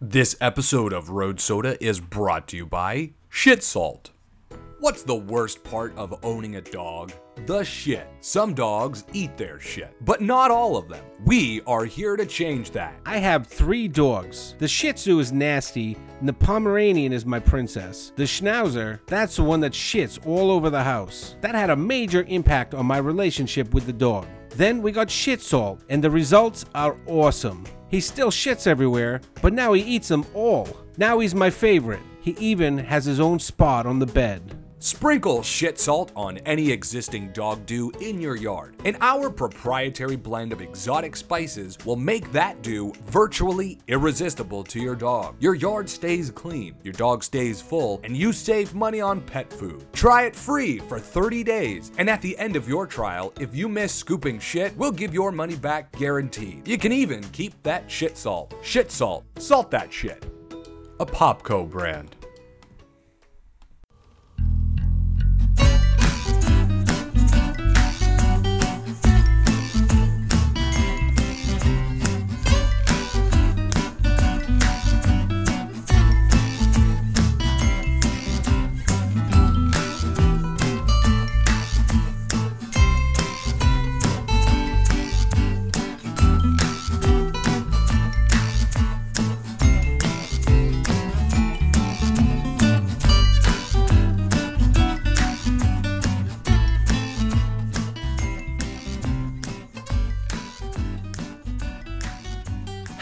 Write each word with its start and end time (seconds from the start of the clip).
This 0.00 0.36
episode 0.40 0.92
of 0.92 1.10
Road 1.10 1.38
Soda 1.38 1.82
is 1.82 2.00
brought 2.00 2.48
to 2.48 2.56
you 2.56 2.66
by 2.66 3.12
Shit 3.28 3.62
Salt. 3.62 4.10
What's 4.80 5.04
the 5.04 5.14
worst 5.14 5.62
part 5.62 5.96
of 5.96 6.18
owning 6.24 6.56
a 6.56 6.60
dog? 6.60 7.12
The 7.46 7.62
shit. 7.62 8.06
Some 8.20 8.54
dogs 8.54 9.04
eat 9.12 9.36
their 9.36 9.60
shit, 9.60 9.94
but 10.04 10.20
not 10.20 10.50
all 10.50 10.76
of 10.76 10.88
them. 10.88 11.04
We 11.24 11.62
are 11.68 11.84
here 11.84 12.16
to 12.16 12.26
change 12.26 12.72
that. 12.72 12.98
I 13.06 13.18
have 13.18 13.46
three 13.46 13.86
dogs. 13.86 14.56
The 14.58 14.66
Shih 14.66 14.94
Tzu 14.94 15.20
is 15.20 15.32
nasty, 15.32 15.96
and 16.18 16.28
the 16.28 16.32
Pomeranian 16.32 17.12
is 17.12 17.24
my 17.24 17.38
princess. 17.38 18.12
The 18.16 18.24
Schnauzer, 18.24 18.98
that's 19.06 19.36
the 19.36 19.44
one 19.44 19.60
that 19.60 19.72
shits 19.72 20.18
all 20.26 20.50
over 20.50 20.70
the 20.70 20.82
house. 20.82 21.36
That 21.40 21.54
had 21.54 21.70
a 21.70 21.76
major 21.76 22.24
impact 22.24 22.74
on 22.74 22.84
my 22.84 22.98
relationship 22.98 23.72
with 23.72 23.86
the 23.86 23.92
dog. 23.92 24.26
Then 24.56 24.82
we 24.82 24.92
got 24.92 25.10
Shit 25.10 25.40
Salt, 25.40 25.80
and 25.88 26.02
the 26.02 26.10
results 26.10 26.64
are 26.76 26.96
awesome. 27.06 27.64
He 27.88 28.00
still 28.00 28.30
shits 28.30 28.66
everywhere, 28.68 29.20
but 29.42 29.52
now 29.52 29.72
he 29.72 29.82
eats 29.82 30.08
them 30.08 30.24
all. 30.32 30.68
Now 30.96 31.18
he's 31.18 31.34
my 31.34 31.50
favorite. 31.50 32.02
He 32.20 32.36
even 32.38 32.78
has 32.78 33.04
his 33.04 33.18
own 33.18 33.40
spot 33.40 33.84
on 33.84 33.98
the 33.98 34.06
bed. 34.06 34.63
Sprinkle 34.84 35.42
shit 35.42 35.80
salt 35.80 36.12
on 36.14 36.36
any 36.44 36.70
existing 36.70 37.32
dog 37.32 37.64
do 37.64 37.90
in 38.02 38.20
your 38.20 38.36
yard, 38.36 38.76
and 38.84 38.98
our 39.00 39.30
proprietary 39.30 40.14
blend 40.14 40.52
of 40.52 40.60
exotic 40.60 41.16
spices 41.16 41.78
will 41.86 41.96
make 41.96 42.30
that 42.32 42.60
do 42.60 42.92
virtually 43.06 43.78
irresistible 43.88 44.62
to 44.62 44.78
your 44.78 44.94
dog. 44.94 45.36
Your 45.40 45.54
yard 45.54 45.88
stays 45.88 46.30
clean, 46.30 46.74
your 46.82 46.92
dog 46.92 47.24
stays 47.24 47.62
full, 47.62 47.98
and 48.04 48.14
you 48.14 48.30
save 48.30 48.74
money 48.74 49.00
on 49.00 49.22
pet 49.22 49.50
food. 49.50 49.86
Try 49.94 50.24
it 50.24 50.36
free 50.36 50.80
for 50.80 50.98
30 50.98 51.42
days, 51.42 51.90
and 51.96 52.10
at 52.10 52.20
the 52.20 52.36
end 52.36 52.54
of 52.54 52.68
your 52.68 52.86
trial, 52.86 53.32
if 53.40 53.54
you 53.54 53.70
miss 53.70 53.94
scooping 53.94 54.38
shit, 54.38 54.76
we'll 54.76 54.92
give 54.92 55.14
your 55.14 55.32
money 55.32 55.56
back 55.56 55.92
guaranteed. 55.92 56.68
You 56.68 56.76
can 56.76 56.92
even 56.92 57.22
keep 57.30 57.54
that 57.62 57.90
shit 57.90 58.18
salt. 58.18 58.52
Shit 58.60 58.92
salt, 58.92 59.24
salt 59.38 59.70
that 59.70 59.90
shit. 59.90 60.26
A 61.00 61.06
Popco 61.06 61.70
brand. 61.70 62.14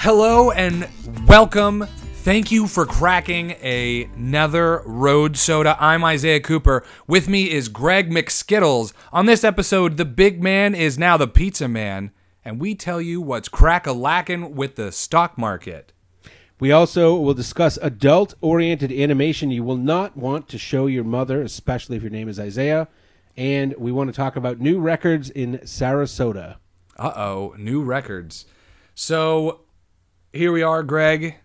Hello 0.03 0.51
and 0.51 0.89
welcome. 1.29 1.87
Thank 2.25 2.51
you 2.51 2.67
for 2.67 2.85
cracking 2.85 3.53
a- 3.63 4.09
another 4.17 4.83
road 4.85 5.37
soda. 5.37 5.77
I'm 5.79 6.03
Isaiah 6.03 6.41
Cooper. 6.41 6.83
With 7.07 7.29
me 7.29 7.49
is 7.49 7.69
Greg 7.69 8.11
McSkittles. 8.11 8.93
On 9.13 9.27
this 9.27 9.45
episode, 9.45 9.99
the 9.99 10.05
big 10.05 10.43
man 10.43 10.75
is 10.75 10.99
now 10.99 11.17
the 11.17 11.29
pizza 11.29 11.69
man, 11.69 12.11
and 12.45 12.61
we 12.61 12.75
tell 12.75 13.01
you 13.01 13.21
what's 13.21 13.49
crack 13.49 13.87
a 13.87 13.93
lacking 13.93 14.57
with 14.57 14.75
the 14.75 14.91
stock 14.91 15.39
market. 15.39 15.93
We 16.59 16.73
also 16.73 17.15
will 17.15 17.33
discuss 17.33 17.79
adult 17.81 18.35
oriented 18.41 18.91
animation 18.91 19.53
you 19.53 19.63
will 19.63 19.77
not 19.77 20.17
want 20.17 20.49
to 20.49 20.59
show 20.59 20.87
your 20.87 21.05
mother, 21.05 21.43
especially 21.43 21.97
if 21.97 22.03
your 22.03 22.11
name 22.11 22.29
is 22.29 22.41
Isaiah. 22.41 22.89
And 23.37 23.73
we 23.79 23.93
want 23.93 24.09
to 24.09 24.17
talk 24.17 24.35
about 24.35 24.59
new 24.59 24.81
records 24.81 25.31
in 25.31 25.59
Sarasota. 25.59 26.57
Uh 26.99 27.13
oh, 27.15 27.55
new 27.57 27.85
records. 27.85 28.47
So 28.95 29.62
here 30.33 30.53
we 30.53 30.63
are, 30.63 30.83
Greg. 30.83 31.37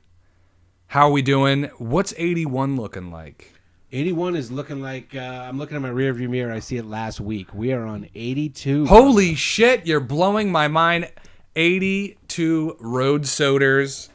How 0.87 1.07
are 1.07 1.11
we 1.11 1.21
doing? 1.21 1.65
What's 1.77 2.13
81 2.17 2.77
looking 2.77 3.11
like? 3.11 3.53
81 3.91 4.35
is 4.35 4.51
looking 4.51 4.81
like 4.81 5.15
uh, 5.15 5.19
I'm 5.19 5.57
looking 5.57 5.75
at 5.75 5.81
my 5.81 5.89
rearview 5.89 6.29
mirror. 6.29 6.51
I 6.51 6.59
see 6.59 6.77
it 6.77 6.85
last 6.85 7.19
week. 7.19 7.53
We 7.53 7.73
are 7.73 7.85
on 7.85 8.07
82. 8.15 8.85
Holy 8.85 9.35
shit, 9.35 9.85
you're 9.85 9.99
blowing 9.99 10.51
my 10.51 10.67
mind. 10.67 11.11
82 11.55 12.77
road 12.79 13.23
soders. 13.23 14.09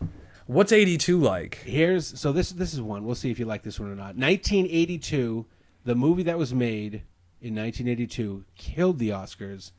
What's 0.47 0.73
82 0.73 1.19
like? 1.19 1.57
Here's 1.65 2.19
so 2.19 2.33
this 2.33 2.51
this 2.51 2.73
is 2.75 2.81
one. 2.81 3.05
We'll 3.05 3.15
see 3.15 3.31
if 3.31 3.39
you 3.39 3.47
like 3.47 3.63
this 3.63 3.81
one 3.81 3.91
or 3.91 3.95
not. 3.95 4.17
1982, 4.17 5.47
the 5.85 5.95
movie 5.95 6.23
that 6.25 6.39
was 6.39 6.55
made 6.55 7.03
in 7.41 7.55
1982 7.55 8.45
killed 8.55 8.99
the 8.99 9.11
Oscars. 9.11 9.73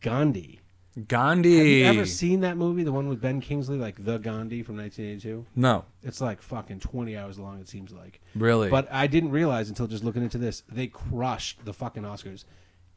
Gandhi. 0.00 0.60
Gandhi. 1.06 1.82
Have 1.82 1.94
you 1.94 2.00
ever 2.00 2.06
seen 2.06 2.40
that 2.40 2.56
movie? 2.56 2.82
The 2.82 2.92
one 2.92 3.08
with 3.08 3.20
Ben 3.20 3.40
Kingsley, 3.40 3.78
like 3.78 4.04
The 4.04 4.18
Gandhi 4.18 4.62
from 4.62 4.76
1982. 4.76 5.46
no, 5.56 5.84
It's 6.02 6.20
like 6.20 6.42
fucking 6.42 6.80
20 6.80 7.16
hours 7.16 7.38
long. 7.38 7.60
It 7.60 7.68
seems 7.68 7.92
like. 7.92 8.20
really. 8.34 8.68
But 8.70 8.88
I 8.90 9.06
didn't 9.06 9.30
realize 9.30 9.68
until 9.68 9.86
just 9.86 10.02
looking 10.04 10.22
into 10.22 10.38
this, 10.38 10.62
they 10.70 10.86
crushed 10.88 11.64
the 11.64 11.72
fucking 11.72 12.02
Oscars. 12.02 12.44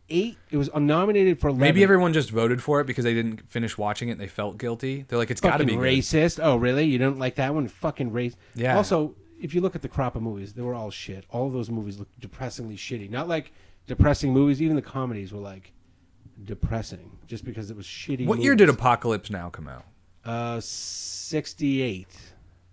Eight. 0.09 0.37
It 0.49 0.57
was 0.57 0.69
nominated 0.73 1.39
for 1.39 1.47
11. 1.47 1.59
Maybe 1.61 1.83
everyone 1.83 2.11
just 2.11 2.31
voted 2.31 2.61
for 2.61 2.81
it 2.81 2.85
because 2.87 3.05
they 3.05 3.13
didn't 3.13 3.49
finish 3.49 3.77
watching 3.77 4.09
it 4.09 4.13
and 4.13 4.21
they 4.21 4.27
felt 4.27 4.57
guilty. 4.57 5.05
They're 5.07 5.17
like, 5.17 5.31
it's 5.31 5.39
got 5.39 5.57
to 5.57 5.65
be 5.65 5.75
good. 5.75 5.81
racist. 5.81 6.39
Oh, 6.43 6.57
really? 6.57 6.83
You 6.85 6.97
don't 6.97 7.17
like 7.19 7.35
that 7.35 7.53
one? 7.53 7.67
Fucking 7.69 8.11
race. 8.11 8.35
Yeah. 8.55 8.75
Also, 8.75 9.15
if 9.39 9.53
you 9.55 9.61
look 9.61 9.73
at 9.75 9.81
the 9.81 9.87
crop 9.87 10.15
of 10.17 10.21
movies, 10.21 10.51
they 10.53 10.61
were 10.63 10.75
all 10.75 10.91
shit. 10.91 11.23
All 11.29 11.47
of 11.47 11.53
those 11.53 11.69
movies 11.69 11.97
look 11.97 12.09
depressingly 12.19 12.75
shitty. 12.75 13.09
Not 13.09 13.29
like 13.29 13.53
depressing 13.87 14.33
movies. 14.33 14.61
Even 14.61 14.75
the 14.75 14.81
comedies 14.81 15.31
were 15.31 15.39
like 15.39 15.71
depressing, 16.45 17.17
just 17.27 17.45
because 17.45 17.69
it 17.71 17.77
was 17.77 17.85
shitty. 17.85 18.25
What 18.25 18.39
year 18.39 18.55
did 18.55 18.67
movies. 18.67 18.79
Apocalypse 18.79 19.29
Now 19.29 19.49
come 19.49 19.67
out? 19.67 19.85
Uh, 20.25 20.59
sixty-eight. 20.61 22.07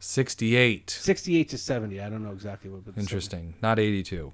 68. 0.00 0.90
68 0.90 1.48
to 1.48 1.58
70. 1.58 2.00
I 2.00 2.08
don't 2.08 2.22
know 2.22 2.30
exactly 2.30 2.70
what. 2.70 2.84
But 2.84 2.96
Interesting. 2.96 3.54
Not 3.60 3.80
82. 3.80 4.32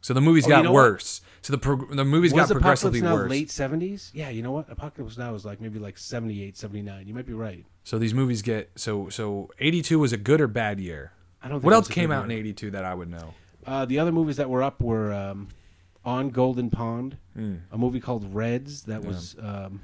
So 0.00 0.14
the 0.14 0.22
movies 0.22 0.44
Oh, 0.46 0.48
you 0.48 0.54
got 0.54 0.64
know 0.64 0.72
what? 0.72 0.78
worse. 0.92 1.20
So 1.42 1.52
the 1.52 1.58
pro- 1.58 1.94
the 1.94 2.04
movies 2.06 2.32
Was 2.32 2.48
got 2.48 2.52
progressively 2.52 3.02
worse. 3.02 3.08
Apocalypse 3.10 3.18
Now 3.18 3.66
worse. 3.66 3.80
late 3.80 3.80
70s? 3.82 4.10
Yeah, 4.14 4.30
you 4.30 4.42
know 4.42 4.52
what? 4.52 4.70
Apocalypse 4.70 5.18
Now 5.18 5.32
was 5.32 5.44
like 5.44 5.60
maybe 5.60 5.78
like 5.78 5.98
78, 5.98 6.56
79. 6.56 7.06
You 7.06 7.12
might 7.14 7.26
be 7.26 7.34
right. 7.34 7.66
So 7.84 7.98
these 7.98 8.14
movies 8.14 8.40
get 8.40 8.70
so 8.76 9.10
so 9.10 9.50
82 9.58 9.98
was 9.98 10.12
a 10.14 10.16
good 10.16 10.40
or 10.40 10.46
bad 10.48 10.80
year. 10.80 11.12
I 11.42 11.48
don't 11.48 11.56
think 11.58 11.64
What 11.64 11.72
it 11.72 11.76
else 11.76 11.88
was 11.88 11.90
a 11.90 12.00
came 12.00 12.08
good 12.08 12.14
out 12.14 12.24
in 12.24 12.30
year. 12.30 12.38
82 12.40 12.70
that 12.70 12.84
I 12.86 12.94
would 12.94 13.10
know? 13.10 13.34
Uh, 13.66 13.84
the 13.84 13.98
other 13.98 14.12
movies 14.12 14.36
that 14.38 14.48
were 14.48 14.62
up 14.62 14.80
were 14.80 15.12
um, 15.12 15.48
On 16.08 16.30
Golden 16.30 16.70
Pond, 16.70 17.18
Hmm. 17.34 17.56
a 17.70 17.76
movie 17.76 18.00
called 18.00 18.34
Reds 18.34 18.82
that 18.84 19.04
was 19.04 19.36
um, 19.40 19.82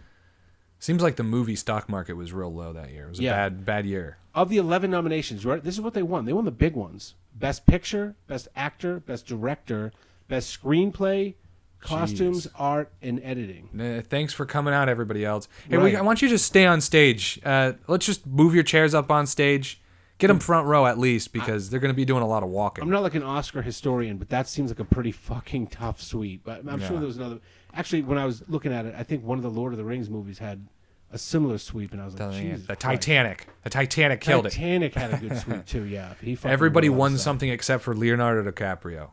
Seems 0.79 1.03
like 1.03 1.17
the 1.17 1.23
movie 1.23 1.57
stock 1.57 1.89
market 1.89 2.15
was 2.15 2.33
real 2.33 2.53
low 2.53 2.73
that 2.73 2.91
year. 2.91 3.07
It 3.07 3.09
was 3.11 3.19
a 3.21 3.23
Yeah. 3.25 3.33
bad 3.33 3.65
bad 3.67 3.87
year. 3.87 4.17
of 4.35 4.49
the 4.49 4.57
11 4.57 4.91
nominations, 4.91 5.45
right? 5.47 5.63
This 5.63 5.75
is 5.75 5.81
what 5.81 5.93
they 5.95 6.03
won. 6.03 6.25
They 6.25 6.33
won 6.33 6.45
the 6.45 6.51
big 6.51 6.75
ones. 6.75 7.15
Best 7.35 7.67
Picture, 7.67 8.17
Best 8.27 8.49
Actor, 8.57 9.01
Best 9.01 9.27
Director, 9.27 9.93
Best 10.29 10.59
Screenplay, 10.61 11.35
Costumes, 11.81 12.49
Art, 12.59 12.91
and 13.03 13.21
Editing. 13.23 13.69
Uh, 13.79 14.03
thanks 14.09 14.33
for 14.33 14.47
coming 14.47 14.73
out, 14.75 14.89
everybody 14.89 15.25
else. 15.25 15.47
Hey, 15.69 15.77
we, 15.77 15.85
Right. 15.85 15.97
I 15.97 16.01
want 16.01 16.23
you 16.23 16.29
to 16.29 16.35
just 16.35 16.47
stay 16.47 16.65
on 16.67 16.81
stage. 16.81 17.39
Uh, 17.45 17.75
let's 17.87 18.07
just 18.07 18.27
move 18.27 18.55
your 18.55 18.65
chairs 18.65 18.95
up 18.95 19.11
on 19.11 19.27
stage. 19.27 19.81
Get 20.19 20.29
them 20.29 20.37
hmm. 20.37 20.43
front 20.43 20.67
row 20.69 20.87
at 20.87 20.99
least 20.99 21.33
because 21.33 21.71
they're 21.71 21.81
going 21.81 21.93
to 21.93 21.97
be 21.97 22.05
doing 22.05 22.23
a 22.23 22.27
lot 22.27 22.43
of 22.43 22.49
walking. 22.49 22.83
I'm 22.83 22.91
not 22.91 23.03
like 23.03 23.15
an 23.15 23.23
Oscar 23.25 23.63
historian, 23.63 24.17
but 24.17 24.29
that 24.29 24.47
seems 24.49 24.71
like 24.71 24.79
a 24.79 24.85
pretty 24.85 25.11
fucking 25.13 25.67
tough 25.69 26.01
sweep. 26.01 26.43
But 26.45 26.61
I'm 26.69 26.81
Yeah. 26.81 26.89
sure 26.89 26.99
there 26.99 27.07
was 27.07 27.17
another. 27.17 27.41
Actually, 27.75 28.03
when 28.03 28.19
I 28.19 28.25
was 28.25 28.45
looking 28.49 28.73
at 28.73 28.87
it, 28.87 28.95
I 28.97 29.03
think 29.03 29.25
one 29.25 29.39
of 29.39 29.43
the 29.43 29.51
Lord 29.51 29.73
of 29.73 29.79
the 29.79 29.85
Rings 29.85 30.09
movies 30.09 30.39
had 30.39 30.69
a 31.13 31.19
similar 31.19 31.59
sweep, 31.59 31.93
and 31.93 32.01
I 32.01 32.05
was 32.05 32.15
like, 32.15 32.19
Telling 32.21 32.45
you, 32.45 32.51
Jesus 32.53 32.67
the 32.67 32.77
Christ. 32.77 33.03
Titanic. 33.03 33.47
The 33.65 33.71
Titanic 33.71 34.21
killed 34.21 34.47
it. 34.47 34.51
Titanic 34.51 34.95
had 34.95 35.15
a 35.15 35.19
good 35.19 35.37
sweep 35.39 35.65
too. 35.67 35.85
Yeah, 35.85 36.15
he 36.21 36.35
fucking 36.37 36.51
Everybody 36.53 36.89
won 36.89 36.95
a 36.95 36.95
lot 36.95 36.97
of 36.97 37.01
won 37.01 37.19
stuff. 37.19 37.25
something 37.25 37.49
except 37.51 37.83
for 37.83 37.95
Leonardo 37.95 38.49
DiCaprio. 38.51 39.11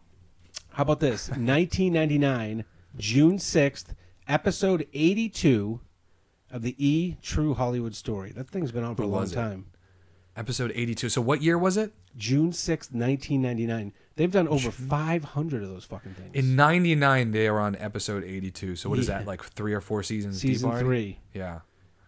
How 0.73 0.83
about 0.83 0.99
this? 0.99 1.29
1999, 1.29 2.65
June 2.97 3.37
6th, 3.37 3.95
episode 4.27 4.87
82 4.93 5.79
of 6.51 6.61
the 6.61 6.75
E 6.77 7.17
True 7.21 7.53
Hollywood 7.53 7.95
Story. 7.95 8.31
That 8.31 8.49
thing's 8.49 8.71
been 8.71 8.83
on 8.83 8.95
for 8.95 9.03
a 9.03 9.07
long 9.07 9.21
was 9.21 9.31
it? 9.31 9.35
time. 9.35 9.65
Episode 10.35 10.71
82. 10.73 11.09
So 11.09 11.21
what 11.21 11.41
year 11.41 11.57
was 11.57 11.75
it? 11.77 11.91
June 12.17 12.51
6th, 12.51 12.91
1999. 12.93 13.93
They've 14.15 14.31
done 14.31 14.47
over 14.47 14.71
500 14.71 15.63
of 15.63 15.69
those 15.69 15.83
fucking 15.85 16.13
things. 16.13 16.29
In 16.33 16.55
99, 16.55 17.31
they 17.31 17.49
were 17.49 17.59
on 17.59 17.75
episode 17.77 18.23
82. 18.23 18.75
So 18.77 18.89
what 18.89 18.99
is 18.99 19.07
Yeah. 19.07 19.19
that, 19.19 19.27
like 19.27 19.43
three 19.43 19.73
or 19.73 19.81
four 19.81 20.03
seasons 20.03 20.39
Season 20.39 20.69
already? 20.69 20.85
three. 20.85 21.19
Yeah. 21.33 21.59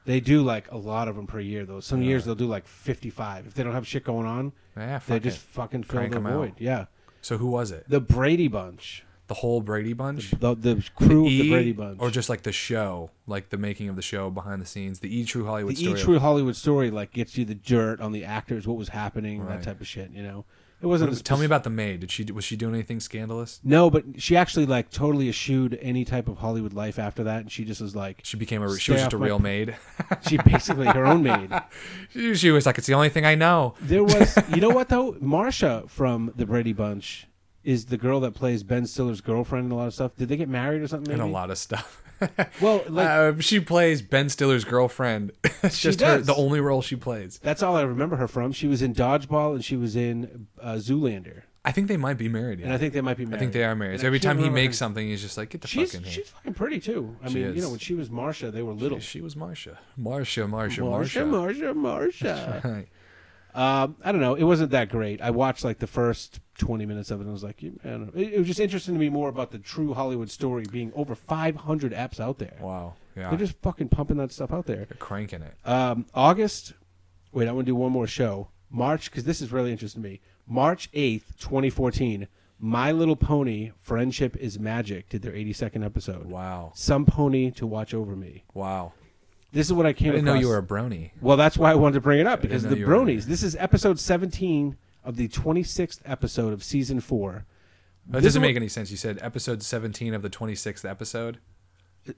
They 0.05 0.19
do 0.19 0.41
like 0.41 0.69
a 0.71 0.77
lot 0.77 1.07
of 1.07 1.15
them 1.15 1.27
per 1.27 1.39
year, 1.39 1.65
though. 1.65 1.79
Some 1.79 2.01
years 2.01 2.25
they'll 2.25 2.35
do 2.35 2.45
like 2.47 2.67
55. 2.67 3.47
If 3.47 3.53
they 3.55 3.63
don't 3.63 3.73
have 3.73 3.87
shit 3.87 4.03
going 4.03 4.25
on, 4.27 4.51
Yeah, 4.75 4.99
they 4.99 5.15
fuck 5.15 5.23
just 5.23 5.37
it. 5.37 5.41
fucking 5.41 5.83
fill 5.83 5.99
Crank 5.99 6.11
the 6.11 6.17
'em 6.19 6.27
out. 6.27 6.33
void. 6.33 6.53
Yeah. 6.59 6.85
So 7.21 7.37
who 7.37 7.47
was 7.47 7.71
it? 7.71 7.85
The 7.89 8.01
Brady 8.01 8.47
Bunch. 8.49 9.05
The 9.33 9.37
The 9.39 9.47
whole 9.47 9.61
Brady 9.61 9.93
Bunch. 9.93 10.31
The, 10.31 10.55
the 10.55 10.83
crew 10.95 11.25
of 11.25 11.31
E, 11.31 11.41
the 11.41 11.49
Brady 11.49 11.71
Bunch. 11.71 11.97
or 11.99 12.11
just 12.11 12.29
like 12.29 12.43
the 12.43 12.51
show, 12.51 13.09
like 13.25 13.49
the 13.49 13.57
making 13.57 13.89
of 13.89 13.95
the 13.95 14.01
show 14.03 14.29
behind 14.29 14.61
the 14.61 14.65
scenes, 14.67 14.99
the 14.99 15.13
E 15.15 15.25
True 15.25 15.45
Hollywood 15.45 15.75
the 15.75 15.89
E. 15.89 15.93
True 15.95 16.19
Hollywood 16.19 16.55
story 16.55 16.91
like 16.91 17.11
gets 17.13 17.35
you 17.37 17.43
the 17.45 17.55
dirt 17.55 17.99
on 17.99 18.11
the 18.11 18.23
actors, 18.23 18.67
what 18.67 18.77
was 18.77 18.89
happening, 18.89 19.41
Right. 19.41 19.57
that 19.57 19.63
type 19.63 19.81
of 19.81 19.87
shit. 19.87 20.11
You 20.11 20.21
know, 20.21 20.45
it 20.81 20.85
wasn't. 20.85 21.09
What- 21.11 21.23
Tell 21.25 21.37
me 21.39 21.45
about 21.45 21.63
the 21.63 21.69
maid. 21.71 22.01
Did 22.01 22.11
she 22.11 22.23
was 22.31 22.43
she 22.45 22.55
doing 22.55 22.75
anything 22.75 22.99
scandalous? 22.99 23.59
No, 23.63 23.89
but 23.89 24.03
she 24.17 24.35
actually 24.37 24.65
like 24.67 24.91
totally 24.91 25.29
eschewed 25.29 25.79
any 25.81 26.05
type 26.05 26.27
of 26.27 26.37
Hollywood 26.37 26.73
life 26.73 26.99
after 26.99 27.23
that, 27.23 27.41
and 27.41 27.51
she 27.51 27.65
just 27.65 27.81
was 27.81 27.95
like, 27.95 28.19
She 28.23 28.37
became 28.37 28.61
a 28.61 28.67
she 28.77 28.91
was 28.91 29.01
just 29.01 29.13
a 29.13 29.17
real 29.17 29.37
p- 29.39 29.43
maid. 29.43 29.75
she 30.29 30.37
basically 30.37 30.85
her 30.87 31.05
own 31.07 31.23
maid. 31.23 31.49
she, 32.11 32.35
she 32.35 32.51
was 32.51 32.65
like, 32.67 32.77
it's 32.77 32.87
the 32.87 32.93
only 32.93 33.09
thing 33.09 33.25
I 33.25 33.33
know. 33.35 33.73
There 33.81 34.03
was, 34.03 34.37
you 34.53 34.61
know 34.61 34.69
what 34.69 34.89
though, 34.89 35.13
Marsha 35.13 35.89
from 35.89 36.31
the 36.35 36.45
Brady 36.45 36.73
Bunch 36.73 37.27
is 37.63 37.85
the 37.85 37.97
girl 37.97 38.19
that 38.21 38.33
plays 38.33 38.63
Ben 38.63 38.85
Stiller's 38.85 39.21
girlfriend 39.21 39.63
and 39.65 39.73
a 39.73 39.75
lot 39.75 39.87
of 39.87 39.93
stuff. 39.93 40.15
Did 40.15 40.29
they 40.29 40.37
get 40.37 40.49
married 40.49 40.81
or 40.81 40.87
something? 40.87 41.13
And 41.13 41.21
a 41.21 41.25
lot 41.25 41.49
of 41.51 41.57
stuff. 41.57 41.99
Well, 42.61 42.83
like 42.87 43.07
uh, 43.09 43.33
she 43.41 43.59
plays 43.59 44.01
Ben 44.01 44.29
Stiller's 44.29 44.63
girlfriend. 44.63 45.33
It's 45.63 45.75
She 45.75 45.89
just 45.89 45.99
her, 46.01 46.19
the 46.19 46.35
only 46.35 46.61
role 46.61 46.81
she 46.81 46.95
plays. 46.95 47.37
that's 47.43 47.61
all 47.61 47.75
I 47.75 47.81
remember 47.81 48.15
her 48.15 48.29
from. 48.29 48.53
She 48.53 48.65
was 48.67 48.81
in 48.81 48.93
Dodgeball 48.93 49.55
and 49.55 49.65
she 49.65 49.75
was 49.75 49.95
in 49.97 50.47
uh, 50.61 50.73
Zoolander, 50.75 51.41
I 51.65 51.71
think 51.71 51.87
they 51.89 51.97
might 51.97 52.17
be 52.17 52.29
married. 52.29 52.59
and 52.61 52.71
I 52.71 52.77
think 52.77 52.93
they 52.93 53.01
might 53.01 53.17
be 53.17 53.25
married. 53.25 53.37
I 53.37 53.39
think 53.39 53.51
they 53.53 53.63
are 53.65 53.75
married. 53.75 53.99
So 54.01 54.07
every 54.07 54.19
time 54.21 54.37
he 54.37 54.49
makes 54.49 54.75
her- 54.75 54.79
something, 54.79 55.05
he's 55.05 55.21
just 55.21 55.37
like, 55.37 55.49
get 55.49 55.61
the 55.61 55.67
She's 55.67 55.91
fuck 55.91 55.99
in 55.99 56.03
here. 56.05 56.13
she's 56.13 56.29
fucking 56.29 56.53
pretty 56.53 56.79
too. 56.79 57.17
I 57.23 57.27
She 57.29 57.35
mean, 57.43 57.55
you 57.55 57.61
know, 57.61 57.69
when 57.71 57.79
she 57.79 57.93
was 57.93 58.07
Marsha, 58.09 58.51
they 58.53 58.61
were 58.63 58.73
little. 58.73 58.99
She, 58.99 59.19
she 59.19 59.21
was 59.21 59.35
Marsha. 59.35 59.77
Marsha, 59.99 60.47
Marsha, 60.49 60.79
Marsha, 60.83 61.25
Marsha. 61.25 61.73
Marsha, 61.73 62.21
Marsha. 62.21 62.63
Right. 62.63 62.87
Um, 63.55 63.97
I 64.03 64.11
don't 64.11 64.21
know. 64.21 64.35
It 64.35 64.43
wasn't 64.43 64.71
that 64.71 64.89
great. 64.89 65.21
I 65.21 65.29
watched 65.31 65.63
like 65.65 65.79
the 65.79 65.87
first 65.87 66.39
20 66.57 66.85
minutes 66.85 67.11
of 67.11 67.19
it 67.19 67.23
and 67.23 67.29
I 67.29 67.33
was 67.33 67.43
like, 67.43 67.63
I 67.63 67.87
don't 67.87 68.13
know. 68.15 68.21
It, 68.21 68.33
it 68.33 68.37
was 68.37 68.47
just 68.47 68.59
interesting 68.59 68.93
to 68.93 68.99
me 68.99 69.09
more 69.09 69.29
about 69.29 69.51
the 69.51 69.59
true 69.59 69.93
Hollywood 69.93 70.29
story 70.29 70.65
being 70.71 70.91
over 70.95 71.15
500 71.15 71.93
apps 71.93 72.19
out 72.19 72.37
there. 72.39 72.57
Wow. 72.59 72.93
Yeah. 73.15 73.29
They're 73.29 73.39
just 73.39 73.59
fucking 73.61 73.89
pumping 73.89 74.17
that 74.17 74.31
stuff 74.31 74.51
out 74.51 74.65
there. 74.65 74.85
They're 74.85 74.97
cranking 74.99 75.41
it. 75.41 75.55
Um, 75.65 76.05
August, 76.13 76.73
wait, 77.31 77.47
I 77.47 77.51
want 77.51 77.65
to 77.65 77.71
do 77.71 77.75
one 77.75 77.91
more 77.91 78.07
show. 78.07 78.49
March, 78.69 79.09
because 79.09 79.23
this 79.23 79.41
is 79.41 79.51
really 79.51 79.71
interesting 79.71 80.01
to 80.01 80.09
me. 80.09 80.21
March 80.47 80.91
8th, 80.91 81.37
2014, 81.39 82.27
My 82.59 82.91
Little 82.91 83.15
Pony 83.15 83.71
Friendship 83.79 84.35
is 84.37 84.59
Magic 84.59 85.09
did 85.09 85.21
their 85.21 85.31
82nd 85.31 85.85
episode. 85.85 86.25
Wow. 86.25 86.71
Some 86.75 87.05
Pony 87.05 87.51
to 87.51 87.67
Watch 87.67 87.93
Over 87.93 88.15
Me. 88.15 88.43
Wow. 88.53 88.93
This 89.51 89.67
is 89.67 89.73
what 89.73 89.85
I 89.85 89.93
came 89.93 90.09
I 90.09 90.11
didn't 90.13 90.25
know 90.25 90.33
you 90.33 90.47
were 90.47 90.57
a 90.57 90.63
brony. 90.63 91.11
Well, 91.21 91.37
that's 91.37 91.57
why 91.57 91.71
I 91.71 91.75
wanted 91.75 91.93
to 91.93 92.01
bring 92.01 92.19
it 92.19 92.25
up 92.25 92.41
because 92.41 92.63
the 92.63 92.75
Bronies. 92.75 93.25
This 93.25 93.43
is 93.43 93.55
episode 93.57 93.99
17 93.99 94.75
of 95.03 95.15
the 95.15 95.27
26th 95.27 95.99
episode 96.05 96.53
of 96.53 96.63
season 96.63 96.99
four. 96.99 97.45
That 98.07 98.21
This 98.21 98.29
doesn't 98.31 98.41
make 98.41 98.55
any 98.55 98.67
sense. 98.67 98.91
You 98.91 98.97
said 98.97 99.19
episode 99.21 99.63
17 99.63 100.13
of 100.13 100.21
the 100.21 100.29
26th 100.29 100.89
episode. 100.89 101.39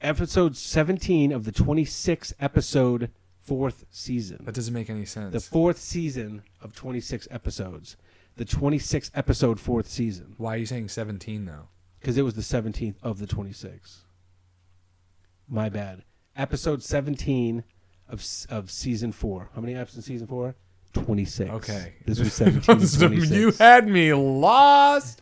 Episode 0.01 0.57
17 0.57 1.31
of 1.31 1.45
the 1.45 1.51
26th 1.51 2.33
episode, 2.39 3.11
fourth 3.39 3.85
season. 3.91 4.39
That 4.43 4.55
doesn't 4.55 4.73
make 4.73 4.89
any 4.89 5.05
sense. 5.05 5.31
The 5.31 5.39
fourth 5.39 5.77
season 5.77 6.41
of 6.61 6.75
26 6.75 7.27
episodes. 7.29 7.95
The 8.35 8.45
26th 8.45 9.11
episode, 9.13 9.59
fourth 9.59 9.88
season. 9.88 10.33
Why 10.38 10.55
are 10.55 10.57
you 10.57 10.65
saying 10.65 10.89
17 10.89 11.45
though? 11.45 11.69
Because 11.99 12.17
it 12.17 12.23
was 12.23 12.33
the 12.33 12.41
17th 12.41 12.95
of 13.03 13.19
the 13.19 13.27
26. 13.27 14.01
My 15.47 15.69
bad. 15.69 16.03
Episode 16.35 16.81
17 16.83 17.63
of 18.09 18.25
of 18.49 18.71
season 18.71 19.11
four. 19.11 19.49
How 19.55 19.61
many 19.61 19.75
episodes 19.75 19.97
in 20.07 20.13
season 20.13 20.27
four? 20.27 20.55
26. 21.03 21.50
Okay. 21.51 21.94
This 22.06 22.19
was 22.19 22.33
17 22.33 22.62
to 22.62 22.97
26. 23.00 23.31
you 23.31 23.51
had 23.51 23.88
me 23.88 24.13
lost. 24.13 25.21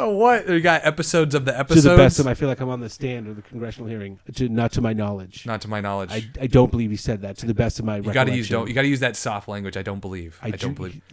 Oh, 0.00 0.10
what? 0.10 0.48
You 0.48 0.60
got 0.60 0.84
episodes 0.84 1.34
of 1.34 1.44
the 1.44 1.58
episodes? 1.58 1.82
to 1.82 1.90
the 1.90 1.96
best 1.96 2.20
of 2.20 2.24
my, 2.26 2.30
I 2.30 2.34
feel 2.34 2.48
like 2.48 2.60
I'm 2.60 2.68
on 2.68 2.78
the 2.78 2.88
stand 2.88 3.26
or 3.26 3.34
the 3.34 3.42
congressional 3.42 3.88
hearing. 3.88 4.20
To, 4.36 4.48
not 4.48 4.70
to 4.72 4.80
my 4.80 4.92
knowledge. 4.92 5.44
Not 5.44 5.60
to 5.62 5.68
my 5.68 5.80
knowledge. 5.80 6.10
I, 6.12 6.22
I 6.40 6.46
don't 6.46 6.70
believe 6.70 6.90
he 6.90 6.96
said 6.96 7.22
that. 7.22 7.36
To 7.38 7.46
the 7.46 7.54
best 7.54 7.80
of 7.80 7.84
my 7.84 7.96
you 7.96 8.12
got 8.12 8.24
to 8.24 8.34
use 8.36 8.48
don't. 8.48 8.68
You 8.68 8.74
got 8.74 8.82
to 8.82 8.88
use 8.88 9.00
that 9.00 9.16
soft 9.16 9.48
language. 9.48 9.76
I 9.76 9.82
don't 9.82 9.98
believe. 9.98 10.38
I, 10.40 10.52
do- 10.52 10.56
don't 10.58 10.74
believe. 10.74 11.02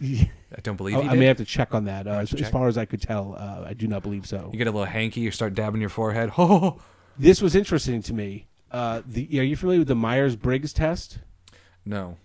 I 0.56 0.60
don't 0.62 0.76
believe. 0.76 0.98
I, 0.98 1.00
I 1.00 1.14
may 1.16 1.26
have 1.26 1.38
to 1.38 1.44
check 1.44 1.74
on 1.74 1.86
that. 1.86 2.06
Uh, 2.06 2.12
as, 2.12 2.32
as 2.34 2.48
far 2.48 2.68
as 2.68 2.78
I 2.78 2.84
could 2.84 3.02
tell, 3.02 3.34
uh, 3.36 3.64
I 3.66 3.74
do 3.74 3.88
not 3.88 4.04
believe 4.04 4.24
so. 4.24 4.50
You 4.52 4.58
get 4.58 4.68
a 4.68 4.70
little 4.70 4.84
hanky. 4.86 5.20
You 5.20 5.32
start 5.32 5.54
dabbing 5.54 5.80
your 5.80 5.90
forehead. 5.90 6.30
Oh, 6.38 6.80
This 7.18 7.42
was 7.42 7.56
interesting 7.56 8.02
to 8.02 8.14
me. 8.14 8.46
Uh, 8.70 9.02
the 9.04 9.40
are 9.40 9.42
you 9.42 9.56
familiar 9.56 9.80
with 9.80 9.88
the 9.88 9.94
Myers 9.96 10.36
Briggs 10.36 10.72
test? 10.72 11.18
no. 11.84 12.18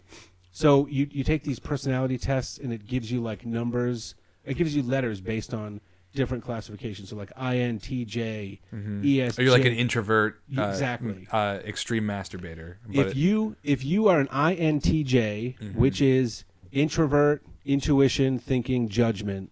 So 0.62 0.88
you 0.88 1.08
you 1.12 1.24
take 1.24 1.44
these 1.44 1.60
personality 1.60 2.18
tests 2.18 2.58
and 2.58 2.72
it 2.72 2.86
gives 2.88 3.12
you 3.12 3.22
like 3.22 3.46
numbers. 3.46 4.16
It 4.46 4.56
gives 4.56 4.76
you 4.76 4.84
letters 4.84 5.22
based 5.22 5.54
on 5.54 5.82
different 6.14 6.44
classifications. 6.44 7.10
So 7.10 7.16
like 7.16 7.32
INTJ, 7.36 8.60
ESJ. 8.74 9.40
Are 9.40 9.42
you 9.44 9.52
like 9.52 9.66
an 9.66 9.74
introvert? 9.74 10.42
Uh, 10.58 10.64
exactly. 10.64 11.28
Uh, 11.32 11.60
extreme 11.66 12.04
masturbator. 12.06 12.76
But 12.88 13.08
if 13.08 13.16
you 13.16 13.56
if 13.64 13.84
you 13.86 14.08
are 14.08 14.20
an 14.20 14.28
INTJ, 14.28 15.58
Mm-hmm. 15.58 15.80
which 15.80 16.02
is 16.02 16.44
introvert, 16.72 17.44
intuition, 17.66 18.40
thinking, 18.40 18.88
judgment, 18.90 19.52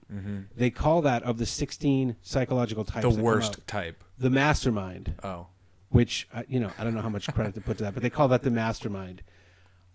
they 0.55 0.69
call 0.69 1.01
that 1.01 1.23
of 1.23 1.37
the 1.37 1.45
16 1.45 2.15
psychological 2.21 2.83
types. 2.85 3.05
Mm-hmm. 3.05 3.17
the 3.17 3.23
worst 3.23 3.67
type. 3.67 4.03
the 4.17 4.29
mastermind. 4.29 5.15
Oh, 5.23 5.47
which 5.89 6.27
uh, 6.33 6.43
you 6.47 6.59
know 6.59 6.71
I 6.77 6.83
don't 6.83 6.93
know 6.93 7.01
how 7.01 7.09
much 7.09 7.31
credit 7.33 7.55
to 7.55 7.61
put 7.61 7.77
to 7.79 7.83
that, 7.85 7.93
but 7.93 8.03
they 8.03 8.09
call 8.09 8.27
that 8.29 8.43
the 8.43 8.51
mastermind. 8.51 9.23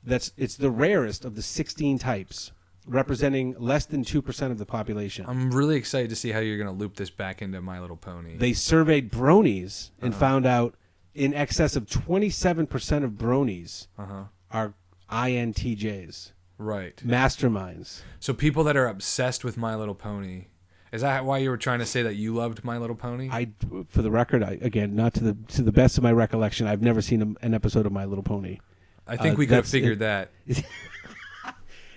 That's 0.04 0.32
it's 0.36 0.56
the 0.56 0.70
rarest 0.70 1.24
of 1.24 1.34
the 1.34 1.42
16 1.42 1.98
types, 1.98 2.52
representing 2.86 3.54
less 3.58 3.86
than 3.86 4.04
two 4.04 4.20
percent 4.22 4.52
of 4.52 4.58
the 4.58 4.66
population. 4.66 5.24
I'm 5.28 5.50
really 5.50 5.76
excited 5.76 6.10
to 6.10 6.16
see 6.16 6.30
how 6.32 6.40
you're 6.40 6.58
gonna 6.58 6.72
loop 6.76 6.96
this 6.96 7.10
back 7.10 7.40
into 7.42 7.60
My 7.62 7.80
Little 7.80 7.96
Pony. 7.96 8.36
they 8.36 8.52
surveyed 8.52 9.10
bronies 9.10 9.90
and 10.02 10.12
Uh-huh. 10.12 10.20
found 10.20 10.46
out 10.46 10.74
in 11.14 11.32
excess 11.32 11.76
of 11.76 11.88
27 11.88 12.66
percent 12.66 13.04
of 13.04 13.12
bronies 13.12 13.86
uh 13.98 14.04
huh. 14.06 14.24
are 14.50 14.74
INTJs, 15.10 16.32
Right. 16.58 16.96
masterminds. 17.04 18.02
So 18.20 18.32
people 18.34 18.64
that 18.64 18.76
are 18.76 18.86
obsessed 18.88 19.44
with 19.44 19.56
My 19.56 19.74
Little 19.76 19.94
Pony. 19.94 20.46
Is 20.92 21.00
that 21.02 21.24
why 21.24 21.38
you 21.38 21.50
were 21.50 21.56
trying 21.56 21.80
to 21.80 21.86
say 21.86 22.02
that 22.02 22.14
you 22.14 22.32
loved 22.34 22.62
My 22.62 22.78
Little 22.78 22.94
Pony? 22.94 23.28
I, 23.30 23.48
for 23.88 24.00
the 24.02 24.12
record, 24.12 24.44
I, 24.44 24.58
again, 24.60 24.94
not 24.94 25.12
to 25.14 25.24
the 25.24 25.36
to 25.54 25.62
the 25.62 25.72
best 25.72 25.96
of 25.98 26.04
my 26.04 26.12
recollection, 26.12 26.68
I've 26.68 26.82
never 26.82 27.02
seen 27.02 27.20
a, 27.22 27.44
an 27.44 27.52
episode 27.52 27.84
of 27.86 27.90
My 27.92 28.04
Little 28.04 28.22
Pony. 28.22 28.58
I 29.06 29.16
think 29.16 29.34
uh, 29.34 29.38
we 29.38 29.46
could 29.46 29.56
have 29.56 29.68
figured 29.68 29.98
that. 30.00 30.30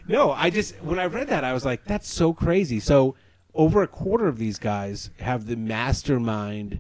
No, 0.10 0.32
I 0.32 0.50
just 0.50 0.76
when 0.82 1.00
I 1.00 1.06
read 1.06 1.28
that 1.28 1.44
I 1.44 1.54
was 1.54 1.66
like, 1.66 1.84
that's 1.84 2.08
so 2.08 2.34
crazy. 2.34 2.80
So 2.80 3.16
over 3.54 3.82
a 3.84 3.88
quarter 3.88 4.28
of 4.28 4.38
these 4.38 4.58
guys 4.58 5.10
have 5.20 5.48
the 5.48 5.58
mastermind, 5.58 6.80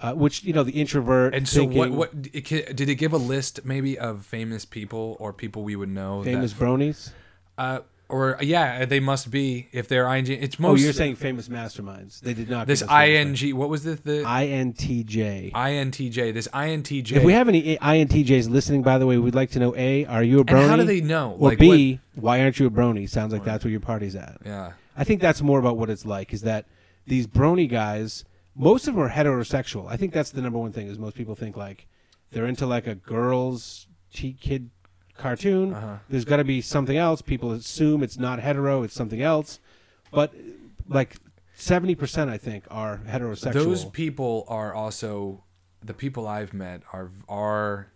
uh, 0.00 0.12
which 0.12 0.44
you 0.44 0.52
know 0.52 0.62
the 0.62 0.80
introvert. 0.80 1.34
And 1.34 1.48
so, 1.48 1.64
what? 1.64 1.72
thinking, 1.72 1.96
What 1.96 2.10
it, 2.32 2.76
did 2.76 2.88
it 2.88 2.94
give 2.94 3.12
a 3.12 3.16
list 3.18 3.64
maybe 3.64 3.98
of 3.98 4.24
famous 4.24 4.64
people 4.64 5.16
or 5.18 5.32
people 5.32 5.64
we 5.64 5.74
would 5.74 5.88
know? 5.88 6.22
famous 6.22 6.52
that, 6.52 6.64
bronies? 6.64 7.10
uh, 7.58 7.80
or 8.10 8.36
yeah, 8.40 8.84
they 8.84 9.00
must 9.00 9.30
be 9.30 9.68
if 9.72 9.88
they're 9.88 10.06
ing. 10.14 10.26
It's 10.26 10.56
Oh, 10.58 10.62
most. 10.62 10.82
you're 10.82 10.92
saying 10.92 11.16
famous 11.16 11.48
masterminds? 11.48 12.20
They 12.20 12.34
did 12.34 12.50
not. 12.50 12.66
this 12.66 12.80
give 12.82 12.90
us 12.90 12.96
famous 12.96 13.42
ing. 13.42 13.56
What 13.56 13.68
was 13.68 13.84
the 13.84 13.94
the 13.94 14.22
masterminds. 14.24 14.74
INTJ. 14.76 15.52
INTJ? 15.52 16.34
This 16.34 16.48
INTJ. 16.48 17.12
If 17.16 17.24
we 17.24 17.32
have 17.32 17.48
any 17.48 17.76
INTJs 17.76 18.50
listening, 18.50 18.82
by 18.82 18.98
the 18.98 19.06
way, 19.06 19.18
we'd 19.18 19.34
like 19.34 19.50
to 19.52 19.58
know: 19.58 19.74
A, 19.76 20.04
are 20.06 20.22
you 20.22 20.40
a 20.40 20.44
brony? 20.44 20.60
and 20.62 20.70
how 20.70 20.76
do 20.76 20.84
they 20.84 21.00
know? 21.00 21.32
Or 21.38 21.50
like, 21.50 21.58
B, 21.58 22.00
why 22.14 22.40
aren't 22.42 22.58
you 22.58 22.66
a 22.66 22.70
brony? 22.70 23.08
Sounds 23.08 23.32
like 23.32 23.44
that's 23.44 23.64
where 23.64 23.70
your 23.70 23.80
party's 23.80 24.16
at. 24.16 24.38
yeah. 24.44 24.72
I 24.96 25.04
think 25.04 25.20
that's 25.22 25.40
more 25.40 25.58
about 25.58 25.78
what 25.78 25.88
it's 25.88 26.04
like. 26.04 26.32
Is 26.34 26.42
that 26.42 26.66
these 27.06 27.26
brony 27.26 27.68
guys? 27.68 28.24
Most 28.54 28.86
of 28.88 28.94
them 28.94 29.02
are 29.04 29.08
heterosexual. 29.10 29.88
I 29.90 29.96
think 29.96 30.12
that's 30.12 30.30
the 30.32 30.42
number 30.42 30.58
one 30.58 30.72
thing. 30.72 30.88
Is 30.88 30.98
most 30.98 31.16
people 31.16 31.34
think 31.34 31.56
like 31.56 31.86
they're 32.32 32.46
into 32.46 32.66
like 32.66 32.86
a 32.86 32.94
girls' 32.96 33.86
t- 34.12 34.36
kid 34.38 34.70
cartoon. 35.20 35.74
Uh-huh. 35.74 35.98
There's 36.08 36.24
got 36.24 36.38
to 36.38 36.44
be 36.44 36.60
something 36.60 36.96
else. 36.96 37.22
People 37.22 37.52
assume 37.52 38.02
it's 38.02 38.18
not 38.18 38.40
hetero. 38.40 38.82
It's 38.82 38.94
something 38.94 39.22
else. 39.22 39.60
But 40.10 40.34
like 40.88 41.16
seventy 41.54 41.94
percent, 41.94 42.30
I 42.30 42.38
think, 42.38 42.64
are 42.70 43.00
heterosexual. 43.06 43.52
Those 43.52 43.84
people 43.84 44.44
are 44.48 44.74
also 44.74 45.44
the 45.84 45.94
people 45.94 46.26
I've 46.26 46.52
met 46.52 46.82
are 46.92 47.10
are. 47.28 47.92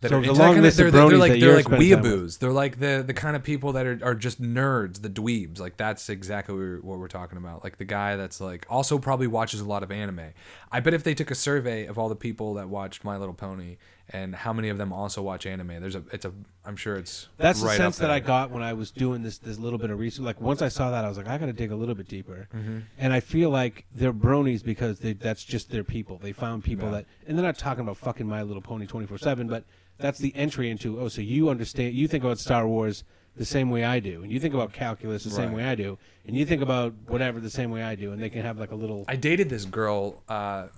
That 0.00 0.10
So 0.10 0.18
are 0.18 0.22
the 0.22 0.34
long 0.34 0.60
list 0.60 0.78
of 0.78 0.92
they're, 0.92 1.08
they're 1.08 1.16
like 1.16 1.40
they're 1.40 1.56
like 1.56 1.64
weeaboos. 1.64 2.38
They're 2.38 2.52
like 2.52 2.78
the 2.78 3.02
the 3.06 3.14
kind 3.14 3.36
of 3.36 3.42
people 3.42 3.72
that 3.72 3.86
are, 3.86 3.98
are 4.02 4.14
just 4.14 4.42
nerds, 4.42 5.00
the 5.00 5.08
dweebs. 5.08 5.58
Like 5.58 5.78
that's 5.78 6.10
exactly 6.10 6.54
what 6.54 6.60
we're, 6.60 6.80
what 6.80 6.98
we're 6.98 7.08
talking 7.08 7.38
about. 7.38 7.64
Like 7.64 7.78
the 7.78 7.86
guy 7.86 8.16
that's 8.16 8.38
like 8.38 8.66
also 8.68 8.98
probably 8.98 9.26
watches 9.26 9.60
a 9.62 9.64
lot 9.64 9.82
of 9.82 9.90
anime. 9.90 10.34
I 10.70 10.80
bet 10.80 10.92
if 10.92 11.04
they 11.04 11.14
took 11.14 11.30
a 11.30 11.34
survey 11.34 11.86
of 11.86 11.98
all 11.98 12.10
the 12.10 12.16
people 12.16 12.52
that 12.54 12.68
watched 12.68 13.02
My 13.02 13.16
Little 13.16 13.32
Pony 13.34 13.78
and 14.10 14.34
how 14.34 14.52
many 14.52 14.68
of 14.68 14.78
them 14.78 14.92
also 14.92 15.22
watch 15.22 15.46
anime, 15.46 15.80
there's 15.80 15.94
a 15.94 16.02
it's 16.12 16.24
a 16.24 16.32
I'm 16.64 16.76
sure 16.76 16.96
it's 16.96 17.28
That's 17.38 17.60
right 17.60 17.72
the 17.72 17.76
sense 17.76 17.98
that 17.98 18.10
I 18.10 18.20
got 18.20 18.50
when 18.50 18.62
I 18.62 18.72
was 18.74 18.90
doing 18.90 19.22
this 19.22 19.38
this 19.38 19.58
little 19.58 19.78
bit 19.78 19.90
of 19.90 19.98
research. 19.98 20.24
Like 20.24 20.40
once 20.40 20.62
I 20.62 20.68
saw 20.68 20.90
that, 20.90 21.04
I 21.04 21.08
was 21.08 21.16
like, 21.16 21.28
I 21.28 21.38
got 21.38 21.46
to 21.46 21.52
dig 21.52 21.72
a 21.72 21.76
little 21.76 21.94
bit 21.94 22.08
deeper. 22.08 22.48
Mm-hmm. 22.54 22.78
And 22.98 23.12
I 23.12 23.20
feel 23.20 23.50
like 23.50 23.86
they're 23.94 24.12
bronies 24.12 24.62
because 24.64 24.98
they, 25.00 25.14
that's 25.14 25.44
just 25.44 25.70
their 25.70 25.84
people. 25.84 26.18
They 26.18 26.32
found 26.32 26.64
people 26.64 26.88
Yeah. 26.88 26.96
that, 26.96 27.06
and 27.26 27.38
they're 27.38 27.44
not 27.46 27.58
talking 27.58 27.82
about 27.82 27.96
fucking 27.96 28.26
My 28.28 28.42
Little 28.42 28.62
Pony 28.62 28.86
twenty 28.86 29.06
four 29.06 29.18
seven, 29.18 29.48
but 29.48 29.64
that's 29.98 30.18
the 30.18 30.34
entry 30.36 30.70
into. 30.70 31.00
Oh, 31.00 31.08
so 31.08 31.20
you 31.22 31.48
understand? 31.48 31.94
You 31.94 32.08
think 32.08 32.24
about 32.24 32.38
Star 32.38 32.66
Wars 32.68 33.04
the 33.36 33.44
same 33.44 33.70
way 33.70 33.84
I 33.84 34.00
do, 34.00 34.22
and 34.22 34.30
you 34.30 34.38
think 34.38 34.54
about 34.54 34.72
calculus 34.72 35.24
the 35.24 35.30
same 35.30 35.52
way 35.52 35.64
I 35.64 35.74
do, 35.74 35.98
and 36.26 36.36
you 36.36 36.46
think 36.46 36.62
about 36.62 36.94
whatever 37.08 37.40
the 37.40 37.50
same 37.50 37.70
way 37.70 37.82
I 37.82 37.94
do, 37.96 38.12
and 38.12 38.22
they 38.22 38.30
can 38.30 38.42
have 38.42 38.58
like 38.58 38.70
a 38.70 38.76
little. 38.76 39.04
I 39.08 39.16
dated 39.16 39.48
this 39.48 39.64
girl 39.64 40.22
uh, 40.28 40.68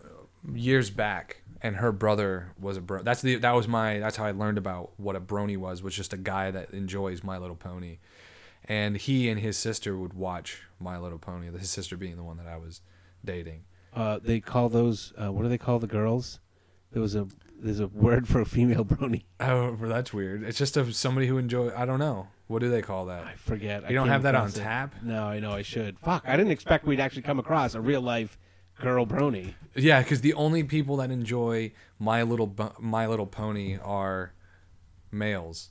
years 0.54 0.88
back, 0.90 1.42
and 1.66 1.76
her 1.76 1.92
brother 1.92 2.52
was 2.58 2.76
a 2.76 2.80
bro. 2.80 3.02
That's 3.02 3.22
the 3.22 3.36
that 3.36 3.52
was 3.52 3.66
my 3.68 3.98
that's 3.98 4.16
how 4.16 4.24
I 4.24 4.30
learned 4.30 4.58
about 4.58 4.92
what 4.96 5.16
a 5.16 5.20
brony 5.20 5.56
was. 5.56 5.82
Was 5.82 5.94
just 5.94 6.12
a 6.12 6.16
guy 6.16 6.50
that 6.50 6.70
enjoys 6.70 7.22
My 7.24 7.38
Little 7.38 7.56
Pony, 7.56 7.98
and 8.64 8.96
he 8.96 9.28
and 9.28 9.40
his 9.40 9.56
sister 9.56 9.96
would 9.96 10.14
watch 10.14 10.62
My 10.80 10.98
Little 10.98 11.18
Pony. 11.18 11.50
His 11.58 11.70
sister 11.70 11.96
being 11.96 12.16
the 12.16 12.22
one 12.22 12.36
that 12.38 12.46
I 12.46 12.56
was 12.56 12.80
dating. 13.24 13.64
Uh, 13.94 14.18
they 14.22 14.40
call 14.40 14.68
those. 14.68 15.12
Uh, 15.16 15.32
what 15.32 15.42
do 15.42 15.48
they 15.48 15.58
call 15.58 15.78
the 15.78 15.86
girls? 15.86 16.40
There 16.92 17.02
was 17.02 17.14
a. 17.14 17.26
There's 17.58 17.80
a 17.80 17.86
word 17.86 18.28
for 18.28 18.40
a 18.42 18.44
female 18.46 18.84
brony. 18.86 19.24
Oh, 19.40 19.76
that's 19.80 20.12
weird. 20.12 20.42
It's 20.42 20.58
just 20.58 20.76
a, 20.76 20.92
somebody 20.92 21.26
who 21.26 21.38
enjoy. 21.38 21.72
I 21.74 21.86
don't 21.86 21.98
know. 21.98 22.28
What 22.48 22.58
do 22.60 22.70
they 22.70 22.82
call 22.82 23.06
that? 23.06 23.24
I 23.24 23.34
forget. 23.34 23.84
I 23.84 23.88
You 23.88 23.94
don't 23.94 24.08
have 24.08 24.22
that 24.24 24.34
on 24.34 24.48
it. 24.48 24.54
tap? 24.54 24.94
No, 25.02 25.24
I 25.24 25.40
know 25.40 25.52
I 25.52 25.62
should. 25.62 25.98
Fuck! 25.98 26.24
I 26.28 26.36
didn't 26.36 26.52
expect 26.52 26.84
we'd 26.86 27.00
actually 27.00 27.22
come 27.22 27.38
across 27.38 27.74
a 27.74 27.80
real 27.80 28.02
life 28.02 28.38
girl 28.80 29.06
brony. 29.06 29.54
Yeah, 29.74 30.02
because 30.02 30.20
the 30.20 30.34
only 30.34 30.62
people 30.64 30.96
that 30.98 31.10
enjoy 31.10 31.72
My 31.98 32.22
Little 32.22 32.46
Bu- 32.46 32.72
My 32.80 33.06
Little 33.06 33.26
Pony 33.26 33.78
are 33.82 34.32
males. 35.10 35.70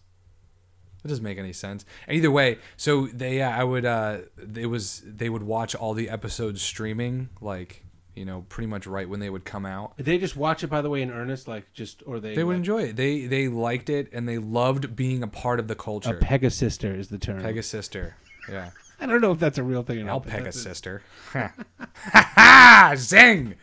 That 1.02 1.10
doesn't 1.10 1.24
make 1.24 1.38
any 1.38 1.54
sense. 1.54 1.86
Either 2.10 2.32
way, 2.32 2.58
so 2.78 3.08
they 3.08 3.42
I 3.42 3.64
would 3.64 3.86
uh 3.86 4.20
it 4.56 4.66
was 4.68 5.04
they 5.06 5.30
would 5.30 5.44
watch 5.44 5.76
all 5.76 5.94
the 5.94 6.10
episodes 6.10 6.62
streaming 6.64 7.30
like 7.42 7.84
you 8.16 8.26
know 8.26 8.46
pretty 8.50 8.66
much 8.68 8.88
right 8.88 9.08
when 9.08 9.20
they 9.20 9.30
would 9.30 9.46
come 9.46 9.68
out. 9.68 9.96
Did 9.98 10.08
they 10.08 10.18
just 10.18 10.36
watch 10.36 10.64
it 10.64 10.68
by 10.68 10.82
the 10.82 10.90
way 10.90 11.04
in 11.04 11.12
earnest, 11.12 11.48
like 11.48 11.72
just 11.74 12.02
or 12.08 12.20
they? 12.20 12.34
They 12.34 12.44
would 12.44 12.54
like, 12.54 12.58
enjoy 12.58 12.84
it. 12.86 12.96
They 12.96 13.28
they 13.28 13.48
liked 13.48 13.90
it 13.92 14.10
and 14.14 14.28
they 14.28 14.40
loved 14.40 14.96
being 14.96 15.22
a 15.22 15.28
part 15.28 15.60
of 15.60 15.68
the 15.68 15.76
culture. 15.76 16.18
a 16.18 16.20
pegasister 16.20 16.98
is 16.98 17.10
the 17.10 17.20
term. 17.20 17.44
Pegasister. 17.44 18.14
Yeah. 18.50 18.72
I 19.00 19.06
don't 19.06 19.22
know 19.22 19.32
if 19.32 19.40
that's 19.40 19.58
a 19.58 19.64
real 19.64 19.84
thing 19.84 20.00
or 20.00 20.04
not. 20.06 20.12
I'll 20.12 20.22
peg 20.22 20.46
a 20.48 20.52
sister. 20.52 21.02
ha! 21.34 22.94
Zing! 22.98 23.56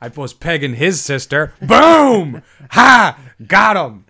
I 0.00 0.08
was 0.08 0.34
pegging 0.34 0.74
his 0.74 1.00
sister. 1.00 1.54
Boom! 1.62 2.42
Ha! 2.70 3.18
Got 3.46 3.76
him. 3.76 4.04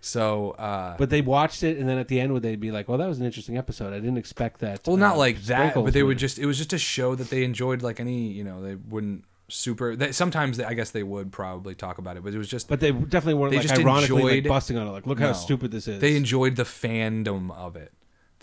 So, 0.00 0.50
uh, 0.52 0.96
But 0.98 1.10
they 1.10 1.22
watched 1.22 1.62
it, 1.62 1.78
and 1.78 1.88
then 1.88 1.98
at 1.98 2.08
the 2.08 2.20
end, 2.20 2.32
would 2.34 2.42
they 2.42 2.56
be 2.56 2.70
like, 2.70 2.88
"Well, 2.88 2.98
that 2.98 3.08
was 3.08 3.18
an 3.20 3.24
interesting 3.26 3.56
episode. 3.56 3.92
I 3.94 3.96
didn't 4.00 4.18
expect 4.18 4.60
that." 4.60 4.86
well, 4.86 4.96
not 4.98 5.14
uh, 5.14 5.18
like 5.18 5.40
that, 5.44 5.74
but 5.74 5.92
they 5.94 6.02
would 6.02 6.08
would." 6.08 6.18
just, 6.18 6.38
it 6.38 6.44
was 6.46 6.58
just 6.58 6.72
a 6.74 6.78
show 6.78 7.14
that 7.14 7.30
they 7.30 7.42
enjoyed 7.42 7.80
like 7.82 8.00
any, 8.00 8.28
you 8.28 8.44
know, 8.44 8.62
they 8.62 8.74
wouldn't 8.74 9.24
super, 9.48 9.96
they, 9.96 10.12
sometimes 10.12 10.58
they, 10.58 10.64
I 10.64 10.74
guess 10.74 10.90
they 10.90 11.02
would 11.02 11.32
probably 11.32 11.74
talk 11.74 11.98
about 11.98 12.16
it, 12.16 12.24
but 12.24 12.34
it 12.34 12.38
was 12.38 12.48
just, 12.48 12.68
But 12.68 12.80
they 12.80 12.92
definitely 12.92 13.34
weren't 13.34 13.52
They 13.52 13.58
like 13.58 13.66
just 13.68 13.80
ironically 13.80 14.22
like, 14.22 14.32
enjoyed- 14.38 14.48
busting 14.48 14.76
on 14.78 14.86
it. 14.88 14.90
Like, 14.90 15.06
look 15.06 15.18
how 15.20 15.32
stupid 15.32 15.70
this 15.70 15.88
is. 15.88 16.00
they 16.00 16.16
enjoyed 16.16 16.56
the 16.56 16.64
fandom 16.64 17.50
of 17.56 17.76
it. 17.76 17.92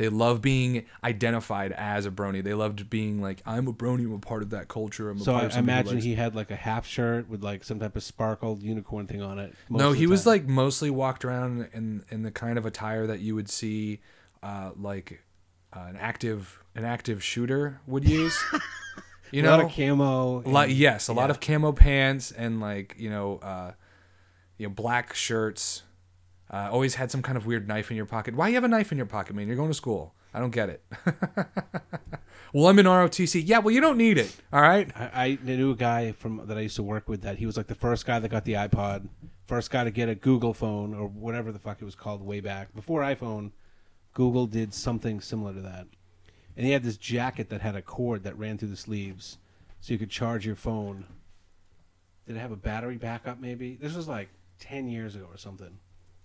They 0.01 0.09
love 0.09 0.41
being 0.41 0.85
identified 1.03 1.71
as 1.73 2.07
a 2.07 2.09
brony. 2.09 2.43
They 2.43 2.55
loved 2.55 2.89
being 2.89 3.21
like, 3.21 3.39
I'm 3.45 3.67
a 3.67 3.71
brony. 3.71 4.05
I'm 4.05 4.13
a 4.13 4.17
part 4.17 4.41
of 4.41 4.49
that 4.49 4.67
culture. 4.67 5.11
I'm 5.11 5.17
a 5.17 5.23
so 5.23 5.35
I 5.35 5.45
imagine 5.59 5.99
he 5.99 6.15
had 6.15 6.33
like 6.33 6.49
a 6.49 6.55
half 6.55 6.87
shirt 6.87 7.29
with 7.29 7.43
like 7.43 7.63
some 7.63 7.79
type 7.79 7.95
of 7.95 8.01
sparkled 8.01 8.63
unicorn 8.63 9.05
thing 9.05 9.21
on 9.21 9.37
it. 9.37 9.53
no, 9.69 9.91
he 9.91 10.07
was 10.07 10.25
like 10.25 10.47
mostly 10.47 10.89
walked 10.89 11.23
around 11.23 11.69
in 11.71 12.03
in 12.09 12.23
the 12.23 12.31
kind 12.31 12.57
of 12.57 12.65
attire 12.65 13.05
that 13.05 13.19
you 13.19 13.35
would 13.35 13.47
see, 13.47 13.99
uh, 14.41 14.71
like 14.75 15.21
uh, 15.71 15.85
an 15.87 15.97
active 15.97 16.63
an 16.73 16.83
active 16.83 17.23
shooter 17.23 17.79
would 17.85 18.09
use. 18.09 18.35
You 19.31 19.41
a 19.41 19.43
know, 19.43 19.51
lot 19.51 19.65
of 19.65 19.71
camo. 19.71 20.41
a 20.41 20.49
lot, 20.49 20.67
and- 20.69 20.77
yes, 20.77 21.07
a 21.09 21.13
lot 21.13 21.29
of 21.29 21.39
camo 21.39 21.71
pants 21.73 22.31
and 22.31 22.59
like 22.59 22.95
you 22.97 23.09
know, 23.11 23.37
uh, 23.37 23.71
you 24.57 24.67
know, 24.67 24.73
black 24.73 25.13
shirts. 25.13 25.83
Uh, 26.51 26.69
always 26.69 26.95
had 26.95 27.09
some 27.09 27.21
kind 27.21 27.37
of 27.37 27.45
weird 27.45 27.65
knife 27.67 27.89
in 27.89 27.97
your 27.97 28.05
pocket. 28.05 28.35
Why 28.35 28.49
you 28.49 28.55
have 28.55 28.65
a 28.65 28.67
knife 28.67 28.91
in 28.91 28.97
your 28.97 29.07
pocket, 29.07 29.35
man? 29.35 29.47
You're 29.47 29.55
going 29.55 29.69
to 29.69 29.73
school. 29.73 30.13
I 30.33 30.39
don't 30.39 30.51
get 30.51 30.69
it. 30.69 30.83
well, 32.53 32.67
I'm 32.67 32.77
in 32.77 32.85
ROTC. 32.85 33.41
Yeah, 33.45 33.59
well, 33.59 33.73
you 33.73 33.79
don't 33.79 33.97
need 33.97 34.17
it. 34.17 34.35
All 34.51 34.61
right. 34.61 34.91
I, 34.95 35.09
I 35.13 35.39
knew 35.43 35.71
a 35.71 35.75
guy 35.75 36.11
from 36.11 36.45
that 36.47 36.57
I 36.57 36.61
used 36.61 36.75
to 36.75 36.83
work 36.83 37.07
with 37.07 37.21
that 37.21 37.37
he 37.37 37.45
was 37.45 37.55
like 37.55 37.67
the 37.67 37.75
first 37.75 38.05
guy 38.05 38.19
that 38.19 38.29
got 38.29 38.43
the 38.43 38.53
iPod, 38.53 39.07
first 39.45 39.71
guy 39.71 39.85
to 39.85 39.91
get 39.91 40.09
a 40.09 40.15
Google 40.15 40.53
phone 40.53 40.93
or 40.93 41.07
whatever 41.07 41.53
the 41.53 41.59
fuck 41.59 41.81
it 41.81 41.85
was 41.85 41.95
called 41.95 42.21
way 42.21 42.41
back 42.41 42.75
before 42.75 43.01
iPhone. 43.01 43.51
Google 44.13 44.45
did 44.45 44.73
something 44.73 45.21
similar 45.21 45.53
to 45.53 45.61
that, 45.61 45.87
and 46.57 46.65
he 46.65 46.73
had 46.73 46.83
this 46.83 46.97
jacket 46.97 47.49
that 47.49 47.61
had 47.61 47.77
a 47.77 47.81
cord 47.81 48.23
that 48.23 48.37
ran 48.37 48.57
through 48.57 48.67
the 48.67 48.75
sleeves, 48.75 49.37
so 49.79 49.93
you 49.93 49.99
could 49.99 50.09
charge 50.09 50.45
your 50.45 50.57
phone. 50.57 51.05
Did 52.27 52.35
it 52.35 52.39
have 52.39 52.51
a 52.51 52.57
battery 52.57 52.97
backup? 52.97 53.39
Maybe 53.39 53.77
this 53.81 53.95
was 53.95 54.09
like 54.09 54.27
ten 54.59 54.89
years 54.89 55.15
ago 55.15 55.27
or 55.31 55.37
something. 55.37 55.77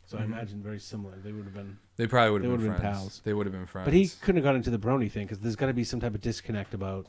So 0.06 0.18
I 0.18 0.22
imagine 0.22 0.62
very 0.62 0.78
similar. 0.78 1.14
They 1.22 1.32
would 1.32 1.44
have 1.44 1.54
been, 1.54 1.78
They 1.96 2.06
probably 2.06 2.30
would 2.30 2.44
have 2.44 2.60
been, 2.60 2.70
been 2.72 2.80
pals. 2.80 3.20
They 3.24 3.32
would 3.34 3.44
have 3.46 3.52
been 3.52 3.66
friends. 3.66 3.86
but 3.86 3.92
he 3.94 4.08
couldn't 4.20 4.36
have 4.36 4.44
got 4.44 4.54
into 4.54 4.70
the 4.70 4.78
brony 4.78 5.10
thing 5.10 5.26
because 5.26 5.40
there's 5.40 5.56
got 5.56 5.66
to 5.66 5.74
be 5.74 5.82
some 5.82 5.98
type 6.00 6.14
of 6.14 6.20
disconnect 6.20 6.74
about. 6.74 7.06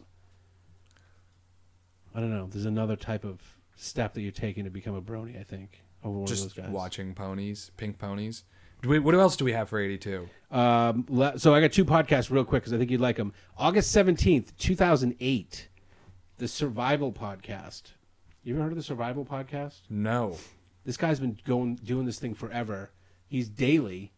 I 2.16 2.20
don't 2.20 2.32
know. 2.32 2.48
There's 2.51 2.66
another 2.66 2.96
type 2.96 3.24
of 3.24 3.39
step 3.75 4.13
that 4.16 4.22
you're 4.22 4.32
taking 4.32 4.63
to 4.63 4.72
become 4.72 4.96
a 4.96 5.01
brony. 5.01 5.39
I 5.39 5.44
think 5.44 5.84
over 6.04 6.18
one 6.18 6.27
just 6.27 6.46
of 6.46 6.56
those 6.56 6.66
guys. 6.66 6.74
watching 6.74 7.13
ponies, 7.13 7.70
pink 7.77 8.00
ponies. 8.00 8.44
Do 8.82 8.89
we, 8.89 9.00
what 9.00 9.13
else 9.16 9.36
do 9.36 9.46
we 9.46 9.54
have 9.54 9.70
for 9.70 9.80
82? 9.80 10.27
Um, 10.51 11.06
so 11.38 11.54
I 11.54 11.62
got 11.62 11.72
two 11.72 11.86
podcasts 11.86 12.30
real 12.32 12.46
quick 12.46 12.63
because 12.63 12.74
I 12.74 12.77
think 12.77 12.89
you'd 12.92 13.01
like 13.01 13.16
them. 13.18 13.34
August 13.58 13.92
seventeenth, 13.92 14.56
two 14.58 14.75
thousand 14.75 15.16
eight, 15.20 15.68
the 16.38 16.48
Survival 16.48 17.12
Podcast. 17.12 17.94
You 18.44 18.54
ever 18.56 18.63
heard 18.63 18.72
of 18.72 18.77
the 18.77 18.84
Survival 18.84 19.25
Podcast? 19.25 19.82
No. 19.89 20.38
This 20.88 20.98
guy's 20.98 21.20
been 21.20 21.38
going 21.46 21.75
doing 21.75 22.06
this 22.06 22.17
thing 22.17 22.34
forever. 22.34 22.91
He's 23.27 23.50
daily, 23.50 24.13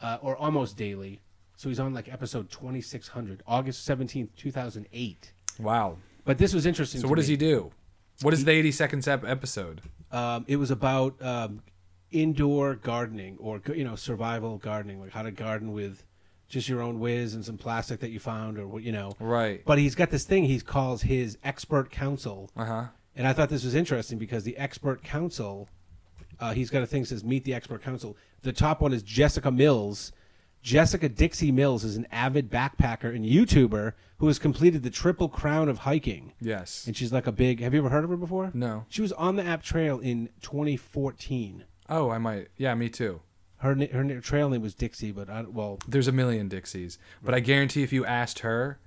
uh, 0.00 0.18
or 0.22 0.36
almost 0.36 0.76
daily. 0.76 1.20
So 1.56 1.68
he's 1.68 1.80
on 1.80 1.92
like 1.92 2.08
episode 2.10 2.48
twenty 2.48 2.80
six 2.80 3.08
hundred, 3.08 3.42
August 3.46 3.84
seventeenth, 3.84 4.30
two 4.36 4.52
thousand 4.52 4.86
eight. 4.92 5.32
Wow. 5.58 5.96
But 6.24 6.38
this 6.38 6.54
was 6.54 6.64
interesting. 6.64 7.00
So 7.00 7.08
what 7.08 7.16
does 7.16 7.26
he 7.28 7.36
do? 7.36 7.72
What 8.22 8.32
is 8.34 8.44
the 8.44 8.50
82nd 8.52 9.06
ep- 9.08 9.24
episode? 9.24 9.82
Um, 10.10 10.44
it 10.48 10.56
was 10.56 10.70
about 10.70 11.20
um, 11.22 11.62
indoor 12.10 12.74
gardening 12.76 13.36
or 13.38 13.60
you 13.74 13.84
know 13.84 13.96
survival 13.96 14.58
gardening, 14.58 15.00
like 15.00 15.10
how 15.12 15.22
to 15.22 15.30
garden 15.32 15.72
with 15.72 16.04
just 16.48 16.68
your 16.68 16.80
own 16.82 17.00
whiz 17.00 17.34
and 17.34 17.44
some 17.44 17.58
plastic 17.58 17.98
that 18.00 18.10
you 18.10 18.20
found, 18.20 18.58
or 18.58 18.66
what 18.68 18.82
you 18.84 18.92
know. 18.92 19.12
Right. 19.18 19.62
But 19.64 19.78
he's 19.78 19.94
got 19.96 20.10
this 20.10 20.24
thing 20.24 20.44
he 20.44 20.60
calls 20.60 21.02
his 21.02 21.36
expert 21.42 21.90
council, 21.90 22.48
Uh 22.56 22.64
huh. 22.64 22.84
and 23.16 23.26
I 23.26 23.32
thought 23.32 23.48
this 23.48 23.64
was 23.64 23.74
interesting 23.74 24.18
because 24.18 24.44
the 24.44 24.56
expert 24.56 25.02
council, 25.02 25.68
uh, 26.40 26.52
he's 26.52 26.70
got 26.70 26.82
a 26.82 26.86
thing 26.86 27.02
that 27.02 27.08
says 27.08 27.24
meet 27.24 27.44
the 27.44 27.54
expert 27.54 27.82
council. 27.82 28.16
The 28.42 28.52
top 28.52 28.80
one 28.80 28.92
is 28.92 29.02
Jessica 29.02 29.50
Mills. 29.50 30.12
Jessica 30.62 31.08
Dixie 31.08 31.52
Mills 31.52 31.84
is 31.84 31.96
an 31.96 32.06
avid 32.10 32.50
backpacker 32.50 33.14
and 33.14 33.24
YouTuber 33.24 33.92
who 34.18 34.26
has 34.26 34.38
completed 34.38 34.82
the 34.82 34.90
triple 34.90 35.28
crown 35.28 35.68
of 35.68 35.78
hiking. 35.78 36.32
Yes. 36.40 36.86
And 36.86 36.96
she's 36.96 37.12
like 37.12 37.26
a 37.26 37.32
big. 37.32 37.60
Have 37.60 37.72
you 37.72 37.80
ever 37.80 37.88
heard 37.88 38.02
of 38.02 38.10
her 38.10 38.16
before? 38.16 38.50
No. 38.52 38.84
She 38.88 39.00
was 39.00 39.12
on 39.12 39.36
the 39.36 39.44
app 39.44 39.62
trail 39.62 40.00
in 40.00 40.28
2014. 40.42 41.64
Oh, 41.88 42.10
I 42.10 42.18
might. 42.18 42.48
Yeah, 42.56 42.74
me 42.74 42.88
too. 42.88 43.20
Her 43.58 43.74
her 43.74 44.20
trail 44.20 44.50
name 44.50 44.60
was 44.62 44.74
Dixie, 44.74 45.12
but 45.12 45.30
I, 45.30 45.42
well, 45.42 45.78
There's 45.88 46.08
a 46.08 46.12
million 46.12 46.48
Dixies, 46.48 46.98
but 47.22 47.34
I 47.34 47.40
guarantee 47.40 47.82
if 47.82 47.92
you 47.92 48.04
asked 48.04 48.40
her, 48.40 48.78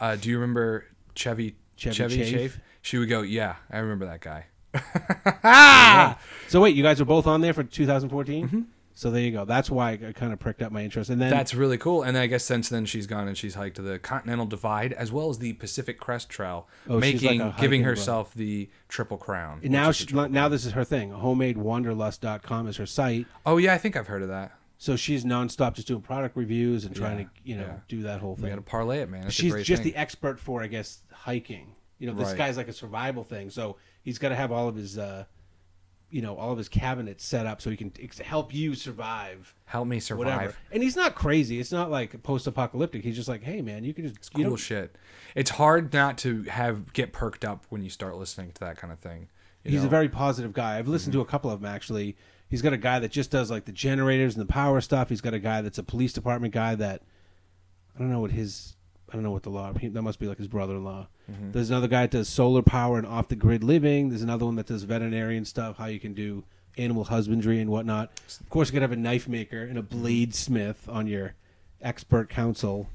uh, 0.00 0.16
do 0.16 0.28
you 0.28 0.38
remember 0.38 0.86
Chevy 1.14 1.56
Chevy 1.76 2.24
Chafe? 2.24 2.58
She 2.82 2.98
would 2.98 3.08
go, 3.08 3.22
"Yeah, 3.22 3.56
I 3.70 3.78
remember 3.78 4.06
that 4.06 4.20
guy." 4.20 4.46
so 6.48 6.60
wait, 6.60 6.74
you 6.76 6.82
guys 6.82 7.00
are 7.00 7.04
both 7.04 7.26
on 7.26 7.40
there 7.40 7.52
for 7.54 7.64
2014. 7.64 8.66
So 8.98 9.10
there 9.10 9.20
you 9.20 9.30
go. 9.30 9.44
That's 9.44 9.68
why 9.70 9.90
I 9.92 10.12
kind 10.14 10.32
of 10.32 10.38
pricked 10.38 10.62
up 10.62 10.72
my 10.72 10.82
interest. 10.82 11.10
And 11.10 11.20
then 11.20 11.28
That's 11.30 11.52
really 11.52 11.76
cool. 11.76 12.02
And 12.02 12.16
I 12.16 12.26
guess 12.26 12.44
since 12.44 12.70
then 12.70 12.86
she's 12.86 13.06
gone 13.06 13.28
and 13.28 13.36
she's 13.36 13.54
hiked 13.54 13.76
the 13.82 13.98
Continental 13.98 14.46
Divide 14.46 14.94
as 14.94 15.12
well 15.12 15.28
as 15.28 15.38
the 15.38 15.52
Pacific 15.52 16.00
Crest 16.00 16.30
Trail, 16.30 16.66
Oh, 16.88 16.98
making 16.98 17.40
like 17.40 17.58
giving 17.58 17.80
hiking 17.82 17.84
herself 17.84 18.32
the 18.32 18.70
Triple 18.88 19.18
Crown. 19.18 19.60
And 19.62 19.70
now 19.70 19.92
she, 19.92 20.06
triple- 20.06 20.30
now 20.30 20.48
this 20.48 20.64
is 20.64 20.72
her 20.72 20.82
thing. 20.84 21.10
Homemadewanderlust.com 21.10 22.68
is 22.68 22.78
her 22.78 22.86
site. 22.86 23.26
oh 23.44 23.58
yeah, 23.58 23.74
I 23.74 23.78
think 23.78 23.96
I've 23.96 24.06
heard 24.06 24.22
of 24.22 24.28
that. 24.28 24.52
So 24.78 24.96
she's 24.96 25.24
nonstop 25.24 25.74
just 25.74 25.88
doing 25.88 26.00
product 26.02 26.34
reviews 26.36 26.84
and 26.86 26.94
trying 26.96 27.18
Yeah, 27.18 27.24
to 27.24 27.30
you 27.44 27.56
know 27.56 27.62
yeah. 27.66 27.76
do 27.88 28.02
that 28.04 28.20
whole 28.20 28.34
We 28.34 28.42
thing. 28.42 28.50
got 28.50 28.56
to 28.56 28.62
parlay 28.62 29.00
it, 29.00 29.10
man. 29.10 29.22
That's 29.22 29.38
a 29.38 29.42
she's 29.42 29.52
great 29.52 29.66
just 29.66 29.82
thing. 29.82 29.92
the 29.92 29.98
expert 29.98 30.40
for 30.40 30.62
I 30.62 30.68
guess 30.68 31.02
hiking. 31.12 31.74
You 31.98 32.06
know, 32.08 32.14
this 32.14 32.28
Right. 32.28 32.38
guy's 32.38 32.56
like 32.58 32.68
a 32.68 32.72
survival 32.74 33.24
thing. 33.24 33.48
So 33.50 33.76
he's 34.06 34.18
got 34.18 34.30
to 34.30 34.34
have 34.36 34.50
all 34.50 34.68
of 34.68 34.76
his 34.76 34.96
uh 34.96 35.26
you 36.08 36.22
know, 36.22 36.36
all 36.36 36.52
of 36.52 36.58
his 36.58 36.68
cabinets 36.68 37.24
set 37.24 37.46
up 37.46 37.60
so 37.60 37.68
he 37.68 37.76
can 37.76 37.92
ex- 38.00 38.20
help 38.20 38.54
you 38.54 38.76
survive 38.76 39.52
Help 39.64 39.88
me 39.88 39.98
survive. 39.98 40.24
whatever. 40.36 40.56
And 40.70 40.80
he's 40.80 40.94
not 40.94 41.16
crazy. 41.16 41.58
It's 41.58 41.72
not 41.72 41.90
like 41.90 42.22
post-apocalyptic. 42.22 43.02
He's 43.02 43.16
just 43.16 43.28
like, 43.28 43.42
"Hey 43.42 43.60
man, 43.60 43.82
you 43.82 43.92
can 43.92 44.04
just 44.04 44.16
It's 44.18 44.30
you 44.34 44.44
cool 44.44 44.50
don't- 44.52 44.56
shit. 44.56 44.94
It's 45.34 45.50
hard 45.50 45.92
not 45.92 46.16
to 46.18 46.44
have 46.44 46.92
get 46.92 47.12
perked 47.12 47.44
up 47.44 47.66
when 47.70 47.82
you 47.82 47.90
start 47.90 48.16
listening 48.16 48.52
to 48.52 48.60
that 48.60 48.76
kind 48.78 48.92
of 48.92 49.00
thing. 49.00 49.28
you 49.64 49.72
He's 49.72 49.74
know? 49.74 49.78
Mm-hmm. 49.80 49.86
a 49.88 49.90
very 49.90 50.08
positive 50.08 50.52
guy. 50.52 50.78
I've 50.78 50.86
listened 50.88 51.12
to 51.14 51.20
a 51.20 51.26
couple 51.26 51.50
of 51.50 51.60
them 51.60 51.68
actually. 51.70 52.16
He's 52.48 52.62
got 52.62 52.72
a 52.72 52.76
guy 52.78 53.00
that 53.00 53.10
just 53.10 53.32
does 53.32 53.50
like 53.50 53.64
the 53.64 53.72
generators 53.72 54.36
and 54.36 54.48
the 54.48 54.50
power 54.52 54.80
stuff. 54.80 55.08
He's 55.08 55.20
got 55.20 55.34
a 55.34 55.40
guy 55.40 55.60
that's 55.60 55.78
a 55.78 55.82
police 55.82 56.12
department 56.12 56.54
guy 56.54 56.76
that 56.76 57.02
I 57.96 57.98
don't 57.98 58.10
know 58.12 58.20
what 58.20 58.30
his 58.30 58.75
I 59.08 59.14
don't 59.14 59.22
know 59.22 59.30
what 59.30 59.44
the 59.44 59.50
law. 59.50 59.72
He, 59.74 59.88
that 59.88 60.02
must 60.02 60.18
be 60.18 60.26
like 60.26 60.38
his 60.38 60.48
brother-in-law. 60.48 61.06
Mm-hmm. 61.30 61.52
There's 61.52 61.70
another 61.70 61.88
guy 61.88 62.02
that 62.02 62.10
does 62.10 62.28
solar 62.28 62.62
power 62.62 62.98
and 62.98 63.06
off-the-grid 63.06 63.62
living. 63.62 64.08
There's 64.08 64.22
another 64.22 64.44
one 64.46 64.56
that 64.56 64.66
does 64.66 64.82
veterinarian 64.82 65.44
stuff, 65.44 65.76
how 65.76 65.86
you 65.86 66.00
can 66.00 66.12
do 66.12 66.44
animal 66.76 67.04
husbandry 67.04 67.60
and 67.60 67.70
whatnot. 67.70 68.20
Of 68.40 68.48
course, 68.50 68.68
you 68.68 68.72
could 68.72 68.82
have 68.82 68.92
a 68.92 68.96
knife 68.96 69.28
maker 69.28 69.62
and 69.62 69.78
a 69.78 69.82
blade 69.82 70.34
smith 70.34 70.88
on 70.88 71.06
your 71.06 71.34
expert 71.80 72.28
council, 72.28 72.88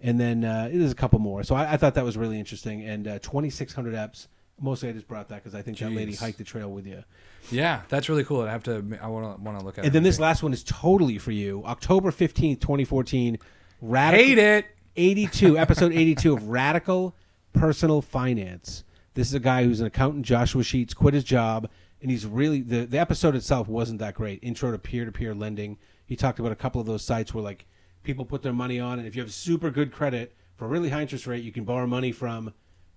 and 0.00 0.20
then 0.20 0.44
uh, 0.44 0.68
there's 0.72 0.92
a 0.92 0.96
couple 0.96 1.18
more. 1.18 1.42
So 1.42 1.54
I, 1.54 1.72
I 1.72 1.76
thought 1.76 1.94
that 1.94 2.04
was 2.04 2.16
really 2.16 2.38
interesting. 2.38 2.82
And 2.84 3.08
uh, 3.08 3.18
2,600 3.18 3.94
apps. 3.94 4.28
Mostly, 4.60 4.88
I 4.88 4.92
just 4.92 5.06
brought 5.06 5.28
that 5.28 5.36
because 5.36 5.54
I 5.54 5.62
think 5.62 5.78
that 5.78 5.92
lady 5.92 6.12
Jeez. 6.12 6.20
hiked 6.20 6.38
the 6.38 6.44
trail 6.44 6.68
with 6.68 6.84
you. 6.84 7.04
Yeah, 7.52 7.82
that's 7.88 8.08
really 8.08 8.24
cool. 8.24 8.42
I 8.42 8.50
have 8.50 8.64
to. 8.64 8.84
I 9.00 9.06
want 9.06 9.36
to 9.36 9.42
want 9.42 9.56
to 9.56 9.64
look 9.64 9.78
at. 9.78 9.84
And 9.84 9.88
it. 9.88 9.92
then 9.92 10.02
this 10.02 10.18
last 10.18 10.42
one 10.42 10.52
is 10.52 10.64
totally 10.64 11.16
for 11.18 11.30
you. 11.30 11.62
October 11.64 12.10
15th, 12.10 12.60
2014. 12.60 13.38
Radical, 13.80 14.26
hate 14.26 14.38
it. 14.38 14.66
82, 14.98 15.56
episode 15.56 15.92
82 15.92 16.32
of 16.34 16.48
Radical 16.48 17.14
Personal 17.52 18.02
Finance. 18.02 18.82
This 19.14 19.28
is 19.28 19.34
a 19.34 19.38
guy 19.38 19.62
who's 19.62 19.78
an 19.78 19.86
accountant, 19.86 20.26
Joshua 20.26 20.64
Sheats, 20.64 20.92
quit 20.92 21.14
his 21.14 21.22
job, 21.22 21.68
and 22.02 22.10
he's 22.10 22.26
really 22.26 22.62
the 22.62 22.84
the 22.84 22.98
episode 22.98 23.36
itself 23.36 23.68
wasn't 23.68 24.00
that 24.00 24.14
great. 24.14 24.40
Intro 24.42 24.72
to 24.72 24.78
peer 24.78 25.04
to 25.04 25.12
peer 25.12 25.36
lending. 25.36 25.78
He 26.04 26.16
talked 26.16 26.40
about 26.40 26.50
a 26.50 26.56
couple 26.56 26.80
of 26.80 26.88
those 26.88 27.04
sites 27.04 27.32
where 27.32 27.44
like 27.44 27.66
people 28.02 28.24
put 28.24 28.42
their 28.42 28.52
money 28.52 28.80
on, 28.80 28.98
and 28.98 29.06
if 29.06 29.14
you 29.14 29.22
have 29.22 29.32
super 29.32 29.70
good 29.70 29.92
credit 29.92 30.34
for 30.56 30.64
a 30.64 30.68
really 30.68 30.88
high 30.88 31.02
interest 31.02 31.28
rate, 31.28 31.44
you 31.44 31.52
can 31.52 31.62
borrow 31.62 31.86
money 31.86 32.10
from 32.10 32.52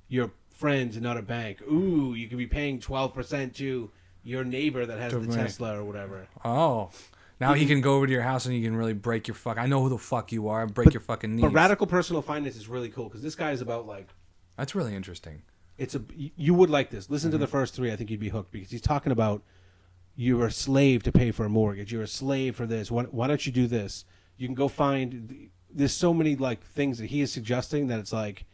your 0.07 0.31
friends 0.49 0.95
and 0.95 1.03
not 1.03 1.17
a 1.17 1.21
bank. 1.21 1.61
Ooh, 1.71 2.15
you 2.15 2.27
could 2.27 2.39
be 2.39 2.47
paying 2.47 2.79
12% 2.79 3.53
to 3.57 3.91
your 4.23 4.43
neighbor 4.43 4.87
that 4.87 4.97
has 4.97 5.13
the. 5.13 5.27
Tesla 5.27 5.77
or 5.77 5.83
whatever. 5.83 6.27
Oh. 6.43 6.89
Now 7.41 7.53
he 7.53 7.65
can 7.65 7.81
go 7.81 7.95
over 7.95 8.05
to 8.05 8.13
your 8.13 8.21
house 8.21 8.45
and 8.45 8.53
he 8.53 8.61
can 8.61 8.75
really 8.75 8.93
break 8.93 9.27
your 9.27 9.33
fuck. 9.33 9.57
I 9.57 9.65
know 9.65 9.81
who 9.81 9.89
the 9.89 9.97
fuck 9.97 10.31
you 10.31 10.47
are. 10.49 10.67
Break 10.67 10.93
your 10.93 11.01
fucking 11.01 11.35
knees. 11.35 11.41
But 11.41 11.53
radical 11.53 11.87
personal 11.87 12.21
finance 12.21 12.55
is 12.55 12.67
really 12.67 12.89
cool 12.89 13.05
because 13.05 13.23
this 13.23 13.33
guy 13.33 13.49
is 13.51 13.61
about 13.61 13.87
like 13.87 14.09
That's 14.57 14.75
really 14.75 14.95
interesting. 14.95 15.41
it's 15.79 15.95
a 15.95 16.03
you 16.15 16.53
would 16.53 16.69
like 16.69 16.91
this. 16.91 17.09
Listen 17.09 17.31
to 17.31 17.37
mm-hmm. 17.37 17.41
the 17.41 17.47
first 17.47 17.73
three. 17.73 17.91
I 17.91 17.95
think 17.95 18.11
you'd 18.11 18.19
be 18.19 18.29
hooked 18.29 18.51
because 18.51 18.69
he's 18.69 18.79
talking 18.79 19.11
about 19.11 19.41
you're 20.15 20.45
a 20.45 20.51
slave 20.51 21.01
to 21.03 21.11
pay 21.11 21.31
for 21.31 21.43
a 21.43 21.49
mortgage. 21.49 21.91
You're 21.91 22.03
a 22.03 22.07
slave 22.07 22.55
for 22.55 22.67
this. 22.67 22.91
Why, 22.91 23.03
why 23.05 23.25
don't 23.25 23.43
you 23.43 23.51
do 23.51 23.65
this? 23.65 24.05
You 24.37 24.47
can 24.47 24.53
go 24.53 24.67
find. 24.67 25.49
There's 25.73 25.93
so 25.93 26.13
many 26.13 26.35
like 26.35 26.63
things 26.63 26.99
that 26.99 27.07
he 27.07 27.21
is 27.21 27.33
suggesting 27.33 27.87
that 27.87 27.97
it's 27.97 28.13
like 28.13 28.45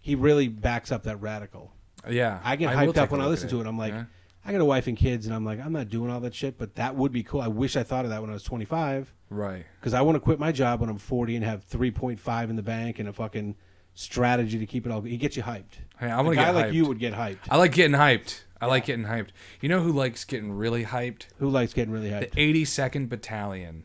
he 0.00 0.14
really 0.14 0.48
backs 0.48 0.90
up 0.90 1.02
that 1.02 1.20
radical. 1.20 1.72
Yeah. 2.08 2.40
I 2.42 2.56
get 2.56 2.70
will 2.70 2.76
hyped 2.76 2.94
take 2.94 3.02
up 3.02 3.08
a 3.10 3.12
when 3.12 3.20
I 3.20 3.24
look 3.24 3.32
listen 3.32 3.50
to 3.50 3.60
it. 3.60 3.66
I'm 3.66 3.76
like, 3.76 3.92
Yeah. 3.92 4.04
I 4.46 4.52
got 4.52 4.60
a 4.60 4.64
wife 4.64 4.86
and 4.86 4.96
kids, 4.96 5.26
and 5.26 5.34
I'm 5.34 5.44
like, 5.44 5.58
I'm 5.60 5.72
not 5.72 5.88
doing 5.88 6.10
all 6.10 6.20
that 6.20 6.34
shit, 6.34 6.56
but 6.56 6.76
that 6.76 6.94
would 6.94 7.10
be 7.12 7.22
cool. 7.24 7.40
I 7.40 7.48
wish 7.48 7.76
I 7.76 7.82
thought 7.82 8.04
of 8.04 8.10
that 8.12 8.20
when 8.20 8.30
I 8.30 8.34
was 8.34 8.44
25 8.44 9.12
Right. 9.28 9.64
because 9.80 9.92
I 9.92 10.02
want 10.02 10.14
to 10.16 10.20
quit 10.20 10.38
my 10.38 10.52
job 10.52 10.80
when 10.80 10.88
I'm 10.88 10.98
40 10.98 11.34
and 11.36 11.44
have 11.44 11.66
3.5 11.68 12.50
in 12.50 12.54
the 12.56 12.62
bank 12.62 12.98
and 13.00 13.08
a 13.08 13.12
fucking 13.12 13.56
strategy 13.94 14.58
to 14.58 14.66
keep 14.66 14.86
it 14.86 14.92
all. 14.92 15.00
He 15.00 15.16
gets 15.16 15.36
you 15.36 15.42
hyped. 15.42 15.78
Hey, 15.98 16.10
I 16.10 16.20
want 16.20 16.30
to 16.30 16.34
guy 16.36 16.44
get 16.46 16.54
like 16.54 16.72
you 16.72 16.86
would 16.86 16.98
get 16.98 17.14
hyped. 17.14 17.38
I 17.50 17.56
like 17.56 17.72
getting 17.72 17.96
hyped. 17.96 18.42
I 18.60 18.66
like 18.66 18.86
getting 18.86 19.04
hyped. 19.06 19.28
You 19.60 19.68
know 19.68 19.80
who 19.80 19.90
likes 19.92 20.24
getting 20.24 20.52
really 20.52 20.84
hyped? 20.84 21.24
Who 21.38 21.48
likes 21.48 21.74
getting 21.74 21.92
really 21.92 22.10
hyped? 22.10 22.32
The 22.32 22.64
82nd 22.64 23.08
Battalion. 23.08 23.84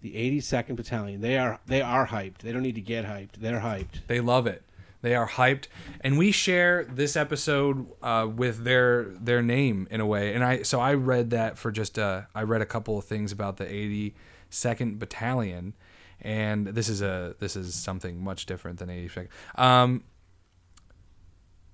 The 0.00 0.14
82nd 0.14 0.76
Battalion. 0.76 1.20
They 1.20 1.36
are 1.36 1.60
they 1.66 1.82
are 1.82 2.06
hyped. 2.06 2.38
They 2.38 2.52
don't 2.52 2.62
need 2.62 2.76
to 2.76 2.80
get 2.80 3.04
hyped. 3.04 3.32
They're 3.38 3.60
hyped. 3.60 4.06
They 4.06 4.20
love 4.20 4.46
it. 4.46 4.62
They 5.02 5.14
are 5.14 5.28
hyped, 5.28 5.64
and 6.02 6.18
we 6.18 6.30
share 6.30 6.84
this 6.84 7.16
episode 7.16 7.86
uh, 8.02 8.28
with 8.30 8.64
their 8.64 9.04
their 9.04 9.42
name 9.42 9.88
in 9.90 10.00
a 10.00 10.06
way. 10.06 10.34
And 10.34 10.44
I 10.44 10.62
so 10.62 10.80
I 10.80 10.94
read 10.94 11.30
that 11.30 11.56
for 11.56 11.72
just 11.72 11.98
uh, 11.98 12.22
I 12.34 12.42
read 12.42 12.60
a 12.60 12.66
couple 12.66 12.98
of 12.98 13.04
things 13.04 13.32
about 13.32 13.56
the 13.56 13.64
82nd 13.64 14.98
Battalion, 14.98 15.74
and 16.20 16.66
this 16.68 16.88
is 16.88 17.00
a 17.00 17.34
this 17.38 17.56
is 17.56 17.74
something 17.74 18.22
much 18.22 18.44
different 18.44 18.78
than 18.78 18.88
82nd. 18.88 19.28
Um, 19.54 20.04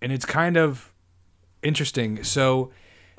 and 0.01 0.13
it's 0.13 0.27
kind 0.27 0.57
of 0.57 0.93
interesting. 1.63 2.23
So 2.23 2.71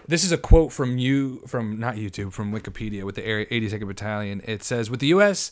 this 0.08 0.24
is 0.24 0.32
a 0.32 0.38
quote 0.38 0.72
from 0.72 0.98
you 0.98 1.42
from 1.48 1.80
not 1.80 1.96
YouTube 1.96 2.32
from 2.32 2.54
Wikipedia 2.54 3.04
with 3.04 3.16
the 3.16 3.26
Area 3.26 3.46
82nd 3.48 3.88
Battalion. 3.88 4.42
It 4.46 4.64
says 4.64 4.90
with 4.90 5.02
the 5.02 5.08
U.S. 5.08 5.52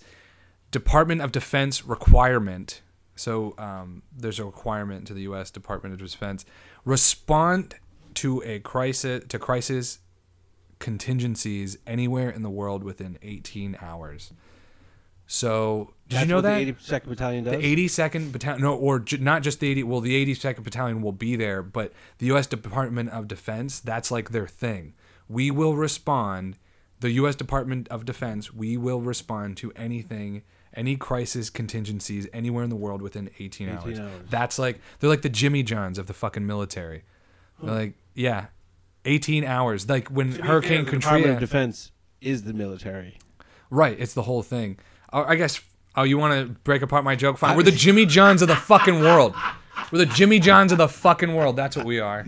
Department 0.71 1.21
of 1.21 1.31
Defense 1.31 1.85
requirement. 1.85 2.81
So 3.15 3.55
um, 3.57 4.01
there's 4.15 4.39
a 4.39 4.45
requirement 4.45 5.07
to 5.07 5.13
the 5.13 5.21
U.S. 5.23 5.51
Department 5.51 5.93
of 5.93 5.99
Defense 6.11 6.45
respond 6.83 7.75
to 8.15 8.41
a 8.45 8.59
crisis 8.59 9.23
to 9.29 9.39
crisis 9.39 9.99
contingencies 10.79 11.77
anywhere 11.87 12.29
in 12.29 12.43
the 12.43 12.49
world 12.49 12.83
within 12.83 13.17
18 13.21 13.77
hours. 13.81 14.31
So 15.27 15.93
did 16.07 16.17
That's 16.17 16.27
you 16.27 16.35
know 16.35 16.41
that 16.41 16.57
the 16.57 16.73
82nd 16.73 17.07
Battalion 17.07 17.43
does? 17.45 17.53
the 17.53 17.87
82nd 17.87 18.31
Battalion, 18.31 18.61
no, 18.61 18.75
or 18.75 18.99
ju- 18.99 19.17
not 19.17 19.41
just 19.41 19.59
the 19.59 19.69
80, 19.71 19.83
well, 19.83 20.01
the 20.01 20.25
82nd 20.35 20.63
Battalion 20.63 21.01
will 21.01 21.11
be 21.11 21.35
there, 21.35 21.63
but 21.63 21.93
the 22.19 22.27
U.S. 22.27 22.45
Department 22.45 23.09
of 23.09 23.27
Defense, 23.27 23.79
that's 23.79 24.11
like 24.11 24.29
their 24.29 24.47
thing. 24.47 24.93
We 25.27 25.49
will 25.49 25.75
respond, 25.75 26.59
the 26.99 27.09
U.S. 27.11 27.35
Department 27.35 27.87
of 27.87 28.05
Defense, 28.05 28.53
we 28.53 28.77
will 28.77 29.01
respond 29.01 29.57
to 29.57 29.71
anything, 29.75 30.43
any 30.75 30.95
crisis 30.95 31.49
contingencies 31.49 32.27
anywhere 32.33 32.63
in 32.63 32.69
the 32.69 32.75
world 32.75 33.01
within 33.01 33.29
18, 33.39 33.69
18 33.69 33.69
hours. 33.69 33.99
hours. 33.99 34.11
That's 34.29 34.59
like, 34.59 34.79
they're 34.99 35.09
like 35.09 35.21
the 35.21 35.29
Jimmy 35.29 35.63
Johns 35.63 35.97
of 35.97 36.07
the 36.07 36.13
fucking 36.13 36.45
military. 36.45 37.03
They're 37.61 37.73
like, 37.73 37.93
yeah, 38.13 38.47
18 39.05 39.43
hours. 39.45 39.87
Like 39.87 40.09
when 40.09 40.31
be 40.31 40.41
Hurricane 40.41 40.85
fair, 40.85 40.85
the 40.85 40.91
Department 40.91 41.03
Katrina. 41.03 41.33
of 41.33 41.39
Defense 41.39 41.91
is 42.21 42.43
the 42.43 42.53
military. 42.53 43.17
Right, 43.69 43.99
it's 43.99 44.13
the 44.13 44.23
whole 44.23 44.43
thing. 44.43 44.77
Oh, 45.13 45.23
I 45.23 45.35
guess. 45.35 45.61
Oh, 45.95 46.03
you 46.03 46.17
want 46.17 46.33
to 46.33 46.53
break 46.63 46.81
apart 46.81 47.05
my 47.05 47.15
joke? 47.15 47.37
Fine. 47.37 47.55
We're 47.55 47.63
the 47.63 47.71
Jimmy 47.71 48.05
Johns 48.05 48.41
of 48.41 48.49
the 48.49 48.55
fucking 48.55 48.99
world. 48.99 49.33
We're 49.91 49.99
the 49.99 50.05
Jimmy 50.05 50.39
Johns 50.39 50.71
of 50.71 50.77
the 50.77 50.89
fucking 50.89 51.33
world. 51.33 51.55
That's 51.55 51.77
what 51.77 51.85
we 51.85 51.99
are. 51.99 52.25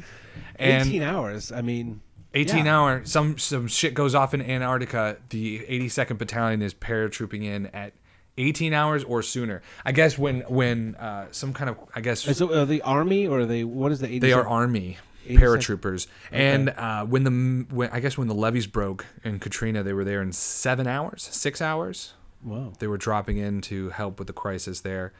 And 0.56 0.88
18 0.88 1.04
hours. 1.04 1.52
I 1.52 1.62
mean, 1.62 2.02
18 2.34 2.66
yeah. 2.66 2.78
hour. 2.78 3.02
Some 3.06 3.38
some 3.38 3.68
shit 3.68 3.94
goes 3.94 4.16
off 4.16 4.34
in 4.34 4.42
Antarctica. 4.42 5.18
The 5.30 5.60
82nd 5.60 6.18
Battalion 6.18 6.62
is 6.62 6.74
paratrooping 6.74 7.44
in 7.44 7.68
at 7.68 7.94
18 8.38 8.74
hours 8.74 9.04
or 9.04 9.22
sooner. 9.24 9.62
I 9.86 9.92
guess 9.92 10.18
when 10.18 10.42
when 10.42 10.96
uh, 10.96 11.28
some 11.32 11.54
kind 11.54 11.70
of 11.70 11.78
I 11.96 12.02
guess 12.02 12.22
So 12.38 12.54
are 12.62 12.66
they 12.66 12.82
army 12.82 13.28
or 13.28 13.40
are 13.42 13.46
they? 13.46 13.64
What 13.64 13.92
is 13.92 14.00
the? 14.00 14.08
82nd? 14.08 14.22
they 14.22 14.34
are 14.34 14.48
army 14.48 14.98
82nd 15.28 15.38
paratroopers. 15.40 16.08
And 16.32 16.70
uh, 16.70 17.06
when 17.06 17.24
the 17.24 17.66
when 17.76 17.90
I 17.92 18.00
guess 18.00 18.18
when 18.18 18.28
the 18.28 18.36
levees 18.36 18.68
broke 18.68 19.06
in 19.24 19.40
Katrina, 19.40 19.84
they 19.84 19.94
were 19.94 20.04
there 20.04 20.22
in 20.22 20.32
seven 20.32 20.88
hours, 20.88 21.24
six 21.32 21.62
hours. 21.62 22.14
Wow. 22.44 22.72
they 22.78 22.86
were 22.88 23.00
dropping 23.00 23.38
in 23.38 23.62
to 23.62 23.90
help 23.90 24.20
with 24.20 24.28
the 24.28 24.34
crisis 24.34 24.82
there. 24.82 25.12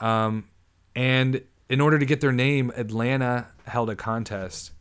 Um, 0.00 0.48
and 0.96 1.42
in 1.68 1.80
order 1.82 1.98
to 1.98 2.06
get 2.06 2.22
their 2.22 2.32
name, 2.32 2.72
Atlanta 2.76 3.48
held 3.66 3.90
a 3.90 3.94
contest 3.94 4.72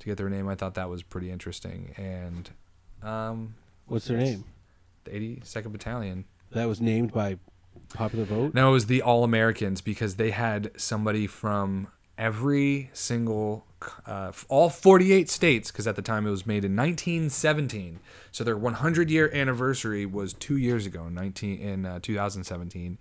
to 0.00 0.06
get 0.06 0.16
their 0.18 0.28
name. 0.28 0.48
I 0.48 0.56
thought 0.56 0.74
that 0.74 0.90
was 0.90 1.02
pretty 1.04 1.30
interesting. 1.30 1.94
And 1.96 2.50
um, 3.02 3.54
What's 3.86 4.06
their 4.06 4.18
name? 4.18 4.44
the 5.04 5.12
82nd 5.12 5.72
Battalion. 5.72 6.24
That 6.52 6.66
was 6.66 6.80
named 6.80 7.12
by 7.12 7.38
popular 7.94 8.24
vote. 8.24 8.54
No, 8.54 8.70
it 8.70 8.72
was 8.72 8.86
the 8.86 9.02
All 9.02 9.24
Americans 9.24 9.80
because 9.80 10.16
they 10.16 10.30
had 10.30 10.70
somebody 10.76 11.26
from 11.26 11.88
every 12.18 12.90
single, 12.92 13.64
uh, 14.04 14.30
all 14.48 14.68
48 14.68 15.30
states, 15.30 15.70
because 15.70 15.86
at 15.86 15.96
the 15.96 16.02
time 16.02 16.26
it 16.26 16.30
was 16.30 16.46
made 16.46 16.64
in 16.64 16.76
1917. 16.76 17.98
So 18.30 18.44
their 18.44 18.56
100 18.56 19.10
year 19.10 19.30
anniversary 19.32 20.04
was 20.06 20.34
two 20.34 20.56
years 20.56 20.86
ago, 20.86 21.08
19 21.08 21.58
in 21.58 21.86
uh, 21.86 21.98
2017, 22.02 22.98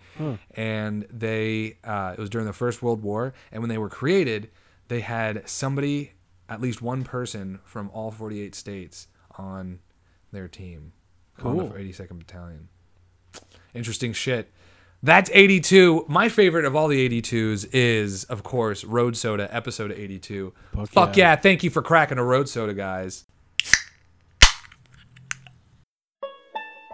and 0.56 1.06
they 1.12 1.78
uh, 1.84 2.16
it 2.18 2.20
was 2.20 2.30
during 2.30 2.48
the 2.48 2.54
First 2.54 2.82
World 2.82 3.04
War. 3.04 3.34
And 3.52 3.62
when 3.62 3.70
they 3.70 3.78
were 3.78 3.90
created, 3.90 4.50
they 4.88 5.02
had 5.02 5.48
somebody, 5.50 6.14
at 6.48 6.62
least 6.62 6.82
one 6.82 7.04
person 7.04 7.60
from 7.64 7.90
all 7.94 8.12
48 8.12 8.56
states 8.56 9.08
on 9.38 9.80
their 10.32 10.48
team, 10.48 10.94
on 11.44 11.58
the 11.58 11.64
82nd 11.66 12.20
Battalion 12.20 12.70
interesting 13.74 14.14
shit. 14.14 14.52
That's 15.02 15.30
82. 15.34 16.06
My 16.10 16.28
favorite 16.28 16.66
of 16.66 16.76
all 16.76 16.90
the 16.90 17.08
82s 17.08 17.70
is, 17.72 18.26
of 18.26 18.44
course, 18.44 18.84
Road 18.84 19.16
Soda, 19.16 19.54
episode 19.54 19.92
82. 19.92 20.54
Fuck 20.76 20.90
Fuck 20.90 21.18
yeah. 21.18 21.32
yeah. 21.32 21.36
Thank 21.38 21.64
you 21.64 21.70
for 21.70 21.82
cracking 21.82 22.18
a 22.18 22.24
Road 22.24 22.50
Soda, 22.50 22.74
guys. 22.74 23.26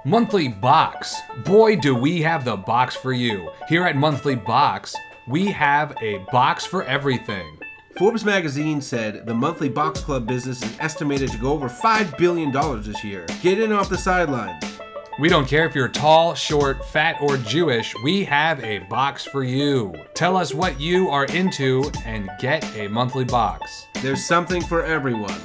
Monthly 0.05 0.49
Box. 0.49 1.19
Boy, 1.45 1.77
do 1.77 1.95
we 1.95 2.21
have 2.21 2.45
the 2.45 2.55
box 2.55 2.95
for 2.95 3.11
you. 3.11 3.49
Here 3.67 3.85
at 3.85 3.95
Monthly 3.95 4.35
Box, 4.35 4.95
we 5.27 5.47
have 5.47 5.97
a 5.99 6.19
box 6.31 6.63
for 6.63 6.83
everything. 6.83 7.57
Forbes 7.97 8.23
magazine 8.23 8.81
said 8.81 9.25
the 9.25 9.33
monthly 9.33 9.69
box 9.69 10.01
club 10.01 10.27
business 10.27 10.61
is 10.61 10.77
estimated 10.79 11.31
to 11.31 11.37
go 11.37 11.53
over 11.53 11.69
$5 11.69 12.17
billion 12.17 12.51
this 12.83 13.03
year. 13.03 13.25
Get 13.41 13.59
in 13.59 13.71
off 13.71 13.89
the 13.89 13.97
sidelines. 13.97 14.74
We 15.17 15.29
don't 15.29 15.47
care 15.47 15.65
if 15.65 15.73
you're 15.73 15.87
tall, 15.87 16.35
short, 16.35 16.83
fat, 16.83 17.21
or 17.21 17.37
Jewish, 17.37 17.95
we 18.03 18.25
have 18.25 18.61
a 18.61 18.79
box 18.79 19.23
for 19.23 19.45
you. 19.45 19.93
Tell 20.13 20.35
us 20.35 20.53
what 20.53 20.77
you 20.77 21.07
are 21.07 21.23
into 21.27 21.89
and 22.03 22.29
get 22.37 22.65
a 22.75 22.89
monthly 22.89 23.23
box. 23.23 23.87
There's 24.01 24.25
something 24.25 24.61
for 24.61 24.83
everyone. 24.83 25.39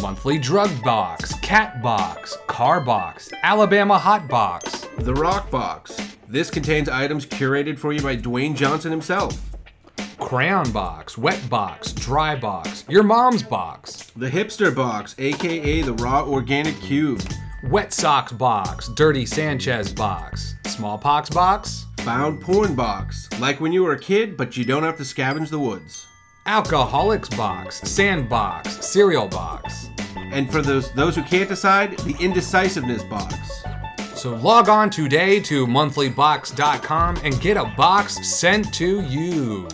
Monthly 0.00 0.38
drug 0.38 0.70
box, 0.84 1.34
cat 1.40 1.82
box, 1.82 2.38
car 2.46 2.80
box, 2.80 3.28
Alabama 3.42 3.98
hot 3.98 4.28
box. 4.28 4.86
The 4.98 5.14
Rock 5.14 5.50
Box. 5.50 5.98
This 6.28 6.48
contains 6.48 6.88
items 6.88 7.26
curated 7.26 7.76
for 7.76 7.92
you 7.92 8.00
by 8.00 8.16
Dwayne 8.16 8.54
Johnson 8.54 8.92
himself. 8.92 9.36
Crayon 10.20 10.70
box, 10.70 11.18
wet 11.18 11.42
box, 11.50 11.92
dry 11.92 12.36
box, 12.36 12.84
your 12.88 13.02
mom's 13.02 13.42
box. 13.42 14.12
The 14.14 14.30
Hipster 14.30 14.72
Box, 14.72 15.16
aka 15.18 15.82
the 15.82 15.94
Raw 15.94 16.24
Organic 16.24 16.80
Cube. 16.80 17.20
Wet 17.64 17.92
Socks 17.92 18.32
Box, 18.32 18.88
Dirty 18.88 19.26
Sanchez 19.26 19.92
Box, 19.92 20.56
Smallpox 20.66 21.30
Box, 21.30 21.86
Found 22.08 22.40
porn 22.40 22.74
box. 22.74 23.28
Like 23.38 23.60
when 23.60 23.72
you 23.72 23.82
were 23.82 23.92
a 23.92 23.98
kid, 23.98 24.36
but 24.36 24.56
you 24.56 24.64
don't 24.64 24.82
have 24.82 24.96
to 24.96 25.02
scavenge 25.02 25.50
the 25.50 25.58
woods. 25.58 26.06
Alcoholics 26.46 27.28
Box, 27.30 27.80
Sandbox, 27.80 28.86
Cereal 28.86 29.28
Box. 29.28 29.90
And 30.16 30.50
for 30.50 30.62
those 30.62 30.90
those 30.92 31.16
who 31.16 31.22
can't 31.22 31.48
decide, 31.48 31.98
the 31.98 32.16
indecisiveness 32.18 33.02
box. 33.04 33.64
So 34.14 34.34
log 34.36 34.68
on 34.68 34.90
today 34.90 35.40
to 35.40 35.66
monthlybox.com 35.66 37.18
and 37.24 37.40
get 37.40 37.56
a 37.56 37.66
box 37.76 38.26
sent 38.26 38.72
to 38.74 39.02
you. 39.02 39.68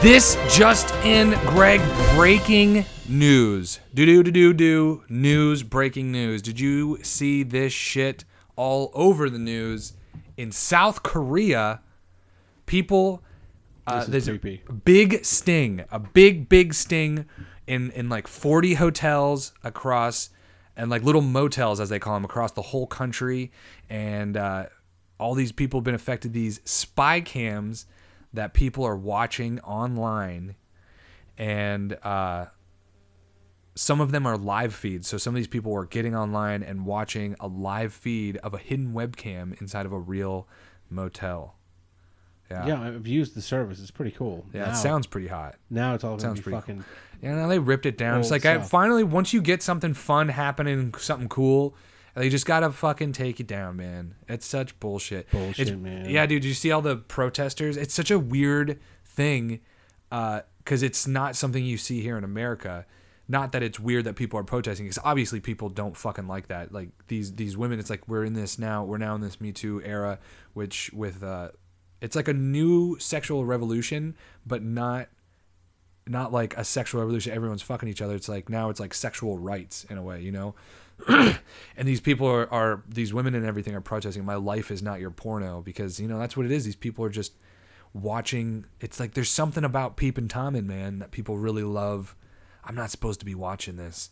This 0.00 0.36
just 0.56 0.94
in, 1.04 1.30
Greg, 1.46 1.80
breaking 2.14 2.84
news. 3.08 3.80
Do 3.92 4.06
do 4.06 4.22
do 4.22 4.30
do 4.30 4.52
do 4.52 5.02
news, 5.08 5.64
breaking 5.64 6.12
news. 6.12 6.40
Did 6.40 6.60
you 6.60 6.98
see 7.02 7.42
this 7.42 7.72
shit 7.72 8.24
all 8.54 8.92
over 8.94 9.28
the 9.28 9.40
news 9.40 9.94
in 10.36 10.52
South 10.52 11.02
Korea? 11.02 11.80
People, 12.66 13.24
uh, 13.88 13.96
This 13.96 14.04
is 14.04 14.10
there's 14.12 14.28
a 14.28 14.38
creepy. 14.38 14.62
big 14.84 15.24
sting, 15.24 15.84
a 15.90 15.98
big 15.98 16.48
big 16.48 16.74
sting 16.74 17.26
in 17.66 17.90
in 17.90 18.08
like 18.08 18.28
40 18.28 18.74
hotels 18.74 19.52
across 19.64 20.30
and 20.76 20.90
like 20.90 21.02
little 21.02 21.22
motels 21.22 21.80
as 21.80 21.88
they 21.88 21.98
call 21.98 22.14
them 22.14 22.24
across 22.24 22.52
the 22.52 22.62
whole 22.62 22.86
country 22.86 23.50
and 23.90 24.36
uh, 24.36 24.66
all 25.18 25.34
these 25.34 25.50
people 25.50 25.80
have 25.80 25.84
been 25.84 25.94
affected 25.96 26.32
these 26.32 26.60
spy 26.64 27.20
cams 27.20 27.86
that 28.32 28.54
people 28.54 28.84
are 28.84 28.96
watching 28.96 29.58
online 29.60 30.54
and 31.36 31.96
uh, 32.02 32.46
some 33.74 34.00
of 34.00 34.10
them 34.10 34.26
are 34.26 34.36
live 34.36 34.74
feeds 34.74 35.06
so 35.08 35.16
some 35.16 35.34
of 35.34 35.36
these 35.36 35.46
people 35.46 35.70
were 35.72 35.86
getting 35.86 36.14
online 36.14 36.62
and 36.62 36.84
watching 36.84 37.34
a 37.40 37.46
live 37.46 37.92
feed 37.92 38.36
of 38.38 38.54
a 38.54 38.58
hidden 38.58 38.92
webcam 38.92 39.58
inside 39.60 39.86
of 39.86 39.92
a 39.92 39.98
real 39.98 40.46
motel 40.90 41.54
yeah 42.50 42.66
Yeah, 42.66 42.80
I've 42.82 43.06
used 43.06 43.34
the 43.34 43.42
service. 43.42 43.78
It's 43.80 43.90
pretty 43.90 44.10
cool. 44.12 44.44
yeah 44.52 44.64
now, 44.66 44.70
it 44.72 44.76
sounds 44.76 45.06
pretty 45.06 45.28
hot 45.28 45.56
now 45.70 45.94
it's 45.94 46.02
all 46.04 46.12
gonna 46.12 46.20
sounds 46.22 46.40
pretty 46.40 46.56
fucking. 46.58 46.84
yeah, 47.22 47.34
now 47.34 47.46
they 47.46 47.58
ripped 47.58 47.86
it 47.86 47.96
down. 47.98 48.20
it's 48.20 48.30
like 48.30 48.44
I, 48.46 48.58
finally, 48.58 49.04
once 49.04 49.32
you 49.32 49.40
get 49.42 49.62
something 49.62 49.94
fun 49.94 50.28
happening, 50.28 50.92
something 50.98 51.28
cool, 51.28 51.74
they 52.18 52.28
just 52.28 52.46
gotta 52.46 52.70
fucking 52.70 53.12
take 53.12 53.40
it 53.40 53.46
down, 53.46 53.76
man. 53.76 54.14
It's 54.28 54.46
such 54.46 54.78
bullshit. 54.80 55.30
Bullshit, 55.30 55.68
It's- 55.68 55.80
man. 55.82 56.08
Yeah, 56.08 56.26
dude. 56.26 56.42
Do 56.42 56.48
you 56.48 56.54
see 56.54 56.70
all 56.70 56.82
the 56.82 56.96
protesters? 56.96 57.76
It's 57.76 57.94
such 57.94 58.10
a 58.10 58.18
weird 58.18 58.78
thing, 59.04 59.60
because 60.10 60.82
it's 60.82 61.06
not 61.06 61.36
something 61.36 61.64
you 61.64 61.76
see 61.78 62.00
here 62.02 62.16
in 62.18 62.24
America. 62.24 62.86
Not 63.30 63.52
that 63.52 63.62
it's 63.62 63.78
weird 63.78 64.04
that 64.04 64.16
people 64.16 64.40
are 64.40 64.44
protesting, 64.44 64.86
because 64.86 64.98
obviously 65.04 65.38
people 65.40 65.68
don't 65.68 65.94
fucking 65.96 66.26
like 66.26 66.48
that. 66.48 66.72
Like 66.72 66.88
these 67.08 67.34
these 67.34 67.56
women, 67.58 67.78
it's 67.78 67.90
like 67.90 68.08
we're 68.08 68.24
in 68.24 68.32
this 68.32 68.58
now. 68.58 68.84
We're 68.84 68.96
now 68.98 69.14
in 69.14 69.20
this 69.20 69.38
Me 69.40 69.52
Too 69.52 69.82
era, 69.84 70.18
which 70.54 70.90
with 70.94 71.22
uh, 71.22 71.50
it's 72.00 72.16
like 72.16 72.28
a 72.28 72.32
new 72.32 72.98
sexual 72.98 73.44
revolution, 73.44 74.14
but 74.46 74.62
not 74.62 75.08
not 76.06 76.32
like 76.32 76.56
a 76.56 76.64
sexual 76.64 77.02
revolution. 77.02 77.34
Everyone's 77.34 77.60
fucking 77.60 77.86
each 77.86 78.00
other. 78.00 78.14
It's 78.14 78.30
like 78.30 78.48
now 78.48 78.70
it's 78.70 78.80
like 78.80 78.94
sexual 78.94 79.36
rights 79.38 79.84
in 79.90 79.98
a 79.98 80.02
way, 80.02 80.22
you 80.22 80.32
know. 80.32 80.54
and 81.08 81.86
these 81.86 82.00
people 82.00 82.26
are, 82.26 82.52
are 82.52 82.82
these 82.88 83.14
women 83.14 83.34
and 83.34 83.46
everything 83.46 83.74
are 83.74 83.80
protesting. 83.80 84.24
My 84.24 84.34
life 84.34 84.70
is 84.70 84.82
not 84.82 85.00
your 85.00 85.10
porno 85.10 85.62
because 85.62 86.00
you 86.00 86.08
know 86.08 86.18
that's 86.18 86.36
what 86.36 86.46
it 86.46 86.52
is. 86.52 86.64
These 86.64 86.76
people 86.76 87.04
are 87.04 87.10
just 87.10 87.32
watching. 87.92 88.66
It's 88.80 88.98
like 88.98 89.14
there's 89.14 89.30
something 89.30 89.64
about 89.64 89.96
Peep 89.96 90.18
and 90.18 90.28
Tommen, 90.28 90.66
man, 90.66 90.98
that 90.98 91.10
people 91.10 91.38
really 91.38 91.62
love. 91.62 92.16
I'm 92.64 92.74
not 92.74 92.90
supposed 92.90 93.20
to 93.20 93.26
be 93.26 93.34
watching 93.34 93.76
this. 93.76 94.10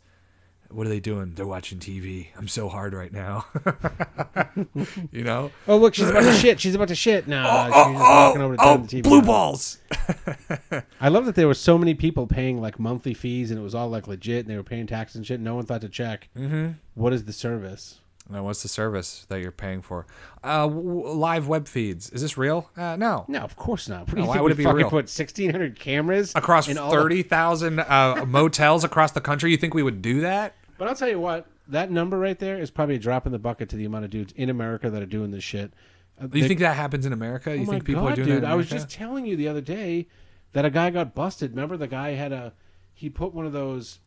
What 0.70 0.86
are 0.86 0.90
they 0.90 1.00
doing? 1.00 1.34
They're 1.34 1.46
watching 1.46 1.78
TV. 1.78 2.28
I'm 2.36 2.48
so 2.48 2.68
hard 2.68 2.94
right 2.94 3.12
now. 3.12 3.46
you 5.12 5.22
know. 5.22 5.50
Oh 5.68 5.76
look, 5.76 5.94
she's 5.94 6.08
about 6.08 6.22
to 6.22 6.32
shit. 6.32 6.60
She's 6.60 6.74
about 6.74 6.88
to 6.88 6.94
shit. 6.94 7.28
No, 7.28 7.42
she's 7.66 7.74
just 7.74 7.94
walking 7.94 8.42
over 8.42 8.56
to 8.56 8.62
oh, 8.62 8.76
the 8.78 9.00
TV 9.00 9.02
blue 9.02 9.18
on. 9.18 9.24
balls. 9.24 9.78
I 11.00 11.08
love 11.08 11.26
that 11.26 11.34
there 11.34 11.46
were 11.46 11.54
so 11.54 11.78
many 11.78 11.94
people 11.94 12.26
paying 12.26 12.60
like 12.60 12.78
monthly 12.78 13.14
fees, 13.14 13.50
and 13.50 13.60
it 13.60 13.62
was 13.62 13.74
all 13.74 13.88
like 13.88 14.08
legit, 14.08 14.40
and 14.40 14.50
they 14.50 14.56
were 14.56 14.62
paying 14.62 14.86
taxes 14.86 15.16
and 15.16 15.26
shit. 15.26 15.40
No 15.40 15.54
one 15.54 15.66
thought 15.66 15.80
to 15.82 15.88
check. 15.88 16.28
Mm-hmm. 16.36 16.72
What 16.94 17.12
is 17.12 17.24
the 17.24 17.32
service? 17.32 18.00
Now, 18.28 18.42
what's 18.42 18.62
the 18.62 18.68
service 18.68 19.24
that 19.28 19.40
you're 19.40 19.52
paying 19.52 19.82
for? 19.82 20.04
Uh, 20.42 20.66
w- 20.66 21.06
live 21.08 21.46
web 21.46 21.68
feeds. 21.68 22.10
Is 22.10 22.22
this 22.22 22.36
real? 22.36 22.70
Uh, 22.76 22.96
no. 22.96 23.24
No, 23.28 23.40
of 23.40 23.54
course 23.56 23.88
not. 23.88 24.00
What 24.08 24.14
do 24.16 24.20
you 24.20 24.26
why 24.26 24.32
think 24.34 24.42
would 24.42 24.52
it 24.52 24.56
be 24.56 24.64
fucking 24.64 24.76
real? 24.78 24.90
put 24.90 25.08
sixteen 25.08 25.50
hundred 25.52 25.78
cameras 25.78 26.32
Across 26.34 26.68
in 26.68 26.76
all- 26.78 26.90
thirty 26.90 27.22
thousand 27.22 27.78
uh, 27.80 28.24
motels 28.28 28.82
across 28.84 29.12
the 29.12 29.20
country, 29.20 29.50
you 29.52 29.56
think 29.56 29.74
we 29.74 29.82
would 29.82 30.02
do 30.02 30.20
that? 30.22 30.54
But 30.78 30.88
I'll 30.88 30.94
tell 30.96 31.08
you 31.08 31.20
what, 31.20 31.46
that 31.68 31.90
number 31.90 32.18
right 32.18 32.38
there 32.38 32.58
is 32.58 32.70
probably 32.70 32.96
a 32.96 32.98
drop 32.98 33.26
in 33.26 33.32
the 33.32 33.38
bucket 33.38 33.68
to 33.70 33.76
the 33.76 33.84
amount 33.84 34.04
of 34.04 34.10
dudes 34.10 34.32
in 34.36 34.50
America 34.50 34.90
that 34.90 35.00
are 35.02 35.06
doing 35.06 35.30
this 35.30 35.44
shit. 35.44 35.72
Uh, 36.20 36.24
you 36.24 36.42
they- 36.42 36.48
think 36.48 36.60
that 36.60 36.74
happens 36.76 37.06
in 37.06 37.12
America? 37.12 37.56
You 37.56 37.62
oh 37.62 37.70
think 37.70 37.84
people 37.84 38.02
God, 38.02 38.12
are 38.12 38.16
doing 38.16 38.28
dude, 38.28 38.42
that? 38.42 38.50
I 38.50 38.54
was 38.56 38.68
just 38.68 38.90
telling 38.90 39.24
you 39.26 39.36
the 39.36 39.48
other 39.48 39.60
day 39.60 40.08
that 40.52 40.64
a 40.64 40.70
guy 40.70 40.90
got 40.90 41.14
busted. 41.14 41.50
Remember 41.50 41.76
the 41.76 41.86
guy 41.86 42.10
had 42.10 42.32
a 42.32 42.52
he 42.92 43.08
put 43.10 43.34
one 43.34 43.44
of 43.46 43.52
those, 43.52 44.00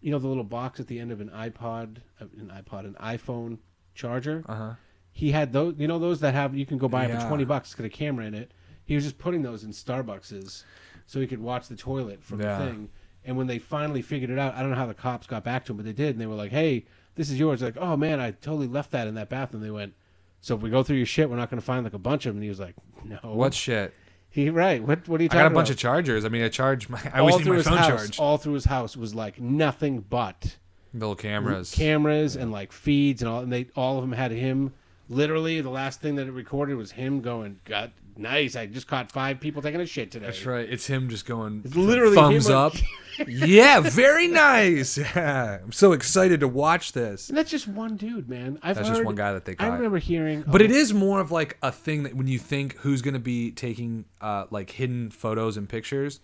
you 0.00 0.10
know, 0.12 0.18
the 0.20 0.28
little 0.28 0.44
box 0.44 0.78
at 0.80 0.86
the 0.86 0.98
end 1.00 1.10
of 1.10 1.20
an 1.20 1.28
iPod, 1.30 1.96
an 2.20 2.52
iPod, 2.54 2.84
an 2.86 2.96
iPhone 3.00 3.58
charger. 3.96 4.44
Uh-huh. 4.48 4.74
He 5.12 5.32
had 5.32 5.52
those, 5.52 5.74
you 5.78 5.88
know, 5.88 5.98
those 5.98 6.20
that 6.20 6.34
have 6.34 6.54
you 6.54 6.66
can 6.66 6.78
go 6.78 6.88
buy 6.88 7.06
Yeah. 7.08 7.18
for 7.20 7.26
twenty 7.28 7.44
bucks. 7.44 7.74
Got 7.74 7.86
a 7.86 7.88
camera 7.88 8.26
in 8.26 8.34
it. 8.34 8.52
He 8.84 8.94
was 8.94 9.02
just 9.04 9.18
putting 9.18 9.42
those 9.42 9.64
in 9.64 9.70
Starbucks's, 9.72 10.64
so 11.06 11.20
he 11.20 11.26
could 11.26 11.40
watch 11.40 11.68
the 11.68 11.76
toilet 11.76 12.22
from 12.22 12.40
Yeah. 12.40 12.58
the 12.58 12.64
thing. 12.66 12.88
And 13.24 13.36
when 13.36 13.48
they 13.48 13.58
finally 13.58 14.02
figured 14.02 14.30
it 14.30 14.38
out, 14.38 14.54
I 14.54 14.60
don't 14.60 14.70
know 14.70 14.76
how 14.76 14.86
the 14.86 14.94
cops 14.94 15.26
got 15.26 15.42
back 15.42 15.64
to 15.64 15.72
him, 15.72 15.78
but 15.78 15.86
they 15.86 15.92
did, 15.92 16.10
and 16.10 16.20
they 16.20 16.26
were 16.26 16.36
like, 16.36 16.52
"Hey, 16.52 16.84
this 17.16 17.28
is 17.30 17.38
yours." 17.40 17.60
Like, 17.62 17.76
"Oh 17.76 17.96
man, 17.96 18.20
I 18.20 18.30
totally 18.30 18.68
left 18.68 18.92
that 18.92 19.08
in 19.08 19.14
that 19.16 19.28
bathroom." 19.28 19.62
They 19.62 19.70
went, 19.70 19.94
"So 20.40 20.54
if 20.54 20.60
we 20.62 20.70
go 20.70 20.82
through 20.84 20.98
your 20.98 21.06
shit, 21.06 21.28
we're 21.28 21.36
not 21.36 21.50
going 21.50 21.60
to 21.60 21.64
find 21.66 21.82
like 21.82 21.94
a 21.94 21.98
bunch 21.98 22.26
of 22.26 22.30
them." 22.34 22.36
And 22.36 22.44
he 22.44 22.48
was 22.50 22.60
like, 22.60 22.76
"No." 23.04 23.18
What 23.22 23.52
shit? 23.54 23.94
He 24.28 24.50
right. 24.50 24.82
What 24.82 25.08
what 25.08 25.18
are 25.18 25.22
you 25.22 25.28
talking 25.30 25.40
about? 25.40 25.46
I 25.46 25.48
got 25.48 25.52
a 25.52 25.54
bunch 25.54 25.70
of 25.70 25.76
chargers. 25.78 26.24
I 26.24 26.28
mean, 26.28 26.42
I 26.44 26.48
charge 26.50 26.88
my. 26.90 27.00
I 27.12 27.20
always 27.20 27.32
all 27.32 27.38
need 27.38 27.44
through 27.44 27.52
my 27.54 27.56
his 27.58 27.66
phone 27.68 27.78
house, 27.78 27.88
charged. 27.88 28.20
all 28.20 28.36
through 28.36 28.52
his 28.52 28.66
house 28.66 28.96
was 28.96 29.14
like 29.14 29.40
nothing 29.40 30.00
but 30.08 30.56
Little 30.94 31.14
cameras. 31.14 31.74
cameras 31.74 32.36
and 32.36 32.50
like 32.52 32.72
feeds 32.72 33.22
and 33.22 33.30
all, 33.30 33.40
and 33.40 33.52
they 33.52 33.68
all 33.76 33.96
of 33.98 34.02
them 34.02 34.12
had 34.12 34.30
him. 34.30 34.72
Literally, 35.08 35.60
the 35.60 35.70
last 35.70 36.00
thing 36.00 36.16
that 36.16 36.26
it 36.26 36.32
recorded 36.32 36.76
was 36.76 36.92
him 36.92 37.20
going, 37.20 37.60
"God, 37.64 37.92
nice! 38.16 38.56
I 38.56 38.66
just 38.66 38.88
caught 38.88 39.10
five 39.12 39.38
people 39.38 39.62
taking 39.62 39.80
a 39.80 39.86
shit 39.86 40.10
today." 40.10 40.26
That's 40.26 40.44
right. 40.44 40.68
It's 40.68 40.86
him 40.86 41.08
just 41.08 41.26
going 41.26 41.62
It's 41.64 41.76
literally 41.76 42.16
thumbs 42.16 42.48
him 42.48 42.56
up. 42.56 42.74
yeah, 43.28 43.80
very 43.80 44.26
nice. 44.28 44.98
Yeah, 45.16 45.58
I'm 45.62 45.72
so 45.72 45.92
excited 45.92 46.40
to 46.40 46.48
watch 46.48 46.92
this. 46.92 47.28
And 47.28 47.38
that's 47.38 47.50
just 47.50 47.68
one 47.68 47.96
dude, 47.96 48.28
man. 48.28 48.58
I've 48.62 48.76
That's 48.76 48.88
heard, 48.88 48.94
just 48.96 49.06
one 49.06 49.14
guy 49.14 49.32
that 49.32 49.44
they 49.44 49.54
caught. 49.54 49.70
I 49.70 49.74
remember 49.74 49.98
hearing, 49.98 50.44
But 50.46 50.60
it 50.60 50.70
is 50.70 50.92
more 50.92 51.20
of 51.20 51.30
like 51.30 51.56
a 51.62 51.70
thing 51.72 52.02
that 52.02 52.14
when 52.14 52.26
you 52.26 52.38
think 52.38 52.76
who's 52.78 53.00
going 53.02 53.14
to 53.14 53.20
be 53.20 53.52
taking 53.52 54.06
uh, 54.20 54.46
like 54.50 54.70
hidden 54.70 55.10
photos 55.10 55.56
and 55.56 55.68
pictures 55.68 56.20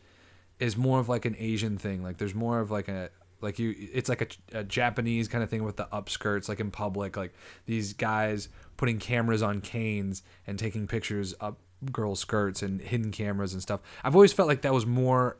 is 0.58 0.76
more 0.76 0.98
of 1.00 1.08
like 1.08 1.24
an 1.24 1.36
Asian 1.38 1.78
thing. 1.78 2.02
Like 2.02 2.18
there's 2.18 2.34
more 2.34 2.60
of 2.60 2.70
like 2.70 2.88
a 2.88 3.10
like 3.42 3.58
you 3.58 3.74
it's 3.92 4.08
like 4.08 4.38
a, 4.54 4.58
a 4.60 4.64
Japanese 4.64 5.28
kind 5.28 5.42
of 5.44 5.50
thing 5.50 5.64
with 5.64 5.76
the 5.76 5.86
upskirts 5.92 6.48
like 6.48 6.60
in 6.60 6.70
public 6.70 7.16
like 7.16 7.32
these 7.66 7.92
guys 7.92 8.48
putting 8.76 8.98
cameras 8.98 9.42
on 9.42 9.60
canes 9.60 10.22
and 10.46 10.58
taking 10.58 10.86
pictures 10.86 11.34
up 11.40 11.58
girls 11.90 12.20
skirts 12.20 12.62
and 12.62 12.80
hidden 12.80 13.10
cameras 13.10 13.52
and 13.52 13.60
stuff. 13.60 13.80
I've 14.04 14.14
always 14.14 14.32
felt 14.32 14.48
like 14.48 14.62
that 14.62 14.72
was 14.72 14.86
more 14.86 15.36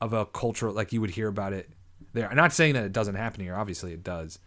of 0.00 0.12
a 0.12 0.26
cultural 0.26 0.74
like 0.74 0.92
you 0.92 1.00
would 1.00 1.10
hear 1.10 1.28
about 1.28 1.52
it 1.52 1.70
there. 2.12 2.28
I'm 2.28 2.36
not 2.36 2.52
saying 2.52 2.74
that 2.74 2.84
it 2.84 2.92
doesn't 2.92 3.14
happen 3.16 3.40
here. 3.42 3.54
Obviously 3.56 3.92
it 3.92 4.04
does. 4.04 4.38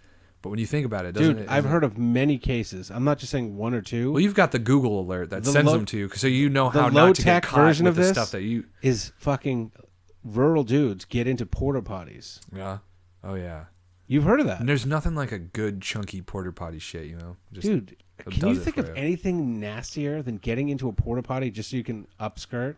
But 0.41 0.49
when 0.49 0.59
you 0.59 0.65
think 0.65 0.85
about 0.85 1.05
it, 1.05 1.13
doesn't 1.13 1.35
dude. 1.37 1.43
it? 1.45 1.49
I've 1.49 1.63
heard 1.63 1.85
of 1.85 1.97
many 1.97 2.37
cases. 2.37 2.91
I'm 2.91 3.05
not 3.05 3.17
just 3.17 3.31
saying 3.31 3.55
one 3.55 3.73
or 3.73 3.79
two. 3.81 4.11
well, 4.11 4.19
you've 4.19 4.33
got 4.35 4.51
the 4.51 4.59
Google 4.59 4.99
alert 4.99 5.29
that 5.29 5.45
The 5.45 5.51
sends 5.53 5.67
low- 5.71 5.77
them 5.77 5.85
to 5.85 5.97
you, 5.97 6.09
so 6.09 6.27
you 6.27 6.49
know 6.49 6.67
how 6.67 6.89
not 6.89 6.89
to 6.89 6.93
get 6.93 7.01
low-tech 7.01 7.43
caught 7.43 7.59
version 7.61 7.87
of 7.87 7.95
the 7.95 8.01
this 8.01 8.11
stuff 8.11 8.31
that 8.31 8.41
you. 8.41 8.65
is 8.81 9.13
fucking 9.19 9.71
rural 10.23 10.63
dudes 10.63 11.05
get 11.05 11.27
into 11.27 11.45
porta 11.45 11.81
potties. 11.81 12.39
Yeah. 12.55 12.79
Oh 13.23 13.35
yeah. 13.35 13.65
You've 14.05 14.25
heard 14.25 14.41
of 14.41 14.47
that, 14.47 14.59
And 14.59 14.67
there's 14.67 14.85
nothing 14.85 15.15
like 15.15 15.31
a 15.31 15.39
good 15.39 15.81
chunky 15.81 16.21
porter 16.21 16.51
potty 16.51 16.77
shit, 16.77 17.05
you 17.05 17.15
know. 17.15 17.37
Just, 17.53 17.65
dude? 17.65 17.95
Can 18.29 18.49
you 18.49 18.55
think 18.55 18.77
of 18.77 18.89
you. 18.89 18.93
anything 18.95 19.59
nastier 19.59 20.21
than 20.21 20.37
getting 20.37 20.69
into 20.69 20.87
a 20.89 20.93
porta 20.93 21.23
potty 21.23 21.49
just 21.49 21.71
so 21.71 21.77
you 21.77 21.83
can 21.83 22.07
upskirt? 22.19 22.75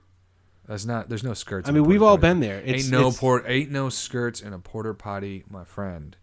That's 0.67 0.85
not. 0.85 1.09
There's 1.09 1.23
no 1.23 1.33
skirts. 1.33 1.67
I 1.67 1.71
mean, 1.71 1.83
we've 1.83 2.01
all 2.01 2.17
been 2.17 2.39
there. 2.39 2.59
It's, 2.63 2.85
ain't 2.85 2.91
no 2.91 3.09
it's, 3.09 3.19
port. 3.19 3.45
Ain't 3.47 3.71
no 3.71 3.89
skirts 3.89 4.41
in 4.41 4.53
a 4.53 4.59
porter 4.59 4.93
potty, 4.93 5.43
my 5.49 5.63
friend. 5.63 6.15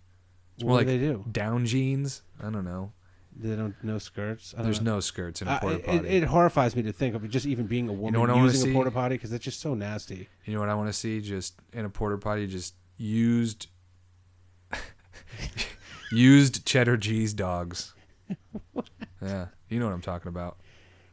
It's 0.55 0.65
more 0.65 0.73
What 0.73 0.79
like 0.79 0.87
do 0.87 0.99
they 0.99 1.07
do? 1.07 1.25
down 1.31 1.67
jeans. 1.67 2.23
I 2.41 2.51
don't 2.51 2.65
know. 2.65 2.93
They 3.35 3.57
don't 3.57 3.75
no 3.83 3.99
skirts. 3.99 4.55
There's 4.59 4.81
know. 4.81 4.95
no 4.95 5.01
skirts 5.01 5.41
in 5.43 5.49
a 5.49 5.53
Uh, 5.53 5.61
porta 5.61 5.79
potty. 5.79 5.99
it, 6.09 6.23
it 6.23 6.25
horrifies 6.25 6.77
me 6.77 6.83
to 6.83 6.93
think 6.93 7.15
of 7.15 7.29
just 7.31 7.47
even 7.47 7.67
being 7.67 7.89
a 7.89 7.93
woman 7.93 8.15
I 8.17 8.19
wanna 8.19 8.43
using 8.43 8.71
a 8.71 8.75
porta 8.75 8.91
potty 8.91 9.15
because 9.17 9.33
it's 9.33 9.45
just 9.45 9.61
so 9.61 9.75
nasty. 9.75 10.29
You 10.45 10.55
know 10.55 10.61
what 10.61 10.69
I 10.69 10.75
want 10.75 10.89
to 10.89 10.93
see? 10.93 11.21
Just 11.21 11.55
in 11.73 11.85
a 11.85 11.91
porta 11.91 12.19
potty, 12.19 12.47
just 12.47 12.75
used, 12.99 13.69
used 16.13 16.65
cheddar 16.67 16.97
cheese 16.97 17.33
dogs. 17.35 17.95
yeah, 19.23 19.47
you 19.69 19.79
know 19.79 19.87
what 19.87 19.95
I'm 19.95 20.01
talking 20.03 20.29
about. 20.29 20.59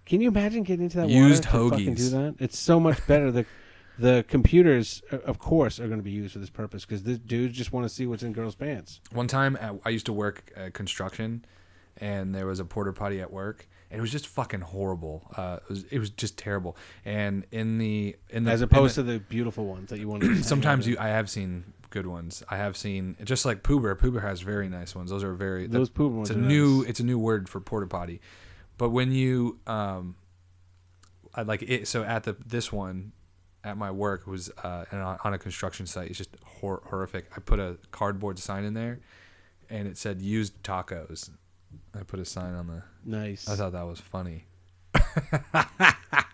Can 0.05 0.21
you 0.21 0.27
imagine 0.29 0.63
getting 0.63 0.85
into 0.85 0.97
that 0.97 1.09
Used 1.09 1.45
water 1.53 1.69
fucking 1.75 1.93
do 1.93 2.09
that? 2.09 2.35
It's 2.39 2.57
so 2.57 2.79
much 2.79 3.05
better. 3.07 3.31
the 3.31 3.45
The 3.99 4.25
computers, 4.27 5.01
of 5.11 5.39
course, 5.39 5.79
are 5.79 5.87
going 5.87 5.99
to 5.99 6.03
be 6.03 6.11
used 6.11 6.33
for 6.33 6.39
this 6.39 6.49
purpose 6.49 6.85
because 6.85 7.03
the 7.03 7.17
dudes 7.17 7.55
just 7.57 7.71
want 7.73 7.85
to 7.85 7.89
see 7.93 8.07
what's 8.07 8.23
in 8.23 8.31
girls' 8.33 8.55
pants. 8.55 9.01
One 9.11 9.27
time, 9.27 9.57
at, 9.59 9.75
I 9.85 9.89
used 9.89 10.05
to 10.07 10.13
work 10.13 10.51
at 10.55 10.73
construction, 10.73 11.43
and 12.01 12.33
there 12.33 12.45
was 12.45 12.59
a 12.59 12.65
porter 12.65 12.93
potty 12.93 13.21
at 13.21 13.31
work, 13.31 13.67
and 13.89 13.97
it 13.99 14.01
was 14.01 14.11
just 14.11 14.27
fucking 14.27 14.61
horrible. 14.61 15.27
Uh, 15.35 15.59
it 15.63 15.69
was 15.69 15.83
it 15.91 15.99
was 15.99 16.09
just 16.11 16.37
terrible. 16.37 16.77
And 17.05 17.45
in 17.51 17.77
the 17.77 18.15
in 18.29 18.43
the 18.45 18.51
As 18.51 18.61
opposed 18.61 18.95
to 18.95 19.03
the 19.03 19.19
beautiful 19.19 19.65
ones 19.65 19.89
that 19.89 19.99
you 19.99 20.07
want 20.07 20.23
to. 20.23 20.43
sometimes 20.43 20.87
you 20.87 20.97
I 20.99 21.07
have 21.09 21.29
seen 21.29 21.73
good 21.89 22.05
ones. 22.07 22.43
I 22.49 22.57
have 22.57 22.77
seen 22.77 23.17
just 23.23 23.45
like 23.45 23.63
Pooh 23.63 23.79
Bear. 23.79 23.95
Pooh 23.95 24.11
Bear 24.11 24.21
has 24.21 24.41
very 24.41 24.69
nice 24.69 24.95
ones. 24.95 25.09
Those 25.09 25.23
are 25.23 25.33
very 25.33 25.67
those 25.67 25.89
poop 25.89 26.11
ones. 26.13 26.29
it's 26.29 26.37
a 26.37 26.39
are 26.39 26.45
new 26.45 26.79
nice. 26.81 26.89
it's 26.89 26.99
a 26.99 27.03
new 27.03 27.17
word 27.19 27.49
for 27.49 27.59
porta 27.59 27.87
potty 27.87 28.21
but 28.77 28.89
when 28.89 29.11
you 29.11 29.59
um 29.67 30.15
I 31.35 31.41
like 31.43 31.61
it 31.63 31.87
so 31.87 32.03
at 32.03 32.23
the 32.23 32.35
this 32.45 32.71
one 32.71 33.11
at 33.63 33.75
my 33.77 33.91
work 33.91 34.25
was 34.27 34.49
uh 34.63 34.85
on 34.91 35.17
on 35.23 35.33
a 35.33 35.37
construction 35.37 35.85
site 35.85 36.09
it's 36.09 36.17
just 36.17 36.35
hor- 36.43 36.81
horrific 36.85 37.25
i 37.35 37.39
put 37.39 37.59
a 37.59 37.77
cardboard 37.91 38.39
sign 38.39 38.63
in 38.63 38.73
there 38.73 38.99
and 39.69 39.87
it 39.87 39.97
said 39.97 40.21
used 40.21 40.61
tacos 40.63 41.29
i 41.97 42.03
put 42.03 42.19
a 42.19 42.25
sign 42.25 42.53
on 42.53 42.67
the 42.67 42.83
nice. 43.05 43.47
i 43.49 43.55
thought 43.55 43.71
that 43.73 43.85
was 43.87 43.99
funny 43.99 44.45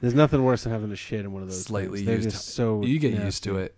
There's 0.01 0.13
nothing 0.13 0.43
worse 0.43 0.63
than 0.63 0.71
having 0.73 0.89
to 0.89 0.95
shit 0.95 1.21
in 1.21 1.31
one 1.31 1.41
of 1.41 1.47
those. 1.49 1.63
Slightly 1.63 1.99
things. 1.99 2.05
They're 2.07 2.15
used. 2.17 2.29
just 2.31 2.47
so. 2.55 2.83
you 2.83 2.99
get 2.99 3.11
nasty. 3.13 3.25
used 3.25 3.43
to 3.45 3.57
it 3.57 3.75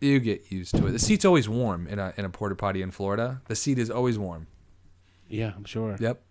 you 0.00 0.20
get 0.20 0.52
used 0.52 0.74
to 0.76 0.86
it 0.86 0.92
the 0.92 0.98
seat's 0.98 1.24
always 1.24 1.48
warm 1.48 1.86
in 1.88 1.98
a 1.98 2.12
in 2.16 2.24
a 2.24 2.28
porta 2.30 2.54
potty 2.54 2.82
in 2.82 2.90
florida 2.90 3.40
the 3.48 3.56
seat 3.56 3.78
is 3.78 3.90
always 3.90 4.18
warm 4.18 4.46
Yeah, 5.28 5.52
I'm 5.56 5.64
sure. 5.64 5.96
yep 5.98 6.22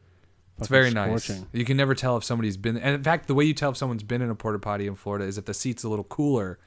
It's 0.57 0.69
very 0.69 0.91
nice. 0.91 1.29
You 1.51 1.65
can 1.65 1.75
never 1.77 1.93
tell 1.93 2.17
if 2.17 2.23
somebody's 2.23 2.57
been, 2.57 2.77
and 2.77 2.95
in 2.95 3.03
fact, 3.03 3.27
the 3.27 3.35
way 3.35 3.43
you 3.45 3.53
tell 3.53 3.71
if 3.71 3.77
someone's 3.77 4.03
been 4.03 4.21
in 4.21 4.29
a 4.29 4.35
porta 4.35 4.57
potty 4.59 4.87
in 4.87 4.95
Florida 4.95 5.25
is 5.25 5.37
if 5.37 5.45
the 5.45 5.53
seat's 5.53 5.83
a 5.83 5.89
little 5.89 6.05
cooler 6.05 6.57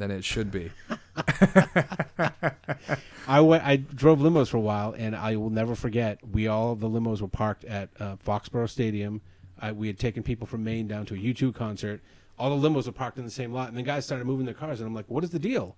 than 0.00 0.10
it 0.10 0.24
should 0.24 0.50
be. 0.50 0.72
I 3.28 3.40
went, 3.40 3.64
I 3.64 3.76
drove 3.76 4.18
limos 4.18 4.48
for 4.48 4.56
a 4.56 4.60
while, 4.60 4.94
and 4.96 5.14
I 5.14 5.36
will 5.36 5.50
never 5.50 5.74
forget. 5.74 6.18
We 6.28 6.48
all 6.48 6.74
the 6.74 6.88
limos 6.88 7.20
were 7.20 7.28
parked 7.28 7.64
at 7.64 7.90
uh, 8.00 8.16
Foxborough 8.16 8.68
Stadium. 8.68 9.20
I, 9.60 9.72
we 9.72 9.86
had 9.86 9.98
taken 9.98 10.22
people 10.22 10.46
from 10.46 10.64
Maine 10.64 10.88
down 10.88 11.06
to 11.06 11.14
a 11.14 11.18
U2 11.18 11.54
concert. 11.54 12.00
All 12.38 12.58
the 12.58 12.68
limos 12.68 12.86
were 12.86 12.92
parked 12.92 13.18
in 13.18 13.24
the 13.24 13.30
same 13.30 13.52
lot, 13.52 13.68
and 13.68 13.76
the 13.76 13.82
guys 13.82 14.04
started 14.04 14.26
moving 14.26 14.46
their 14.46 14.54
cars, 14.54 14.80
and 14.80 14.86
I'm 14.86 14.94
like, 14.94 15.08
"What 15.08 15.22
is 15.22 15.30
the 15.30 15.38
deal?" 15.38 15.76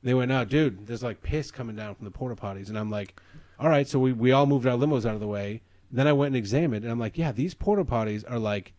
And 0.00 0.08
they 0.08 0.14
went, 0.14 0.30
"No, 0.30 0.44
dude, 0.44 0.86
there's 0.86 1.02
like 1.02 1.22
piss 1.22 1.50
coming 1.50 1.76
down 1.76 1.94
from 1.96 2.04
the 2.04 2.10
porta 2.10 2.40
potties," 2.40 2.68
and 2.68 2.78
I'm 2.78 2.90
like, 2.90 3.20
"All 3.58 3.68
right." 3.68 3.86
So 3.88 3.98
we 3.98 4.12
we 4.12 4.32
all 4.32 4.46
moved 4.46 4.66
our 4.66 4.78
limos 4.78 5.04
out 5.04 5.14
of 5.14 5.20
the 5.20 5.26
way. 5.26 5.62
Then 5.90 6.06
I 6.06 6.12
went 6.12 6.28
and 6.28 6.36
examined, 6.36 6.84
and 6.84 6.92
I'm 6.92 7.00
like, 7.00 7.18
"Yeah, 7.18 7.32
these 7.32 7.54
porta 7.54 7.84
potties 7.84 8.24
are 8.30 8.38
like 8.38 8.72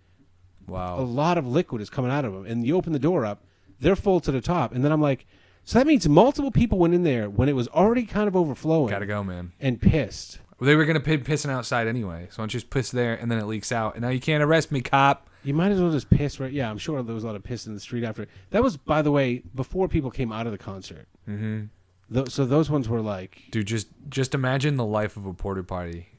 wow, 0.67 0.99
a 0.99 1.01
lot 1.01 1.37
of 1.37 1.47
liquid 1.47 1.81
is 1.81 1.89
coming 1.89 2.11
out 2.11 2.25
of 2.25 2.33
them. 2.33 2.45
And 2.45 2.65
you 2.65 2.75
open 2.75 2.93
the 2.93 2.99
door 2.99 3.25
up, 3.25 3.43
they're 3.79 3.95
full 3.95 4.19
to 4.21 4.31
the 4.31 4.41
top. 4.41 4.73
And 4.73 4.83
then 4.83 4.91
I'm 4.91 5.01
like, 5.01 5.25
so 5.63 5.79
that 5.79 5.87
means 5.87 6.07
multiple 6.07 6.51
people 6.51 6.77
went 6.77 6.93
in 6.93 7.03
there 7.03 7.29
when 7.29 7.49
it 7.49 7.53
was 7.55 7.67
already 7.69 8.03
kind 8.03 8.27
of 8.27 8.35
overflowing 8.35 8.89
Gotta 8.91 9.05
go, 9.05 9.23
man. 9.23 9.51
and 9.59 9.81
pissed. 9.81 10.39
Well, 10.59 10.67
they 10.67 10.75
were 10.75 10.85
gonna 10.85 10.99
be 10.99 11.17
pissing 11.17 11.49
outside 11.49 11.87
anyway, 11.87 12.27
so 12.31 12.37
don't 12.37 12.49
just 12.49 12.69
piss 12.69 12.91
there 12.91 13.15
and 13.15 13.29
then 13.31 13.39
it 13.39 13.45
leaks 13.45 13.71
out, 13.71 13.95
and 13.95 14.03
now 14.03 14.09
you 14.09 14.19
can't 14.21 14.43
arrest 14.43 14.71
me, 14.71 14.81
cop. 14.81 15.29
You 15.43 15.53
might 15.53 15.71
as 15.71 15.79
well 15.81 15.91
just 15.91 16.09
piss 16.09 16.39
right. 16.39 16.51
Yeah, 16.51 16.69
I'm 16.71 16.77
sure 16.77 17.03
there 17.03 17.13
was 17.13 17.23
a 17.23 17.27
lot 17.27 17.35
of 17.35 17.43
piss 17.43 17.67
in 17.67 17.73
the 17.73 17.79
street 17.79 18.03
after. 18.03 18.27
That 18.51 18.63
was, 18.63 18.77
by 18.77 19.01
the 19.01 19.11
way, 19.11 19.43
before 19.53 19.87
people 19.87 20.09
came 20.09 20.31
out 20.31 20.45
of 20.47 20.51
the 20.51 20.57
concert. 20.57 21.07
Mm-hmm. 21.29 21.65
Tho- 22.09 22.25
so 22.25 22.45
those 22.45 22.69
ones 22.69 22.87
were 22.89 23.01
like, 23.01 23.43
Dude, 23.51 23.67
just 23.67 23.87
just 24.09 24.33
imagine 24.33 24.77
the 24.77 24.85
life 24.85 25.17
of 25.17 25.25
a 25.25 25.33
porta 25.33 25.63
potty. 25.63 26.09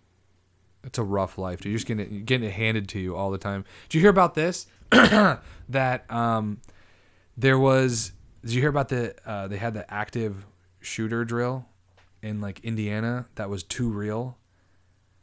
It's 0.84 0.98
a 0.98 1.02
rough 1.02 1.38
life. 1.38 1.60
Dude. 1.60 1.70
You're 1.72 1.78
just 1.78 1.86
getting 1.88 2.06
it, 2.06 2.26
getting 2.26 2.46
it 2.48 2.52
handed 2.52 2.88
to 2.90 3.00
you 3.00 3.16
all 3.16 3.30
the 3.32 3.38
time. 3.38 3.64
Did 3.88 3.94
you 3.96 4.00
hear 4.02 4.10
about 4.10 4.34
this? 4.34 4.66
that 4.90 6.04
um, 6.10 6.60
there 7.36 7.58
was. 7.58 8.12
Did 8.42 8.52
you 8.52 8.60
hear 8.60 8.70
about 8.70 8.88
the? 8.88 9.14
Uh, 9.28 9.48
they 9.48 9.56
had 9.56 9.74
the 9.74 9.92
active 9.92 10.46
shooter 10.80 11.24
drill 11.24 11.66
in 12.22 12.40
like 12.40 12.60
Indiana 12.60 13.26
that 13.34 13.50
was 13.50 13.62
too 13.62 13.90
real. 13.90 14.38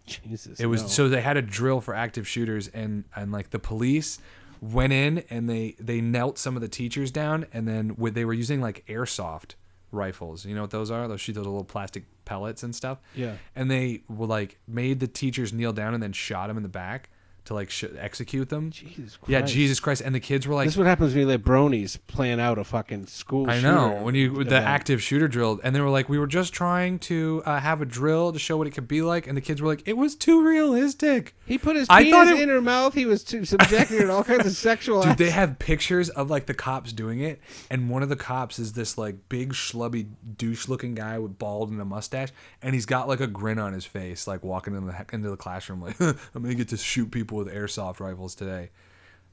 Jesus. 0.05 0.59
It 0.59 0.65
was 0.65 0.81
no. 0.81 0.87
so 0.87 1.09
they 1.09 1.21
had 1.21 1.37
a 1.37 1.41
drill 1.41 1.79
for 1.79 1.93
active 1.93 2.27
shooters 2.27 2.67
and 2.67 3.05
and 3.15 3.31
like 3.31 3.51
the 3.51 3.59
police 3.59 4.19
went 4.61 4.93
in 4.93 5.23
and 5.29 5.49
they 5.49 5.75
they 5.79 6.01
knelt 6.01 6.37
some 6.37 6.55
of 6.55 6.61
the 6.61 6.67
teachers 6.67 7.11
down 7.11 7.45
and 7.53 7.67
then 7.67 7.95
with, 7.97 8.13
they 8.13 8.25
were 8.25 8.33
using 8.33 8.61
like 8.61 8.85
airsoft 8.87 9.55
rifles. 9.91 10.45
You 10.45 10.55
know 10.55 10.61
what 10.61 10.71
those 10.71 10.91
are? 10.91 11.07
Those 11.07 11.21
shoot 11.21 11.33
those 11.33 11.45
little 11.45 11.63
plastic 11.63 12.03
pellets 12.25 12.63
and 12.63 12.75
stuff. 12.75 12.99
Yeah. 13.15 13.35
And 13.55 13.71
they 13.71 14.03
were 14.09 14.27
like 14.27 14.59
made 14.67 14.99
the 14.99 15.07
teachers 15.07 15.53
kneel 15.53 15.73
down 15.73 15.93
and 15.93 16.03
then 16.03 16.13
shot 16.13 16.47
them 16.47 16.57
in 16.57 16.63
the 16.63 16.69
back 16.69 17.09
to 17.45 17.53
like 17.53 17.69
sh- 17.69 17.85
execute 17.97 18.49
them. 18.49 18.71
Jesus 18.71 19.17
Christ. 19.17 19.29
Yeah, 19.29 19.41
Jesus 19.41 19.79
Christ! 19.79 20.01
And 20.01 20.15
the 20.15 20.19
kids 20.19 20.47
were 20.47 20.55
like, 20.55 20.65
this 20.65 20.75
is 20.75 20.77
what 20.77 20.87
happens 20.87 21.13
when 21.13 21.21
you 21.21 21.27
let 21.27 21.43
bronies 21.43 21.97
plan 22.07 22.39
out 22.39 22.57
a 22.57 22.63
fucking 22.63 23.07
school. 23.07 23.49
I 23.49 23.59
know 23.59 23.99
when 24.01 24.15
you 24.15 24.31
with 24.31 24.47
the 24.49 24.55
event. 24.55 24.65
active 24.67 25.01
shooter 25.03 25.27
drill, 25.27 25.59
and 25.63 25.75
they 25.75 25.81
were 25.81 25.89
like, 25.89 26.07
we 26.09 26.17
were 26.19 26.27
just 26.27 26.53
trying 26.53 26.99
to 26.99 27.43
uh, 27.45 27.59
have 27.59 27.81
a 27.81 27.85
drill 27.85 28.31
to 28.31 28.39
show 28.39 28.57
what 28.57 28.67
it 28.67 28.71
could 28.71 28.87
be 28.87 29.01
like, 29.01 29.27
and 29.27 29.35
the 29.35 29.41
kids 29.41 29.61
were 29.61 29.67
like, 29.67 29.83
it 29.87 29.97
was 29.97 30.15
too 30.15 30.45
realistic. 30.45 31.35
He 31.45 31.57
put 31.57 31.75
his 31.75 31.87
I 31.89 32.03
penis 32.03 32.31
it- 32.31 32.41
in 32.41 32.49
her 32.49 32.61
mouth. 32.61 32.93
He 32.93 33.05
was 33.05 33.23
too 33.23 33.45
subjected 33.45 33.99
to 33.99 34.11
all 34.11 34.23
kinds 34.23 34.45
of 34.45 34.51
sexual. 34.55 35.01
Dude, 35.01 35.11
acts. 35.11 35.19
they 35.19 35.29
have 35.29 35.59
pictures 35.59 36.09
of 36.09 36.29
like 36.29 36.45
the 36.45 36.53
cops 36.53 36.93
doing 36.93 37.19
it, 37.19 37.41
and 37.69 37.89
one 37.89 38.03
of 38.03 38.09
the 38.09 38.15
cops 38.15 38.57
is 38.59 38.73
this 38.73 38.97
like 38.97 39.15
big 39.29 39.53
schlubby 39.53 40.07
douche-looking 40.37 40.95
guy 40.95 41.19
with 41.19 41.37
bald 41.37 41.71
and 41.71 41.81
a 41.81 41.85
mustache, 41.85 42.29
and 42.61 42.73
he's 42.73 42.85
got 42.85 43.07
like 43.07 43.19
a 43.19 43.27
grin 43.27 43.59
on 43.59 43.73
his 43.73 43.85
face, 43.85 44.27
like 44.27 44.43
walking 44.43 44.75
into 44.75 44.87
the 44.87 45.05
into 45.13 45.29
the 45.29 45.37
classroom, 45.37 45.81
like 45.81 45.99
I'm 46.01 46.15
gonna 46.41 46.55
get 46.55 46.69
to 46.69 46.77
shoot 46.77 47.11
people 47.11 47.32
with 47.33 47.47
airsoft 47.53 47.99
rifles 47.99 48.35
today. 48.35 48.69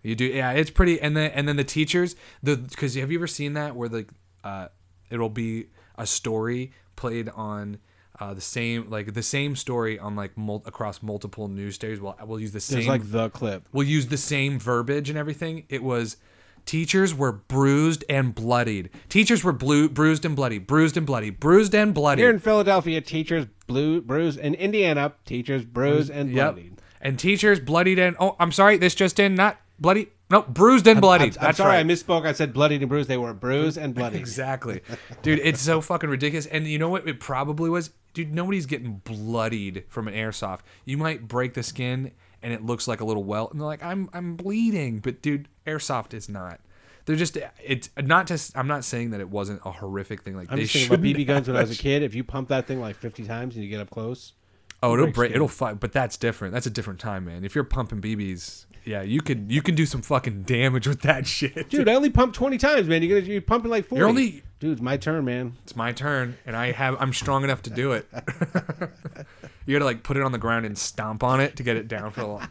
You 0.02 0.14
do, 0.14 0.24
yeah, 0.24 0.52
it's 0.52 0.70
pretty. 0.70 1.00
And 1.00 1.16
then 1.16 1.30
and 1.32 1.46
then 1.46 1.56
the 1.56 1.64
teachers, 1.64 2.16
the 2.42 2.56
because 2.56 2.94
have 2.94 3.10
you 3.12 3.18
ever 3.18 3.26
seen 3.26 3.52
that 3.54 3.76
where 3.76 3.88
like 3.88 4.10
uh, 4.42 4.68
it'll 5.10 5.28
be 5.28 5.66
a 5.96 6.06
story 6.06 6.72
played 6.96 7.28
on. 7.30 7.78
Uh, 8.18 8.34
the 8.34 8.40
same 8.42 8.90
like 8.90 9.14
the 9.14 9.22
same 9.22 9.56
story 9.56 9.98
on 9.98 10.14
like 10.14 10.36
mul- 10.36 10.62
across 10.66 11.02
multiple 11.02 11.48
news 11.48 11.76
stations. 11.76 12.02
We'll, 12.02 12.14
we'll 12.26 12.38
use 12.38 12.52
the 12.52 12.60
same 12.60 12.76
There's 12.80 12.86
like 12.88 13.10
the 13.10 13.30
clip. 13.30 13.66
we'll 13.72 13.86
use 13.86 14.08
the 14.08 14.18
same 14.18 14.58
verbiage 14.58 15.08
and 15.08 15.18
everything. 15.18 15.64
It 15.70 15.82
was 15.82 16.18
teachers 16.66 17.14
were 17.14 17.32
bruised 17.32 18.04
and 18.10 18.34
bloodied. 18.34 18.90
Teachers 19.08 19.42
were 19.42 19.52
blue, 19.54 19.88
bruised 19.88 20.26
and 20.26 20.36
bloody, 20.36 20.58
bruised 20.58 20.98
and 20.98 21.06
bloody, 21.06 21.30
bruised 21.30 21.74
and 21.74 21.94
bloody. 21.94 22.20
Here 22.20 22.28
in 22.30 22.40
Philadelphia, 22.40 23.00
teachers 23.00 23.46
blue, 23.66 24.02
bruised. 24.02 24.38
In 24.38 24.52
Indiana, 24.54 25.14
teachers 25.24 25.64
bruised 25.64 26.10
and 26.10 26.30
Yep. 26.30 26.58
And 27.00 27.18
teachers 27.18 27.60
bloodied 27.60 27.98
and 27.98 28.16
oh, 28.20 28.36
I'm 28.38 28.52
sorry, 28.52 28.76
this 28.76 28.94
just 28.94 29.18
in, 29.18 29.34
not 29.34 29.58
bloody, 29.78 30.08
no, 30.30 30.42
bruised 30.42 30.86
and 30.86 31.00
bloodied. 31.00 31.36
I'm, 31.36 31.40
I'm 31.40 31.46
That's 31.46 31.58
sorry, 31.58 31.76
right. 31.76 31.80
I 31.80 31.84
misspoke. 31.84 32.26
I 32.26 32.32
said 32.32 32.52
bloodied 32.52 32.82
and 32.82 32.88
bruised. 32.88 33.08
They 33.08 33.16
were 33.16 33.34
bruised 33.34 33.78
and 33.78 33.94
bloodied. 33.94 34.20
Exactly, 34.20 34.82
dude. 35.22 35.40
It's 35.42 35.60
so 35.60 35.80
fucking 35.80 36.10
ridiculous. 36.10 36.46
And 36.46 36.66
you 36.66 36.78
know 36.78 36.88
what? 36.88 37.08
It 37.08 37.18
probably 37.18 37.70
was, 37.70 37.90
dude. 38.14 38.34
Nobody's 38.34 38.66
getting 38.66 38.98
bloodied 39.04 39.84
from 39.88 40.06
an 40.06 40.14
airsoft. 40.14 40.60
You 40.84 40.98
might 40.98 41.26
break 41.26 41.54
the 41.54 41.62
skin 41.62 42.12
and 42.42 42.52
it 42.52 42.64
looks 42.64 42.88
like 42.88 43.00
a 43.00 43.04
little 43.04 43.24
welt, 43.24 43.52
and 43.52 43.60
they're 43.60 43.66
like, 43.66 43.82
"I'm 43.82 44.08
I'm 44.12 44.36
bleeding," 44.36 44.98
but 44.98 45.22
dude, 45.22 45.48
airsoft 45.66 46.14
is 46.14 46.28
not. 46.28 46.60
They're 47.06 47.16
just 47.16 47.36
it's 47.64 47.90
not 47.96 48.26
just. 48.26 48.56
I'm 48.56 48.68
not 48.68 48.84
saying 48.84 49.10
that 49.10 49.20
it 49.20 49.28
wasn't 49.28 49.60
a 49.64 49.72
horrific 49.72 50.22
thing. 50.22 50.36
Like 50.36 50.50
I'm 50.50 50.56
they 50.56 50.64
just 50.64 50.74
thinking 50.74 50.94
about 50.94 51.04
BB 51.04 51.26
guns 51.26 51.48
when 51.48 51.56
I 51.56 51.62
was 51.62 51.72
a 51.72 51.82
kid. 51.82 52.02
If 52.02 52.14
you 52.14 52.24
pump 52.24 52.48
that 52.48 52.66
thing 52.66 52.80
like 52.80 52.96
50 52.96 53.24
times 53.24 53.56
and 53.56 53.64
you 53.64 53.70
get 53.70 53.80
up 53.80 53.90
close, 53.90 54.32
Oh, 54.82 54.94
it'll 54.94 55.06
break 55.06 55.14
break. 55.14 55.32
It'll 55.32 55.48
fight, 55.48 55.78
but 55.78 55.92
that's 55.92 56.16
different. 56.16 56.54
That's 56.54 56.66
a 56.66 56.70
different 56.70 57.00
time, 57.00 57.26
man. 57.26 57.44
If 57.44 57.54
you're 57.54 57.64
pumping 57.64 58.00
BBs, 58.00 58.64
yeah, 58.84 59.02
you 59.02 59.20
could 59.20 59.52
you 59.52 59.60
can 59.62 59.74
do 59.74 59.84
some 59.84 60.00
fucking 60.02 60.42
damage 60.44 60.86
with 60.86 61.02
that 61.02 61.26
shit, 61.26 61.68
dude, 61.68 61.88
I 61.88 61.94
only 61.94 62.10
pumped 62.10 62.34
20 62.36 62.56
times, 62.58 62.88
man. 62.88 63.02
You're 63.02 63.20
gonna 63.20 63.32
you're 63.32 63.42
pumping 63.42 63.70
like 63.70 63.86
40. 63.86 63.98
You're 63.98 64.08
only 64.08 64.42
dude. 64.58 64.72
It's 64.72 64.80
my 64.80 64.96
turn, 64.96 65.24
man. 65.24 65.56
it's 65.62 65.76
my 65.76 65.92
turn 65.92 66.38
and 66.46 66.56
I 66.56 66.72
have 66.72 66.96
I'm 66.98 67.12
strong 67.12 67.44
enough 67.44 67.62
to 67.62 67.70
do 67.70 67.92
it. 67.92 68.06
you 69.66 69.74
gotta 69.74 69.84
like 69.84 70.02
put 70.02 70.16
it 70.16 70.22
on 70.22 70.32
the 70.32 70.38
ground 70.38 70.64
and 70.66 70.76
stomp 70.78 71.22
on 71.22 71.40
it 71.40 71.56
to 71.56 71.62
get 71.62 71.76
it 71.76 71.88
down 71.88 72.10
for 72.10 72.22
a 72.22 72.26
long. 72.26 72.48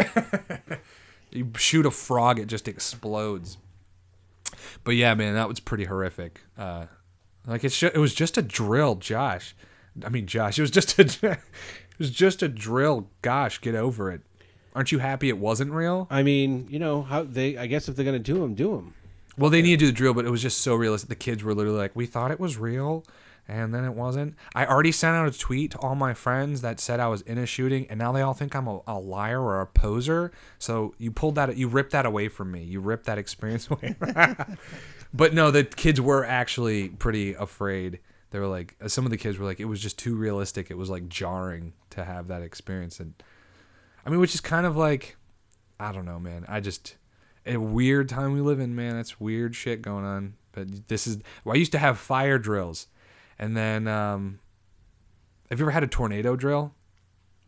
you 1.30 1.50
shoot 1.56 1.84
a 1.84 1.90
frog, 1.90 2.38
it 2.38 2.46
just 2.46 2.68
explodes. 2.68 3.58
But 4.84 4.92
yeah, 4.92 5.14
man, 5.14 5.34
that 5.34 5.48
was 5.48 5.60
pretty 5.60 5.84
horrific. 5.84 6.40
Uh, 6.56 6.86
like 7.46 7.64
it's 7.64 7.78
ju- 7.78 7.90
it 7.92 7.98
was 7.98 8.14
just 8.14 8.38
a 8.38 8.42
drill, 8.42 8.94
Josh. 8.96 9.54
I 10.04 10.08
mean, 10.08 10.26
Josh, 10.26 10.58
it 10.58 10.62
was 10.62 10.70
just 10.70 10.98
a 10.98 11.02
it 11.32 11.98
was 11.98 12.10
just 12.10 12.42
a 12.42 12.48
drill. 12.48 13.08
Gosh, 13.22 13.60
get 13.60 13.74
over 13.74 14.10
it. 14.10 14.20
Aren't 14.74 14.92
you 14.92 14.98
happy 14.98 15.28
it 15.28 15.38
wasn't 15.38 15.72
real? 15.72 16.06
I 16.10 16.22
mean, 16.22 16.66
you 16.70 16.78
know 16.78 17.02
how 17.02 17.24
they. 17.24 17.56
I 17.56 17.66
guess 17.66 17.88
if 17.88 17.96
they're 17.96 18.04
gonna 18.04 18.18
do 18.18 18.40
them, 18.40 18.54
do 18.54 18.76
them. 18.76 18.94
Well, 19.36 19.50
they 19.50 19.62
need 19.62 19.78
to 19.78 19.86
do 19.86 19.86
the 19.86 19.92
drill, 19.92 20.14
but 20.14 20.24
it 20.24 20.30
was 20.30 20.42
just 20.42 20.58
so 20.58 20.74
realistic. 20.74 21.08
The 21.08 21.14
kids 21.14 21.42
were 21.44 21.54
literally 21.54 21.78
like, 21.78 21.94
"We 21.94 22.06
thought 22.06 22.30
it 22.30 22.40
was 22.40 22.56
real, 22.58 23.04
and 23.46 23.74
then 23.74 23.84
it 23.84 23.94
wasn't." 23.94 24.34
I 24.54 24.66
already 24.66 24.92
sent 24.92 25.16
out 25.16 25.28
a 25.28 25.36
tweet 25.36 25.72
to 25.72 25.78
all 25.78 25.94
my 25.94 26.12
friends 26.12 26.60
that 26.60 26.80
said 26.80 27.00
I 27.00 27.08
was 27.08 27.22
in 27.22 27.38
a 27.38 27.46
shooting, 27.46 27.86
and 27.88 27.98
now 27.98 28.12
they 28.12 28.20
all 28.20 28.34
think 28.34 28.54
I'm 28.54 28.66
a, 28.66 28.80
a 28.86 28.98
liar 28.98 29.40
or 29.40 29.60
a 29.60 29.66
poser. 29.66 30.32
So 30.58 30.94
you 30.98 31.10
pulled 31.10 31.36
that, 31.36 31.56
you 31.56 31.68
ripped 31.68 31.92
that 31.92 32.04
away 32.04 32.28
from 32.28 32.50
me. 32.50 32.62
You 32.62 32.80
ripped 32.80 33.06
that 33.06 33.18
experience 33.18 33.68
away. 33.70 33.96
but 35.14 35.34
no, 35.34 35.50
the 35.50 35.64
kids 35.64 36.00
were 36.00 36.24
actually 36.24 36.88
pretty 36.88 37.34
afraid. 37.34 38.00
They 38.30 38.38
were 38.38 38.46
like, 38.46 38.76
some 38.88 39.04
of 39.04 39.10
the 39.10 39.16
kids 39.16 39.38
were 39.38 39.46
like, 39.46 39.58
it 39.60 39.64
was 39.64 39.80
just 39.80 39.98
too 39.98 40.14
realistic. 40.14 40.70
It 40.70 40.76
was 40.76 40.90
like 40.90 41.08
jarring 41.08 41.72
to 41.90 42.04
have 42.04 42.28
that 42.28 42.42
experience, 42.42 43.00
and 43.00 43.14
I 44.04 44.10
mean, 44.10 44.20
which 44.20 44.34
is 44.34 44.40
kind 44.40 44.66
of 44.66 44.76
like 44.76 45.16
I 45.80 45.92
don't 45.92 46.04
know, 46.04 46.18
man. 46.18 46.44
I 46.48 46.60
just 46.60 46.96
a 47.46 47.56
weird 47.56 48.08
time 48.08 48.32
we 48.34 48.40
live 48.40 48.60
in, 48.60 48.74
man. 48.76 48.96
That's 48.96 49.18
weird 49.20 49.54
shit 49.56 49.80
going 49.80 50.04
on. 50.04 50.34
But 50.52 50.88
this 50.88 51.06
is 51.06 51.18
well, 51.44 51.54
I 51.54 51.58
used 51.58 51.72
to 51.72 51.78
have 51.78 51.98
fire 51.98 52.38
drills, 52.38 52.86
and 53.38 53.56
then 53.56 53.86
um, 53.88 54.40
have 55.50 55.58
you 55.58 55.64
ever 55.64 55.70
had 55.70 55.84
a 55.84 55.88
tornado 55.88 56.36
drill? 56.36 56.74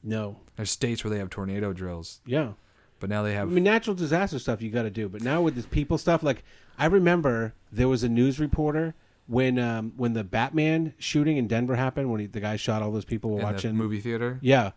No. 0.02 0.36
There's 0.56 0.70
states 0.70 1.04
where 1.04 1.10
they 1.10 1.18
have 1.18 1.28
tornado 1.30 1.72
drills, 1.74 2.20
Yeah. 2.24 2.52
but 3.00 3.10
now 3.10 3.22
they 3.22 3.34
have 3.34 3.48
I 3.48 3.50
mean, 3.52 3.64
natural 3.64 3.94
disaster 3.96 4.38
stuff 4.38 4.62
you 4.62 4.70
got 4.70 4.82
to 4.84 4.90
do, 4.90 5.08
but 5.08 5.22
now 5.22 5.42
with 5.42 5.54
this 5.54 5.66
people 5.66 5.98
stuff, 5.98 6.22
like 6.22 6.42
I 6.78 6.86
remember 6.86 7.52
there 7.70 7.88
was 7.88 8.02
a 8.02 8.08
news 8.08 8.38
reporter 8.40 8.94
when 9.30 9.58
um, 9.58 9.92
when 9.96 10.12
the 10.12 10.24
Batman 10.24 10.92
shooting 10.98 11.36
in 11.36 11.46
Denver 11.46 11.76
happened, 11.76 12.10
when 12.10 12.20
he, 12.20 12.26
the 12.26 12.40
guy 12.40 12.56
shot 12.56 12.82
all 12.82 12.90
those 12.90 13.04
people 13.04 13.36
in 13.36 13.42
watching. 13.42 13.70
the 13.70 13.82
movie 13.82 14.00
theater 14.00 14.38
Yeah, 14.42 14.72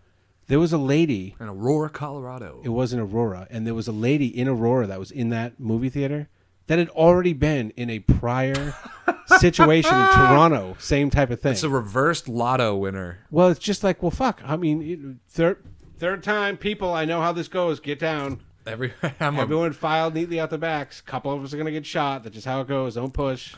there 0.47 0.59
was 0.59 0.71
a 0.71 0.77
lady. 0.77 1.35
in 1.39 1.47
Aurora, 1.47 1.89
Colorado. 1.89 2.61
It 2.63 2.69
was 2.69 2.93
in 2.93 2.99
Aurora, 2.99 3.47
and 3.49 3.65
there 3.65 3.73
was 3.73 3.87
a 3.87 3.91
lady 3.91 4.27
in 4.27 4.47
Aurora 4.47 4.85
that 4.87 4.99
was 4.99 5.09
in 5.11 5.29
that 5.29 5.59
movie 5.59 5.89
theater 5.89 6.29
that 6.67 6.79
had 6.79 6.89
already 6.89 7.33
been 7.33 7.71
in 7.71 7.89
a 7.89 7.99
prior 7.99 8.73
situation 9.39 9.93
in 9.93 10.05
Toronto. 10.13 10.75
Same 10.79 11.09
type 11.09 11.29
of 11.31 11.41
thing. 11.41 11.51
It's 11.53 11.63
a 11.63 11.69
reversed 11.69 12.29
lotto 12.29 12.75
winner. 12.77 13.19
well, 13.31 13.49
it's 13.49 13.59
just 13.59 13.83
like, 13.83 14.01
well, 14.03 14.11
fuck. 14.11 14.41
I 14.45 14.55
mean, 14.55 15.19
third 15.27 15.63
third 15.97 16.23
time, 16.23 16.57
people. 16.57 16.93
I 16.93 17.05
know 17.05 17.21
how 17.21 17.31
this 17.31 17.47
goes. 17.47 17.79
Get 17.79 17.99
down. 17.99 18.39
Every 18.65 18.93
I'm 19.19 19.37
a, 19.37 19.41
Everyone 19.41 19.73
filed 19.73 20.13
neatly 20.13 20.39
out 20.39 20.49
the 20.49 20.57
backs. 20.57 21.01
couple 21.01 21.33
of 21.33 21.43
us 21.43 21.53
are 21.53 21.57
gonna 21.57 21.71
get 21.71 21.85
shot. 21.85 22.23
That's 22.23 22.35
just 22.35 22.47
how 22.47 22.61
it 22.61 22.67
goes. 22.67 22.95
Don't 22.95 23.13
push. 23.13 23.55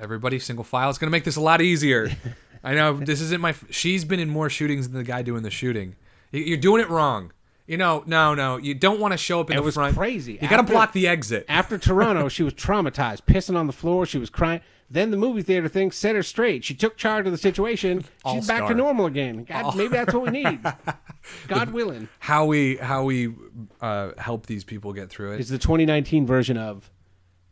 Everybody 0.00 0.38
single 0.38 0.64
file. 0.64 0.88
It's 0.90 0.98
gonna 0.98 1.10
make 1.10 1.24
this 1.24 1.36
a 1.36 1.40
lot 1.40 1.60
easier. 1.62 2.10
I 2.64 2.74
know 2.74 2.94
this 2.94 3.20
isn't 3.20 3.40
my. 3.40 3.54
She's 3.70 4.04
been 4.04 4.20
in 4.20 4.28
more 4.28 4.50
shootings 4.50 4.88
than 4.88 4.96
the 4.98 5.04
guy 5.04 5.22
doing 5.22 5.42
the 5.42 5.50
shooting. 5.50 5.96
You- 6.32 6.42
You're 6.42 6.56
doing 6.58 6.82
it 6.82 6.88
wrong. 6.90 7.32
You 7.68 7.76
know, 7.76 8.04
no, 8.06 8.32
no. 8.34 8.58
You 8.58 8.74
don't 8.74 9.00
want 9.00 9.10
to 9.12 9.18
show 9.18 9.40
up 9.40 9.50
in 9.50 9.56
It 9.56 9.60
the 9.60 9.64
was 9.64 9.74
front. 9.74 9.96
crazy. 9.96 10.38
You 10.40 10.48
got 10.48 10.58
to 10.58 10.62
block 10.62 10.92
the 10.92 11.08
exit. 11.08 11.44
After 11.48 11.78
Toronto, 11.78 12.28
she 12.28 12.44
was 12.44 12.54
traumatized, 12.54 13.22
pissing 13.26 13.56
on 13.56 13.66
the 13.66 13.72
floor. 13.72 14.06
She 14.06 14.18
was 14.18 14.30
crying. 14.30 14.60
Then 14.88 15.10
the 15.10 15.16
movie 15.16 15.42
theater 15.42 15.66
thing 15.66 15.90
set 15.90 16.14
her 16.14 16.22
straight. 16.22 16.62
She 16.62 16.74
took 16.74 16.96
charge 16.96 17.26
of 17.26 17.32
the 17.32 17.38
situation. 17.38 18.04
She's 18.30 18.46
back 18.46 18.68
to 18.68 18.74
normal 18.74 19.06
again. 19.06 19.42
God, 19.42 19.76
maybe 19.76 19.88
that's 19.88 20.14
what 20.14 20.22
we 20.22 20.30
need. 20.44 20.60
God 21.48 21.72
willing. 21.72 22.08
How 22.20 22.46
we 22.46 22.76
how 22.76 23.02
we 23.02 23.34
uh, 23.80 24.10
help 24.16 24.46
these 24.46 24.62
people 24.62 24.92
get 24.92 25.10
through 25.10 25.32
it. 25.32 25.40
It's 25.40 25.50
the 25.50 25.58
2019 25.58 26.24
version 26.24 26.56
of 26.56 26.88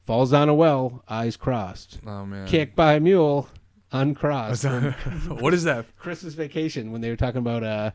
falls 0.05 0.31
down 0.31 0.49
a 0.49 0.55
well, 0.55 1.03
eyes 1.09 1.37
crossed, 1.37 1.99
oh 2.07 2.25
man. 2.25 2.47
kicked 2.47 2.77
by 2.77 2.95
a 2.95 3.01
mule, 3.01 3.49
uncrossed. 3.93 4.65
what 5.29 5.55
is 5.55 5.65
that? 5.65 5.87
Christmas 5.97 6.35
Vacation 6.35 6.93
when 6.93 7.01
they 7.01 7.11
were 7.11 7.17
talking 7.17 7.39
about 7.39 7.65
uh, 7.65 7.91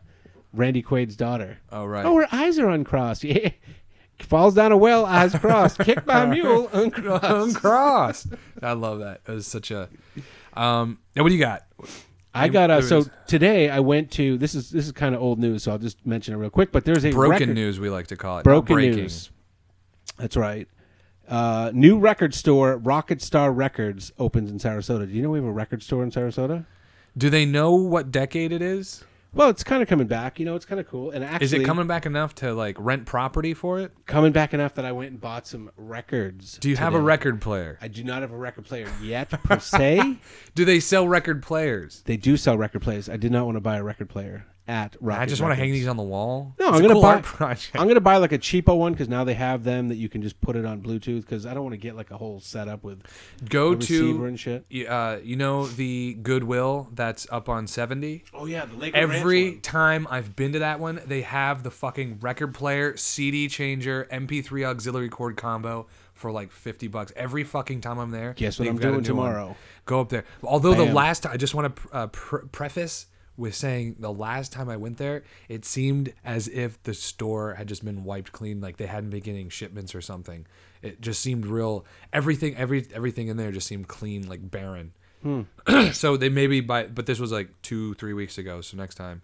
Randy 0.53 0.81
Quaid's 0.81 1.15
daughter. 1.15 1.59
Oh 1.71 1.85
right. 1.85 2.05
Oh, 2.05 2.15
her 2.17 2.27
eyes 2.31 2.59
are 2.59 2.69
uncrossed. 2.69 3.23
Yeah. 3.23 3.49
Falls 4.19 4.53
down 4.53 4.73
a 4.73 4.77
well, 4.77 5.05
eyes 5.05 5.33
crossed. 5.33 5.79
Kicked 5.85 6.05
by 6.05 6.23
a 6.23 6.27
mule, 6.27 6.69
uncrossed. 6.73 7.23
uncrossed. 7.23 8.27
I 8.61 8.73
love 8.73 8.99
that. 8.99 9.21
It 9.25 9.31
was 9.31 9.47
such 9.47 9.71
a. 9.71 9.87
Um. 10.53 10.99
and 11.15 11.23
What 11.23 11.29
do 11.29 11.35
you 11.35 11.41
got? 11.41 11.65
I 12.33 12.47
got 12.49 12.69
uh, 12.69 12.81
There 12.81 13.03
so 13.03 13.05
today 13.27 13.69
I 13.69 13.79
went 13.79 14.11
to 14.11 14.37
this 14.37 14.55
is 14.55 14.69
this 14.71 14.85
is 14.85 14.91
kind 14.91 15.15
of 15.15 15.21
old 15.21 15.39
news, 15.39 15.63
so 15.63 15.71
I'll 15.71 15.77
just 15.77 16.05
mention 16.05 16.33
it 16.33 16.37
real 16.37 16.49
quick. 16.49 16.71
But 16.71 16.83
there's 16.83 17.05
a 17.05 17.11
Broken 17.11 17.31
record, 17.31 17.55
news. 17.55 17.79
We 17.79 17.89
like 17.89 18.07
to 18.07 18.17
call 18.17 18.39
it. 18.39 18.43
Broken 18.43 18.75
breaking. 18.75 18.95
news. 18.95 19.31
That's 20.17 20.35
right. 20.35 20.67
Uh, 21.29 21.71
new 21.73 21.97
record 21.99 22.33
store, 22.33 22.77
Rocket 22.77 23.21
Star 23.21 23.51
Records, 23.51 24.11
opens 24.17 24.49
in 24.49 24.57
Sarasota. 24.57 25.05
Do 25.07 25.13
you 25.13 25.21
know 25.21 25.29
we 25.29 25.37
have 25.39 25.47
a 25.47 25.51
record 25.51 25.83
store 25.83 26.03
in 26.03 26.11
Sarasota? 26.11 26.65
Do 27.17 27.29
they 27.29 27.45
know 27.45 27.73
what 27.75 28.11
decade 28.11 28.51
it 28.51 28.61
is? 28.61 29.03
Well, 29.31 29.49
it's 29.49 29.63
kind 29.63 29.83
of 29.83 29.87
coming 29.87 30.07
back. 30.07 30.39
You 30.39 30.45
know, 30.45 30.55
it's 30.55 30.65
kind 30.65 30.79
of 30.79 30.87
cool. 30.87 31.11
And 31.11 31.23
actually, 31.23 31.45
Is 31.45 31.53
it 31.53 31.63
coming 31.63 31.85
back 31.85 32.07
enough 32.07 32.33
to 32.35 32.51
like 32.55 32.75
rent 32.79 33.05
property 33.05 33.53
for 33.53 33.79
it? 33.79 33.91
coming 34.07 34.31
back 34.31 34.55
enough 34.55 34.73
that 34.73 34.85
I 34.85 34.91
went 34.91 35.11
and 35.11 35.21
bought 35.21 35.45
some 35.45 35.69
records. 35.77 36.57
Do 36.57 36.67
you 36.67 36.77
have 36.77 36.95
a 36.95 36.97
today. 36.97 37.05
record 37.05 37.41
player? 37.41 37.77
I 37.79 37.89
do 37.89 38.03
not 38.03 38.23
have 38.23 38.31
a 38.31 38.37
record 38.37 38.65
player 38.65 38.87
yet 39.03 39.29
per 39.29 39.59
se. 39.59 40.17
Do 40.55 40.65
they 40.65 40.79
sell 40.79 41.07
record 41.07 41.43
players? 41.43 42.01
They 42.05 42.17
do 42.17 42.37
sell 42.37 42.57
record 42.57 42.81
players. 42.81 43.07
I 43.07 43.17
did 43.17 43.31
not 43.31 43.45
want 43.45 43.55
to 43.57 43.61
buy 43.61 43.77
a 43.77 43.83
record 43.83 44.09
player 44.09 44.47
at 44.69 44.95
Rocket 45.01 45.21
I 45.21 45.25
just 45.25 45.41
want 45.41 45.51
to 45.51 45.55
hang 45.55 45.69
Records. 45.69 45.79
these 45.79 45.87
on 45.87 45.97
the 45.97 46.03
wall. 46.03 46.53
No, 46.59 46.67
It's 46.67 46.77
I'm 46.77 46.79
a 46.79 46.81
gonna 46.83 46.93
cool 46.93 47.01
buy. 47.01 47.13
art 47.15 47.23
project. 47.23 47.71
I'm 47.75 47.87
gonna 47.87 47.99
buy 47.99 48.17
like 48.17 48.31
a 48.31 48.37
cheapo 48.37 48.77
one 48.77 48.93
because 48.93 49.09
now 49.09 49.23
they 49.23 49.33
have 49.33 49.63
them 49.63 49.89
that 49.89 49.95
you 49.95 50.07
can 50.07 50.21
just 50.21 50.39
put 50.41 50.55
it 50.55 50.63
on 50.65 50.81
Bluetooth. 50.81 51.21
Because 51.21 51.45
I 51.45 51.53
don't 51.53 51.63
want 51.63 51.73
to 51.73 51.77
get 51.77 51.95
like 51.95 52.11
a 52.11 52.17
whole 52.17 52.39
setup 52.39 52.83
with 52.83 53.01
Go 53.49 53.73
a 53.73 53.75
receiver 53.75 54.19
to 54.19 54.25
and 54.25 54.39
shit. 54.39 54.65
y- 54.71 54.85
uh, 54.85 55.19
you 55.23 55.35
know 55.35 55.65
the 55.65 56.13
Goodwill 56.21 56.87
that's 56.93 57.27
up 57.31 57.49
on 57.49 57.65
70. 57.67 58.23
Oh 58.33 58.45
yeah, 58.45 58.65
the 58.65 58.75
Lake 58.75 58.93
Every 58.95 59.55
time 59.55 60.07
I've 60.09 60.35
been 60.35 60.53
to 60.53 60.59
that 60.59 60.79
one, 60.79 61.01
they 61.05 61.21
have 61.21 61.63
the 61.63 61.71
fucking 61.71 62.19
record 62.21 62.53
player, 62.53 62.95
CD 62.95 63.47
changer, 63.47 64.07
MP3 64.11 64.63
auxiliary 64.65 65.09
cord 65.09 65.35
combo 65.35 65.87
for 66.13 66.31
like 66.31 66.51
50 66.51 66.87
bucks. 66.89 67.11
Every 67.15 67.43
fucking 67.43 67.81
time 67.81 67.97
I'm 67.97 68.11
there. 68.11 68.33
Guess 68.33 68.59
what 68.59 68.65
they've 68.65 68.73
I'm 68.73 68.77
got 68.77 68.87
a 68.89 68.91
doing 68.91 69.03
new 69.03 69.15
one. 69.15 69.29
tomorrow? 69.31 69.55
Go 69.85 70.01
up 70.01 70.09
there. 70.09 70.25
Although 70.43 70.73
the 70.75 70.85
Bam. 70.85 70.93
last 70.93 71.23
time, 71.23 71.31
I 71.33 71.37
just 71.37 71.55
want 71.55 71.75
to 71.75 71.81
uh, 71.91 72.07
pre- 72.07 72.47
preface 72.51 73.07
with 73.39 73.55
saying 73.55 73.95
the 73.99 74.11
last 74.11 74.51
time 74.51 74.69
I 74.69 74.77
went 74.77 74.97
there, 74.97 75.23
it 75.47 75.65
seemed 75.65 76.13
as 76.23 76.47
if 76.47 76.81
the 76.83 76.93
store 76.93 77.55
had 77.55 77.67
just 77.67 77.83
been 77.83 78.03
wiped 78.03 78.31
clean, 78.31 78.61
like 78.61 78.77
they 78.77 78.85
hadn't 78.85 79.09
been 79.09 79.21
getting 79.21 79.49
shipments 79.49 79.95
or 79.95 80.01
something. 80.01 80.45
It 80.81 81.01
just 81.01 81.21
seemed 81.21 81.45
real. 81.45 81.85
Everything, 82.13 82.55
every 82.55 82.85
everything 82.93 83.27
in 83.29 83.37
there 83.37 83.51
just 83.51 83.67
seemed 83.67 83.87
clean, 83.87 84.27
like 84.27 84.51
barren. 84.51 84.93
Hmm. 85.23 85.41
so 85.91 86.17
they 86.17 86.29
maybe 86.29 86.61
buy, 86.61 86.87
but 86.87 87.05
this 87.05 87.19
was 87.19 87.31
like 87.31 87.49
two, 87.61 87.93
three 87.95 88.13
weeks 88.13 88.37
ago. 88.37 88.61
So 88.61 88.77
next 88.77 88.95
time, 88.95 89.21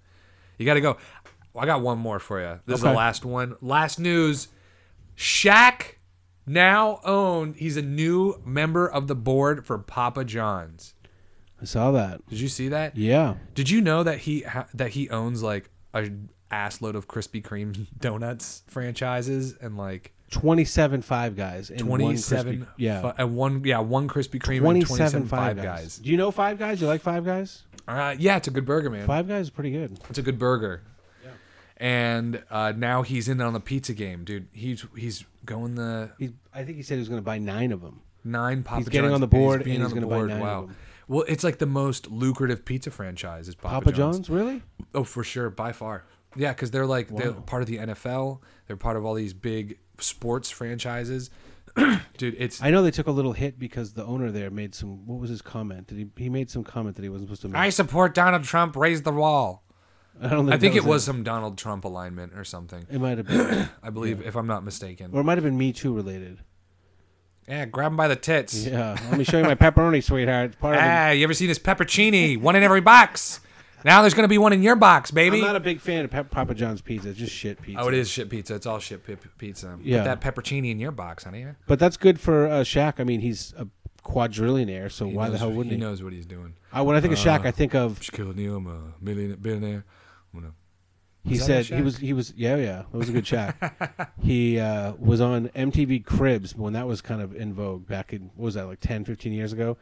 you 0.58 0.66
got 0.66 0.74
to 0.76 0.82
go. 0.82 0.98
I 1.58 1.66
got 1.66 1.82
one 1.82 2.00
more 2.00 2.20
for 2.20 2.42
you. 2.42 2.60
This 2.66 2.78
is 2.78 2.84
the 2.84 2.92
last 2.92 3.24
one. 3.24 3.56
Last 3.62 4.00
news. 4.00 4.50
Shaq 5.16 5.96
now 6.46 7.00
owned. 7.06 7.56
He's 7.56 7.78
a 7.78 7.82
new 7.82 8.42
member 8.46 8.88
of 8.88 9.08
the 9.08 9.16
board 9.16 9.66
for 9.66 9.78
Papa 9.78 10.26
John's. 10.26 10.95
I 11.66 11.68
saw 11.68 11.92
that. 11.94 12.26
Did 12.28 12.40
you 12.40 12.48
see 12.48 12.70
that? 12.70 12.96
Yeah. 12.96 13.36
Did 13.56 13.70
you 13.72 13.82
know 13.82 14.04
that 14.04 14.20
he 14.20 14.42
ha- 14.42 14.68
that 14.76 14.92
he 14.92 15.10
owns 15.10 15.42
like 15.42 15.70
a 15.94 16.10
ass 16.52 16.80
load 16.82 16.96
of 16.96 17.08
Krispy 17.08 17.42
Kreme 17.42 17.88
donuts 18.00 18.64
franchises 18.68 19.56
and 19.60 19.78
like 19.78 20.14
27 20.32 21.02
Five 21.02 21.36
Guys. 21.36 21.70
And 21.72 21.88
one 21.88 22.00
twenty 22.02 22.18
seven 22.18 22.60
Krispy- 22.60 22.68
yeah. 22.78 23.14
and 23.18 23.36
one 23.36 23.64
yeah 23.66 23.80
one 23.80 24.08
Krispy 24.08 24.40
Kreme 24.40 24.58
and 24.58 24.86
27 24.86 24.86
twenty 24.88 25.10
seven 25.10 25.28
Five 25.28 25.56
guys. 25.58 25.66
Guys. 25.66 25.98
Do 25.98 26.10
you 26.12 26.18
know 26.18 26.30
Five 26.32 26.60
Guys? 26.60 26.80
You 26.82 26.88
like 26.88 27.02
Five 27.02 27.26
Guys? 27.26 27.64
Uh, 27.88 28.16
yeah, 28.18 28.38
it's 28.38 28.48
a 28.48 28.52
good 28.52 28.66
burger, 28.66 28.90
man. 28.90 29.06
Five 29.08 29.28
Guys 29.28 29.46
is 29.46 29.50
pretty 29.50 29.72
good. 29.72 30.00
It's 30.10 30.18
a 30.20 30.24
good 30.24 30.38
burger. 30.40 30.82
And 31.78 32.42
uh, 32.50 32.72
now 32.76 33.02
he's 33.02 33.28
in 33.28 33.42
on 33.42 33.52
the 33.54 33.60
pizza 33.60 33.94
game, 33.94 34.24
dude. 34.24 34.48
He's 34.54 34.86
he's 34.96 35.26
going 35.46 35.76
the 35.76 36.12
He, 36.18 36.32
I 36.54 36.64
think 36.64 36.78
he 36.78 36.84
said 36.84 36.96
he 36.96 37.00
was 37.00 37.10
going 37.10 37.20
to 37.20 37.26
buy 37.26 37.38
nine 37.38 37.72
of 37.74 37.82
them. 37.82 38.00
nine 38.24 38.64
Papa 38.64 38.80
He's 38.80 38.90
getting 38.90 39.10
John's, 39.10 39.16
on 39.16 39.22
the 39.22 39.28
board 39.28 39.64
being 39.64 39.78
and 39.82 39.84
he's 39.86 39.94
the 39.94 40.00
gonna 40.00 40.08
buy 40.08 40.22
nine 40.26 40.38
of 40.38 40.42
Wow. 40.42 40.62
them. 40.68 40.76
Well, 41.08 41.24
it's 41.28 41.44
like 41.44 41.60
the 41.60 41.66
most 41.66 42.10
lucrative 42.10 42.66
pizza 42.66 42.92
franchise 42.92 43.48
is 43.48 43.56
Papa, 43.56 43.76
Papa 43.76 43.92
John's, 43.92 44.30
really? 44.30 44.64
Oh, 44.94 45.04
for 45.04 45.24
sure, 45.24 45.50
by 45.50 45.72
far. 45.72 46.06
Yeah, 46.36 46.52
because 46.52 46.72
they're 46.72 46.86
like 46.86 47.08
they're 47.10 47.32
part 47.32 47.62
of 47.62 47.68
the 47.68 47.78
NFL. 47.78 48.40
They're 48.68 48.78
part 48.78 48.98
of 48.98 49.06
all 49.06 49.14
these 49.14 49.34
big 49.34 49.78
sports 50.00 50.50
franchises. 50.52 51.30
Dude, 52.18 52.36
it's 52.38 52.62
I 52.62 52.72
know 52.72 52.82
they 52.84 52.92
took 52.92 53.08
a 53.08 53.12
little 53.12 53.34
hit 53.34 53.60
because 53.60 53.94
the 53.94 54.06
owner 54.06 54.32
there 54.32 54.50
made 54.50 54.76
some. 54.76 55.06
What 55.06 55.20
was 55.20 55.30
his 55.30 55.42
comment? 55.42 55.88
Did 55.88 55.98
he? 55.98 56.08
He 56.18 56.30
made 56.30 56.50
some 56.50 56.64
comment 56.64 56.96
that 56.96 57.04
he 57.04 57.10
wasn't 57.10 57.30
supposed 57.30 57.42
to 57.44 57.50
make. 57.50 57.60
I 57.60 57.70
support 57.70 58.14
Donald 58.14 58.44
Trump. 58.44 58.76
Raise 58.76 59.02
the 59.02 59.12
wall. 59.12 59.64
I 60.22 60.30
don't 60.30 60.46
think. 60.46 60.56
I 60.56 60.58
think 60.58 60.74
that 60.74 60.80
it 60.80 60.86
was 60.86 61.04
it. 61.04 61.06
some 61.06 61.24
Donald 61.24 61.58
Trump 61.58 61.84
alignment 61.84 62.34
or 62.34 62.44
something. 62.44 62.86
It 62.90 63.00
might 63.00 63.18
have 63.18 63.28
been, 63.28 63.70
I 63.84 63.90
believe, 63.90 64.26
if 64.26 64.36
I'm 64.36 64.48
not 64.48 64.64
mistaken. 64.64 65.12
or 65.14 65.22
it 65.22 65.24
might 65.26 65.38
have 65.38 65.44
been 65.44 65.58
Me 65.58 65.74
Too 65.74 65.94
related. 65.94 66.40
Yeah, 67.48 67.66
grab 67.66 67.92
him 67.92 67.98
by 67.98 68.08
the 68.08 68.16
tits. 68.16 68.66
Yeah. 68.66 68.98
Let 69.10 69.18
me 69.20 69.24
show 69.24 69.38
you 69.38 69.44
my 69.44 69.54
pepperoni, 69.56 70.04
sweetheart. 70.04 70.46
It's 70.48 70.56
part 70.56 70.76
of 70.78 70.82
the 70.82 70.88
Ah, 70.88 71.10
you 71.12 71.24
ever 71.24 71.34
seen 71.34 71.48
this 71.48 71.60
peppercini? 71.60 72.40
one 72.40 72.56
in 72.56 72.64
every 72.64 72.82
box. 72.82 73.40
Now 73.84 74.02
there's 74.02 74.16
gonna 74.16 74.28
be 74.28 74.40
one 74.40 74.52
in 74.52 74.64
your 74.64 74.76
box, 74.76 75.12
baby. 75.12 75.38
I'm 75.38 75.46
not 75.46 75.56
a 75.56 75.60
big 75.60 75.80
fan 75.80 76.06
of 76.06 76.10
Pep- 76.12 76.32
Papa 76.32 76.56
John's 76.56 76.82
pizza. 76.82 77.10
It's 77.10 77.20
just 77.20 77.32
shit 77.34 77.62
pizza. 77.62 77.80
oh, 77.82 77.88
it 77.88 77.94
is 77.94 78.10
shit 78.10 78.32
pizza. 78.32 78.56
It's 78.56 78.66
all 78.66 78.80
shit 78.80 79.06
pi- 79.06 79.18
pizza. 79.38 79.78
Yeah. 79.84 80.00
Put 80.00 80.22
that 80.22 80.22
peppercini 80.36 80.72
in 80.72 80.80
your 80.80 80.92
box, 80.92 81.24
honey. 81.26 81.46
But 81.68 81.78
that's 81.78 81.98
good 81.98 82.20
for 82.20 82.48
uh, 82.48 82.52
Shaq. 82.62 82.96
I 82.98 83.04
mean, 83.04 83.20
he's 83.20 83.54
a 83.60 83.68
quadrillionaire, 84.04 84.92
so 84.92 85.06
He 85.08 85.14
why 85.14 85.26
the 85.26 85.32
knows- 85.34 85.40
hell 85.42 85.52
wouldn't 85.52 85.72
he? 85.72 85.78
He 85.78 85.82
knows 85.84 86.02
what 86.02 86.14
he's 86.14 86.26
doing. 86.26 86.56
I, 86.74 86.82
when 86.82 86.96
I 86.96 87.00
think 87.02 87.14
of 87.14 87.20
Shaq, 87.20 87.46
I 87.46 87.52
think 87.52 87.76
of 87.76 88.00
Shaquille 88.00 88.30
O'Neal, 88.32 88.56
I'm 88.58 88.66
a 88.68 88.94
millionaire, 89.02 89.38
billionaire. 89.38 89.86
I'm 90.34 90.40
gonna 90.42 90.54
he 91.26 91.32
Was 91.32 91.48
that 91.48 91.62
a 91.62 91.64
said 91.64 91.76
he 91.78 91.82
Shaq? 91.82 91.84
was 91.84 91.98
he 91.98 92.14
was 92.14 92.34
yeah 92.38 92.56
yeah 92.56 92.84
that 92.92 92.98
was 92.98 93.10
a 93.10 93.12
good 93.12 93.26
Shaq. 93.26 94.10
he 94.22 94.60
uh, 94.60 94.94
was 95.00 95.20
on 95.22 95.50
MTV 95.50 96.06
Cribs 96.06 96.56
when 96.56 96.74
that 96.74 96.88
was 96.88 97.02
kind 97.02 97.22
of 97.22 97.36
in 97.36 97.54
vogue 97.54 97.88
back 97.88 98.14
in 98.14 98.30
what 98.36 98.46
was 98.46 98.54
that 98.54 98.68
like 98.68 98.80
10, 98.80 99.06
15 99.06 99.34
years 99.34 99.52
ago. 99.52 99.78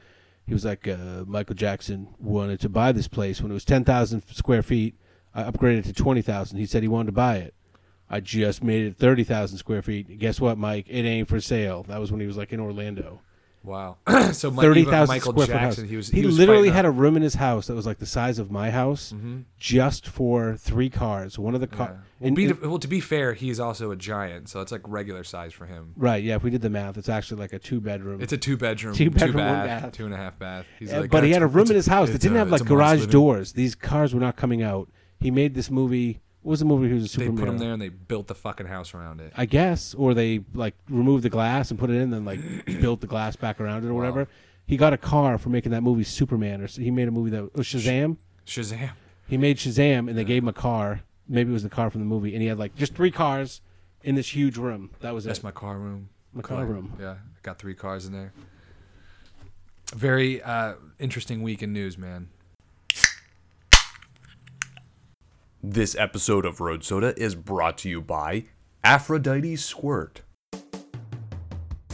He 0.45 0.53
was 0.53 0.65
like 0.65 0.87
uh, 0.87 1.23
Michael 1.27 1.55
Jackson 1.55 2.15
wanted 2.19 2.59
to 2.61 2.69
buy 2.69 2.91
this 2.91 3.07
place 3.07 3.41
when 3.41 3.51
it 3.51 3.53
was 3.53 3.63
ten 3.65 3.83
thousand 3.85 4.23
square 4.33 4.61
feet. 4.61 4.95
I 5.35 5.43
upgraded 5.43 5.79
it 5.79 5.85
to 5.85 5.93
twenty 5.93 6.21
thousand. 6.21 6.57
He 6.57 6.65
said 6.65 6.81
he 6.81 6.87
wanted 6.89 7.07
to 7.07 7.11
buy 7.13 7.37
it. 7.37 7.53
I 8.09 8.19
just 8.19 8.61
made 8.63 8.85
it 8.85 8.97
thirty 8.97 9.23
thousand 9.23 9.57
square 9.57 9.81
feet. 9.81 10.19
Guess 10.19 10.41
what, 10.41 10.57
Mike? 10.57 10.85
It 10.89 11.03
ain't 11.05 11.29
for 11.29 11.39
sale. 11.39 11.83
That 11.83 11.99
was 12.01 12.11
when 12.11 12.19
he 12.19 12.27
was 12.27 12.35
like 12.37 12.51
in 12.51 12.59
Orlando, 12.59 13.21
Wow. 13.63 13.95
so 14.33 14.51
Mi- 14.51 14.61
Thirty 14.61 14.83
thousand 14.83 15.07
Michael 15.15 15.31
square 15.31 15.47
foot 15.47 15.53
Jackson, 15.53 15.83
house. 15.85 15.89
he 15.89 15.95
was 15.95 16.09
he, 16.09 16.25
was 16.25 16.37
literally 16.37 16.69
had 16.69 16.85
up- 16.85 16.89
a 16.89 16.91
room 16.91 17.15
in 17.15 17.23
his 17.23 17.35
house 17.35 17.67
that 17.67 17.75
was 17.75 17.85
like 17.85 17.99
the 17.99 18.05
size 18.05 18.37
of 18.37 18.51
my 18.51 18.71
house, 18.71 19.13
just 19.57 20.05
for 20.07 20.57
three 20.57 20.89
cars. 20.89 21.39
One 21.39 21.55
of 21.55 21.61
the 21.61 21.69
Yeah. 21.71 21.77
Well, 21.79 21.99
and- 22.21 22.35
be, 22.35 22.45
and- 22.45 22.59
well, 22.61 22.79
to 22.79 22.87
be 22.87 22.99
fair, 22.99 23.33
he's 23.33 23.59
also 23.59 23.91
a 23.91 23.95
giant, 23.95 24.49
so 24.49 24.59
it's 24.61 24.71
like 24.71 24.81
regular 24.85 25.23
size 25.23 25.53
for 25.53 25.65
him. 25.65 25.93
right, 25.95 26.21
yeah. 26.23 26.35
If 26.35 26.43
we 26.43 26.49
did 26.49 26.61
the 26.61 26.69
math, 26.69 26.97
it's 26.97 27.09
actually 27.09 27.39
like 27.39 27.53
a 27.53 27.59
two 27.59 27.79
bedroom. 27.79 28.21
It's 28.21 28.33
a 28.33 28.37
two 28.37 28.57
bedroom, 28.57 28.95
Two 28.95 29.05
two, 29.05 29.09
bedroom, 29.11 29.35
one 29.45 29.45
bath, 29.67 29.81
bath. 29.83 29.91
two 29.93 30.05
and 30.05 30.13
a 30.13 30.17
half 30.17 30.37
bath. 30.37 30.65
He's 30.79 30.91
Uh, 30.93 31.01
like, 31.01 31.09
but 31.11 31.23
he 31.23 31.31
had 31.31 31.41
a 31.41 31.47
room 31.47 31.67
in 31.67 31.75
his 31.75 31.87
house 31.87 32.09
that 32.09 32.19
didn't 32.21 32.35
a- 32.35 32.39
have 32.39 32.51
like 32.51 32.61
it's 32.61 32.69
a 32.69 32.73
monster 32.73 32.97
garage 33.05 33.11
doors. 33.11 33.53
These 33.53 33.75
cars 33.75 34.13
were 34.13 34.19
not 34.21 34.35
coming 34.35 34.61
out. 34.61 34.89
He 35.19 35.31
made 35.31 35.53
this 35.55 35.71
movie. 35.71 36.19
What 36.43 36.51
was 36.51 36.59
the 36.59 36.65
movie? 36.65 36.89
He 36.89 36.93
was 36.93 37.03
a 37.15 37.17
They 37.17 37.25
Superman. 37.25 37.37
put 37.45 37.49
him 37.49 37.57
there 37.57 37.71
and 37.73 37.81
they 37.81 37.89
built 37.89 38.27
the 38.27 38.35
fucking 38.35 38.67
house 38.67 38.93
around 38.93 39.21
it. 39.21 39.31
I 39.35 39.45
guess, 39.45 39.93
or 39.93 40.13
they 40.13 40.41
like 40.53 40.75
removed 40.89 41.23
the 41.23 41.29
glass 41.29 41.71
and 41.71 41.79
put 41.79 41.89
it 41.89 41.93
in, 41.95 42.01
and 42.01 42.13
then 42.13 42.25
like 42.25 42.39
built 42.81 42.99
the 43.01 43.07
glass 43.07 43.35
back 43.35 43.59
around 43.61 43.85
it 43.85 43.87
or 43.89 43.93
whatever. 43.93 44.27
He 44.65 44.77
got 44.77 44.93
a 44.93 44.97
car 44.97 45.37
for 45.37 45.49
making 45.49 45.71
that 45.71 45.81
movie 45.83 46.03
Superman, 46.03 46.61
or 46.61 46.65
s- 46.65 46.75
he 46.75 46.91
made 46.91 47.07
a 47.07 47.11
movie 47.11 47.29
that 47.31 47.55
was 47.55 47.65
Shazam. 47.67 48.17
Shazam. 48.45 48.91
He 49.27 49.37
made 49.37 49.57
Shazam, 49.57 50.07
and 50.09 50.17
they 50.17 50.23
gave 50.25 50.43
him 50.43 50.49
a 50.49 50.53
car. 50.53 51.01
Maybe 51.27 51.49
it 51.49 51.53
was 51.53 51.63
the 51.63 51.69
car 51.69 51.89
from 51.89 52.01
the 52.01 52.05
movie, 52.05 52.33
and 52.33 52.41
he 52.41 52.47
had 52.49 52.59
like 52.59 52.75
just 52.75 52.93
three 52.93 53.11
cars 53.11 53.61
in 54.03 54.15
this 54.15 54.35
huge 54.35 54.57
room. 54.57 54.91
That 54.99 55.13
was 55.13 55.25
it. 55.25 55.29
That's 55.29 55.43
my 55.43 55.51
car 55.51 55.77
room. 55.77 56.09
My 56.33 56.41
car 56.41 56.65
room. 56.65 56.93
Yeah, 56.99 57.11
I 57.11 57.17
got 57.41 57.57
three 57.59 57.73
cars 57.75 58.05
in 58.05 58.11
there. 58.11 58.33
Very 59.95 60.41
uh, 60.41 60.73
interesting 60.99 61.41
week 61.43 61.61
in 61.61 61.71
news, 61.71 61.97
man. 61.97 62.27
This 65.65 65.95
episode 65.95 66.45
of 66.45 66.59
Road 66.59 66.83
Soda 66.83 67.13
is 67.15 67.35
brought 67.35 67.77
to 67.79 67.89
you 67.89 68.01
by 68.01 68.47
Aphrodite 68.83 69.55
Squirt. 69.55 70.21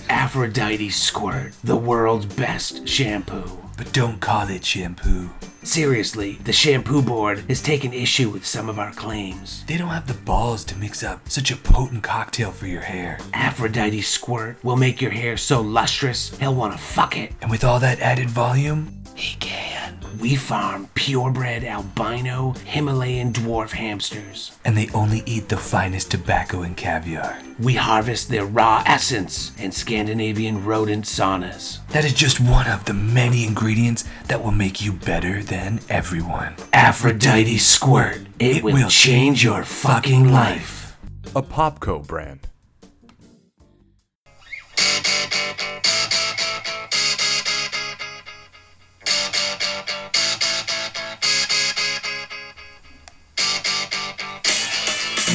Aphrodite 0.09 0.89
Squirt, 0.89 1.53
the 1.63 1.75
world's 1.75 2.25
best 2.25 2.87
shampoo. 2.87 3.59
But 3.77 3.93
don't 3.93 4.19
call 4.19 4.49
it 4.49 4.65
shampoo. 4.65 5.29
Seriously, 5.61 6.39
the 6.45 6.51
shampoo 6.51 7.03
board 7.03 7.45
has 7.47 7.61
taken 7.61 7.93
issue 7.93 8.31
with 8.31 8.43
some 8.43 8.69
of 8.69 8.79
our 8.79 8.91
claims. 8.91 9.63
They 9.67 9.77
don't 9.77 9.89
have 9.89 10.07
the 10.07 10.15
balls 10.15 10.65
to 10.65 10.75
mix 10.75 11.03
up 11.03 11.29
such 11.29 11.51
a 11.51 11.55
potent 11.55 12.01
cocktail 12.01 12.51
for 12.51 12.65
your 12.65 12.81
hair. 12.81 13.19
Aphrodite 13.33 14.01
Squirt 14.01 14.57
will 14.63 14.77
make 14.77 14.99
your 14.99 15.11
hair 15.11 15.37
so 15.37 15.61
lustrous, 15.61 16.35
he'll 16.39 16.55
want 16.55 16.73
to 16.73 16.79
fuck 16.79 17.15
it. 17.15 17.33
And 17.39 17.51
with 17.51 17.63
all 17.63 17.79
that 17.81 17.99
added 17.99 18.31
volume, 18.31 18.98
he 19.19 19.35
can. 19.37 19.97
We 20.19 20.35
farm 20.35 20.89
purebred 20.95 21.63
albino 21.63 22.53
Himalayan 22.65 23.33
dwarf 23.33 23.71
hamsters. 23.71 24.57
And 24.65 24.77
they 24.77 24.89
only 24.93 25.23
eat 25.25 25.49
the 25.49 25.57
finest 25.57 26.11
tobacco 26.11 26.61
and 26.61 26.75
caviar. 26.75 27.39
We 27.59 27.75
harvest 27.75 28.29
their 28.29 28.45
raw 28.45 28.83
essence 28.85 29.51
in 29.57 29.71
Scandinavian 29.71 30.65
rodent 30.65 31.05
saunas. 31.05 31.79
That 31.89 32.05
is 32.05 32.13
just 32.13 32.39
one 32.39 32.67
of 32.67 32.85
the 32.85 32.93
many 32.93 33.45
ingredients 33.45 34.05
that 34.27 34.43
will 34.43 34.51
make 34.51 34.81
you 34.81 34.93
better 34.93 35.43
than 35.43 35.79
everyone. 35.89 36.55
Aphrodite 36.73 37.57
Squirt. 37.57 38.21
It, 38.39 38.63
will 38.63 38.89
change 38.89 39.43
your 39.43 39.63
fucking 39.63 40.31
life. 40.31 40.97
A 41.35 41.43
Popco 41.43 42.05
brand. 42.05 42.48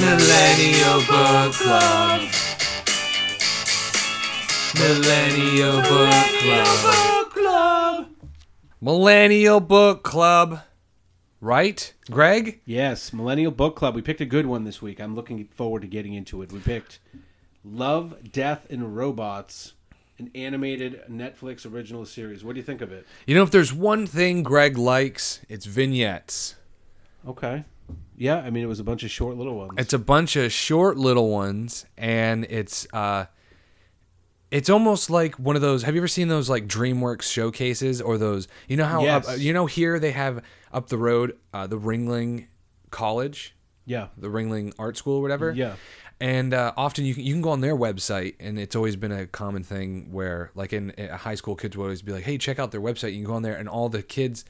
Millennial 0.04 0.98
Book 1.06 1.54
Club. 1.54 2.20
Millennial 4.74 5.80
Book 5.80 7.30
Club. 7.32 8.08
Millennial 8.82 9.60
Book 9.60 10.02
Club. 10.02 10.60
Right, 11.40 11.94
Greg? 12.10 12.60
Yes, 12.66 13.14
Millennial 13.14 13.50
Book 13.50 13.76
Club. 13.76 13.94
We 13.94 14.02
picked 14.02 14.20
a 14.20 14.26
good 14.26 14.44
one 14.44 14.64
this 14.64 14.82
week. 14.82 15.00
I'm 15.00 15.14
looking 15.14 15.46
forward 15.48 15.80
to 15.80 15.88
getting 15.88 16.12
into 16.12 16.42
it. 16.42 16.52
We 16.52 16.58
picked 16.58 16.98
Love, 17.64 18.30
Death, 18.30 18.66
and 18.68 18.94
Robots, 18.94 19.72
an 20.18 20.30
animated 20.34 21.02
Netflix 21.10 21.70
original 21.70 22.04
series. 22.04 22.44
What 22.44 22.54
do 22.54 22.60
you 22.60 22.66
think 22.66 22.82
of 22.82 22.92
it? 22.92 23.06
You 23.26 23.34
know, 23.34 23.42
if 23.42 23.50
there's 23.50 23.72
one 23.72 24.06
thing 24.06 24.42
Greg 24.42 24.76
likes, 24.76 25.40
it's 25.48 25.64
vignettes. 25.64 26.56
Okay. 27.26 27.64
Yeah, 28.16 28.38
I 28.38 28.50
mean, 28.50 28.62
it 28.62 28.66
was 28.66 28.80
a 28.80 28.84
bunch 28.84 29.02
of 29.02 29.10
short 29.10 29.36
little 29.36 29.56
ones. 29.56 29.72
It's 29.78 29.92
a 29.92 29.98
bunch 29.98 30.36
of 30.36 30.52
short 30.52 30.96
little 30.96 31.30
ones, 31.30 31.84
and 31.96 32.44
it's 32.48 32.86
uh, 32.92 33.26
it's 34.50 34.70
almost 34.70 35.10
like 35.10 35.34
one 35.36 35.56
of 35.56 35.62
those. 35.62 35.82
Have 35.82 35.94
you 35.94 36.00
ever 36.00 36.08
seen 36.08 36.28
those 36.28 36.48
like 36.48 36.66
DreamWorks 36.68 37.22
showcases 37.22 38.00
or 38.00 38.18
those? 38.18 38.46
You 38.68 38.76
know 38.76 38.84
how 38.84 39.02
Yes. 39.02 39.28
up, 39.28 39.38
you 39.38 39.52
know 39.52 39.66
here 39.66 39.98
they 39.98 40.12
have 40.12 40.42
up 40.72 40.88
the 40.88 40.98
road 40.98 41.36
uh, 41.52 41.66
the 41.66 41.78
Ringling 41.78 42.46
College, 42.90 43.56
yeah. 43.84 44.08
the 44.16 44.28
Ringling 44.28 44.72
Art 44.78 44.96
School, 44.96 45.18
or 45.18 45.22
whatever. 45.22 45.52
Yeah. 45.52 45.74
And 46.20 46.54
uh, 46.54 46.72
often 46.76 47.04
you 47.04 47.14
can, 47.14 47.24
you 47.24 47.32
can 47.34 47.42
go 47.42 47.50
on 47.50 47.60
their 47.60 47.76
website, 47.76 48.36
and 48.38 48.56
it's 48.58 48.76
always 48.76 48.94
been 48.94 49.10
a 49.10 49.26
common 49.26 49.64
thing 49.64 50.12
where, 50.12 50.52
like 50.54 50.72
in, 50.72 50.90
in 50.90 51.08
high 51.10 51.34
school, 51.34 51.56
kids 51.56 51.76
would 51.76 51.82
always 51.82 52.02
be 52.02 52.12
like, 52.12 52.22
"Hey, 52.22 52.38
check 52.38 52.60
out 52.60 52.70
their 52.70 52.80
website." 52.80 53.10
You 53.10 53.18
can 53.18 53.24
go 53.24 53.34
on 53.34 53.42
there, 53.42 53.56
and 53.56 53.68
all 53.68 53.88
the 53.88 54.02
kids 54.02 54.44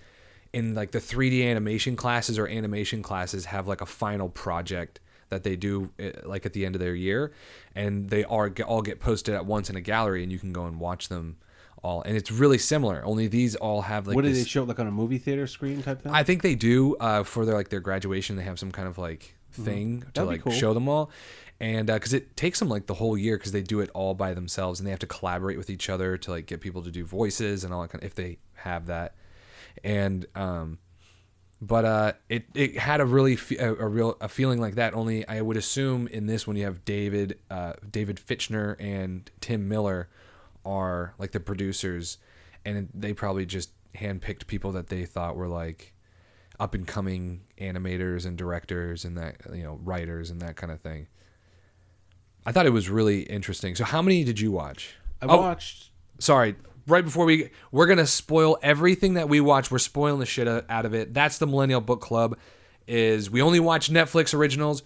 in 0.54 0.74
like 0.74 0.92
the 0.92 1.00
3D 1.00 1.44
animation 1.50 1.96
classes 1.96 2.38
or 2.38 2.46
animation 2.46 3.02
classes 3.02 3.46
have 3.46 3.66
like 3.66 3.80
a 3.80 3.86
final 3.86 4.28
project 4.28 5.00
that 5.28 5.42
they 5.42 5.56
do 5.56 5.90
uh, 6.00 6.10
like 6.24 6.46
at 6.46 6.52
the 6.52 6.64
end 6.64 6.76
of 6.76 6.80
their 6.80 6.94
year, 6.94 7.32
and 7.74 8.08
they 8.08 8.24
are 8.24 8.50
all 8.66 8.82
get 8.82 9.00
posted 9.00 9.34
at 9.34 9.44
once 9.46 9.68
in 9.68 9.76
a 9.76 9.80
gallery, 9.80 10.22
and 10.22 10.30
you 10.30 10.38
can 10.38 10.52
go 10.52 10.66
and 10.66 10.78
watch 10.78 11.08
them 11.08 11.36
all. 11.82 12.02
And 12.02 12.16
it's 12.16 12.30
really 12.30 12.58
similar. 12.58 13.04
Only 13.04 13.26
these 13.26 13.56
all 13.56 13.82
have 13.82 14.06
like 14.06 14.14
what 14.14 14.22
do 14.22 14.30
this, 14.30 14.38
they 14.38 14.48
show? 14.48 14.62
Like 14.62 14.78
on 14.78 14.86
a 14.86 14.92
movie 14.92 15.18
theater 15.18 15.46
screen 15.46 15.82
type 15.82 16.02
thing? 16.02 16.12
I 16.12 16.22
think 16.22 16.42
they 16.42 16.54
do 16.54 16.96
uh, 16.96 17.24
for 17.24 17.44
their 17.44 17.56
like 17.56 17.70
their 17.70 17.80
graduation. 17.80 18.36
They 18.36 18.44
have 18.44 18.58
some 18.58 18.70
kind 18.70 18.86
of 18.86 18.96
like 18.96 19.34
thing 19.52 20.00
to 20.00 20.06
Mm-hmm. 20.06 20.10
That'd 20.14 20.28
like 20.28 20.42
cool. 20.42 20.52
show 20.52 20.72
them 20.72 20.88
all, 20.88 21.10
and 21.60 21.86
because 21.86 22.12
it 22.12 22.36
takes 22.36 22.60
them 22.60 22.68
like 22.68 22.86
the 22.86 22.94
whole 22.94 23.18
year 23.18 23.36
because 23.36 23.52
they 23.52 23.62
do 23.62 23.80
it 23.80 23.90
all 23.92 24.14
by 24.14 24.34
themselves 24.34 24.78
and 24.78 24.86
they 24.86 24.90
have 24.90 25.00
to 25.00 25.06
collaborate 25.06 25.58
with 25.58 25.70
each 25.70 25.90
other 25.90 26.16
to 26.16 26.30
like 26.30 26.46
get 26.46 26.60
people 26.60 26.82
to 26.82 26.90
do 26.90 27.04
voices 27.04 27.64
and 27.64 27.74
all 27.74 27.82
that 27.82 27.88
kind 27.90 28.02
of, 28.02 28.06
if 28.06 28.14
they 28.14 28.38
have 28.54 28.86
that, 28.86 29.14
and 29.82 30.26
um, 30.34 30.78
but 31.60 31.84
uh, 31.84 32.12
it 32.28 32.44
it 32.54 32.78
had 32.78 33.00
a 33.00 33.06
really 33.06 33.36
fe- 33.36 33.56
a, 33.56 33.72
a 33.74 33.88
real 33.88 34.16
a 34.20 34.28
feeling 34.28 34.60
like 34.60 34.74
that. 34.76 34.94
Only 34.94 35.26
I 35.26 35.40
would 35.40 35.56
assume 35.56 36.06
in 36.08 36.26
this 36.26 36.46
when 36.46 36.56
you 36.56 36.64
have 36.64 36.84
David 36.84 37.38
uh, 37.50 37.74
David 37.90 38.18
Fincher 38.20 38.76
and 38.78 39.30
Tim 39.40 39.68
Miller 39.68 40.08
are 40.64 41.14
like 41.18 41.32
the 41.32 41.40
producers, 41.40 42.18
and 42.64 42.88
they 42.94 43.12
probably 43.12 43.46
just 43.46 43.70
handpicked 43.96 44.46
people 44.46 44.72
that 44.72 44.88
they 44.88 45.04
thought 45.04 45.36
were 45.36 45.48
like 45.48 45.92
up 46.60 46.74
and 46.74 46.86
coming 46.86 47.40
animators 47.60 48.24
and 48.26 48.36
directors 48.38 49.04
and 49.04 49.16
that 49.18 49.36
you 49.52 49.62
know 49.62 49.78
writers 49.82 50.30
and 50.30 50.40
that 50.42 50.56
kind 50.56 50.72
of 50.72 50.80
thing. 50.80 51.06
I 52.46 52.52
thought 52.52 52.66
it 52.66 52.70
was 52.70 52.90
really 52.90 53.22
interesting. 53.22 53.74
So 53.74 53.84
how 53.84 54.02
many 54.02 54.22
did 54.22 54.38
you 54.38 54.52
watch? 54.52 54.96
I 55.22 55.26
Oh, 55.26 55.38
watched. 55.38 55.90
sorry 56.18 56.56
right 56.86 57.04
before 57.04 57.24
we 57.24 57.50
we're 57.72 57.86
gonna 57.86 58.06
spoil 58.06 58.58
everything 58.62 59.14
that 59.14 59.28
we 59.28 59.40
watch 59.40 59.70
we're 59.70 59.78
spoiling 59.78 60.20
the 60.20 60.26
shit 60.26 60.46
out 60.48 60.84
of 60.86 60.94
it 60.94 61.12
that's 61.14 61.38
the 61.38 61.46
millennial 61.46 61.80
book 61.80 62.00
club 62.00 62.36
is 62.86 63.30
we 63.30 63.40
only 63.42 63.60
watch 63.60 63.90
netflix 63.90 64.34
originals 64.34 64.82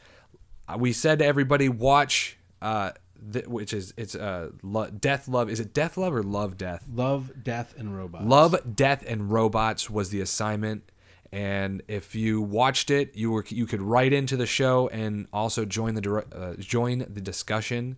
Uh, 0.68 0.76
we 0.78 0.92
said 0.92 1.18
to 1.18 1.24
everybody 1.24 1.68
watch 1.68 2.36
uh 2.62 2.90
th- 3.32 3.46
which 3.46 3.72
is 3.72 3.92
it's 3.96 4.14
uh 4.14 4.50
lo- 4.62 4.90
death 4.90 5.26
love 5.28 5.50
is 5.50 5.58
it 5.60 5.74
death 5.74 5.96
love 5.96 6.14
or 6.14 6.22
love 6.22 6.56
death 6.56 6.84
Love, 6.92 7.30
Death, 7.42 7.74
and 7.76 7.96
Robots. 7.96 8.24
Love, 8.24 8.76
Death, 8.76 9.04
and 9.06 9.30
Robots 9.30 9.90
was 9.90 10.10
the 10.10 10.20
assignment, 10.20 10.90
and 11.32 11.82
if 11.88 12.14
you 12.14 12.40
watched 12.40 12.90
it, 12.90 13.14
you 13.16 13.30
were 13.30 13.44
you 13.48 13.66
could 13.66 13.82
write 13.82 14.12
into 14.12 14.36
the 14.36 14.46
show 14.46 14.88
and 14.88 15.26
also 15.32 15.64
join 15.64 15.94
the 15.94 16.24
uh, 16.32 16.54
join 16.58 16.98
the 17.00 17.20
discussion. 17.20 17.96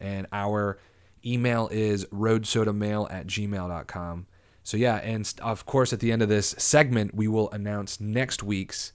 And 0.00 0.26
our 0.32 0.78
email 1.26 1.68
is 1.72 2.04
roadsodamail 2.06 3.10
at 3.12 3.26
gmail.com. 3.26 4.26
So 4.62 4.76
yeah, 4.76 4.96
and 4.96 5.32
of 5.42 5.66
course 5.66 5.92
at 5.92 6.00
the 6.00 6.12
end 6.12 6.22
of 6.22 6.28
this 6.28 6.54
segment, 6.58 7.14
we 7.14 7.28
will 7.28 7.50
announce 7.50 8.00
next 8.00 8.42
week's 8.42 8.92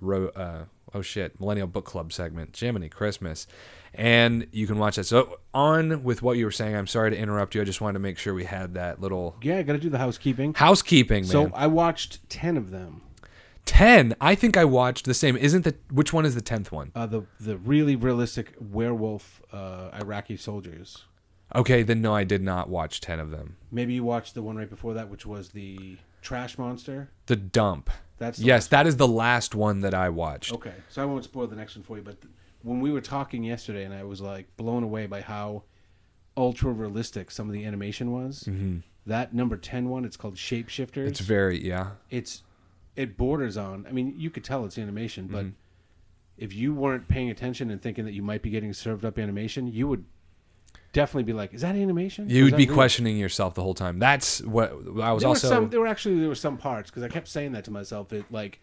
ro- 0.00 0.28
uh, 0.28 0.64
oh 0.94 1.02
shit 1.02 1.38
millennial 1.40 1.66
book 1.66 1.84
club 1.84 2.12
segment 2.12 2.56
jiminy 2.56 2.88
christmas 2.88 3.48
and 3.94 4.46
you 4.52 4.64
can 4.64 4.78
watch 4.78 4.94
that 4.94 5.02
so 5.04 5.40
on 5.52 6.04
with 6.04 6.22
what 6.22 6.36
you 6.36 6.44
were 6.44 6.52
saying 6.52 6.76
i'm 6.76 6.86
sorry 6.86 7.10
to 7.10 7.16
interrupt 7.16 7.52
you 7.54 7.60
i 7.60 7.64
just 7.64 7.80
wanted 7.80 7.94
to 7.94 7.98
make 7.98 8.16
sure 8.16 8.32
we 8.32 8.44
had 8.44 8.74
that 8.74 9.00
little 9.00 9.34
Yeah, 9.42 9.58
I 9.58 9.62
got 9.62 9.72
to 9.72 9.78
do 9.80 9.90
the 9.90 9.98
housekeeping. 9.98 10.54
housekeeping 10.54 11.22
man 11.24 11.30
So 11.30 11.50
I 11.52 11.66
watched 11.66 12.28
ten 12.30 12.56
of 12.56 12.70
them. 12.70 13.02
10 13.66 14.14
i 14.20 14.34
think 14.36 14.56
i 14.56 14.64
watched 14.64 15.04
the 15.06 15.14
same 15.14 15.36
isn't 15.36 15.62
the 15.64 15.74
which 15.90 16.12
one 16.12 16.24
is 16.26 16.34
the 16.36 16.42
10th 16.42 16.70
one 16.70 16.92
Uh, 16.94 17.06
the 17.06 17.22
the 17.40 17.56
really 17.56 17.96
realistic 17.96 18.54
werewolf 18.60 19.42
uh, 19.52 19.90
Iraqi 20.00 20.36
soldiers. 20.36 21.04
Okay 21.54 21.82
then 21.82 22.00
no 22.00 22.14
i 22.14 22.24
did 22.24 22.42
not 22.42 22.68
watch 22.68 23.00
10 23.00 23.18
of 23.20 23.30
them 23.30 23.56
Maybe 23.70 23.94
you 23.94 24.04
watched 24.04 24.34
the 24.34 24.42
one 24.42 24.56
right 24.56 24.70
before 24.70 24.94
that, 24.94 25.08
which 25.08 25.26
was 25.26 25.48
the 25.48 25.96
trash 26.22 26.56
monster. 26.58 27.10
the 27.26 27.34
dump 27.36 27.90
That's 28.18 28.38
the 28.38 28.44
yes 28.46 28.68
that 28.68 28.86
is 28.86 28.96
the 28.98 29.08
last 29.08 29.54
one 29.54 29.80
that 29.80 29.94
i 29.94 30.08
watched 30.08 30.52
Okay, 30.52 30.74
so 30.88 31.02
I 31.02 31.04
won't 31.06 31.24
spoil 31.24 31.46
the 31.48 31.56
next 31.56 31.74
one 31.76 31.82
for 31.82 31.96
you. 31.96 32.02
But 32.04 32.20
th- 32.20 32.32
when 32.62 32.80
we 32.80 32.90
were 32.92 33.00
talking 33.00 33.42
yesterday, 33.44 33.84
and 33.84 33.92
I 33.92 34.04
was 34.04 34.20
like 34.20 34.46
blown 34.56 34.82
away 34.84 35.06
by 35.06 35.20
how 35.22 35.64
ultra 36.36 36.70
realistic 36.72 37.30
some 37.30 37.46
of 37.48 37.52
the 37.52 37.64
animation 37.64 38.10
was. 38.12 38.44
Mm-hmm. 38.44 38.78
That 39.06 39.34
number 39.34 39.56
10 39.56 39.88
one, 39.90 40.04
it's 40.04 40.16
called 40.16 40.36
Shapeshifters. 40.36 41.06
It's 41.06 41.20
very 41.20 41.62
yeah. 41.62 41.90
it's 42.10 42.42
it 42.96 43.16
borders 43.16 43.56
on. 43.56 43.84
I 43.88 43.92
mean, 43.92 44.14
you 44.16 44.30
could 44.30 44.44
tell 44.44 44.64
it's 44.64 44.78
animation, 44.78 45.26
but 45.26 45.44
Mm-hmm. 45.44 45.54
if 46.38 46.54
you 46.54 46.72
weren't 46.74 47.06
paying 47.08 47.28
attention 47.28 47.70
and 47.70 47.80
thinking 47.82 48.04
that 48.06 48.12
you 48.14 48.22
might 48.22 48.40
be 48.40 48.50
getting 48.50 48.72
served 48.72 49.04
up 49.04 49.18
animation, 49.18 49.66
you 49.66 49.86
would 49.88 50.04
definitely 50.94 51.24
be 51.24 51.34
like, 51.34 51.52
"Is 51.52 51.60
that 51.60 51.76
animation?" 51.76 52.30
You 52.30 52.44
would 52.44 52.56
be 52.56 52.64
real?" 52.64 52.74
questioning 52.74 53.18
yourself 53.18 53.52
the 53.54 53.62
whole 53.62 53.74
time. 53.74 53.98
That's 53.98 54.40
what 54.42 54.70
I 54.72 55.12
was 55.12 55.20
There 55.22 55.28
also. 55.28 55.48
were 55.48 55.54
some. 55.54 55.68
There 55.70 55.80
were 55.80 55.86
actually 55.86 56.20
there 56.20 56.28
were 56.30 56.34
some 56.34 56.56
parts 56.56 56.90
because 56.90 57.02
I 57.02 57.08
kept 57.08 57.28
saying 57.28 57.52
that 57.52 57.64
to 57.64 57.70
myself. 57.70 58.10
It 58.14 58.24
like, 58.30 58.60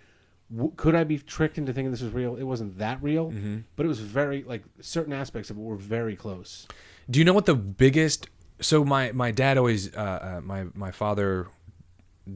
w- 0.52 0.74
could 0.76 0.96
I 0.96 1.04
be 1.04 1.20
tricked 1.20 1.60
into 1.60 1.72
thinking 1.74 1.92
this 1.92 2.02
was 2.02 2.12
real? 2.14 2.36
It 2.38 2.44
wasn't 2.44 2.80
that 2.80 2.98
real, 3.04 3.30
Mm-hmm. 3.32 3.58
but 3.76 3.86
it 3.86 3.90
was 3.90 4.00
very 4.00 4.42
like 4.44 4.64
certain 4.80 5.14
aspects 5.14 5.52
of 5.52 5.58
it 5.58 5.62
were 5.62 5.76
very 5.76 6.16
close. 6.16 6.68
Do 7.10 7.20
you 7.20 7.26
know 7.26 7.34
what 7.34 7.46
the 7.46 7.56
biggest? 7.56 8.28
So 8.62 8.84
my 8.86 9.12
my 9.12 9.32
dad 9.32 9.58
always 9.58 9.96
uh, 9.96 10.00
uh, 10.38 10.42
my 10.44 10.66
my 10.74 10.92
father 10.92 11.48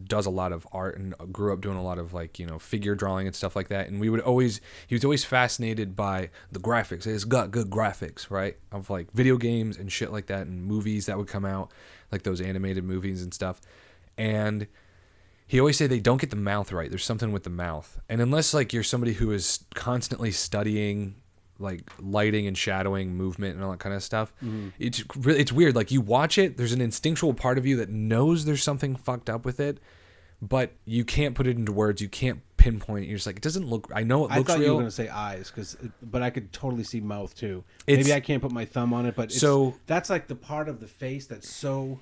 does 0.04 0.26
a 0.26 0.30
lot 0.30 0.52
of 0.52 0.68
art 0.72 0.98
and 0.98 1.16
grew 1.32 1.54
up 1.54 1.62
doing 1.62 1.78
a 1.78 1.84
lot 1.84 1.98
of 1.98 2.14
like 2.14 2.40
you 2.40 2.46
know 2.46 2.60
figure 2.60 2.96
drawing 2.96 3.28
and 3.28 3.36
stuff 3.36 3.56
like 3.56 3.70
that. 3.70 3.88
And 3.88 4.00
we 4.00 4.10
would 4.10 4.20
always 4.20 4.62
he 4.88 4.96
was 4.96 5.04
always 5.04 5.24
fascinated 5.24 5.96
by 5.96 6.30
the 6.52 6.60
graphics. 6.60 7.08
It's 7.08 7.24
got 7.24 7.52
good 7.52 7.70
graphics, 7.70 8.30
right? 8.30 8.58
Of 8.72 8.90
like 8.90 9.12
video 9.14 9.38
games 9.38 9.78
and 9.78 9.92
shit 9.92 10.12
like 10.12 10.28
that, 10.28 10.48
and 10.48 10.66
movies 10.66 11.06
that 11.06 11.18
would 11.18 11.28
come 11.28 11.46
out, 11.46 11.72
like 12.12 12.24
those 12.24 12.42
animated 12.42 12.84
movies 12.84 13.24
and 13.24 13.34
stuff. 13.34 13.62
And 14.18 14.68
he 15.48 15.60
always 15.60 15.78
say 15.78 15.88
they 15.88 16.00
don't 16.00 16.20
get 16.20 16.32
the 16.32 16.36
mouth 16.36 16.72
right. 16.72 16.90
There's 16.90 17.06
something 17.06 17.32
with 17.32 17.44
the 17.44 17.50
mouth, 17.50 18.00
and 18.10 18.22
unless 18.22 18.54
like 18.54 18.74
you're 18.74 18.84
somebody 18.84 19.14
who 19.14 19.32
is 19.32 19.66
constantly 19.74 20.32
studying 20.32 21.16
like 21.60 21.82
lighting 22.00 22.48
and 22.48 22.58
shadowing, 22.58 23.16
movement, 23.16 23.56
and 23.56 23.64
all 23.64 23.72
that 23.72 23.80
kind 23.80 23.96
of 23.96 24.04
stuff, 24.04 24.34
mm-hmm. 24.44 24.70
it's 24.80 25.04
really 25.16 25.40
it's 25.40 25.52
weird. 25.52 25.76
Like 25.76 25.92
you 25.92 26.02
watch 26.02 26.38
it, 26.38 26.58
there's 26.58 26.74
an 26.74 26.82
instinctual 26.82 27.34
part 27.34 27.58
of 27.58 27.66
you 27.66 27.78
that 27.78 27.90
knows 27.90 28.46
there's 28.46 28.64
something 28.64 28.96
fucked 28.96 29.30
up 29.30 29.46
with 29.46 29.60
it, 29.60 29.80
but 30.42 30.72
you 30.86 31.06
can't 31.06 31.36
put 31.36 31.48
it 31.48 31.58
into 31.58 31.72
words. 31.72 32.02
You 32.02 32.10
can't 32.10 32.42
pinpoint 32.58 33.06
it. 33.06 33.08
You're 33.08 33.18
just 33.18 33.28
like 33.28 33.38
it 33.38 33.42
doesn't 33.44 33.68
look. 33.68 33.92
I 33.94 34.04
know 34.04 34.26
it 34.26 34.32
I 34.32 34.38
looks 34.38 34.52
thought 34.52 34.60
you 34.60 34.68
were 34.68 34.74
going 34.74 34.86
to 34.86 34.92
say 34.92 35.08
eyes, 35.08 35.52
because 35.52 35.78
but 36.02 36.22
I 36.22 36.30
could 36.30 36.52
totally 36.52 36.84
see 36.84 37.00
mouth 37.00 37.36
too. 37.36 37.64
It's- 37.88 38.06
Maybe 38.06 38.16
I 38.16 38.20
can't 38.20 38.42
put 38.42 38.52
my 38.52 38.66
thumb 38.66 38.94
on 38.94 39.06
it, 39.06 39.16
but 39.16 39.26
it's, 39.26 39.40
So- 39.40 39.76
that's 39.86 40.10
like 40.10 40.28
the 40.28 40.36
part 40.36 40.68
of 40.68 40.80
the 40.80 40.88
face 40.88 41.28
that's 41.28 41.50
so 41.50 42.00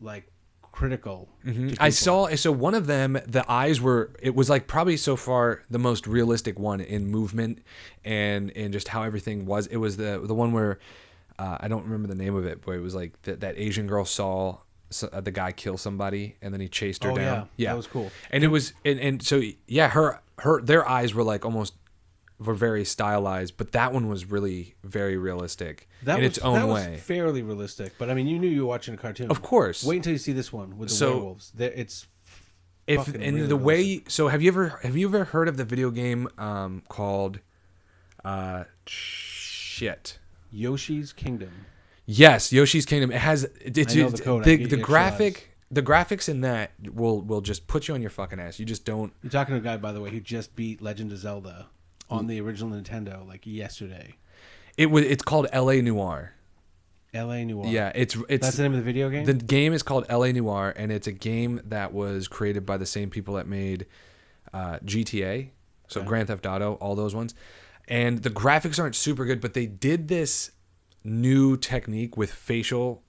like 0.00 0.26
critical. 0.72 1.28
Mm-hmm. 1.44 1.74
I 1.80 1.90
saw 1.90 2.28
so 2.36 2.52
one 2.52 2.74
of 2.74 2.86
them 2.86 3.18
the 3.26 3.44
eyes 3.50 3.80
were 3.80 4.10
it 4.22 4.34
was 4.34 4.48
like 4.50 4.66
probably 4.66 4.96
so 4.96 5.16
far 5.16 5.62
the 5.70 5.78
most 5.78 6.06
realistic 6.06 6.58
one 6.58 6.80
in 6.80 7.06
movement 7.10 7.58
and 8.04 8.50
and 8.56 8.72
just 8.72 8.88
how 8.88 9.02
everything 9.02 9.46
was 9.46 9.66
it 9.66 9.76
was 9.78 9.96
the 9.96 10.20
the 10.24 10.34
one 10.34 10.52
where 10.52 10.78
uh, 11.38 11.56
I 11.60 11.68
don't 11.68 11.84
remember 11.84 12.08
the 12.08 12.14
name 12.14 12.34
of 12.34 12.44
it 12.46 12.64
but 12.64 12.72
it 12.72 12.80
was 12.80 12.94
like 12.94 13.20
that 13.22 13.40
that 13.40 13.58
Asian 13.58 13.86
girl 13.86 14.04
saw 14.04 14.58
s- 14.90 15.04
uh, 15.10 15.20
the 15.20 15.30
guy 15.30 15.52
kill 15.52 15.76
somebody 15.76 16.36
and 16.42 16.52
then 16.52 16.60
he 16.60 16.68
chased 16.68 17.04
her 17.04 17.10
Oh, 17.12 17.16
down 17.16 17.48
yeah. 17.56 17.70
That 17.70 17.76
was 17.76 17.86
cool. 17.86 18.10
and 18.30 18.44
it 18.44 18.48
was 18.48 18.72
and, 18.84 19.00
and 19.00 19.22
so 19.22 19.42
yeah 19.66 19.88
her 19.88 20.20
her 20.38 20.60
their 20.62 20.88
eyes 20.88 21.14
were 21.14 21.22
like 21.24 21.44
almost 21.44 21.74
were 22.40 22.54
very 22.54 22.84
stylized 22.84 23.56
but 23.56 23.72
that 23.72 23.92
one 23.92 24.08
was 24.08 24.24
really 24.24 24.74
very 24.82 25.16
realistic 25.16 25.88
that 26.02 26.16
in 26.18 26.24
was, 26.24 26.36
its 26.36 26.44
own 26.44 26.54
that 26.54 26.66
was 26.66 26.86
way 26.86 26.96
fairly 26.96 27.42
realistic. 27.42 27.92
But 27.98 28.10
I 28.10 28.14
mean, 28.14 28.26
you 28.26 28.38
knew 28.38 28.48
you 28.48 28.62
were 28.62 28.68
watching 28.68 28.94
a 28.94 28.96
cartoon. 28.96 29.30
Of 29.30 29.42
course. 29.42 29.84
Wait 29.84 29.96
until 29.96 30.12
you 30.12 30.18
see 30.18 30.32
this 30.32 30.52
one 30.52 30.78
with 30.78 30.88
the 30.88 30.94
So- 30.94 31.12
werewolves. 31.12 31.52
It's 31.58 32.06
if 32.86 33.06
and 33.08 33.16
really 33.36 33.46
the 33.46 33.56
way 33.56 34.02
so 34.08 34.28
have 34.28 34.42
you 34.42 34.48
ever 34.48 34.80
have 34.82 34.96
you 34.96 35.06
ever 35.06 35.24
heard 35.24 35.48
of 35.48 35.56
the 35.56 35.64
video 35.64 35.90
game 35.90 36.28
um 36.38 36.82
called 36.88 37.38
uh 38.24 38.64
shit 38.86 40.18
Yoshi's 40.50 41.12
Kingdom. 41.12 41.66
yes 42.06 42.52
yoshi's 42.52 42.86
kingdom 42.86 43.12
it 43.12 43.20
has 43.20 43.44
it, 43.44 43.78
I 43.78 43.94
know 43.94 44.08
the 44.10 44.22
code, 44.22 44.44
the, 44.44 44.66
the 44.66 44.76
graphic 44.76 45.56
the 45.70 45.82
graphics 45.82 46.28
in 46.28 46.40
that 46.40 46.72
will 46.92 47.20
will 47.20 47.40
just 47.40 47.68
put 47.68 47.86
you 47.86 47.94
on 47.94 48.00
your 48.00 48.10
fucking 48.10 48.40
ass 48.40 48.58
you 48.58 48.64
just 48.66 48.84
don't 48.84 49.12
You're 49.22 49.30
talking 49.30 49.54
to 49.54 49.60
a 49.60 49.62
guy, 49.62 49.76
by 49.76 49.92
the 49.92 50.00
way, 50.00 50.10
who 50.10 50.18
just 50.18 50.56
beat 50.56 50.82
Legend 50.82 51.12
of 51.12 51.18
Zelda 51.18 51.68
on 52.10 52.26
the 52.26 52.40
original 52.40 52.70
Nintendo 52.70 53.26
like 53.26 53.46
yesterday. 53.46 54.16
it 54.76 54.86
was 54.86 55.04
it's 55.04 55.22
called 55.22 55.48
la 55.54 55.74
noire 55.74 56.34
L.A. 57.12 57.44
Noire. 57.44 57.66
yeah 57.66 57.90
it's 57.94 58.16
it's 58.28 58.46
that's 58.46 58.56
the 58.56 58.62
name 58.62 58.72
of 58.72 58.78
the 58.78 58.84
video 58.84 59.10
game. 59.10 59.24
The 59.24 59.34
game 59.34 59.72
is 59.72 59.82
called 59.82 60.06
LA 60.08 60.32
Noire, 60.32 60.72
and 60.76 60.92
it's 60.92 61.06
a 61.06 61.12
game 61.12 61.60
that 61.64 61.92
was 61.92 62.28
created 62.28 62.64
by 62.64 62.76
the 62.76 62.86
same 62.86 63.10
people 63.10 63.34
that 63.34 63.48
made 63.48 63.86
uh, 64.52 64.78
GTA, 64.84 65.50
so 65.88 66.02
Grand 66.02 66.28
Theft 66.28 66.46
Auto, 66.46 66.74
all 66.74 66.94
those 66.94 67.14
ones. 67.14 67.34
And 67.88 68.22
the 68.22 68.30
graphics 68.30 68.78
aren't 68.78 68.94
super 68.94 69.24
good, 69.24 69.40
but 69.40 69.54
they 69.54 69.66
did 69.66 70.06
this 70.06 70.52
new 71.02 71.56
technique 71.56 72.16
with 72.16 72.30
facial 72.30 73.02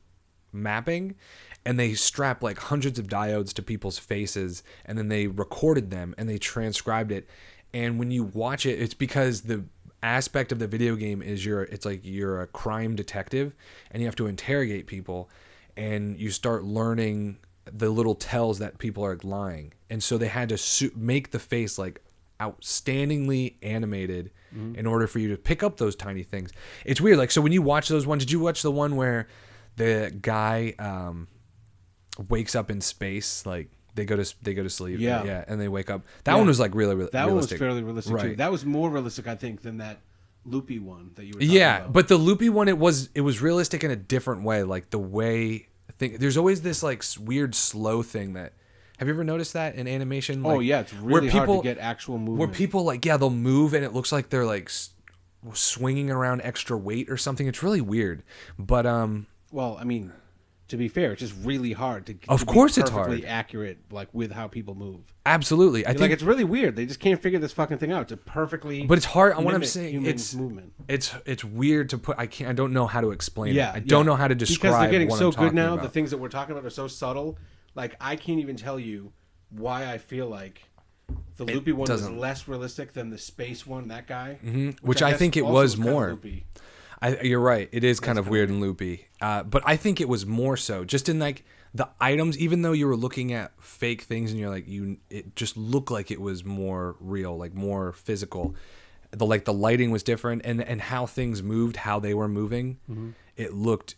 mapping, 0.51 1.15
and 1.63 1.79
they 1.79 1.93
strap 1.93 2.41
like 2.41 2.57
hundreds 2.57 2.97
of 2.97 3.07
diodes 3.07 3.53
to 3.53 3.61
people's 3.61 3.99
faces, 3.99 4.63
and 4.85 4.97
then 4.97 5.09
they 5.09 5.27
recorded 5.27 5.91
them 5.91 6.15
and 6.17 6.27
they 6.27 6.39
transcribed 6.39 7.11
it. 7.11 7.27
And 7.73 7.97
when 7.99 8.11
you 8.11 8.23
watch 8.25 8.65
it, 8.65 8.81
it's 8.81 8.93
because 8.93 9.41
the 9.41 9.63
aspect 10.03 10.51
of 10.51 10.59
the 10.59 10.67
video 10.67 10.95
game 10.95 11.21
is 11.21 11.45
you're 11.45 11.63
it's 11.63 11.85
like 11.85 12.01
you're 12.03 12.41
a 12.41 12.47
crime 12.47 12.95
detective 12.95 13.55
and 13.91 14.01
you 14.01 14.07
have 14.07 14.15
to 14.15 14.25
interrogate 14.27 14.87
people 14.87 15.29
and 15.77 16.19
you 16.19 16.31
start 16.31 16.63
learning 16.63 17.37
the 17.71 17.89
little 17.89 18.15
tells 18.15 18.59
that 18.59 18.77
people 18.79 19.05
are 19.05 19.17
lying. 19.23 19.71
And 19.89 20.01
so 20.01 20.17
they 20.17 20.27
had 20.27 20.49
to 20.49 20.57
su- 20.57 20.91
make 20.95 21.31
the 21.31 21.39
face 21.39 21.77
like 21.77 22.01
outstandingly 22.39 23.55
animated 23.61 24.31
in 24.75 24.85
order 24.85 25.07
for 25.07 25.19
you 25.19 25.29
to 25.29 25.37
pick 25.37 25.63
up 25.63 25.77
those 25.77 25.95
tiny 25.95 26.23
things. 26.23 26.51
It's 26.83 26.99
weird 26.99 27.17
like 27.17 27.31
so 27.31 27.39
when 27.39 27.53
you 27.53 27.61
watch 27.61 27.87
those 27.87 28.05
ones 28.05 28.25
did 28.25 28.31
you 28.31 28.39
watch 28.41 28.63
the 28.63 28.71
one 28.71 28.97
where 28.97 29.27
the 29.77 30.13
guy 30.21 30.73
um 30.77 31.27
wakes 32.27 32.53
up 32.53 32.69
in 32.69 32.81
space 32.81 33.45
like 33.45 33.69
they 33.95 34.05
go 34.05 34.15
to 34.15 34.33
they 34.41 34.53
go 34.53 34.63
to 34.63 34.69
sleep 34.69 34.99
Yeah. 34.99 35.23
yeah 35.23 35.45
and 35.47 35.59
they 35.59 35.67
wake 35.67 35.89
up 35.89 36.01
that 36.23 36.33
Yeah. 36.33 36.37
one 36.37 36.47
was 36.47 36.59
like 36.59 36.73
really, 36.75 36.95
really 36.95 37.09
that 37.11 37.27
one 37.27 37.35
was 37.35 37.51
fairly 37.51 37.83
realistic 37.83 38.11
too. 38.11 38.27
Right. 38.29 38.37
That 38.37 38.51
was 38.51 38.65
more 38.65 38.89
realistic, 38.89 39.27
I 39.27 39.35
think, 39.35 39.61
than 39.61 39.77
that 39.77 40.01
loopy 40.45 40.79
one 40.79 41.11
that 41.15 41.25
you 41.25 41.33
were. 41.35 41.41
Yeah 41.43 41.79
about. 41.81 41.93
but 41.93 42.07
the 42.07 42.17
loopy 42.17 42.49
one 42.49 42.67
it 42.67 42.77
was 42.77 43.09
it 43.13 43.21
was 43.21 43.41
realistic 43.41 43.83
in 43.83 43.91
a 43.91 43.95
different 43.95 44.43
way 44.43 44.63
like 44.63 44.89
the 44.89 44.99
way 44.99 45.67
thing 45.99 46.17
there's 46.19 46.37
always 46.37 46.61
this 46.63 46.81
like 46.81 47.03
weird 47.19 47.53
slow 47.53 48.01
thing 48.01 48.33
that 48.33 48.53
have 48.97 49.07
you 49.07 49.13
ever 49.13 49.23
noticed 49.23 49.53
that 49.53 49.75
in 49.75 49.87
animation 49.87 50.41
oh 50.45 50.59
yeah, 50.59 50.79
it's 50.79 50.93
where 50.93 51.15
really 51.21 51.29
hard 51.29 51.43
people- 51.47 51.61
to 51.61 51.67
get 51.67 51.77
actual 51.77 52.17
movement. 52.17 52.37
where 52.39 52.47
people 52.47 52.83
like 52.83 53.05
yeah 53.05 53.17
they'll 53.17 53.29
move 53.29 53.73
and 53.75 53.83
it 53.85 53.93
looks 53.93 54.11
like 54.11 54.29
they're 54.29 54.45
like 54.45 54.71
swinging 55.53 56.09
around 56.11 56.41
extra 56.43 56.77
weight 56.77 57.09
or 57.09 57.17
something 57.17 57.47
it's 57.47 57.63
really 57.63 57.81
weird 57.81 58.23
but 58.59 58.85
um 58.85 59.27
Well, 59.51 59.77
I 59.79 59.83
mean, 59.83 60.11
to 60.71 60.77
be 60.77 60.87
fair, 60.87 61.11
it's 61.13 61.21
just 61.21 61.35
really 61.43 61.71
hard 61.73 62.05
to. 62.07 62.15
Of 62.27 62.41
to 62.41 62.45
course 62.45 62.77
it's 62.77 62.89
hard. 62.89 63.23
accurate, 63.25 63.77
like 63.91 64.09
with 64.13 64.31
how 64.31 64.47
people 64.47 64.75
move. 64.75 65.13
absolutely 65.25 65.85
i 65.85 65.89
like 65.89 65.99
think 65.99 66.11
it's 66.13 66.23
really 66.23 66.43
weird. 66.43 66.75
They 66.75 66.85
just 66.87 66.99
can't 66.99 67.21
figure 67.21 67.39
this 67.39 67.53
fucking 67.53 67.77
thing 67.77 67.91
out 67.91 68.07
to 68.09 68.17
perfectly. 68.17 68.85
but 68.87 68.97
it's 68.97 69.05
hard 69.05 69.37
what 69.37 69.53
i'm 69.53 69.63
saying 69.63 70.05
it's 70.05 70.33
movement. 70.33 70.73
it's 70.87 71.13
it's 71.25 71.43
weird 71.43 71.89
to 71.91 71.97
put 71.99 72.17
i 72.17 72.25
can't 72.25 72.49
i 72.49 72.53
don't 72.53 72.73
know 72.73 72.87
how 72.87 73.01
to 73.01 73.11
explain 73.11 73.53
Yeah, 73.53 73.71
it 73.71 73.75
i 73.75 73.79
don't 73.79 74.05
know 74.07 74.15
how 74.15 74.27
to 74.27 74.33
describe 74.35 74.71
because 74.71 74.81
they're 74.81 74.91
getting 74.91 75.11
so 75.15 75.31
good 75.31 75.53
now. 75.53 75.73
about. 75.75 75.83
The 75.83 75.89
things 75.89 76.09
that 76.11 76.17
we're 76.17 76.29
talking 76.29 76.53
about 76.53 76.65
are 76.65 76.69
so 76.71 76.87
subtle. 76.87 77.37
Like 77.75 77.95
I 78.01 78.15
can't 78.15 78.39
even 78.39 78.55
tell 78.55 78.79
you 78.79 79.13
why 79.49 79.91
I 79.93 79.97
feel 79.97 80.27
like 80.27 80.63
the 81.37 81.45
loopy 81.45 81.71
one 81.71 81.81
was 81.81 81.89
doesn't- 81.89 82.17
less 82.17 82.47
realistic 82.47 82.93
than 82.93 83.09
the 83.09 83.17
space 83.17 83.67
one. 83.67 83.89
That 83.89 84.07
guy, 84.07 84.39
Mm-hmm. 84.43 84.85
Which 84.87 85.01
I 85.03 85.11
guess 85.11 85.19
think 85.19 85.37
it 85.37 85.45
was 85.45 85.75
kind 85.75 85.87
of 85.87 85.93
more. 85.93 86.19
I, 87.01 87.19
you're 87.21 87.39
right. 87.39 87.67
It 87.71 87.83
is 87.83 87.99
kind 87.99 88.19
of 88.19 88.27
weird 88.27 88.49
and 88.49 88.61
loopy. 88.61 89.07
Uh, 89.19 89.43
but 89.43 89.63
I 89.65 89.75
think 89.75 89.99
it 89.99 90.07
was 90.07 90.25
more 90.25 90.55
so 90.57 90.85
just 90.85 91.09
in 91.09 91.17
like 91.19 91.43
the 91.73 91.89
items. 91.99 92.37
Even 92.37 92.61
though 92.61 92.73
you 92.73 92.85
were 92.87 92.95
looking 92.95 93.33
at 93.33 93.51
fake 93.59 94.01
things 94.03 94.31
and 94.31 94.39
you're 94.39 94.49
like 94.49 94.67
you, 94.67 94.97
it 95.09 95.35
just 95.35 95.57
looked 95.57 95.89
like 95.89 96.11
it 96.11 96.21
was 96.21 96.43
more 96.45 96.95
real, 96.99 97.35
like 97.37 97.53
more 97.55 97.91
physical. 97.93 98.55
The 99.11 99.25
like 99.25 99.45
the 99.45 99.53
lighting 99.53 99.89
was 99.91 100.03
different 100.03 100.43
and 100.45 100.61
and 100.61 100.79
how 100.79 101.05
things 101.05 101.41
moved, 101.41 101.77
how 101.77 101.99
they 101.99 102.13
were 102.13 102.27
moving. 102.27 102.77
Mm-hmm. 102.89 103.09
It 103.35 103.53
looked, 103.53 103.95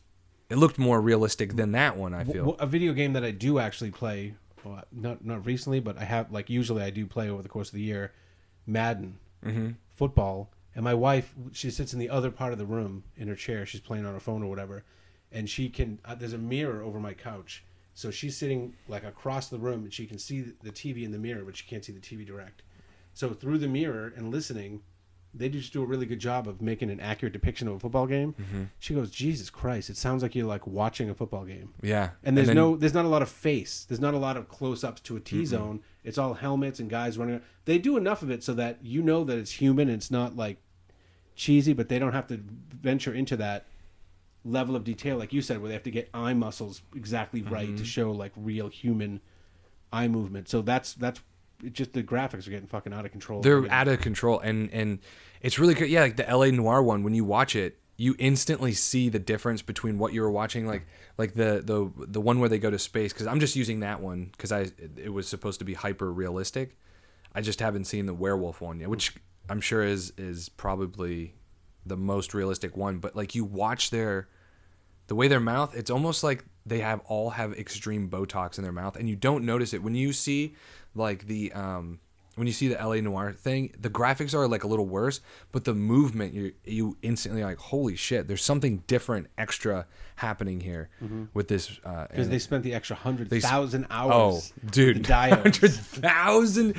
it 0.50 0.56
looked 0.58 0.80
more 0.80 1.02
realistic 1.02 1.56
than 1.56 1.74
that 1.74 1.98
one. 1.98 2.14
I 2.14 2.24
feel. 2.24 2.56
a 2.60 2.66
video 2.66 2.94
game 2.94 3.14
that 3.14 3.24
I 3.24 3.32
do 3.32 3.60
actually 3.60 3.92
play, 3.92 4.36
well, 4.64 4.82
not 4.94 5.26
not 5.26 5.46
recently, 5.46 5.82
but 5.82 5.98
I 5.98 6.06
have 6.06 6.32
like 6.32 6.50
usually 6.50 6.82
I 6.84 6.90
do 6.90 7.06
play 7.06 7.30
over 7.30 7.42
the 7.44 7.50
course 7.50 7.68
of 7.68 7.76
the 7.76 7.82
year, 7.82 8.14
Madden, 8.66 9.20
Mm-hmm. 9.46 9.72
football, 9.92 10.53
and 10.76 10.84
my 10.84 10.94
wife 10.94 11.34
she 11.52 11.70
sits 11.70 11.94
in 11.94 12.00
the 12.00 12.10
other 12.10 12.32
part 12.32 12.52
of 12.54 12.60
the 12.60 12.66
room 12.66 13.04
in 13.16 13.28
her 13.28 13.36
chair. 13.36 13.66
She's 13.66 13.82
playing 13.82 14.06
on 14.06 14.14
her 14.14 14.20
phone 14.20 14.44
or 14.44 14.50
whatever, 14.50 14.84
and 15.32 15.50
she 15.50 15.70
can. 15.70 16.00
Uh, 16.06 16.16
there's 16.16 16.34
a 16.34 16.38
mirror 16.38 16.82
over 16.84 17.00
my 17.00 17.14
couch, 17.14 17.64
so 17.94 18.12
she's 18.12 18.36
sitting 18.38 18.74
like 18.88 19.04
across 19.04 19.50
the 19.50 19.60
room, 19.60 19.84
and 19.84 19.94
she 19.94 20.06
can 20.06 20.18
see 20.20 20.42
the 20.42 20.72
TV 20.72 21.04
in 21.04 21.12
the 21.12 21.20
mirror, 21.20 21.44
but 21.46 21.56
she 21.56 21.66
can't 21.66 21.84
see 21.86 21.92
the 21.94 22.00
TV 22.00 22.26
direct. 22.26 22.64
So 23.14 23.30
through 23.30 23.60
the 23.60 23.68
mirror 23.68 24.12
and 24.16 24.32
listening, 24.32 24.82
they 25.36 25.50
just 25.50 25.72
do 25.74 25.84
a 25.84 25.86
really 25.86 26.06
good 26.08 26.20
job 26.20 26.48
of 26.48 26.62
making 26.62 26.90
an 26.90 27.00
accurate 27.00 27.34
depiction 27.34 27.68
of 27.68 27.76
a 27.76 27.80
football 27.80 28.08
game. 28.08 28.34
Mm-hmm. 28.42 28.64
She 28.80 28.94
goes, 28.96 29.12
Jesus 29.12 29.50
Christ! 29.52 29.90
It 29.90 29.98
sounds 29.98 30.24
like 30.24 30.34
you're 30.36 30.48
like 30.48 30.66
watching 30.66 31.10
a 31.10 31.14
football 31.14 31.46
game. 31.46 31.74
yeah. 31.82 32.10
And 32.24 32.36
there's 32.38 32.48
then- 32.48 32.56
no, 32.56 32.76
there's 32.76 32.94
not 32.94 33.06
a 33.06 33.10
lot 33.10 33.22
of 33.22 33.30
face. 33.30 33.86
There's 33.88 34.02
not 34.02 34.14
a 34.16 34.18
lot 34.20 34.38
of 34.38 34.48
close-ups 34.50 35.02
to 35.02 35.16
a 35.16 35.20
T 35.20 35.46
zone. 35.46 35.82
It's 36.04 36.18
all 36.18 36.34
helmets 36.36 36.80
and 36.80 36.90
guys 36.90 37.18
running. 37.18 37.42
They 37.66 37.78
do 37.78 37.96
enough 37.98 38.22
of 38.22 38.30
it 38.30 38.44
so 38.44 38.54
that 38.56 38.80
you 38.84 39.02
know 39.02 39.24
that 39.24 39.38
it's 39.38 39.52
human. 39.52 39.88
And 39.90 39.98
it's 39.98 40.12
not 40.12 40.36
like 40.36 40.58
cheesy, 41.36 41.74
but 41.74 41.90
they 41.90 42.00
don't 42.00 42.14
have 42.14 42.28
to 42.28 42.40
venture 42.82 43.14
into 43.14 43.38
that 43.38 43.66
level 44.46 44.76
of 44.76 44.84
detail, 44.84 45.18
like 45.18 45.32
you 45.32 45.42
said, 45.42 45.60
where 45.62 45.70
they 45.70 45.74
have 45.74 45.84
to 45.84 45.92
get 45.92 46.10
eye 46.14 46.34
muscles 46.34 46.82
exactly 46.96 47.42
right 47.42 47.68
Mm-hmm. 47.68 47.78
to 47.78 47.86
show 47.86 48.12
like 48.12 48.34
real 48.36 48.68
human 48.68 49.22
eye 49.94 50.08
movement. 50.10 50.50
So 50.50 50.62
that's 50.62 50.94
that's 50.94 51.22
just 51.72 51.94
the 51.94 52.04
graphics 52.04 52.46
are 52.46 52.50
getting 52.50 52.68
fucking 52.68 52.92
out 52.92 53.06
of 53.06 53.12
control. 53.12 53.40
they're 53.42 53.72
out 53.72 53.88
of 53.88 54.02
control 54.02 54.38
and 54.42 54.70
and 54.74 55.00
it's 55.42 55.58
really 55.58 55.74
good 55.74 55.88
yeah 55.90 56.02
like 56.02 56.18
the 56.18 56.26
la 56.36 56.46
noire 56.48 56.84
one 56.84 57.04
when 57.04 57.14
you 57.14 57.24
watch 57.24 57.56
it 57.56 57.80
you 57.96 58.16
instantly 58.18 58.74
see 58.74 59.10
the 59.10 59.20
difference 59.20 59.62
between 59.62 59.98
what 59.98 60.14
you 60.14 60.22
were 60.22 60.32
watching 60.32 60.66
like 60.66 60.86
like 61.18 61.34
the 61.34 61.62
the 61.64 61.92
the 62.08 62.22
one 62.22 62.40
where 62.40 62.50
they 62.50 62.58
go 62.58 62.72
to 62.72 62.80
space 62.80 63.14
because 63.14 63.28
i'm 63.28 63.40
just 63.40 63.56
using 63.56 63.82
that 63.82 64.00
one 64.02 64.30
because 64.32 64.52
i 64.52 64.68
it 64.98 65.14
was 65.14 65.28
supposed 65.28 65.60
to 65.60 65.66
be 65.66 65.74
hyper 65.74 66.12
realistic. 66.12 66.78
I 67.36 67.42
just 67.42 67.60
haven't 67.62 67.86
seen 67.86 68.06
the 68.06 68.14
werewolf 68.14 68.62
one 68.62 68.80
yet 68.80 68.90
which 68.90 69.16
i'm 69.50 69.62
sure 69.62 69.84
is 69.84 70.14
is 70.18 70.50
probably 70.50 71.36
the 71.86 71.98
most 71.98 72.34
realistic 72.34 72.78
one 72.78 73.00
but 73.00 73.16
like 73.16 73.36
you 73.36 73.44
watch 73.44 73.90
their 73.90 74.28
the 75.08 75.16
way 75.16 75.28
their 75.28 75.40
mouth 75.40 75.76
it's 75.76 75.90
almost 75.90 76.24
like 76.24 76.46
they 76.66 76.80
have 76.80 77.02
all 77.06 77.32
have 77.32 77.54
extreme 77.54 78.10
botox 78.10 78.58
in 78.58 78.64
their 78.64 78.74
mouth 78.74 78.96
and 78.96 79.10
you 79.10 79.16
don't 79.16 79.46
notice 79.46 79.74
it. 79.74 79.84
When 79.84 79.96
you 79.96 80.14
see 80.14 80.56
like 80.96 81.28
the 81.28 81.52
um 81.54 82.00
when 82.36 82.48
you 82.48 82.54
see 82.54 82.68
the 82.68 82.76
LA 82.76 82.96
Noire 82.96 83.32
thing, 83.34 83.74
the 83.80 83.90
graphics 83.90 84.34
are 84.34 84.48
like 84.48 84.64
a 84.64 84.68
little 84.68 84.88
worse, 84.88 85.22
but 85.52 85.66
the 85.66 85.74
movement 85.74 86.34
you 86.34 86.54
you 86.66 86.98
instantly 87.02 87.44
like 87.44 87.58
holy 87.58 87.96
shit, 87.96 88.28
there's 88.28 88.44
something 88.44 88.84
different 88.88 89.28
extra 89.38 89.86
happening 90.18 90.60
here 90.62 90.90
with 91.34 91.48
this 91.48 91.80
uh 91.86 92.06
because 92.10 92.30
they 92.30 92.40
spent 92.40 92.64
the 92.64 92.74
extra 92.74 92.96
hundred 92.96 93.30
thousand 93.30 93.86
Oh, 93.90 93.96
hours. 94.36 94.54
dude, 94.72 94.98
the 95.06 95.10
diodes. 95.14 95.42
hundred 95.44 95.72
thousand. 95.74 96.76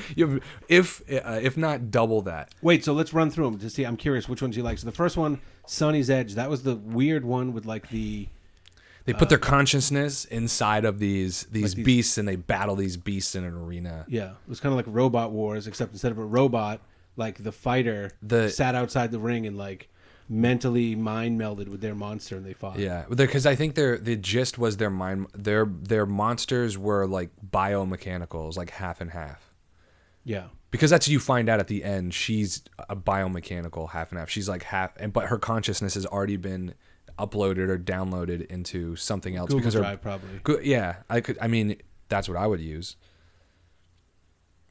If 0.68 1.00
uh, 1.12 1.38
if 1.42 1.56
not 1.56 1.90
double 1.90 2.22
that. 2.22 2.52
Wait, 2.62 2.84
so 2.84 2.92
let's 2.92 3.12
run 3.12 3.30
through 3.30 3.50
them 3.50 3.58
to 3.60 3.70
see. 3.70 3.84
I'm 3.84 3.96
curious 3.96 4.28
which 4.28 4.42
ones 4.42 4.56
you 4.56 4.62
like. 4.62 4.78
So 4.78 4.86
the 4.86 4.92
first 4.92 5.16
one, 5.16 5.40
Sonnie's 5.66 6.10
Edge, 6.10 6.34
that 6.34 6.48
was 6.50 6.62
the 6.62 6.76
weird 6.76 7.24
one 7.24 7.52
with 7.52 7.64
like 7.66 7.88
the 7.90 8.28
They 9.06 9.12
put 9.12 9.28
their 9.28 9.38
uh, 9.38 9.42
consciousness 9.42 10.24
inside 10.24 10.84
of 10.84 10.98
these 10.98 11.44
these 11.44 11.74
these- 11.74 11.84
beasts, 11.84 12.18
and 12.18 12.26
they 12.26 12.36
battle 12.36 12.74
these 12.76 12.96
beasts 12.96 13.34
in 13.34 13.44
an 13.44 13.54
arena. 13.54 14.06
yeah, 14.08 14.30
it 14.30 14.48
was 14.48 14.60
kind 14.60 14.72
of 14.72 14.76
like 14.76 14.86
Robot 14.88 15.30
Wars, 15.32 15.66
except 15.66 15.92
instead 15.92 16.10
of 16.12 16.18
a 16.18 16.24
robot, 16.24 16.80
like 17.16 17.42
the 17.44 17.52
fighter 17.52 18.12
The- 18.22 18.48
sat 18.50 18.74
outside 18.74 19.10
the 19.10 19.18
ring 19.18 19.46
and 19.46 19.56
like 19.58 19.88
mentally 20.26 20.94
mind 20.94 21.38
melded 21.38 21.68
with 21.68 21.82
their 21.82 21.94
monster 21.94 22.34
and 22.38 22.46
they 22.46 22.54
fought. 22.54 22.78
Yeah, 22.78 23.04
because 23.14 23.44
I 23.44 23.54
think 23.54 23.74
their 23.74 23.98
the 23.98 24.16
gist 24.16 24.56
was 24.56 24.78
their 24.78 24.88
mind 24.88 25.26
their 25.34 25.66
their 25.66 26.06
monsters 26.06 26.78
were 26.78 27.06
like 27.06 27.28
biomechanicals, 27.78 28.56
like 28.56 28.70
half 28.70 29.00
and 29.00 29.10
half. 29.10 29.52
yeah. 30.24 30.44
Because 30.70 30.90
that's 30.90 31.06
you 31.06 31.20
find 31.20 31.48
out 31.48 31.60
at 31.60 31.68
the 31.68 31.84
end. 31.84 32.12
She's 32.14 32.62
a 32.88 32.96
biomechanical 32.96 33.90
half 33.90 34.10
and 34.10 34.18
half. 34.18 34.28
She's 34.28 34.48
like 34.48 34.64
half, 34.64 34.90
and 34.96 35.12
but 35.12 35.26
her 35.26 35.38
consciousness 35.38 35.94
has 35.94 36.04
already 36.04 36.36
been 36.36 36.74
uploaded 37.18 37.68
or 37.68 37.78
downloaded 37.78 38.46
into 38.46 38.96
something 38.96 39.36
else. 39.36 39.48
Google 39.48 39.60
because 39.60 39.74
Drive 39.74 40.00
probably. 40.02 40.40
Go- 40.42 40.60
yeah, 40.60 40.96
I 41.08 41.20
could. 41.20 41.38
I 41.40 41.46
mean, 41.48 41.76
that's 42.08 42.28
what 42.28 42.36
I 42.38 42.46
would 42.46 42.60
use. 42.60 42.96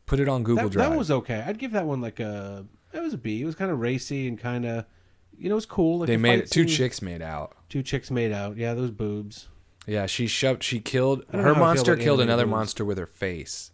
Put 0.05 0.19
it 0.19 0.27
on 0.27 0.43
Google 0.43 0.65
That, 0.65 0.73
Drive. 0.73 0.89
that 0.91 0.97
was 0.97 1.09
okay. 1.11 1.43
I'd 1.45 1.57
give 1.57 1.71
that 1.71 1.85
one 1.85 2.01
like 2.01 2.19
a. 2.19 2.65
It 2.91 3.01
was 3.01 3.13
a 3.13 3.17
B. 3.17 3.41
It 3.41 3.45
was 3.45 3.55
kind 3.55 3.71
of 3.71 3.79
racy 3.79 4.27
and 4.27 4.37
kind 4.37 4.65
of, 4.65 4.85
you 5.37 5.49
know, 5.49 5.53
it 5.53 5.55
was 5.55 5.65
cool. 5.65 5.99
Like 5.99 6.07
they 6.07 6.17
made 6.17 6.39
it. 6.39 6.51
Two 6.51 6.65
chicks 6.65 7.01
made 7.01 7.21
out. 7.21 7.55
Two 7.69 7.81
chicks 7.81 8.11
made 8.11 8.31
out. 8.31 8.57
Yeah, 8.57 8.73
those 8.73 8.91
boobs. 8.91 9.47
Yeah, 9.87 10.05
she 10.05 10.27
shoved. 10.27 10.61
She 10.63 10.79
killed. 10.79 11.23
Her 11.31 11.37
know 11.37 11.43
how 11.43 11.49
I 11.49 11.53
feel 11.53 11.63
monster 11.63 11.95
killed 11.97 12.19
another 12.21 12.43
boobs. 12.45 12.51
monster 12.51 12.85
with 12.85 12.97
her 12.97 13.07
face. 13.07 13.71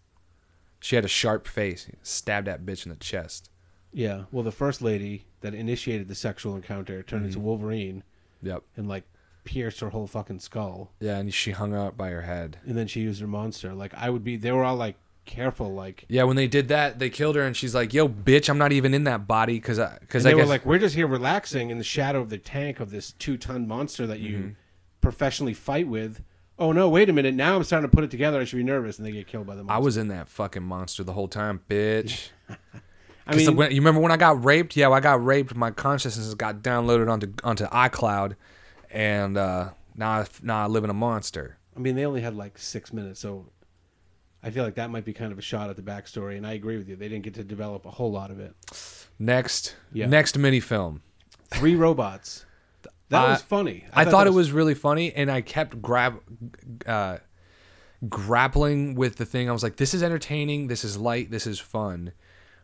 She 0.80 0.95
had 0.95 1.03
a 1.03 1.09
sharp 1.09 1.45
face. 1.47 1.88
Stabbed 2.03 2.47
that 2.47 2.65
bitch 2.65 2.86
in 2.86 2.91
the 2.91 2.95
chest. 2.97 3.49
Yeah. 3.91 4.24
Well, 4.32 4.43
the 4.43 4.51
first 4.51 4.82
lady 4.82 5.26
that 5.41 5.53
initiated 5.53 6.07
the 6.07 6.15
sexual 6.15 6.55
encounter 6.55 7.03
turned 7.03 7.24
Mm-hmm. 7.24 7.28
into 7.30 7.39
Wolverine 7.39 8.03
Yep. 8.41 8.63
and 8.77 8.87
like 8.87 9.03
pierced 9.43 9.79
her 9.79 9.89
whole 9.89 10.05
fucking 10.07 10.39
skull. 10.39 10.91
Yeah, 10.99 11.17
and 11.17 11.33
she 11.33 11.51
hung 11.51 11.73
out 11.73 11.97
by 11.97 12.09
her 12.09 12.21
head. 12.23 12.57
And 12.65 12.77
then 12.77 12.87
she 12.87 13.01
used 13.01 13.21
her 13.21 13.27
monster. 13.27 13.73
Like 13.73 13.93
I 13.95 14.09
would 14.09 14.23
be. 14.23 14.35
They 14.37 14.51
were 14.51 14.63
all 14.63 14.75
like 14.75 14.95
careful. 15.25 15.73
Like 15.73 16.05
Yeah, 16.07 16.23
when 16.23 16.35
they 16.35 16.47
did 16.47 16.67
that, 16.69 16.99
they 16.99 17.09
killed 17.09 17.35
her, 17.35 17.43
and 17.43 17.55
she's 17.55 17.73
like, 17.75 17.93
"Yo, 17.93 18.07
bitch, 18.09 18.49
I'm 18.49 18.57
not 18.57 18.71
even 18.71 18.93
in 18.93 19.03
that 19.05 19.27
body 19.27 19.55
because 19.55 19.79
I 19.79 19.97
because 19.99 20.23
and 20.25 20.29
I 20.29 20.31
they 20.31 20.35
were 20.35 20.41
guess 20.43 20.49
like, 20.49 20.65
we're 20.65 20.79
just 20.79 20.95
here 20.95 21.07
relaxing 21.07 21.69
in 21.69 21.77
the 21.77 21.83
shadow 21.83 22.21
of 22.21 22.29
the 22.29 22.37
tank 22.37 22.79
of 22.79 22.91
this 22.91 23.11
two 23.13 23.37
ton 23.37 23.67
monster 23.67 24.05
that 24.07 24.19
you 24.19 24.37
Mm-hmm. 24.37 24.49
professionally 25.01 25.53
fight 25.53 25.87
with. 25.87 26.21
Oh 26.57 26.71
no! 26.73 26.89
Wait 26.89 27.09
a 27.09 27.13
minute. 27.13 27.33
Now 27.35 27.55
I'm 27.55 27.63
starting 27.63 27.89
to 27.89 27.95
put 27.95 28.03
it 28.03 28.11
together. 28.11 28.39
I 28.39 28.43
should 28.43 28.57
be 28.57 28.63
nervous, 28.63 28.97
and 28.97 29.07
they 29.07 29.11
get 29.11 29.27
killed 29.27 29.47
by 29.47 29.55
the 29.55 29.63
monster. 29.63 29.75
I 29.75 29.77
was 29.83 29.95
in 29.97 30.09
that 30.09 30.27
fucking 30.27 30.63
monster 30.63 31.03
the 31.03 31.13
whole 31.13 31.27
time, 31.29 31.61
bitch." 31.69 32.29
I 33.30 33.36
mean, 33.36 33.55
when- 33.55 33.71
you 33.71 33.77
remember 33.82 34.01
when 34.01 34.11
I 34.11 34.17
got 34.17 34.43
raped? 34.43 34.75
Yeah, 34.75 34.89
I 34.89 34.99
got 34.99 35.23
raped. 35.23 35.55
My 35.55 35.71
consciousness 35.71 36.34
got 36.34 36.61
downloaded 36.61 37.09
onto 37.11 37.34
onto 37.43 37.65
iCloud, 37.65 38.36
and 38.91 39.38
uh, 39.38 39.69
now 39.95 40.09
I, 40.11 40.25
now 40.41 40.63
I 40.63 40.67
live 40.67 40.84
in 40.84 40.89
a 40.89 40.93
monster. 40.93 41.57
I 41.75 41.80
mean, 41.80 41.95
they 41.95 42.05
only 42.05 42.21
had 42.21 42.36
like 42.36 42.57
six 42.57 42.91
minutes, 42.91 43.19
so 43.19 43.45
I 44.43 44.49
feel 44.51 44.63
like 44.63 44.75
that 44.75 44.89
might 44.89 45.05
be 45.05 45.13
kind 45.13 45.32
of 45.32 45.38
a 45.39 45.41
shot 45.41 45.69
at 45.69 45.75
the 45.75 45.82
backstory. 45.82 46.38
And 46.38 46.45
I 46.45 46.53
agree 46.53 46.77
with 46.77 46.89
you; 46.89 46.95
they 46.95 47.07
didn't 47.09 47.23
get 47.23 47.34
to 47.36 47.43
develop 47.43 47.86
a 47.86 47.91
whole 47.91 48.11
lot 48.11 48.32
of 48.32 48.39
it. 48.39 48.53
Next, 49.19 49.75
Yeah. 49.93 50.05
next 50.07 50.38
mini 50.38 50.59
film. 50.59 51.01
Three 51.51 51.75
robots. 51.75 52.45
That 53.09 53.25
I- 53.25 53.30
was 53.32 53.41
funny. 53.41 53.86
I, 53.91 54.05
thought, 54.05 54.25
that 54.25 54.27
it 54.27 54.34
was 54.36 54.51
really 54.51 54.75
funny, 54.75 55.11
and 55.11 55.32
I 55.32 55.41
kept 55.41 55.82
grab, 55.82 56.19
uh, 56.86 57.17
grappling 58.07 58.95
with 58.95 59.15
the 59.17 59.25
thing. 59.25 59.49
I 59.49 59.51
was 59.51 59.63
like, 59.63 59.77
"This 59.77 59.93
is 59.93 60.03
entertaining. 60.03 60.67
This 60.67 60.84
is 60.84 60.97
light. 60.97 61.32
This 61.32 61.47
is 61.47 61.59
fun," 61.59 62.11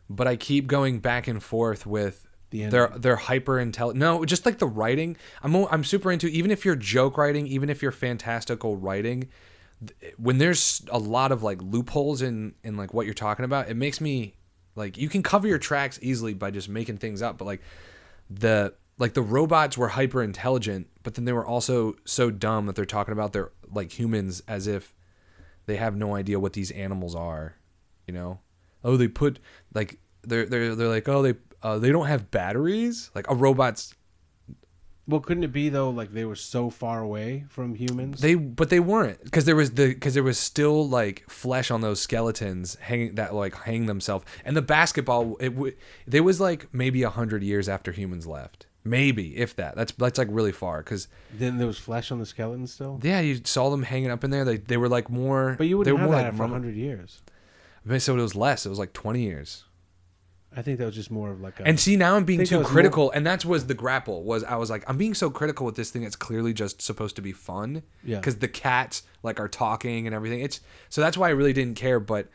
but 0.10 0.28
I 0.28 0.36
keep 0.36 0.68
going 0.68 1.00
back 1.00 1.28
and 1.28 1.42
forth 1.42 1.86
with 1.86 2.28
The 2.52 2.66
their 2.68 2.86
ending. 2.88 3.02
their 3.02 3.16
hyper 3.16 3.60
intelligent. 3.60 4.00
No, 4.00 4.24
just 4.26 4.46
like 4.46 4.60
the 4.60 4.68
writing. 4.68 5.18
I'm 5.44 5.56
I'm 5.56 5.84
super 5.84 6.12
into. 6.12 6.28
Even 6.28 6.52
if 6.52 6.66
you're 6.66 6.76
joke 6.76 7.18
writing, 7.18 7.48
even 7.48 7.70
if 7.70 7.82
you're 7.82 7.92
fantastical 7.92 8.78
writing, 8.78 9.30
when 10.18 10.38
there's 10.38 10.84
a 10.90 11.00
lot 11.00 11.32
of 11.32 11.44
like 11.44 11.62
loopholes 11.62 12.22
in 12.22 12.54
in 12.64 12.78
like 12.78 12.94
what 12.94 13.06
you're 13.06 13.14
talking 13.14 13.46
about, 13.46 13.70
it 13.70 13.76
makes 13.76 14.00
me 14.00 14.36
like 14.76 14.98
you 14.98 15.10
can 15.10 15.24
cover 15.24 15.48
your 15.48 15.58
tracks 15.58 16.00
easily 16.02 16.34
by 16.34 16.52
just 16.52 16.70
making 16.70 16.98
things 16.98 17.22
up, 17.22 17.38
but 17.38 17.46
like 17.46 17.62
the 18.30 18.74
like 18.98 19.14
the 19.14 19.22
robots 19.22 19.78
were 19.78 19.90
hyper 19.90 20.24
intelligent, 20.24 20.88
but 21.04 21.16
then 21.16 21.26
they 21.26 21.34
were 21.34 21.46
also 21.46 21.96
so 22.06 22.32
dumb 22.32 22.66
that 22.66 22.76
they're 22.76 22.86
talking 22.86 23.12
about 23.12 23.34
their 23.34 23.52
like 23.72 23.98
humans 24.00 24.42
as 24.48 24.68
if 24.68 24.94
they 25.66 25.76
have 25.76 25.96
no 25.96 26.16
idea 26.16 26.40
what 26.40 26.54
these 26.54 26.72
animals 26.72 27.16
are, 27.16 27.56
you 28.08 28.14
know? 28.14 28.40
Oh, 28.86 28.96
they 28.96 29.08
put 29.10 29.40
like 29.74 29.98
they're 30.24 30.46
they're 30.46 30.76
they're 30.76 30.88
like, 30.88 31.10
"Oh, 31.10 31.22
they 31.22 31.34
uh, 31.64 31.78
they 31.80 31.92
don't 31.92 32.08
have 32.08 32.30
batteries?" 32.32 33.12
Like 33.16 33.30
a 33.30 33.36
robot's 33.36 33.94
Well, 35.08 35.20
couldn't 35.20 35.44
it 35.44 35.52
be 35.52 35.70
though? 35.70 35.90
Like 35.90 36.14
they 36.14 36.26
were 36.26 36.36
so 36.36 36.70
far 36.70 37.02
away 37.02 37.46
from 37.50 37.76
humans. 37.76 38.22
they 38.22 38.36
but 38.36 38.70
they 38.70 38.80
weren't 38.80 39.24
because 39.24 39.46
there 39.46 39.56
was 39.56 39.72
the 39.72 39.88
because 39.94 40.14
there 40.14 40.24
was 40.24 40.38
still 40.40 40.88
like 40.88 41.24
flesh 41.30 41.70
on 41.72 41.82
those 41.82 42.00
skeletons 42.00 42.76
hanging 42.76 43.16
that 43.16 43.34
like 43.36 43.56
hang 43.56 43.86
themselves 43.88 44.26
and 44.44 44.56
the 44.58 44.62
basketball 44.64 45.36
it 45.40 45.50
w- 45.50 45.76
they 46.08 46.22
was 46.22 46.40
like 46.40 46.68
maybe 46.74 47.04
a 47.04 47.10
hundred 47.10 47.44
years 47.44 47.68
after 47.70 47.92
humans 47.92 48.26
left 48.26 48.66
maybe 48.84 49.36
if 49.38 49.56
that 49.56 49.76
that's 49.76 49.92
that's 49.94 50.18
like 50.18 50.28
really 50.32 50.52
far 50.52 50.80
because 50.80 51.08
then 51.34 51.58
there 51.58 51.68
was 51.68 51.78
flesh 51.78 52.12
on 52.12 52.20
the 52.20 52.26
skeleton 52.26 52.66
still. 52.68 53.00
Yeah, 53.04 53.20
you 53.20 53.42
saw 53.44 53.70
them 53.70 53.84
hanging 53.84 54.10
up 54.12 54.24
in 54.24 54.30
there. 54.32 54.46
They 54.46 54.58
they 54.58 54.78
were 54.78 54.90
like 54.90 55.10
more. 55.10 55.56
But 55.58 55.68
you 55.68 55.78
wouldn't 55.80 55.96
were 55.96 56.00
have 56.02 56.10
more 56.10 56.20
that 56.20 56.26
like 56.26 56.34
for 56.34 56.44
mum- 56.44 56.52
hundred 56.52 56.76
years. 56.76 57.22
So 58.00 58.18
it 58.18 58.22
was 58.22 58.36
less. 58.36 58.66
It 58.66 58.70
was 58.70 58.80
like 58.80 58.94
twenty 58.94 59.22
years. 59.22 59.64
I 60.58 60.62
think 60.62 60.80
that 60.80 60.86
was 60.86 60.96
just 60.96 61.12
more 61.12 61.32
of 61.32 61.42
like 61.42 61.60
a. 61.60 61.68
And 61.68 61.80
see, 61.80 61.98
now 61.98 62.16
I'm 62.16 62.24
being 62.24 62.46
too 62.46 62.58
was 62.60 62.68
more- 62.68 62.72
critical, 62.72 63.12
and 63.12 63.28
that 63.28 63.44
was 63.44 63.68
the 63.68 63.74
grapple. 63.74 64.24
Was 64.24 64.44
I 64.44 64.56
was 64.56 64.70
like, 64.70 64.84
I'm 64.90 64.98
being 64.98 65.14
so 65.14 65.30
critical 65.30 65.66
with 65.66 65.76
this 65.76 65.92
thing. 65.92 66.04
It's 66.04 66.16
clearly 66.16 66.54
just 66.54 66.82
supposed 66.82 67.16
to 67.18 67.22
be 67.22 67.34
fun. 67.34 67.84
Yeah. 68.04 68.18
Because 68.18 68.38
the 68.38 68.48
cats 68.48 69.04
like 69.22 69.40
are 69.40 69.50
talking 69.50 70.08
and 70.08 70.16
everything. 70.16 70.40
It's 70.40 70.62
so 70.90 71.02
that's 71.02 71.18
why 71.18 71.28
I 71.28 71.32
really 71.32 71.54
didn't 71.54 71.76
care. 71.76 72.00
But 72.00 72.30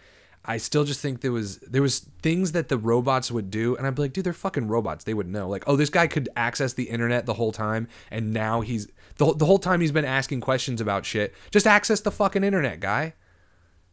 I 0.45 0.59
still 0.59 0.85
just 0.85 1.01
think 1.01 1.23
there 1.23 1.33
was 1.33 1.59
there 1.61 1.83
was 1.83 2.01
things 2.23 2.53
that 2.53 2.69
the 2.69 2.77
robots 2.79 3.31
would 3.31 3.51
do, 3.51 3.75
and 3.77 3.87
I'd 3.87 3.95
be 3.95 4.03
like, 4.03 4.13
dude, 4.13 4.25
they're 4.25 4.33
fucking 4.35 4.69
robots. 4.69 5.05
They 5.05 5.15
would 5.15 5.29
know. 5.29 5.49
Like, 5.49 5.65
oh, 5.67 5.77
this 5.77 5.91
guy 5.91 6.07
could 6.07 6.29
access 6.37 6.75
the 6.75 6.85
internet 6.91 7.25
the 7.27 7.35
whole 7.35 7.53
time, 7.53 7.89
and 8.11 8.33
now 8.33 8.61
he's 8.61 8.87
the 9.17 9.33
the 9.35 9.47
whole 9.47 9.59
time 9.59 9.81
he's 9.81 9.93
been 9.93 10.05
asking 10.05 10.43
questions 10.43 10.81
about 10.81 11.07
shit. 11.07 11.35
Just 11.51 11.67
access 11.67 12.01
the 12.01 12.13
fucking 12.13 12.45
internet, 12.45 12.81
guy. 12.81 13.15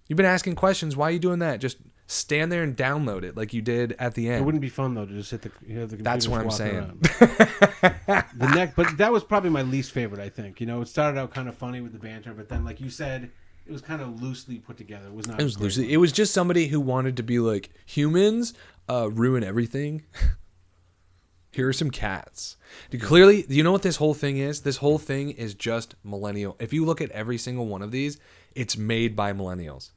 You've 0.08 0.18
been 0.18 0.26
asking 0.26 0.56
questions. 0.56 0.96
Why 0.96 1.10
are 1.10 1.12
you 1.12 1.20
doing 1.20 1.40
that? 1.40 1.60
Just 1.60 1.78
stand 2.10 2.52
there 2.52 2.64
and 2.64 2.76
download 2.78 3.24
it 3.24 3.36
like 3.36 3.54
you 3.54 3.62
did 3.62 3.94
at 4.00 4.16
the 4.16 4.30
end. 4.30 4.42
it 4.42 4.46
wouldn't 4.46 4.62
be 4.62 4.70
fun 4.70 4.94
though 4.94 5.06
to 5.06 5.14
just 5.14 5.32
hit 5.32 5.42
the. 5.42 5.52
You 5.66 5.80
know, 5.80 5.86
the 5.86 5.98
That's 5.98 6.28
what 6.28 6.42
I'm 6.42 6.52
saying. 6.52 7.00
the 7.02 8.52
neck, 8.56 8.74
but 8.76 8.98
that 8.98 9.12
was 9.12 9.24
probably 9.24 9.50
my 9.50 9.62
least 9.64 9.92
favorite. 9.92 10.20
I 10.22 10.30
think 10.30 10.60
you 10.62 10.68
know 10.68 10.82
it 10.82 10.88
started 10.88 11.20
out 11.20 11.34
kind 11.34 11.50
of 11.50 11.56
funny 11.58 11.82
with 11.82 11.94
the 11.94 12.00
banter, 12.00 12.34
but 12.34 12.50
then 12.50 12.64
like 12.64 12.80
you 12.80 12.90
said, 12.90 13.30
it 13.66 13.72
was 13.72 13.82
kind 13.82 14.02
of 14.02 14.22
loosely 14.22 14.60
put 14.60 14.78
together. 14.78 15.08
It 15.08 15.14
was 15.14 15.28
not. 15.28 15.40
It 15.42 15.44
was 15.44 15.60
loosely. 15.60 15.84
one. 15.86 15.92
It 15.92 15.98
was 15.98 16.12
just 16.12 16.34
somebody 16.34 16.68
who 16.68 16.80
wanted 16.80 17.18
to 17.18 17.24
be 17.24 17.40
like 17.40 17.70
humans 17.86 18.54
uh, 18.90 19.10
ruin 19.12 19.44
everything. 19.44 20.04
Here 21.52 21.68
are 21.70 21.74
some 21.74 21.90
cats. 21.90 22.56
Dude, 22.92 23.02
Clearly, 23.02 23.44
you 23.50 23.64
know 23.64 23.72
what 23.72 23.82
this 23.82 23.96
whole 23.96 24.14
thing 24.14 24.38
is? 24.38 24.62
This 24.62 24.78
whole 24.78 25.00
thing 25.00 25.32
is 25.32 25.56
just 25.56 25.96
millennial. 26.04 26.56
If 26.60 26.72
you 26.72 26.86
look 26.86 27.02
at 27.02 27.10
every 27.12 27.40
single 27.40 27.66
one 27.66 27.82
of 27.82 27.90
these, 27.90 28.20
it's 28.54 28.78
made 28.78 29.16
by 29.16 29.34
millennials. 29.34 29.90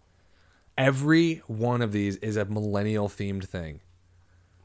Every 0.81 1.43
one 1.47 1.83
of 1.83 1.93
these 1.93 2.16
is 2.16 2.37
a 2.37 2.45
millennial 2.47 3.09
themed 3.09 3.45
thing. 3.45 3.81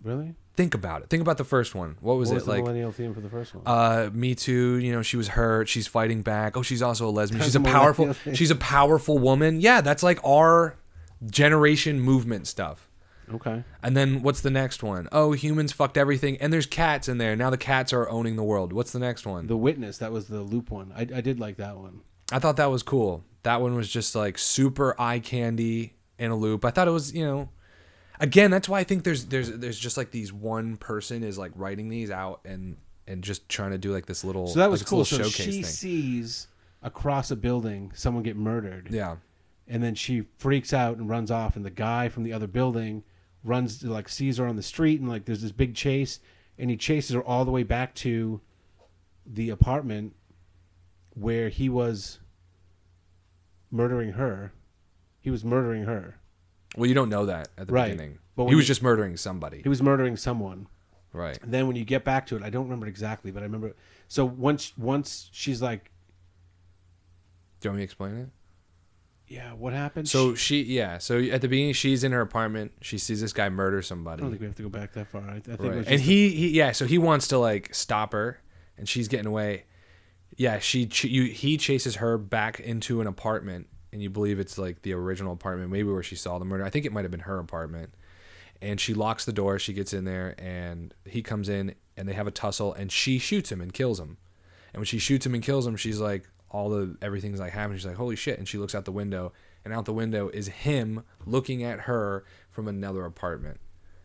Really? 0.04 0.36
think 0.56 0.74
about 0.74 1.02
it. 1.02 1.10
Think 1.10 1.20
about 1.22 1.38
the 1.38 1.44
first 1.44 1.76
one. 1.76 1.98
What 2.00 2.14
was 2.18 2.30
what 2.30 2.34
it 2.34 2.36
was 2.36 2.44
the 2.46 2.52
like? 2.52 2.62
millennial 2.64 2.92
theme 2.94 3.14
for 3.14 3.20
the 3.20 3.28
first 3.30 3.54
one? 3.54 3.64
Uh, 3.66 4.10
Me 4.14 4.34
Too. 4.36 4.78
You 4.78 4.94
know, 4.94 5.02
she 5.02 5.18
was 5.18 5.28
hurt. 5.28 5.68
She's 5.68 5.86
fighting 5.88 6.22
back. 6.22 6.56
Oh, 6.56 6.62
she's 6.62 6.82
also 6.82 7.10
a 7.10 7.12
lesbian. 7.12 7.40
That's 7.40 7.50
She's 7.50 7.56
a 7.58 7.60
powerful. 7.60 8.12
other- 8.12 8.36
She's 8.36 8.52
a 8.52 8.56
powerful 8.56 9.18
woman. 9.18 9.60
Yeah, 9.60 9.82
that's 9.82 10.02
like 10.04 10.18
our 10.26 10.78
generation 11.26 12.00
movement 12.00 12.48
stuff. 12.48 12.90
okay. 13.34 13.64
And 13.84 13.98
then 13.98 14.22
what's 14.22 14.40
the 14.40 14.50
next 14.50 14.82
one? 14.84 15.10
Oh, 15.12 15.34
humans 15.34 15.74
fucked 15.74 15.98
everything, 15.98 16.38
and 16.38 16.54
there's 16.54 16.68
cats 16.68 17.10
in 17.10 17.18
there. 17.18 17.36
Now 17.36 17.50
the 17.50 17.58
cats 17.58 17.92
are 17.92 18.08
owning 18.10 18.38
the 18.38 18.44
world. 18.44 18.72
What's 18.72 18.94
the 18.94 19.00
next 19.00 19.26
one? 19.26 19.48
The 19.48 19.58
Witness, 19.58 19.98
that 19.98 20.14
was 20.14 20.28
the 20.28 20.42
loop 20.42 20.72
one. 20.72 20.94
I, 20.96 21.02
I 21.02 21.20
did 21.22 21.38
like 21.40 21.58
that 21.58 21.76
one. 21.78 22.00
I 22.32 22.40
thought 22.40 22.56
that 22.58 22.72
was 22.72 22.82
cool. 22.84 23.24
That 23.44 23.60
one 23.62 23.76
was 23.76 23.90
just 23.90 24.16
like 24.16 24.38
super 24.38 24.96
eye 25.02 25.20
candy 25.20 25.95
in 26.20 26.32
a 26.32 26.36
loop. 26.36 26.64
I 26.66 26.72
thought 26.72 26.88
it 26.88 26.92
was, 26.92 27.14
you 27.14 27.26
know, 27.26 27.50
again, 28.20 28.52
that's 28.52 28.70
why 28.70 28.80
I 28.80 28.84
think 28.84 29.04
there's 29.04 29.26
there's 29.26 29.52
there's 29.52 29.80
just 29.80 29.98
like 29.98 30.12
these 30.12 30.32
one 30.34 30.78
person 30.78 31.24
is 31.24 31.38
like 31.38 31.52
writing 31.56 31.90
these 31.90 32.10
out 32.12 32.42
and 32.46 32.78
and 33.08 33.24
just 33.24 33.48
trying 33.50 33.72
to 33.72 33.78
do 33.78 33.92
like 33.94 34.06
this 34.06 34.24
little 34.24 34.48
So 34.48 34.60
that 34.60 34.70
was 34.72 34.82
like 34.82 34.88
cool. 34.90 35.06
So 35.06 35.18
showcase 35.18 35.36
she 35.36 35.52
thing. 35.52 35.64
sees 35.64 36.48
across 36.82 37.32
a 37.32 37.36
building 37.36 37.92
someone 37.96 38.24
get 38.24 38.36
murdered. 38.38 38.90
Yeah. 38.92 39.18
and 39.68 39.82
then 39.84 39.96
she 39.96 40.26
freaks 40.38 40.72
out 40.74 40.98
and 40.98 41.10
runs 41.10 41.32
off 41.32 41.56
and 41.56 41.66
the 41.66 41.70
guy 41.72 42.10
from 42.10 42.24
the 42.24 42.32
other 42.34 42.48
building 42.48 43.04
runs 43.44 43.84
like 43.84 44.08
sees 44.10 44.38
her 44.38 44.48
on 44.48 44.56
the 44.56 44.62
street 44.64 45.00
and 45.00 45.10
like 45.10 45.26
there's 45.26 45.42
this 45.42 45.52
big 45.52 45.74
chase 45.76 46.20
and 46.58 46.70
he 46.70 46.78
chases 46.78 47.14
her 47.16 47.22
all 47.24 47.44
the 47.46 47.52
way 47.52 47.64
back 47.64 47.94
to 47.96 48.40
the 49.26 49.50
apartment 49.50 50.16
where 51.16 51.50
he 51.50 51.68
was 51.70 52.20
murdering 53.72 54.14
her 54.14 54.52
he 55.26 55.32
was 55.32 55.44
murdering 55.44 55.84
her 55.86 56.20
Well, 56.78 56.88
you 56.88 56.94
don't 56.94 57.10
know 57.10 57.26
that 57.26 57.50
at 57.58 57.68
the 57.68 57.74
Right. 57.74 57.92
beginning. 57.92 58.20
But 58.36 58.46
he 58.48 58.56
was 58.56 58.66
you- 58.66 58.68
just 58.68 58.84
murdering 58.84 59.18
somebody. 59.18 59.62
he 59.64 59.70
was 59.70 59.82
murdering 59.82 60.16
someone 60.18 60.68
right. 61.14 61.38
and 61.42 61.52
then 61.54 61.66
when 61.68 61.76
you 61.76 61.84
get 61.86 62.04
back 62.06 62.28
to 62.28 62.36
it 62.38 62.44
i 62.44 62.50
don't 62.50 62.66
remember 62.66 62.86
exactly 62.88 63.32
but 63.32 63.42
i 63.42 63.46
remember 63.46 63.74
so 64.08 64.24
once 64.26 64.78
once 64.78 65.30
she's 65.34 65.62
like 65.62 65.92
Do 67.60 67.68
you 67.68 67.72
want 67.72 67.78
me 67.78 67.82
to 67.82 67.84
explain 67.86 68.16
it? 68.18 68.30
yeah 69.28 69.54
what 69.54 69.74
happened 69.74 70.08
So 70.08 70.36
She- 70.36 70.64
she, 70.64 70.74
yeah. 70.76 71.00
So 71.00 71.18
at 71.20 71.42
the 71.42 71.48
beginning, 71.48 71.74
she's 71.74 72.04
in 72.04 72.12
her 72.12 72.22
apartment. 72.22 72.74
She 72.82 72.98
sees 73.00 73.22
this 73.22 73.34
guy 73.34 73.50
murder 73.50 73.82
somebody. 73.82 74.22
i 74.22 74.24
don't 74.24 74.30
think 74.32 74.42
we 74.42 74.46
have 74.48 74.56
to 74.58 74.64
go 74.64 74.70
back 74.70 74.94
that 74.94 75.08
far 75.08 75.22
i, 75.22 75.38
I 75.38 75.40
think 75.40 75.60
it 75.60 75.64
Right. 75.64 75.76
was 75.78 75.88
And 75.88 76.00
he, 76.02 76.30
he, 76.30 76.50
yeah. 76.52 76.72
So 76.74 76.86
he 76.86 76.98
wants 77.00 77.28
to 77.30 77.40
like 77.40 77.74
stop 77.74 78.12
her, 78.14 78.40
and 78.78 78.88
she's 78.88 79.08
getting 79.08 79.26
away. 79.26 79.64
Yeah, 80.38 80.60
she, 80.60 80.86
ch- 80.86 81.06
you, 81.06 81.24
he 81.24 81.56
chases 81.58 81.96
her 81.96 82.18
back 82.18 82.60
into 82.60 83.00
an 83.02 83.08
apartment, 83.08 83.68
and 83.96 84.04
you 84.04 84.10
believe 84.10 84.42
it's 84.42 84.58
like 84.58 84.82
the 84.82 84.92
original 84.92 85.32
apartment, 85.32 85.72
maybe 85.72 85.90
where 85.90 86.04
she 86.04 86.18
saw 86.18 86.38
the 86.38 86.44
murder. 86.44 86.66
I 86.66 86.70
think 86.70 86.86
it 86.86 86.92
might 86.92 87.06
have 87.06 87.12
been 87.12 87.22
her 87.22 87.40
apartment. 87.40 87.94
And 88.62 88.78
she 88.78 88.94
locks 88.94 89.24
the 89.24 89.32
door. 89.32 89.58
She 89.58 89.72
gets 89.72 89.94
in 89.94 90.04
there, 90.04 90.36
and 90.38 90.94
he 91.06 91.22
comes 91.22 91.48
in, 91.48 91.76
and 91.96 92.06
they 92.06 92.12
have 92.12 92.28
a 92.28 92.32
tussle, 92.32 92.74
and 92.74 92.92
she 92.92 93.20
shoots 93.20 93.54
him 93.54 93.62
and 93.62 93.74
kills 93.74 93.98
him. 93.98 94.18
And 94.74 94.82
when 94.82 94.86
she 94.86 95.00
shoots 95.00 95.26
him 95.26 95.34
and 95.34 95.42
kills 95.42 95.66
him, 95.66 95.78
she's 95.78 96.02
like, 96.02 96.28
all 96.52 96.70
the 96.70 96.98
everything's 97.02 97.40
like 97.40 97.54
happening. 97.54 97.78
She's 97.78 97.86
like, 97.86 97.96
holy 97.96 98.18
shit! 98.18 98.38
And 98.38 98.50
she 98.50 98.58
looks 98.58 98.76
out 98.76 98.84
the 98.84 98.92
window, 98.92 99.32
and 99.64 99.74
out 99.74 99.86
the 99.86 99.94
window 99.94 100.28
is 100.28 100.50
him 100.50 101.06
looking 101.26 101.64
at 101.64 101.82
her 101.82 102.26
from 102.52 102.68
another 102.68 103.06
apartment. 103.06 103.62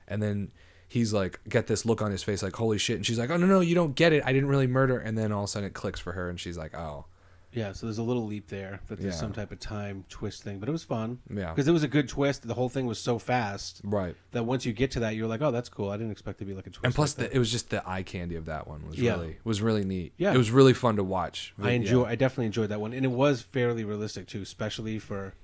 And 0.06 0.22
then 0.22 0.52
he's 0.86 1.12
like, 1.12 1.40
get 1.48 1.66
this 1.66 1.84
look 1.84 2.00
on 2.00 2.12
his 2.12 2.22
face, 2.22 2.44
like, 2.44 2.54
holy 2.54 2.78
shit. 2.78 2.94
And 2.94 3.04
she's 3.04 3.18
like, 3.18 3.30
oh 3.30 3.36
no 3.36 3.46
no, 3.46 3.58
you 3.58 3.74
don't 3.74 3.96
get 3.96 4.12
it. 4.12 4.22
I 4.24 4.32
didn't 4.32 4.50
really 4.50 4.68
murder. 4.68 5.00
And 5.00 5.18
then 5.18 5.32
all 5.32 5.42
of 5.42 5.48
a 5.48 5.50
sudden 5.50 5.66
it 5.66 5.74
clicks 5.74 5.98
for 5.98 6.12
her, 6.12 6.30
and 6.30 6.38
she's 6.38 6.56
like, 6.56 6.76
oh 6.76 7.06
Yeah, 7.52 7.72
so 7.72 7.86
there's 7.86 7.98
a 7.98 8.02
little 8.02 8.26
leap 8.26 8.46
there 8.48 8.80
that 8.86 9.00
there's 9.00 9.14
Yeah. 9.14 9.20
some 9.20 9.32
type 9.32 9.50
of 9.50 9.58
time 9.58 10.04
twist 10.08 10.42
thing, 10.44 10.60
but 10.60 10.68
it 10.68 10.72
was 10.72 10.84
fun. 10.84 11.18
Yeah. 11.28 11.50
because 11.50 11.66
it 11.66 11.72
was 11.72 11.82
a 11.82 11.88
good 11.88 12.08
twist. 12.08 12.46
The 12.46 12.54
whole 12.54 12.68
thing 12.68 12.86
was 12.86 13.00
so 13.00 13.18
fast 13.18 13.80
right. 13.82 14.14
that 14.30 14.44
once 14.44 14.64
you 14.64 14.72
get 14.72 14.92
to 14.92 15.00
that, 15.00 15.16
you're 15.16 15.26
like, 15.26 15.42
oh, 15.42 15.50
that's 15.50 15.68
cool. 15.68 15.90
I 15.90 15.96
didn't 15.96 16.12
expect 16.12 16.38
to 16.38 16.44
be 16.44 16.54
like 16.54 16.66
a 16.68 16.70
twist. 16.70 16.84
And 16.84 16.94
plus, 16.94 17.18
like 17.18 17.30
the, 17.30 17.36
it 17.36 17.38
was 17.40 17.50
just 17.50 17.70
the 17.70 17.82
eye 17.88 18.02
candy 18.04 18.36
of 18.36 18.44
that 18.46 18.68
one 18.68 18.86
was 18.86 18.98
Yeah. 19.00 19.14
really 19.14 19.38
was 19.42 19.60
really 19.62 19.84
neat. 19.84 20.12
Yeah. 20.16 20.32
it 20.32 20.38
was 20.38 20.50
really 20.52 20.74
fun 20.74 20.96
to 20.96 21.04
watch. 21.04 21.52
that. 21.58 21.66
I 21.66 21.70
enjoy. 21.72 22.04
I 22.04 22.14
definitely 22.14 22.46
enjoyed 22.46 22.68
that 22.68 22.80
one, 22.80 22.92
and 22.92 23.04
it 23.04 23.10
was 23.10 23.42
fairly 23.42 23.84
realistic 23.84 24.28
too, 24.28 24.42
especially 24.42 24.98
for 25.00 25.34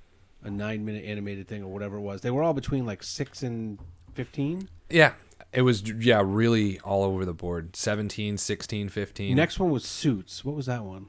a 0.43 0.49
nine 0.49 0.85
minute 0.85 1.03
animated 1.03 1.47
thing 1.47 1.61
or 1.63 1.67
whatever 1.73 1.97
it 1.97 2.01
was. 2.01 2.21
They 2.21 2.31
were 2.31 2.43
all 2.43 2.53
between 2.53 2.85
like 2.85 3.03
six 3.03 3.43
and 3.43 3.79
fifteen. 4.13 4.69
Yeah, 4.89 5.13
it 5.51 5.63
was 5.63 5.81
yeah 5.91 6.21
really 6.23 6.79
all 6.79 7.03
over 7.03 7.25
the 7.25 7.33
board. 7.33 7.75
17, 7.75 8.37
16, 8.37 8.87
15. 8.89 9.35
Next 9.35 9.59
one 9.59 9.71
was 9.71 9.83
Suits. 9.85 10.45
What 10.45 10.55
was 10.55 10.67
that 10.67 10.85
one? 10.85 11.07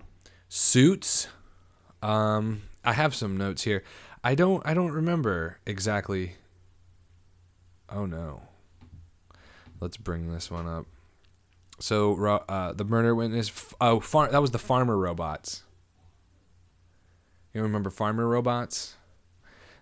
Suits. 0.48 1.28
Um, 2.02 2.62
I 2.84 2.92
have 2.92 3.14
some 3.14 3.36
notes 3.36 3.62
here. 3.62 3.82
I 4.24 4.34
don't. 4.34 4.64
I 4.66 4.74
don't 4.74 4.92
remember 4.92 5.58
exactly. 5.66 6.34
Oh 7.90 8.06
no. 8.06 8.42
Let's 9.80 9.96
bring 9.96 10.32
this 10.32 10.50
one 10.50 10.66
up. 10.66 10.86
So, 11.80 12.16
uh, 12.48 12.72
the 12.72 12.84
murder 12.84 13.14
witness. 13.14 13.52
Oh, 13.80 14.00
far, 14.00 14.28
that 14.28 14.42
was 14.42 14.50
the 14.50 14.58
farmer 14.58 14.96
robots. 14.96 15.62
You 17.54 17.62
remember 17.62 17.90
farmer 17.90 18.26
robots? 18.26 18.96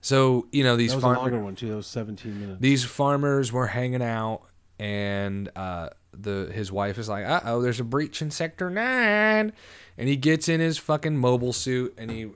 So 0.02 0.46
you 0.52 0.62
know 0.62 0.76
these 0.76 0.90
That 0.90 0.96
was 0.96 1.02
farmer 1.02 1.18
a 1.18 1.22
longer 1.22 1.38
one 1.40 1.56
too. 1.56 1.70
That 1.70 1.76
was 1.76 1.86
seventeen 1.86 2.40
minutes. 2.40 2.60
these 2.60 2.84
farmers 2.84 3.50
were 3.50 3.66
hanging 3.66 4.02
out 4.02 4.42
and 4.78 5.50
uh, 5.56 5.88
the 6.12 6.50
his 6.54 6.70
wife 6.70 6.96
is 6.98 7.08
like 7.08 7.26
uh 7.26 7.40
oh 7.44 7.60
there's 7.60 7.80
a 7.80 7.84
breach 7.84 8.22
in 8.22 8.30
sector 8.30 8.70
9 8.70 9.52
and 9.98 10.08
he 10.08 10.16
gets 10.16 10.48
in 10.48 10.60
his 10.60 10.78
fucking 10.78 11.16
mobile 11.16 11.52
suit 11.52 11.94
and 11.98 12.10
he 12.10 12.28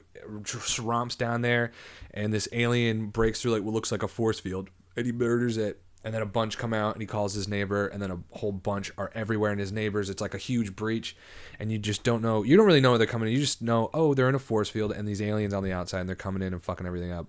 romps 0.81 1.17
down 1.17 1.43
there 1.43 1.73
and 2.13 2.33
this 2.33 2.49
alien 2.53 3.07
breaks 3.09 3.41
through 3.41 3.53
like 3.53 3.63
what 3.63 3.75
looks 3.75 3.93
like 3.93 4.03
a 4.03 4.09
force 4.09 4.41
field 4.41 4.71
and 4.97 5.07
he 5.07 5.13
murders 5.13 5.57
it. 5.57 5.83
And 6.03 6.15
then 6.15 6.23
a 6.23 6.27
bunch 6.27 6.57
come 6.57 6.73
out 6.73 6.95
and 6.95 7.03
he 7.03 7.07
calls 7.07 7.35
his 7.35 7.47
neighbor 7.47 7.87
and 7.89 8.01
then 8.01 8.11
a 8.11 8.19
whole 8.31 8.53
bunch 8.53 8.91
are 8.97 9.11
everywhere 9.15 9.53
in 9.53 9.59
his 9.59 9.71
neighbors. 9.71 10.09
It's 10.09 10.23
like 10.23 10.33
a 10.33 10.39
huge 10.39 10.75
breach 10.75 11.15
and 11.59 11.71
you 11.71 11.79
just 11.79 12.05
don't 12.05 12.23
know 12.23 12.43
you 12.43 12.57
don't 12.57 12.65
really 12.67 12.81
know 12.81 12.93
where 12.93 12.99
they're 12.99 13.07
coming 13.07 13.29
in. 13.29 13.35
You 13.35 13.41
just 13.41 13.61
know 13.61 13.91
oh 13.93 14.15
they're 14.15 14.31
in 14.31 14.35
a 14.35 14.39
force 14.39 14.71
field 14.71 14.93
and 14.93 15.07
these 15.07 15.21
aliens 15.21 15.53
on 15.53 15.63
the 15.63 15.73
outside 15.73 16.01
and 16.01 16.09
they're 16.09 16.17
coming 16.17 16.41
in 16.41 16.55
and 16.55 16.63
fucking 16.63 16.87
everything 16.87 17.13
up. 17.13 17.27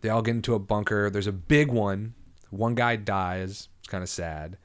They 0.00 0.08
all 0.08 0.22
get 0.22 0.34
into 0.34 0.54
a 0.54 0.58
bunker. 0.58 1.10
There's 1.10 1.26
a 1.26 1.32
big 1.32 1.70
one. 1.70 2.14
One 2.48 2.74
guy 2.74 2.96
dies. 2.96 3.68
It's 3.80 3.88
kind 3.88 4.02
of 4.02 4.08
sad 4.08 4.56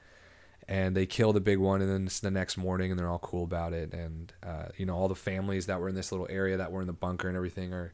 and 0.72 0.96
they 0.96 1.06
kill 1.06 1.34
the 1.34 1.42
big 1.42 1.58
one 1.58 1.82
and 1.82 1.92
then 1.92 2.06
it's 2.06 2.22
the 2.22 2.32
next 2.32 2.56
morning 2.56 2.92
and 2.92 2.98
they're 2.98 3.10
all 3.10 3.20
cool 3.20 3.44
about 3.44 3.74
it. 3.74 3.94
And 3.94 4.32
uh, 4.42 4.68
you 4.78 4.86
know 4.86 4.96
all 4.96 5.10
the 5.10 5.16
families 5.16 5.66
that 5.66 5.82
were 5.82 5.90
in 5.90 5.96
this 5.96 6.14
little 6.14 6.28
area 6.30 6.56
that 6.56 6.72
were 6.72 6.80
in 6.80 6.88
the 6.88 6.94
bunker 6.94 7.28
and 7.28 7.36
everything 7.36 7.74
are 7.74 7.94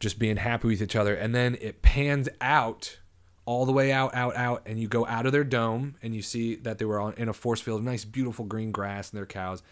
just 0.00 0.18
being 0.18 0.38
happy 0.38 0.68
with 0.68 0.80
each 0.80 0.96
other. 0.96 1.14
And 1.14 1.34
then 1.34 1.58
it 1.60 1.82
pans 1.82 2.30
out 2.40 2.98
all 3.44 3.66
the 3.66 3.72
way 3.72 3.92
out 3.92 4.14
out 4.14 4.34
out 4.36 4.62
and 4.64 4.80
you 4.80 4.88
go 4.88 5.06
out 5.06 5.26
of 5.26 5.32
their 5.32 5.44
dome 5.44 5.96
and 6.02 6.14
you 6.14 6.22
see 6.22 6.54
that 6.54 6.78
they 6.78 6.86
were 6.86 6.98
on 6.98 7.12
in 7.18 7.28
a 7.28 7.34
force 7.34 7.60
field 7.60 7.80
of 7.80 7.84
nice 7.84 8.06
beautiful 8.06 8.46
green 8.46 8.72
grass 8.72 9.10
and 9.10 9.18
their 9.18 9.26
cows. 9.26 9.62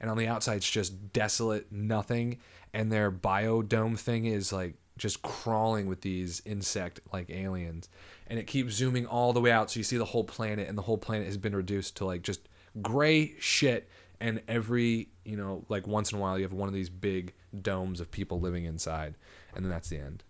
And 0.00 0.10
on 0.10 0.18
the 0.18 0.26
outside 0.26 0.56
it's 0.56 0.70
just 0.70 1.12
desolate 1.12 1.70
nothing. 1.70 2.40
And 2.72 2.90
their 2.90 3.12
biodome 3.12 3.96
thing 3.96 4.24
is 4.24 4.52
like 4.52 4.74
just 4.98 5.22
crawling 5.22 5.86
with 5.86 6.00
these 6.00 6.42
insect 6.44 6.98
like 7.12 7.30
aliens 7.30 7.88
and 8.26 8.38
it 8.38 8.46
keeps 8.46 8.74
zooming 8.74 9.06
all 9.06 9.32
the 9.32 9.40
way 9.40 9.50
out 9.50 9.70
so 9.70 9.78
you 9.78 9.84
see 9.84 9.96
the 9.96 10.04
whole 10.04 10.24
planet 10.24 10.68
and 10.68 10.76
the 10.78 10.82
whole 10.82 10.98
planet 10.98 11.26
has 11.26 11.36
been 11.36 11.54
reduced 11.54 11.96
to 11.96 12.04
like 12.04 12.22
just 12.22 12.48
gray 12.82 13.34
shit 13.38 13.88
and 14.20 14.40
every 14.48 15.08
you 15.24 15.36
know 15.36 15.64
like 15.68 15.86
once 15.86 16.12
in 16.12 16.18
a 16.18 16.20
while 16.20 16.38
you 16.38 16.44
have 16.44 16.52
one 16.52 16.68
of 16.68 16.74
these 16.74 16.90
big 16.90 17.34
domes 17.60 18.00
of 18.00 18.10
people 18.10 18.40
living 18.40 18.64
inside 18.64 19.14
and 19.54 19.64
then 19.64 19.70
that's 19.70 19.88
the 19.88 19.98
end. 19.98 20.24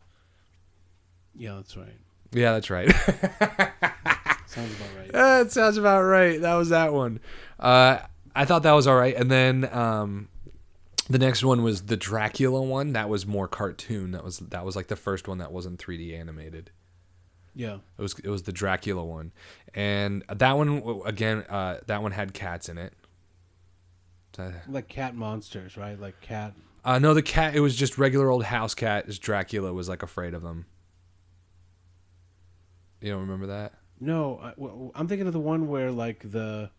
Yeah, 1.36 1.55
that's 1.57 1.76
right. 1.76 1.97
yeah 2.32 2.53
that's 2.53 2.70
right. 2.70 2.90
Sounds 4.47 4.72
about 4.76 4.88
right. 4.97 5.12
that 5.12 5.51
sounds 5.51 5.78
about 5.78 6.03
right. 6.03 6.40
That 6.40 6.55
was 6.55 6.68
that 6.68 6.92
one. 6.92 7.20
Uh 7.59 7.99
i 8.36 8.45
thought 8.45 8.64
that 8.64 8.72
was 8.72 8.86
all 8.86 8.97
right 8.97 9.14
and 9.16 9.30
then 9.30 9.68
um 9.72 10.28
the 11.09 11.18
next 11.18 11.45
one 11.45 11.62
was 11.62 11.82
the 11.82 11.97
dracula 11.97 12.62
one. 12.62 12.92
That 12.95 13.09
was 13.09 13.26
more 13.26 13.47
cartoon. 13.47 14.12
That 14.12 14.24
was 14.24 14.38
that 14.38 14.64
was 14.64 14.74
like 14.76 14.88
the 14.88 14.97
first 14.97 15.28
one 15.28 15.38
that 15.38 15.53
wasn't 15.53 15.78
3d 15.78 16.18
animated 16.18 16.70
Yeah. 17.55 17.76
It 17.98 18.02
was 18.02 18.18
it 18.18 18.28
was 18.28 18.42
the 18.42 18.52
Dracula 18.52 19.05
one, 19.05 19.32
and 19.74 20.24
that 20.28 20.57
one 20.57 21.00
again. 21.07 21.44
Uh, 21.48 21.78
that 21.86 22.02
one 22.02 22.12
had 22.12 22.34
cats 22.34 22.68
in 22.68 22.78
it. 22.78 22.92
Uh, 24.36 24.50
Like 24.68 24.88
cat 24.88 25.14
monsters, 25.14 25.76
right? 25.76 25.98
Like 25.98 26.20
cat. 26.20 26.55
Uh, 26.84 26.98
no, 26.98 27.14
the 27.14 27.22
cat. 27.22 27.55
It 27.55 27.61
was 27.61 27.76
just 27.76 27.96
regular 27.96 28.28
old 28.30 28.44
house 28.44 28.74
cat. 28.74 29.07
As 29.09 29.18
Dracula 29.18 29.72
was 29.72 29.88
like 29.88 30.02
afraid 30.02 30.34
of 30.34 30.42
them. 30.42 30.66
You 33.00 33.11
don't 33.12 33.20
remember 33.20 33.46
that? 33.46 33.74
No, 34.00 34.38
I, 34.42 34.98
I'm 34.98 35.07
thinking 35.07 35.26
of 35.26 35.32
the 35.32 35.40
one 35.40 35.68
where 35.68 35.92
like 35.92 36.28
the. 36.30 36.70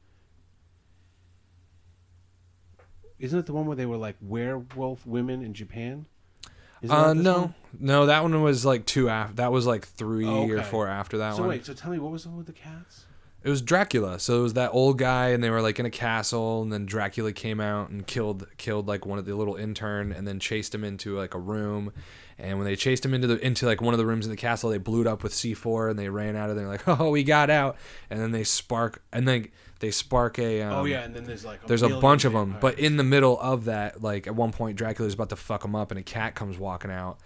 Isn't 3.17 3.39
it 3.39 3.45
the 3.45 3.53
one 3.53 3.65
where 3.65 3.77
they 3.77 3.85
were 3.85 3.95
like 3.97 4.17
werewolf 4.21 5.05
women 5.05 5.41
in 5.41 5.53
Japan? 5.53 6.05
Uh, 6.89 7.13
no, 7.13 7.39
one? 7.39 7.55
no. 7.79 8.05
That 8.05 8.23
one 8.23 8.41
was 8.41 8.65
like 8.65 8.85
two 8.85 9.09
after. 9.09 9.35
That 9.35 9.51
was 9.51 9.65
like 9.65 9.85
three 9.85 10.27
or 10.27 10.61
four 10.63 10.87
after 10.87 11.19
that 11.19 11.35
So 11.35 11.41
one. 11.41 11.45
So 11.45 11.49
wait, 11.49 11.65
so 11.65 11.73
tell 11.73 11.91
me 11.91 11.99
what 11.99 12.11
was 12.11 12.23
the 12.23 12.29
one 12.29 12.37
with 12.37 12.47
the 12.47 12.53
cats? 12.53 13.05
It 13.43 13.49
was 13.49 13.61
Dracula. 13.61 14.19
So 14.19 14.39
it 14.39 14.41
was 14.41 14.53
that 14.53 14.71
old 14.73 14.97
guy, 14.97 15.29
and 15.29 15.43
they 15.43 15.51
were 15.51 15.61
like 15.61 15.79
in 15.79 15.85
a 15.85 15.91
castle, 15.91 16.63
and 16.63 16.73
then 16.73 16.87
Dracula 16.87 17.31
came 17.31 17.59
out 17.59 17.89
and 17.91 18.05
killed 18.07 18.47
killed 18.57 18.87
like 18.87 19.05
one 19.05 19.19
of 19.19 19.25
the 19.25 19.35
little 19.35 19.55
intern, 19.55 20.11
and 20.11 20.27
then 20.27 20.39
chased 20.39 20.73
him 20.73 20.83
into 20.83 21.15
like 21.15 21.35
a 21.35 21.39
room. 21.39 21.93
And 22.39 22.57
when 22.57 22.65
they 22.65 22.75
chased 22.75 23.05
him 23.05 23.13
into 23.13 23.27
the 23.27 23.45
into 23.45 23.67
like 23.67 23.81
one 23.81 23.93
of 23.93 23.99
the 23.99 24.05
rooms 24.05 24.25
in 24.25 24.31
the 24.31 24.35
castle, 24.37 24.71
they 24.71 24.79
blew 24.79 25.01
it 25.01 25.07
up 25.07 25.21
with 25.21 25.31
C4, 25.31 25.91
and 25.91 25.99
they 25.99 26.09
ran 26.09 26.35
out 26.35 26.49
of 26.49 26.55
there 26.55 26.67
like, 26.67 26.87
oh, 26.87 27.11
we 27.11 27.23
got 27.23 27.51
out. 27.51 27.77
And 28.09 28.19
then 28.19 28.31
they 28.31 28.43
spark, 28.43 29.03
and 29.13 29.27
then 29.27 29.49
they 29.79 29.91
spark 29.91 30.39
a. 30.39 30.61
Um, 30.61 30.73
oh 30.73 30.85
yeah, 30.85 31.03
and 31.03 31.15
then 31.15 31.25
there's 31.25 31.45
like 31.45 31.63
a 31.63 31.67
there's 31.67 31.81
a 31.81 31.99
bunch 31.99 32.25
of 32.25 32.33
them, 32.33 32.53
vampires. 32.53 32.75
but 32.75 32.79
in 32.79 32.97
the 32.97 33.03
middle 33.03 33.39
of 33.39 33.65
that, 33.65 34.01
like 34.01 34.27
at 34.27 34.35
one 34.35 34.51
point, 34.51 34.77
Dracula's 34.77 35.13
about 35.13 35.29
to 35.29 35.35
fuck 35.35 35.63
him 35.65 35.75
up, 35.75 35.91
and 35.91 35.99
a 35.99 36.03
cat 36.03 36.35
comes 36.35 36.57
walking 36.57 36.91
out, 36.91 37.17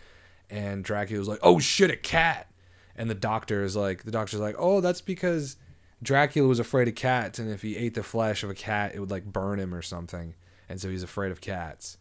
and 0.50 0.84
Dracula's 0.84 1.28
like, 1.28 1.40
"Oh 1.44 1.60
shit, 1.60 1.92
a 1.92 1.96
cat!" 1.96 2.52
And 2.96 3.10
the 3.10 3.16
doctor 3.16 3.64
is 3.64 3.76
like, 3.76 4.04
the 4.04 4.12
doctor's 4.12 4.40
like, 4.40 4.56
"Oh, 4.58 4.82
that's 4.82 5.02
because 5.02 5.56
Dracula 6.02 6.48
was 6.48 6.60
afraid 6.60 6.88
of 6.88 6.96
cats, 6.96 7.40
and 7.40 7.50
if 7.50 7.62
he 7.62 7.78
ate 7.78 7.94
the 7.94 8.04
flesh 8.04 8.44
of 8.44 8.50
a 8.50 8.56
cat, 8.56 8.94
it 8.96 9.00
would 9.00 9.12
like 9.12 9.26
burn 9.26 9.60
him 9.60 9.74
or 9.74 9.82
something, 9.82 10.34
and 10.68 10.82
so 10.82 10.90
he's 10.90 11.04
afraid 11.04 11.32
of 11.32 11.42
cats." 11.42 11.98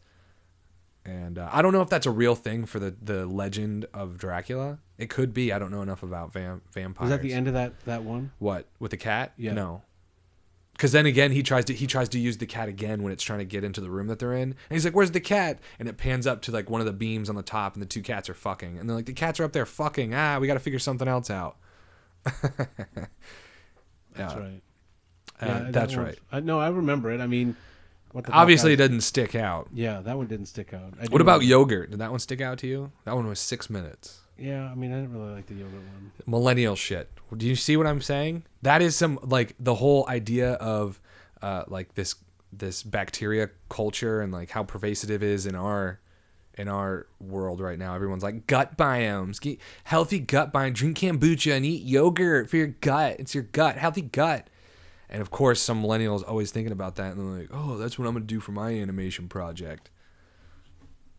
And 1.04 1.38
uh, 1.38 1.48
I 1.50 1.62
don't 1.62 1.72
know 1.72 1.80
if 1.80 1.88
that's 1.88 2.06
a 2.06 2.10
real 2.10 2.34
thing 2.34 2.66
for 2.66 2.78
the 2.78 2.94
the 3.00 3.26
legend 3.26 3.86
of 3.94 4.18
Dracula. 4.18 4.78
It 4.98 5.08
could 5.08 5.32
be. 5.32 5.52
I 5.52 5.58
don't 5.58 5.70
know 5.70 5.82
enough 5.82 6.02
about 6.02 6.32
vam- 6.32 6.60
vampires. 6.72 7.10
was 7.10 7.18
that 7.18 7.22
the 7.22 7.32
end 7.32 7.48
of 7.48 7.54
that 7.54 7.78
that 7.84 8.02
one? 8.02 8.32
What 8.38 8.66
with 8.78 8.90
the 8.90 8.96
cat? 8.96 9.32
Yeah. 9.36 9.52
No. 9.52 9.82
Because 10.78 10.92
then 10.92 11.06
again, 11.06 11.32
he 11.32 11.42
tries 11.42 11.64
to 11.64 11.74
he 11.74 11.88
tries 11.88 12.08
to 12.10 12.20
use 12.20 12.36
the 12.38 12.46
cat 12.46 12.68
again 12.68 13.02
when 13.02 13.12
it's 13.12 13.24
trying 13.24 13.40
to 13.40 13.44
get 13.44 13.64
into 13.64 13.80
the 13.80 13.90
room 13.90 14.06
that 14.06 14.20
they're 14.20 14.32
in, 14.32 14.42
and 14.52 14.56
he's 14.70 14.84
like, 14.84 14.94
"Where's 14.94 15.10
the 15.10 15.18
cat?" 15.20 15.58
And 15.80 15.88
it 15.88 15.96
pans 15.98 16.24
up 16.24 16.40
to 16.42 16.52
like 16.52 16.70
one 16.70 16.80
of 16.80 16.86
the 16.86 16.92
beams 16.92 17.28
on 17.28 17.34
the 17.34 17.42
top, 17.42 17.74
and 17.74 17.82
the 17.82 17.86
two 17.86 18.00
cats 18.00 18.30
are 18.30 18.34
fucking, 18.34 18.78
and 18.78 18.88
they're 18.88 18.94
like, 18.96 19.06
"The 19.06 19.12
cats 19.12 19.40
are 19.40 19.44
up 19.44 19.52
there 19.52 19.66
fucking." 19.66 20.14
Ah, 20.14 20.38
we 20.38 20.46
got 20.46 20.54
to 20.54 20.60
figure 20.60 20.78
something 20.78 21.08
else 21.08 21.30
out. 21.30 21.56
That's 22.24 22.68
Yeah. 24.16 24.38
right. 24.38 24.62
Uh, 25.40 25.46
that 25.46 25.72
that's 25.72 25.94
right. 25.96 26.18
I, 26.32 26.40
no, 26.40 26.58
I 26.60 26.68
remember 26.68 27.10
it. 27.12 27.20
I 27.20 27.26
mean, 27.26 27.56
what 28.12 28.24
the 28.26 28.32
Obviously, 28.32 28.72
it 28.72 28.76
doesn't 28.76 29.02
stick 29.02 29.34
out. 29.34 29.68
Yeah, 29.72 30.00
that 30.00 30.16
one 30.16 30.26
didn't 30.26 30.46
stick 30.46 30.72
out. 30.74 30.94
What 31.10 31.20
about 31.20 31.42
yogurt? 31.44 31.90
Did 31.90 32.00
that 32.00 32.10
one 32.10 32.18
stick 32.20 32.40
out 32.40 32.58
to 32.58 32.66
you? 32.66 32.90
That 33.04 33.14
one 33.16 33.26
was 33.28 33.38
six 33.38 33.68
minutes. 33.70 34.20
Yeah, 34.38 34.70
I 34.70 34.74
mean, 34.74 34.92
I 34.92 35.00
didn't 35.00 35.12
really 35.18 35.34
like 35.34 35.46
the 35.46 35.54
yogurt 35.54 35.74
one. 35.74 36.12
millennial 36.26 36.76
shit. 36.76 37.10
Do 37.36 37.46
you 37.46 37.56
see 37.56 37.76
what 37.76 37.86
I'm 37.86 38.00
saying? 38.00 38.44
That 38.62 38.80
is 38.82 38.96
some 38.96 39.18
like 39.22 39.54
the 39.58 39.74
whole 39.74 40.06
idea 40.08 40.52
of 40.54 41.00
uh, 41.42 41.64
like 41.66 41.94
this 41.94 42.14
this 42.52 42.82
bacteria 42.82 43.50
culture 43.68 44.20
and 44.20 44.32
like 44.32 44.50
how 44.50 44.62
pervasive 44.62 45.10
it 45.10 45.22
is 45.22 45.44
in 45.46 45.54
our 45.54 46.00
in 46.54 46.68
our 46.68 47.06
world 47.20 47.60
right 47.60 47.78
now. 47.78 47.94
Everyone's 47.94 48.22
like 48.22 48.46
gut 48.46 48.76
biomes, 48.76 49.40
Get 49.40 49.58
healthy 49.84 50.18
gut 50.18 50.52
biome, 50.52 50.74
drink 50.74 50.98
kombucha 50.98 51.56
and 51.56 51.64
eat 51.64 51.82
yogurt 51.82 52.48
for 52.48 52.56
your 52.56 52.68
gut. 52.68 53.16
It's 53.18 53.34
your 53.34 53.44
gut, 53.44 53.76
healthy 53.76 54.02
gut. 54.02 54.48
And 55.10 55.22
of 55.22 55.30
course, 55.30 55.60
some 55.60 55.82
millennials 55.82 56.22
always 56.26 56.50
thinking 56.50 56.72
about 56.72 56.96
that, 56.96 57.14
and 57.14 57.18
they're 57.18 57.40
like, 57.40 57.50
"Oh, 57.52 57.76
that's 57.78 57.98
what 57.98 58.06
I'm 58.06 58.14
gonna 58.14 58.26
do 58.26 58.40
for 58.40 58.52
my 58.52 58.70
animation 58.70 59.28
project." 59.28 59.90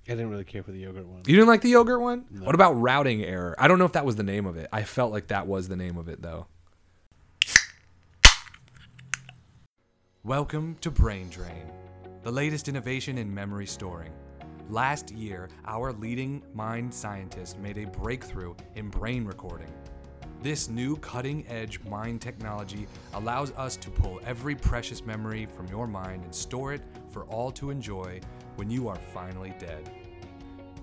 I 0.10 0.14
didn't 0.14 0.32
really 0.32 0.44
care 0.44 0.64
for 0.64 0.72
the 0.72 0.80
yogurt 0.80 1.06
one. 1.06 1.22
You 1.28 1.36
didn't 1.36 1.50
like 1.50 1.62
the 1.62 1.70
yogurt 1.70 2.02
one? 2.02 2.26
What 2.40 2.56
about 2.56 2.72
routing 2.74 3.24
error? 3.24 3.54
I 3.60 3.68
don't 3.68 3.78
know 3.78 3.86
if 3.86 3.92
that 3.92 4.08
was 4.08 4.16
the 4.16 4.24
name 4.24 4.48
of 4.48 4.58
it. 4.58 4.68
I 4.74 4.82
felt 4.82 5.12
like 5.12 5.28
that 5.28 5.46
was 5.46 5.68
the 5.68 5.76
name 5.76 5.98
of 5.98 6.10
it 6.10 6.20
though. 6.20 6.48
Welcome 10.24 10.78
to 10.82 10.90
Brain 10.90 11.30
Drain, 11.30 11.72
the 12.24 12.32
latest 12.32 12.68
innovation 12.68 13.20
in 13.20 13.32
memory 13.32 13.68
storing. 13.68 14.12
Last 14.68 15.12
year, 15.12 15.48
our 15.68 15.94
leading 15.94 16.42
mind 16.56 16.92
scientist 16.92 17.60
made 17.60 17.78
a 17.78 17.86
breakthrough 17.86 18.56
in 18.74 18.90
brain 18.90 19.26
recording. 19.26 19.72
This 20.42 20.70
new 20.70 20.96
cutting 20.98 21.48
edge 21.48 21.82
mind 21.82 22.20
technology 22.20 22.88
allows 23.14 23.52
us 23.52 23.76
to 23.78 23.92
pull 23.92 24.22
every 24.26 24.56
precious 24.56 25.06
memory 25.06 25.46
from 25.46 25.68
your 25.68 25.86
mind 25.86 26.24
and 26.24 26.34
store 26.34 26.74
it 26.74 26.82
for 27.12 27.26
all 27.26 27.52
to 27.52 27.70
enjoy 27.70 28.20
when 28.56 28.72
you 28.72 28.88
are 28.88 28.98
finally 29.14 29.54
dead. 29.60 29.99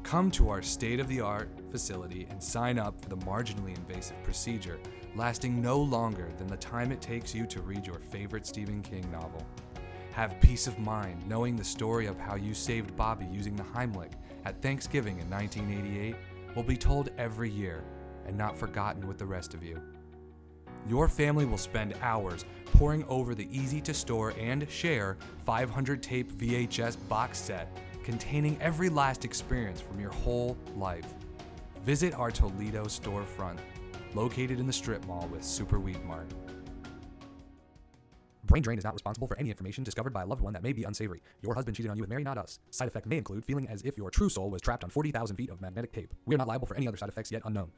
Come 0.06 0.30
to 0.30 0.50
our 0.50 0.62
state 0.62 1.00
of 1.00 1.08
the 1.08 1.20
art 1.20 1.50
facility 1.68 2.28
and 2.30 2.40
sign 2.40 2.78
up 2.78 3.02
for 3.02 3.08
the 3.08 3.16
marginally 3.16 3.76
invasive 3.76 4.22
procedure, 4.22 4.78
lasting 5.16 5.60
no 5.60 5.80
longer 5.80 6.28
than 6.38 6.46
the 6.46 6.56
time 6.58 6.92
it 6.92 7.00
takes 7.00 7.34
you 7.34 7.44
to 7.46 7.60
read 7.60 7.84
your 7.84 7.98
favorite 7.98 8.46
Stephen 8.46 8.82
King 8.82 9.10
novel. 9.10 9.44
Have 10.12 10.40
peace 10.40 10.68
of 10.68 10.78
mind 10.78 11.26
knowing 11.26 11.56
the 11.56 11.64
story 11.64 12.06
of 12.06 12.20
how 12.20 12.36
you 12.36 12.54
saved 12.54 12.94
Bobby 12.94 13.26
using 13.32 13.56
the 13.56 13.64
Heimlich 13.64 14.12
at 14.44 14.62
Thanksgiving 14.62 15.18
in 15.18 15.28
1988 15.28 16.14
will 16.54 16.62
be 16.62 16.76
told 16.76 17.10
every 17.18 17.50
year 17.50 17.82
and 18.28 18.38
not 18.38 18.56
forgotten 18.56 19.08
with 19.08 19.18
the 19.18 19.26
rest 19.26 19.54
of 19.54 19.64
you. 19.64 19.82
Your 20.88 21.08
family 21.08 21.46
will 21.46 21.58
spend 21.58 21.94
hours 22.00 22.44
poring 22.66 23.04
over 23.08 23.34
the 23.34 23.48
easy 23.50 23.80
to 23.80 23.92
store 23.92 24.34
and 24.38 24.70
share 24.70 25.16
500 25.44 26.00
tape 26.00 26.30
VHS 26.32 26.96
box 27.08 27.38
set 27.38 27.76
containing 28.06 28.56
every 28.60 28.88
last 28.88 29.24
experience 29.24 29.80
from 29.80 29.98
your 29.98 30.12
whole 30.12 30.56
life. 30.76 31.12
Visit 31.82 32.14
our 32.14 32.30
Toledo 32.30 32.84
storefront, 32.84 33.58
located 34.14 34.60
in 34.60 34.66
the 34.66 34.72
strip 34.72 35.04
mall 35.06 35.28
with 35.32 35.42
Super 35.42 35.80
Weed 35.80 36.02
Mart. 36.04 36.28
Brain 38.44 38.62
Drain 38.62 38.78
is 38.78 38.84
not 38.84 38.92
responsible 38.92 39.26
for 39.26 39.36
any 39.38 39.50
information 39.50 39.82
discovered 39.82 40.12
by 40.12 40.22
a 40.22 40.26
loved 40.26 40.40
one 40.40 40.52
that 40.52 40.62
may 40.62 40.72
be 40.72 40.84
unsavory. 40.84 41.20
Your 41.42 41.52
husband 41.52 41.76
cheated 41.76 41.90
on 41.90 41.96
you 41.96 42.04
with 42.04 42.10
Mary, 42.10 42.22
not 42.22 42.38
us. 42.38 42.60
Side 42.70 42.86
effect 42.86 43.06
may 43.06 43.18
include 43.18 43.44
feeling 43.44 43.66
as 43.68 43.82
if 43.82 43.98
your 43.98 44.08
true 44.08 44.28
soul 44.28 44.50
was 44.50 44.62
trapped 44.62 44.84
on 44.84 44.90
40,000 44.90 45.34
feet 45.34 45.50
of 45.50 45.60
magnetic 45.60 45.92
tape. 45.92 46.14
We 46.26 46.36
are 46.36 46.38
not 46.38 46.46
liable 46.46 46.68
for 46.68 46.76
any 46.76 46.86
other 46.86 46.96
side 46.96 47.08
effects 47.08 47.32
yet 47.32 47.42
unknown. 47.44 47.72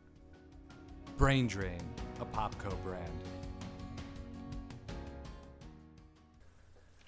Brain 1.17 1.47
Drain, 1.47 1.81
a 2.21 2.27
Popco 2.27 2.71
brand. 2.85 3.11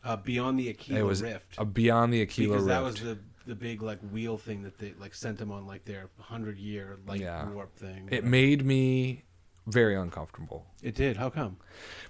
Uh, 0.02 0.16
Beyond 0.16 0.58
the 0.58 0.68
Aquila 0.70 1.00
it 1.00 1.02
was 1.02 1.22
Rift. 1.22 1.54
a 1.58 1.64
beyond 1.64 2.12
the 2.12 2.22
Aquila 2.22 2.54
Rift. 2.54 2.66
because 2.66 2.66
Rift. 2.66 2.98
that 2.98 3.04
was 3.06 3.16
the 3.16 3.18
the 3.46 3.54
big 3.54 3.82
like 3.82 3.98
wheel 4.12 4.36
thing 4.38 4.62
that 4.62 4.78
they 4.78 4.92
like 5.00 5.14
sent 5.14 5.38
them 5.38 5.50
on 5.50 5.66
like 5.66 5.84
their 5.84 6.08
hundred 6.18 6.58
year 6.58 6.98
like 7.06 7.20
Yeah. 7.20 7.48
warp 7.50 7.74
thing. 7.76 8.08
it 8.12 8.24
made 8.24 8.64
me 8.64 9.24
very 9.66 9.94
uncomfortable 9.94 10.66
It 10.82 10.94
did. 10.94 11.16
How 11.16 11.30
come? 11.30 11.56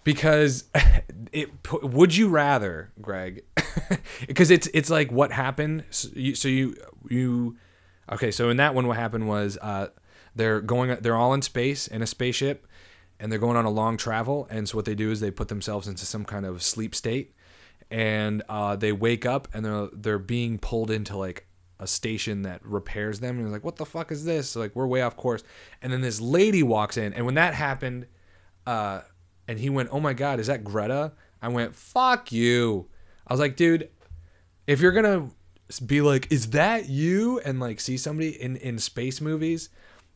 because 0.05 0.65
it 1.33 1.51
would 1.83 2.15
you 2.17 2.29
rather 2.29 2.91
greg 3.01 3.43
because 4.27 4.51
it's 4.51 4.69
it's 4.75 4.91
like 4.91 5.11
what 5.13 5.33
happened 5.33 5.85
so 5.91 6.09
you, 6.15 6.35
so 6.35 6.49
you 6.49 6.75
you 7.09 7.57
okay 8.11 8.31
so 8.31 8.49
in 8.51 8.57
that 8.59 8.75
one 8.75 8.87
what 8.87 8.97
happened 8.97 9.29
was 9.29 9.59
uh 9.63 9.89
they're 10.37 10.61
going 10.61 10.97
they're 11.01 11.17
all 11.17 11.35
in 11.35 11.43
space 11.43 11.87
in 11.89 12.03
a 12.03 12.07
spaceship 12.07 12.67
and 13.19 13.31
they're 13.31 13.39
going 13.39 13.57
on 13.57 13.65
a 13.65 13.71
long 13.71 13.97
travel 13.97 14.47
and 14.51 14.69
so 14.69 14.77
what 14.77 14.85
they 14.85 14.95
do 14.95 15.11
is 15.11 15.21
they 15.21 15.31
put 15.31 15.49
themselves 15.49 15.87
into 15.89 16.05
some 16.07 16.25
kind 16.25 16.47
of 16.47 16.63
sleep 16.63 16.95
state 16.95 17.35
and 17.91 18.43
uh, 18.49 18.77
they 18.77 18.93
wake 18.93 19.27
up 19.27 19.49
and 19.53 19.65
they're 19.65 19.89
they're 19.93 20.19
being 20.19 20.59
pulled 20.59 20.91
into 20.91 21.17
like 21.17 21.47
a 21.79 21.87
station 21.87 22.43
that 22.43 22.65
repairs 22.65 23.21
them 23.21 23.37
and 23.37 23.47
they're 23.47 23.53
like 23.53 23.65
what 23.65 23.77
the 23.77 23.87
fuck 23.87 24.13
is 24.13 24.25
this 24.25 24.55
like 24.55 24.77
we're 24.77 24.87
way 24.87 25.01
off 25.01 25.17
course 25.17 25.43
and 25.81 25.91
then 25.91 26.03
this 26.03 26.21
lady 26.21 26.63
walks 26.63 26.99
in 26.99 27.15
and 27.15 27.25
when 27.25 27.37
that 27.37 27.55
happened 27.55 28.07
uh, 28.67 29.01
and 29.49 29.59
he 29.59 29.69
went, 29.69 29.89
"Oh 29.93 30.01
my 30.01 30.13
god, 30.13 30.39
is 30.39 30.47
that 30.47 30.65
Greta?" 30.65 31.13
I 31.43 31.49
went, 31.49 31.75
"Fuck 31.75 32.31
you." 32.33 32.89
I 33.27 33.33
was 33.33 33.41
like, 33.41 33.57
"Dude, 33.57 33.89
if 34.67 34.81
you're 34.81 34.93
gonna 34.93 35.31
be 35.85 36.01
like, 36.01 36.31
is 36.31 36.51
that 36.51 36.89
you?" 36.89 37.41
and 37.41 37.59
like 37.59 37.81
see 37.81 37.97
somebody 37.97 38.41
in 38.41 38.57
in 38.57 38.79
space 38.79 39.21
movies, 39.21 39.69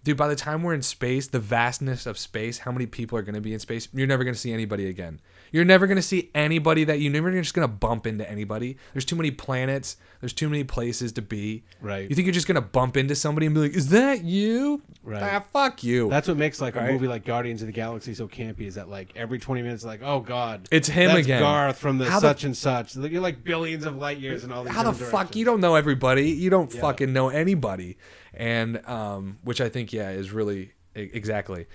dude, 0.05 0.17
by 0.17 0.29
the 0.29 0.37
time 0.37 0.63
we're 0.63 0.75
in 0.75 0.83
space, 0.83 1.27
the 1.27 1.41
vastness 1.41 2.07
of 2.07 2.17
space, 2.17 2.59
how 2.59 2.71
many 2.71 2.87
people 2.87 3.19
are 3.19 3.23
gonna 3.23 3.41
be 3.41 3.53
in 3.53 3.59
space? 3.59 3.89
You're 3.93 4.07
never 4.07 4.25
gonna 4.25 4.37
see 4.37 4.53
anybody 4.53 4.89
again. 4.89 5.21
You're 5.55 5.65
never 5.65 5.87
gonna 5.87 6.03
see 6.03 6.33
anybody 6.35 6.83
that 6.83 6.99
you 6.99 7.09
never 7.11 7.31
just 7.31 7.55
gonna 7.55 7.69
bump 7.69 8.09
into 8.09 8.29
anybody. 8.29 8.77
There's 8.93 9.05
too 9.05 9.15
many 9.15 9.31
planets. 9.31 9.97
There's 10.21 10.33
too 10.33 10.49
many 10.49 10.65
places 10.65 11.13
to 11.13 11.23
be. 11.23 11.63
Right. 11.81 12.11
You 12.11 12.17
think 12.17 12.27
you're 12.27 12.33
just 12.35 12.49
gonna 12.49 12.61
bump 12.61 12.97
into 12.97 13.15
somebody 13.15 13.47
and 13.47 13.55
be 13.55 13.61
like, 13.61 13.73
"Is 13.77 13.91
that 13.91 14.25
you?" 14.25 14.83
Right. 15.05 15.23
Ah, 15.23 15.45
fuck 15.53 15.85
you. 15.85 16.09
That's 16.11 16.27
what 16.27 16.37
makes 16.39 16.61
like 16.61 16.75
a 16.75 16.81
Right. 16.81 16.93
movie 16.93 17.07
like 17.07 17.25
Guardians 17.25 17.63
of 17.63 17.67
the 17.67 17.73
Galaxy 17.73 18.15
so 18.15 18.27
campy 18.27 18.63
is 18.63 18.75
that 18.75 18.89
like 18.89 19.13
every 19.15 19.39
twenty 19.39 19.63
minutes 19.63 19.85
like 19.85 20.01
oh 20.03 20.19
god 20.19 20.67
It's 20.73 20.89
him 20.89 21.09
that's 21.13 21.21
again. 21.21 21.41
Garth 21.41 21.79
from 21.79 21.99
the 21.99 22.07
How 22.11 22.19
the- 22.19 22.29
such 22.31 22.43
and 22.43 22.57
such 22.57 22.97
you're 22.97 23.23
like 23.23 23.45
billions 23.45 23.87
of 23.87 23.95
light 23.97 24.19
years 24.19 24.43
and 24.43 24.53
all 24.53 24.65
these 24.65 24.73
how 24.75 24.83
the 24.83 24.91
different 24.91 25.11
fuck 25.13 25.21
directions. 25.21 25.37
you 25.39 25.45
don't 25.45 25.61
know 25.61 25.77
everybody 25.77 26.31
you 26.31 26.51
don't 26.51 26.73
fucking 26.73 27.13
know 27.13 27.29
anybody 27.29 27.97
and 28.33 28.85
um 28.89 29.39
which 29.45 29.61
i 29.61 29.69
think 29.69 29.93
yeah 29.93 30.11
is 30.11 30.33
really 30.33 30.73
e- 30.97 31.11
exactly 31.13 31.67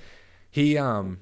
he 0.52 0.78
um 0.78 1.20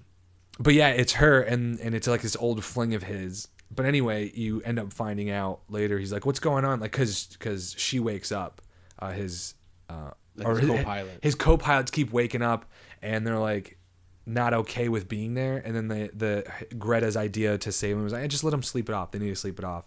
but 0.60 0.74
yeah 0.74 0.90
it's 0.90 1.14
her 1.14 1.42
and 1.42 1.80
and 1.80 1.94
it's 1.96 2.08
like 2.08 2.22
this 2.22 2.36
old 2.38 2.64
fling 2.64 2.94
of 2.94 3.04
his 3.04 3.48
but 3.70 3.86
anyway 3.86 4.32
you 4.34 4.62
end 4.62 4.80
up 4.80 4.92
finding 4.94 5.30
out 5.30 5.60
later 5.70 5.98
he's 6.00 6.12
like 6.12 6.26
what's 6.26 6.40
going 6.40 6.66
on 6.66 6.80
like 6.80 6.92
because 6.92 7.28
because 7.40 7.76
she 7.78 8.00
wakes 8.00 8.32
up 8.32 8.62
uh 9.00 9.12
his 9.12 9.54
uh 9.90 10.12
Like 10.36 10.58
his 10.58 10.68
co-pilot. 10.70 11.20
his 11.22 11.36
co-pilots 11.36 11.92
keep 11.92 12.12
waking 12.12 12.42
up 12.42 12.66
and 13.02 13.26
they're 13.26 13.40
like 13.40 13.78
not 14.26 14.54
okay 14.54 14.90
with 14.90 15.08
being 15.08 15.34
there 15.36 15.58
and 15.64 15.76
then 15.76 15.88
the 15.88 16.10
the 16.14 16.76
greta's 16.78 17.16
idea 17.16 17.58
to 17.58 17.72
save 17.72 17.96
him 17.96 18.04
was 18.04 18.14
like 18.14 18.24
"Eh, 18.24 18.28
just 18.28 18.44
let 18.44 18.54
him 18.54 18.64
sleep 18.64 18.90
it 18.90 18.94
off 18.94 19.12
they 19.12 19.20
need 19.20 19.30
to 19.30 19.36
sleep 19.36 19.60
it 19.60 19.66
off 19.66 19.86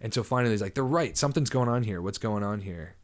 and 0.00 0.12
so 0.12 0.22
finally 0.22 0.50
he's 0.50 0.60
like, 0.60 0.74
they're 0.74 0.84
right. 0.84 1.16
Something's 1.16 1.48
going 1.48 1.68
on 1.68 1.82
here. 1.82 2.02
What's 2.02 2.18
going 2.18 2.42
on 2.42 2.60
here? 2.60 2.96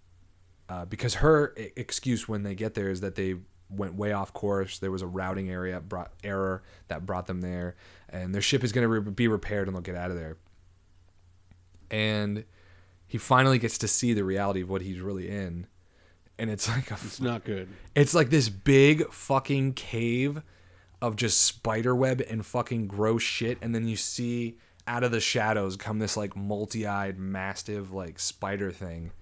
Uh, 0.69 0.85
because 0.85 1.15
her 1.15 1.55
excuse 1.57 2.29
when 2.29 2.43
they 2.43 2.55
get 2.55 2.75
there 2.75 2.91
is 2.91 3.01
that 3.01 3.15
they 3.15 3.37
went 3.71 3.95
way 3.95 4.13
off 4.13 4.33
course. 4.33 4.79
There 4.79 4.91
was 4.91 5.03
a 5.03 5.07
routing 5.07 5.51
area 5.51 5.81
brought 5.81 6.13
error 6.25 6.63
that 6.89 7.07
brought 7.07 7.27
them 7.27 7.41
there, 7.41 7.77
and 8.09 8.35
their 8.35 8.43
ship 8.43 8.65
is 8.65 8.73
going 8.73 8.83
to 8.83 8.89
re- 8.89 9.11
be 9.13 9.29
repaired 9.29 9.69
and 9.69 9.77
they'll 9.77 9.83
get 9.83 9.95
out 9.95 10.11
of 10.11 10.17
there. 10.17 10.37
And 11.91 12.45
he 13.07 13.19
finally 13.19 13.59
gets 13.59 13.79
to 13.79 13.89
see 13.89 14.13
the 14.13 14.25
reality 14.25 14.61
of 14.63 14.71
what 14.71 14.83
he's 14.83 15.01
really 15.01 15.29
in, 15.29 15.67
and 16.39 16.51
it's 16.51 16.69
like 16.75 16.91
a 16.91 16.95
It's 16.95 17.21
not 17.21 17.45
good. 17.45 17.69
it's 17.95 18.15
like 18.15 18.31
this 18.31 18.49
big 18.49 19.13
fucking 19.13 19.75
cave 19.75 20.43
of 21.03 21.17
just 21.17 21.41
spider 21.41 21.95
web 21.95 22.23
and 22.29 22.45
fucking 22.45 22.87
gross 22.87 23.23
shit, 23.23 23.59
and 23.63 23.75
then 23.75 23.89
you 23.89 23.97
see 23.97 24.59
out 24.87 25.03
of 25.05 25.11
the 25.13 25.21
shadows 25.21 25.77
come 25.77 25.99
this 25.99 26.17
like 26.17 26.37
multi-eyed, 26.37 27.19
massive 27.19 27.93
like 27.93 28.19
spider 28.19 28.71
thing 28.71 29.13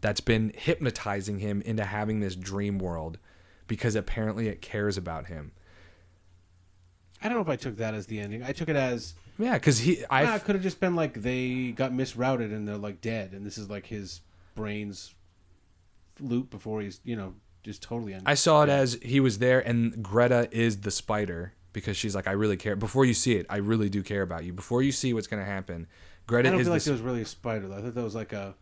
that's 0.00 0.20
been 0.20 0.52
hypnotizing 0.56 1.38
him 1.38 1.62
into 1.62 1.84
having 1.84 2.20
this 2.20 2.34
dream 2.34 2.78
world 2.78 3.18
because 3.72 3.94
apparently 3.94 4.48
it 4.48 4.60
cares 4.60 4.98
about 4.98 5.28
him. 5.28 5.50
I 7.22 7.28
don't 7.28 7.38
know 7.38 7.42
if 7.42 7.48
I 7.48 7.56
took 7.56 7.78
that 7.78 7.94
as 7.94 8.04
the 8.04 8.20
ending. 8.20 8.42
I 8.42 8.52
took 8.52 8.68
it 8.68 8.76
as 8.76 9.14
Yeah, 9.38 9.54
because 9.54 9.78
he 9.78 10.04
I 10.10 10.26
ah, 10.26 10.34
it 10.34 10.44
could 10.44 10.56
have 10.56 10.62
just 10.62 10.78
been 10.78 10.94
like 10.94 11.22
they 11.22 11.72
got 11.74 11.90
misrouted 11.90 12.52
and 12.52 12.68
they're 12.68 12.76
like 12.76 13.00
dead, 13.00 13.32
and 13.32 13.46
this 13.46 13.56
is 13.56 13.70
like 13.70 13.86
his 13.86 14.20
brain's 14.54 15.14
loop 16.20 16.50
before 16.50 16.82
he's 16.82 17.00
you 17.02 17.16
know 17.16 17.32
just 17.62 17.82
totally 17.82 18.12
ended. 18.12 18.28
I 18.28 18.34
saw 18.34 18.62
it 18.64 18.68
as 18.68 18.98
he 19.00 19.20
was 19.20 19.38
there, 19.38 19.60
and 19.60 20.02
Greta 20.02 20.50
is 20.52 20.82
the 20.82 20.90
spider 20.90 21.54
because 21.72 21.96
she's 21.96 22.14
like, 22.14 22.26
I 22.26 22.32
really 22.32 22.58
care. 22.58 22.76
Before 22.76 23.06
you 23.06 23.14
see 23.14 23.36
it, 23.36 23.46
I 23.48 23.56
really 23.56 23.88
do 23.88 24.02
care 24.02 24.20
about 24.20 24.44
you. 24.44 24.52
Before 24.52 24.82
you 24.82 24.92
see 24.92 25.14
what's 25.14 25.28
gonna 25.28 25.46
happen, 25.46 25.86
Greta 26.26 26.50
I 26.50 26.52
don't 26.52 26.60
is 26.60 26.66
feel 26.66 26.74
like 26.74 26.82
there 26.82 26.92
was 26.92 27.00
really 27.00 27.22
a 27.22 27.26
spider. 27.26 27.68
Though. 27.68 27.78
I 27.78 27.80
thought 27.80 27.94
that 27.94 28.04
was 28.04 28.14
like 28.14 28.34
a 28.34 28.54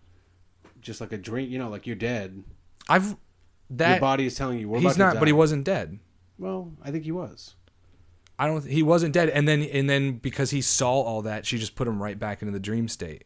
just 0.81 1.01
like 1.01 1.11
a 1.11 1.19
dream. 1.19 1.51
You 1.51 1.59
know, 1.59 1.69
like 1.69 1.89
you're 1.89 1.97
dead. 1.97 2.45
I've 2.89 3.17
Your 3.71 3.77
that 3.79 4.01
body 4.01 4.27
is 4.27 4.35
telling 4.35 4.59
you 4.59 4.69
we're 4.69 4.81
he's 4.81 4.97
about 4.97 5.05
not, 5.07 5.13
to 5.15 5.19
but 5.21 5.29
he 5.29 5.33
wasn't 5.33 5.65
dead. 5.65 5.99
Well, 6.39 6.73
I 6.83 6.91
think 6.91 7.05
he 7.05 7.13
was. 7.13 7.55
I 8.39 8.47
don't. 8.47 8.67
He 8.67 8.83
wasn't 8.83 9.15
dead, 9.15 9.29
and 9.31 9.47
then 9.47 9.63
and 9.63 9.89
then 9.89 10.13
because 10.15 10.51
he 10.51 10.61
saw 10.61 10.93
all 11.01 11.23
that, 11.23 11.47
she 11.47 11.59
just 11.59 11.75
put 11.77 11.87
him 11.87 12.03
right 12.03 12.19
back 12.19 12.43
into 12.43 12.53
the 12.53 12.61
dream 12.61 12.89
state. 12.89 13.25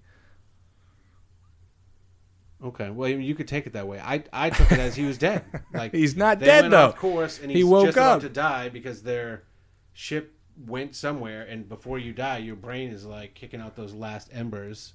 Okay, 2.63 2.89
well 2.89 3.09
you 3.09 3.35
could 3.35 3.47
take 3.49 3.67
it 3.67 3.75
that 3.75 3.87
way. 3.87 4.01
I 4.01 4.25
I 4.33 4.51
took 4.51 4.73
it 4.73 4.79
as 4.79 4.97
he 4.97 5.05
was 5.05 5.19
dead. 5.19 5.45
Like 5.75 5.93
He's 5.93 6.17
not 6.17 6.39
they 6.41 6.47
dead, 6.47 6.63
went 6.63 6.71
though. 6.73 6.87
Of 6.87 6.97
course, 6.97 7.41
and 7.41 7.51
He 7.51 7.63
woke 7.65 7.87
just 7.87 7.97
about 7.97 8.17
up. 8.17 8.21
to 8.23 8.29
die 8.29 8.69
because 8.69 9.03
their 9.03 9.45
ship 9.93 10.35
went 10.67 10.95
somewhere, 10.95 11.43
and 11.43 11.69
before 11.69 11.99
you 11.99 12.13
die, 12.13 12.39
your 12.39 12.57
brain 12.57 12.91
is 12.91 13.05
like 13.05 13.35
kicking 13.35 13.61
out 13.61 13.77
those 13.77 13.93
last 13.93 14.31
embers, 14.33 14.95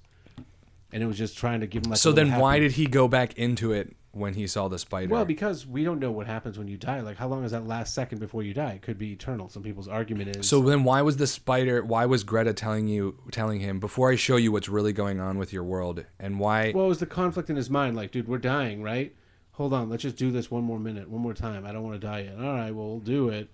and 0.92 1.04
it 1.04 1.06
was 1.06 1.18
just 1.18 1.38
trying 1.38 1.60
to 1.60 1.68
give 1.68 1.84
him 1.86 1.92
like. 1.92 2.00
so 2.00 2.12
then, 2.12 2.40
why 2.40 2.60
did 2.60 2.74
he 2.74 2.88
go 2.88 3.08
back 3.08 3.34
into 3.38 3.72
it 3.72 3.96
when 4.12 4.34
he 4.34 4.48
saw 4.48 4.68
the 4.68 4.80
spider? 4.80 5.14
Well, 5.14 5.26
because 5.26 5.68
we 5.68 5.84
don't 5.84 6.00
know 6.00 6.12
what 6.12 6.28
happens 6.28 6.58
when 6.58 6.68
you 6.68 6.78
die. 6.78 7.02
Like, 7.02 7.18
how 7.18 7.28
long 7.28 7.44
is 7.44 7.52
that 7.52 7.68
last 7.68 7.94
second 7.94 8.20
before 8.20 8.44
you 8.44 8.54
die? 8.54 8.72
It 8.74 8.82
could 8.82 8.98
be 8.98 9.12
eternal. 9.12 9.50
Some 9.50 9.64
people's 9.64 9.88
argument 9.88 10.36
is. 10.36 10.48
so 10.48 10.62
then, 10.62 10.84
why 10.84 11.02
was 11.02 11.18
the 11.18 11.28
spider? 11.28 11.84
Why 11.84 12.06
was 12.06 12.24
Greta 12.24 12.54
telling 12.54 12.88
you, 12.88 13.20
telling 13.32 13.60
him 13.60 13.80
before 13.80 14.12
I 14.12 14.16
show 14.16 14.38
you 14.38 14.52
what's 14.52 14.70
really 14.70 14.94
going 14.94 15.20
on 15.20 15.38
with 15.38 15.54
your 15.54 15.64
world, 15.64 16.06
and 16.20 16.40
why? 16.40 16.72
What 16.72 16.88
was 16.88 17.00
the 17.00 17.06
conflict 17.06 17.50
in 17.50 17.56
his 17.56 17.70
mind? 17.70 17.96
Like, 17.96 18.12
dude, 18.12 18.28
we're 18.28 18.38
dying, 18.38 18.82
right? 18.82 19.16
Hold 19.54 19.74
on, 19.74 19.90
let's 19.90 20.04
just 20.04 20.16
do 20.16 20.32
this 20.32 20.50
one 20.50 20.64
more 20.64 20.80
minute, 20.80 21.10
one 21.10 21.22
more 21.22 21.34
time. 21.34 21.66
I 21.66 21.72
don't 21.72 21.84
want 21.84 22.00
to 22.00 22.08
die 22.08 22.22
yet. 22.22 22.36
All 22.36 22.56
right, 22.56 22.74
well, 22.74 22.88
we'll 22.88 23.00
do 23.00 23.30
it. 23.30 23.50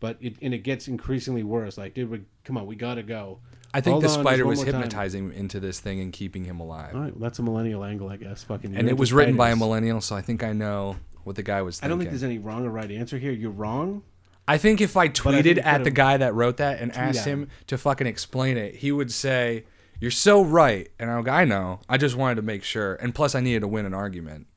But 0.00 0.16
it, 0.20 0.34
and 0.42 0.52
it 0.52 0.64
gets 0.64 0.88
increasingly 0.88 1.44
worse. 1.44 1.78
Like, 1.78 1.94
dude, 1.94 2.10
we, 2.10 2.22
come 2.42 2.56
on, 2.56 2.66
we 2.66 2.74
gotta 2.74 3.02
go. 3.02 3.38
I 3.74 3.80
think 3.80 3.92
Hold 3.92 4.02
the 4.04 4.08
on, 4.08 4.14
just 4.14 4.20
spider 4.20 4.44
one 4.44 4.50
was 4.50 4.58
more 4.58 4.66
time. 4.72 4.74
hypnotizing 4.82 5.24
him 5.26 5.32
into 5.32 5.58
this 5.60 5.80
thing 5.80 6.00
and 6.00 6.12
keeping 6.12 6.44
him 6.44 6.60
alive. 6.60 6.94
All 6.94 7.00
right, 7.00 7.12
well, 7.16 7.22
that's 7.22 7.38
a 7.38 7.42
millennial 7.42 7.84
angle, 7.84 8.08
I 8.10 8.16
guess. 8.16 8.44
Fucking. 8.44 8.70
you're 8.72 8.78
and 8.78 8.88
it 8.88 8.92
into 8.92 9.00
was 9.00 9.12
written 9.12 9.36
by 9.36 9.48
a 9.48 9.52
spiders. 9.52 9.58
millennial, 9.60 10.00
so 10.02 10.14
I 10.16 10.20
think 10.22 10.42
I 10.44 10.52
know 10.52 10.96
what 11.24 11.36
the 11.36 11.42
guy 11.42 11.62
was 11.62 11.80
thinking. 11.80 11.86
I 11.86 11.94
thinking. 11.94 11.98
don't 12.06 12.12
think 12.12 12.20
there's 12.20 12.30
any 12.30 12.38
wrong 12.38 12.66
or 12.66 12.70
right 12.70 12.90
answer 12.90 13.16
here. 13.18 13.32
You're 13.32 13.50
wrong. 13.50 14.02
I 14.46 14.58
think 14.58 14.80
if 14.80 14.96
I 14.96 15.02
I 15.02 15.04
think 15.06 15.16
tweeted 15.16 15.44
you 15.56 15.62
at 15.62 15.78
the 15.78 15.84
could've- 15.84 15.94
guy 15.94 16.16
that 16.18 16.34
wrote 16.34 16.56
that 16.58 16.80
and 16.80 16.92
asked 16.92 17.20
at 17.20 17.26
him 17.26 17.48
to 17.68 17.78
fucking 17.78 18.06
explain 18.06 18.56
it, 18.58 18.74
he 18.76 18.92
would 18.92 19.10
say, 19.12 19.64
"You're 20.00 20.10
so 20.10 20.42
right," 20.44 20.90
and 20.98 21.10
I'll 21.10 21.22
go, 21.22 21.30
"I 21.30 21.44
know. 21.44 21.80
I 21.88 21.96
just 21.96 22.16
wanted 22.16 22.34
to 22.34 22.42
make 22.42 22.64
sure, 22.64 22.96
and 22.96 23.14
plus, 23.14 23.34
I 23.34 23.40
needed 23.40 23.60
to 23.60 23.68
win 23.68 23.86
an 23.86 23.94
argument." 23.94 24.48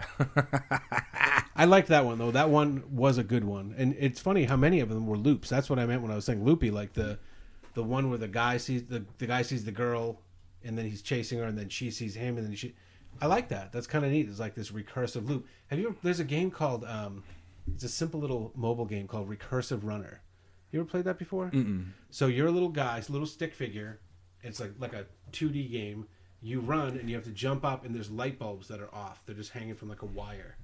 I 1.54 1.64
liked 1.66 1.88
that 1.88 2.04
one 2.04 2.18
though. 2.18 2.30
That 2.30 2.50
one 2.50 2.82
was 2.90 3.18
a 3.18 3.22
good 3.24 3.44
one, 3.44 3.74
and 3.76 3.94
it's 3.98 4.20
funny 4.20 4.44
how 4.44 4.56
many 4.56 4.80
of 4.80 4.88
them 4.88 5.06
were 5.06 5.16
loops. 5.18 5.48
That's 5.48 5.68
what 5.68 5.78
I 5.78 5.86
meant 5.86 6.02
when 6.02 6.10
I 6.10 6.14
was 6.14 6.24
saying 6.24 6.44
loopy. 6.44 6.70
Like 6.70 6.94
the, 6.94 7.18
the 7.74 7.82
one 7.82 8.08
where 8.08 8.18
the 8.18 8.28
guy 8.28 8.56
sees 8.56 8.84
the 8.84 9.04
the 9.18 9.26
guy 9.26 9.42
sees 9.42 9.64
the 9.64 9.72
girl, 9.72 10.20
and 10.64 10.76
then 10.76 10.88
he's 10.88 11.02
chasing 11.02 11.38
her, 11.38 11.44
and 11.44 11.58
then 11.58 11.68
she 11.68 11.90
sees 11.90 12.14
him, 12.14 12.38
and 12.38 12.46
then 12.46 12.54
she. 12.54 12.74
I 13.20 13.26
like 13.26 13.48
that. 13.48 13.72
That's 13.72 13.86
kind 13.86 14.04
of 14.04 14.10
neat. 14.10 14.28
It's 14.28 14.40
like 14.40 14.54
this 14.54 14.70
recursive 14.70 15.28
loop. 15.28 15.46
Have 15.68 15.78
you? 15.78 15.96
There's 16.02 16.20
a 16.20 16.24
game 16.24 16.50
called. 16.50 16.84
Um, 16.84 17.22
it's 17.74 17.84
a 17.84 17.88
simple 17.88 18.20
little 18.20 18.52
mobile 18.54 18.84
game 18.84 19.06
called 19.06 19.28
Recursive 19.28 19.80
Runner. 19.84 20.20
You 20.70 20.80
ever 20.80 20.88
played 20.88 21.04
that 21.04 21.18
before? 21.18 21.50
Mm-mm. 21.50 21.90
So 22.10 22.26
you're 22.26 22.46
a 22.46 22.50
little 22.50 22.70
guy, 22.70 22.98
it's 22.98 23.08
a 23.08 23.12
little 23.12 23.26
stick 23.26 23.54
figure. 23.54 24.00
It's 24.42 24.58
like 24.58 24.72
like 24.78 24.94
a 24.94 25.06
2D 25.32 25.70
game. 25.70 26.06
You 26.40 26.60
run 26.60 26.98
and 26.98 27.08
you 27.08 27.14
have 27.14 27.24
to 27.24 27.30
jump 27.30 27.64
up, 27.64 27.84
and 27.84 27.94
there's 27.94 28.10
light 28.10 28.38
bulbs 28.38 28.68
that 28.68 28.80
are 28.80 28.92
off. 28.92 29.22
They're 29.24 29.36
just 29.36 29.52
hanging 29.52 29.74
from 29.74 29.88
like 29.88 30.02
a 30.02 30.06
wire. 30.06 30.56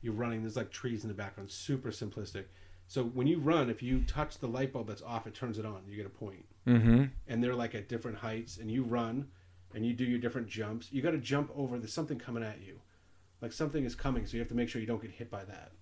You're 0.00 0.14
running. 0.14 0.42
There's 0.42 0.56
like 0.56 0.70
trees 0.70 1.02
in 1.02 1.08
the 1.08 1.14
background. 1.14 1.50
Super 1.50 1.90
simplistic. 1.90 2.44
So 2.88 3.04
when 3.04 3.26
you 3.26 3.38
run, 3.38 3.68
if 3.68 3.82
you 3.82 4.02
touch 4.02 4.38
the 4.38 4.46
light 4.46 4.72
bulb 4.72 4.88
that's 4.88 5.02
off, 5.02 5.26
it 5.26 5.34
turns 5.34 5.58
it 5.58 5.66
on. 5.66 5.82
You 5.88 5.96
get 5.96 6.06
a 6.06 6.10
point. 6.10 6.44
Mm-hmm. 6.66 7.04
And 7.26 7.42
they're 7.42 7.54
like 7.54 7.74
at 7.74 7.88
different 7.88 8.18
heights, 8.18 8.58
and 8.58 8.70
you 8.70 8.84
run, 8.84 9.28
and 9.74 9.84
you 9.84 9.92
do 9.92 10.04
your 10.04 10.18
different 10.18 10.48
jumps. 10.48 10.92
You 10.92 11.02
got 11.02 11.10
to 11.10 11.18
jump 11.18 11.50
over. 11.56 11.78
There's 11.78 11.92
something 11.92 12.18
coming 12.18 12.42
at 12.42 12.60
you, 12.64 12.80
like 13.40 13.52
something 13.52 13.84
is 13.84 13.94
coming. 13.94 14.26
So 14.26 14.34
you 14.34 14.40
have 14.40 14.48
to 14.48 14.54
make 14.54 14.68
sure 14.68 14.80
you 14.80 14.86
don't 14.86 15.02
get 15.02 15.10
hit 15.10 15.30
by 15.30 15.44
that. 15.44 15.72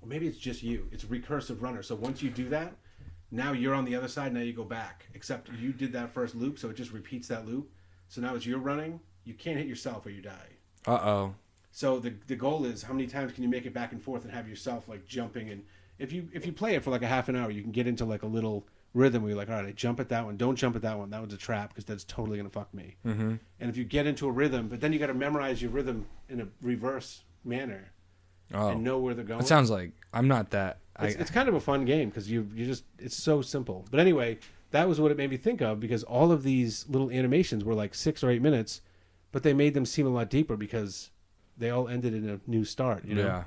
Or 0.00 0.08
maybe 0.08 0.26
it's 0.26 0.38
just 0.38 0.62
you. 0.62 0.88
It's 0.92 1.04
recursive 1.04 1.62
runner. 1.62 1.82
So 1.82 1.94
once 1.94 2.22
you 2.22 2.30
do 2.30 2.48
that, 2.50 2.74
now 3.30 3.52
you're 3.52 3.74
on 3.74 3.84
the 3.84 3.94
other 3.94 4.08
side. 4.08 4.34
Now 4.34 4.40
you 4.40 4.52
go 4.52 4.64
back. 4.64 5.06
Except 5.14 5.50
you 5.58 5.72
did 5.72 5.92
that 5.94 6.12
first 6.12 6.34
loop, 6.34 6.58
so 6.58 6.68
it 6.68 6.76
just 6.76 6.92
repeats 6.92 7.28
that 7.28 7.46
loop. 7.46 7.70
So 8.08 8.20
now 8.20 8.34
as 8.34 8.46
you're 8.46 8.58
running, 8.58 9.00
you 9.24 9.34
can't 9.34 9.56
hit 9.56 9.66
yourself 9.66 10.04
or 10.04 10.10
you 10.10 10.20
die. 10.20 10.58
Uh 10.86 10.90
oh. 10.92 11.34
So 11.70 11.98
the 11.98 12.14
the 12.26 12.36
goal 12.36 12.66
is 12.66 12.82
how 12.82 12.92
many 12.92 13.06
times 13.06 13.32
can 13.32 13.42
you 13.42 13.48
make 13.48 13.64
it 13.64 13.72
back 13.72 13.92
and 13.92 14.02
forth 14.02 14.24
and 14.24 14.32
have 14.32 14.48
yourself 14.48 14.88
like 14.88 15.06
jumping 15.06 15.48
and 15.48 15.62
if 15.98 16.12
you 16.12 16.28
if 16.32 16.46
you 16.46 16.52
play 16.52 16.74
it 16.74 16.82
for 16.82 16.90
like 16.90 17.02
a 17.02 17.06
half 17.08 17.28
an 17.28 17.36
hour, 17.36 17.50
you 17.50 17.62
can 17.62 17.72
get 17.72 17.86
into 17.86 18.04
like 18.04 18.22
a 18.22 18.26
little 18.26 18.64
rhythm 18.94 19.22
where 19.22 19.30
you're 19.30 19.38
like, 19.38 19.48
all 19.48 19.54
right, 19.56 19.66
I 19.66 19.72
jump 19.72 20.00
at 20.00 20.08
that 20.10 20.24
one, 20.24 20.36
don't 20.36 20.56
jump 20.56 20.76
at 20.76 20.82
that 20.82 20.98
one. 20.98 21.10
That 21.10 21.20
one's 21.20 21.32
a 21.32 21.38
trap 21.38 21.70
because 21.70 21.84
that's 21.84 22.04
totally 22.04 22.36
gonna 22.36 22.50
fuck 22.50 22.72
me. 22.74 22.96
Mm-hmm. 23.06 23.34
And 23.60 23.70
if 23.70 23.76
you 23.76 23.84
get 23.84 24.06
into 24.06 24.26
a 24.28 24.30
rhythm, 24.30 24.68
but 24.68 24.80
then 24.80 24.92
you 24.92 24.98
got 24.98 25.06
to 25.06 25.14
memorize 25.14 25.62
your 25.62 25.70
rhythm 25.70 26.06
in 26.28 26.40
a 26.40 26.48
reverse 26.60 27.22
manner 27.44 27.92
Oh. 28.54 28.68
and 28.68 28.84
know 28.84 28.98
where 28.98 29.14
they're 29.14 29.24
going. 29.24 29.40
It 29.40 29.46
sounds 29.46 29.70
like 29.70 29.92
I'm 30.12 30.28
not 30.28 30.50
that. 30.50 30.78
I, 30.96 31.06
It's, 31.06 31.16
it's 31.16 31.30
kind 31.30 31.48
of 31.48 31.54
a 31.54 31.60
fun 31.60 31.86
game 31.86 32.10
because 32.10 32.30
you 32.30 32.50
you 32.54 32.66
just 32.66 32.84
it's 32.98 33.16
so 33.16 33.40
simple. 33.40 33.86
But 33.90 33.98
anyway, 34.00 34.38
that 34.72 34.86
was 34.88 35.00
what 35.00 35.10
it 35.10 35.16
made 35.16 35.30
me 35.30 35.38
think 35.38 35.62
of 35.62 35.80
because 35.80 36.02
all 36.04 36.30
of 36.30 36.42
these 36.42 36.86
little 36.88 37.10
animations 37.10 37.64
were 37.64 37.74
like 37.74 37.94
six 37.94 38.22
or 38.22 38.30
eight 38.30 38.42
minutes, 38.42 38.82
but 39.30 39.42
they 39.42 39.54
made 39.54 39.72
them 39.72 39.86
seem 39.86 40.06
a 40.06 40.10
lot 40.10 40.28
deeper 40.28 40.56
because 40.56 41.10
they 41.56 41.70
all 41.70 41.88
ended 41.88 42.12
in 42.12 42.28
a 42.28 42.40
new 42.46 42.64
start. 42.64 43.06
You 43.06 43.14
know? 43.14 43.24
Yeah. 43.24 43.44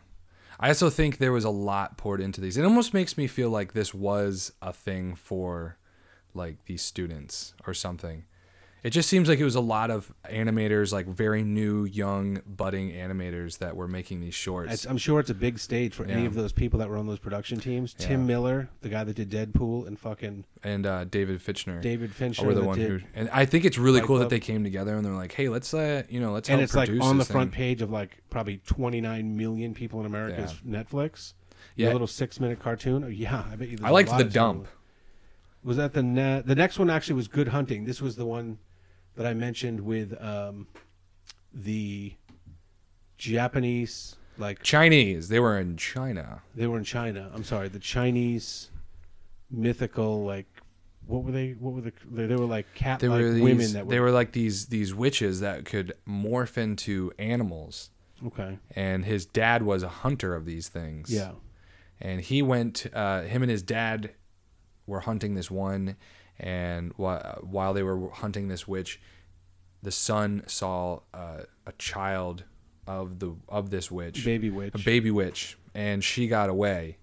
I 0.60 0.70
also 0.70 0.90
think 0.90 1.18
there 1.18 1.32
was 1.32 1.44
a 1.44 1.50
lot 1.50 1.98
poured 1.98 2.22
into 2.22 2.42
these. 2.42 2.58
It 2.58 2.66
almost 2.66 2.94
makes 2.94 3.18
me 3.18 3.28
feel 3.28 3.50
like 3.50 3.74
this 3.74 3.94
was 3.94 4.54
a 4.62 4.72
thing 4.74 5.16
for 5.16 5.78
like 6.34 6.66
these 6.66 6.82
students 6.82 7.54
or 7.66 7.74
something. 7.74 8.26
It 8.86 8.92
just 8.92 9.10
seems 9.10 9.28
like 9.28 9.40
it 9.40 9.44
was 9.44 9.56
a 9.56 9.62
lot 9.62 9.90
of 9.90 10.14
animators, 10.32 10.94
like 10.94 11.08
very 11.08 11.44
new, 11.44 11.86
young, 11.86 12.42
budding 12.46 12.92
animators 12.92 13.58
that 13.58 13.76
were 13.76 13.88
making 13.88 14.20
these 14.22 14.36
shorts. 14.36 14.72
It's, 14.72 14.86
I'm 14.86 15.00
sure 15.00 15.20
it's 15.20 15.32
a 15.32 15.34
big 15.34 15.58
stage 15.58 15.96
for 15.96 16.06
any 16.06 16.22
Yeah. 16.22 16.28
of 16.28 16.36
those 16.36 16.52
people 16.52 16.78
that 16.78 16.88
were 16.88 16.98
on 16.98 17.08
those 17.08 17.18
production 17.18 17.60
teams. 17.60 17.96
Tim 17.96 18.28
Miller, 18.28 18.70
the 18.82 18.90
guy 18.90 19.04
that 19.04 19.16
did 19.16 19.32
Deadpool, 19.32 19.88
and 19.88 19.98
fucking 19.98 20.46
and 20.64 20.86
uh, 20.86 21.04
David 21.06 21.40
Fitchner. 21.40 21.82
David 21.82 22.14
Fincher. 22.14 22.46
were 22.46 22.54
the 22.54 22.62
that 22.62 22.68
one 22.68 22.78
did, 22.78 23.02
who, 23.02 23.08
and 23.16 23.28
I 23.32 23.46
think 23.46 23.66
it's 23.66 23.80
really 23.80 24.02
Fight 24.02 24.08
cool 24.08 24.18
Club. 24.18 24.30
that 24.30 24.36
they 24.36 24.40
came 24.40 24.64
together 24.64 24.96
and 24.96 25.04
they're 25.04 25.14
like, 25.14 25.32
"Hey, 25.34 25.50
let's, 25.50 25.74
uh, 25.74 26.04
you 26.08 26.20
know, 26.20 26.32
let's 26.32 26.48
and 26.48 26.60
help 26.60 26.64
it's 26.66 26.76
like 26.76 26.88
produce 26.90 27.06
on 27.06 27.18
the 27.18 27.24
this 27.24 27.32
front 27.32 27.52
thing." 27.54 27.58
page 27.58 27.82
of 27.82 27.90
like 27.90 28.22
probably 28.30 28.58
29 28.68 29.36
million 29.36 29.74
people 29.74 30.00
in 30.00 30.06
America's 30.06 30.54
Netflix. 30.64 31.34
Yeah. 31.76 31.90
a 31.90 31.94
little 31.94 32.06
six 32.06 32.40
minute 32.40 32.60
cartoon. 32.60 33.04
Oh, 33.04 33.08
yeah, 33.08 33.46
I 33.52 33.56
bet 33.56 33.68
you. 33.70 33.78
there's 33.78 33.88
I 33.88 33.90
a 33.90 33.94
liked 33.94 34.10
lot 34.10 34.20
the 34.20 34.26
of 34.26 34.32
dump. 34.34 34.68
Was 35.64 35.78
that 35.78 35.94
the 35.94 36.04
ne- 36.04 36.44
the 36.46 36.54
next 36.54 36.78
one? 36.78 36.92
Actually, 36.92 37.16
was 37.16 37.28
Good 37.28 37.48
Hunting. 37.48 37.86
This 37.86 38.00
was 38.00 38.16
the 38.16 38.26
one 38.28 38.60
that 39.16 39.26
I 39.26 39.34
mentioned 39.34 39.82
with 39.82 40.20
um, 40.22 40.68
the 41.54 42.14
Japanese. 43.18 44.16
Like 44.38 44.62
Chinese. 44.62 45.30
They 45.30 45.40
were 45.40 45.58
in 45.58 45.78
China. 45.78 46.42
they 46.54 46.68
were 46.68 46.78
in 46.78 46.84
China. 46.84 47.32
I'm 47.34 47.44
sorry, 47.44 47.70
the 47.70 47.80
Chinese 47.80 48.70
mythical 49.50 50.26
like 50.26 50.48
what 51.08 51.24
were 51.24 51.32
they? 51.32 51.52
What 51.52 51.74
were 51.74 51.82
the? 51.82 51.94
They, 52.12 52.26
they 52.26 52.36
were 52.36 52.46
like 52.46 52.74
cat 52.74 53.00
They 53.00 53.08
like 53.08 53.22
were 53.22 53.32
these, 53.32 53.44
women 53.44 53.74
that 53.74 53.86
were 53.86 53.92
they 53.92 54.00
were 54.00 54.12
like 54.12 54.32
these 54.32 54.68
these 54.68 54.94
witches 54.94 55.40
that 55.40 55.66
could 55.66 55.94
morph 56.08 56.58
into 56.58 57.12
animals. 57.20 57.92
okay. 58.26 58.58
And 58.76 59.06
his 59.06 59.26
dad 59.26 59.64
was 59.64 59.84
a 59.84 59.88
hunter 59.88 60.36
of 60.36 60.46
these 60.46 60.68
things. 60.68 61.14
Yeah, 61.14 61.32
and 62.02 62.22
he 62.22 62.42
went 62.42 62.88
uh, 62.94 63.22
him 63.22 63.44
and 63.44 63.52
his 63.52 63.62
dad 63.62 64.12
were 64.88 65.02
hunting 65.02 65.36
this 65.36 65.50
one 65.50 65.96
and 66.40 66.92
wh- 66.94 67.44
while 67.44 67.74
they 67.74 67.84
were 67.84 68.10
hunting 68.10 68.48
this 68.48 68.68
witch 68.68 69.00
the 69.82 69.92
son 69.92 70.44
saw 70.48 71.00
uh, 71.14 71.42
a 71.66 71.72
child 71.78 72.44
of 72.88 73.20
the 73.20 73.36
of 73.50 73.70
this 73.70 73.90
witch 73.92 74.26
baby 74.26 74.50
witch. 74.50 74.74
a 74.76 74.80
baby 74.80 75.12
witch 75.12 75.58
and 75.76 76.04
she 76.04 76.28
got 76.28 76.50
away. 76.50 76.98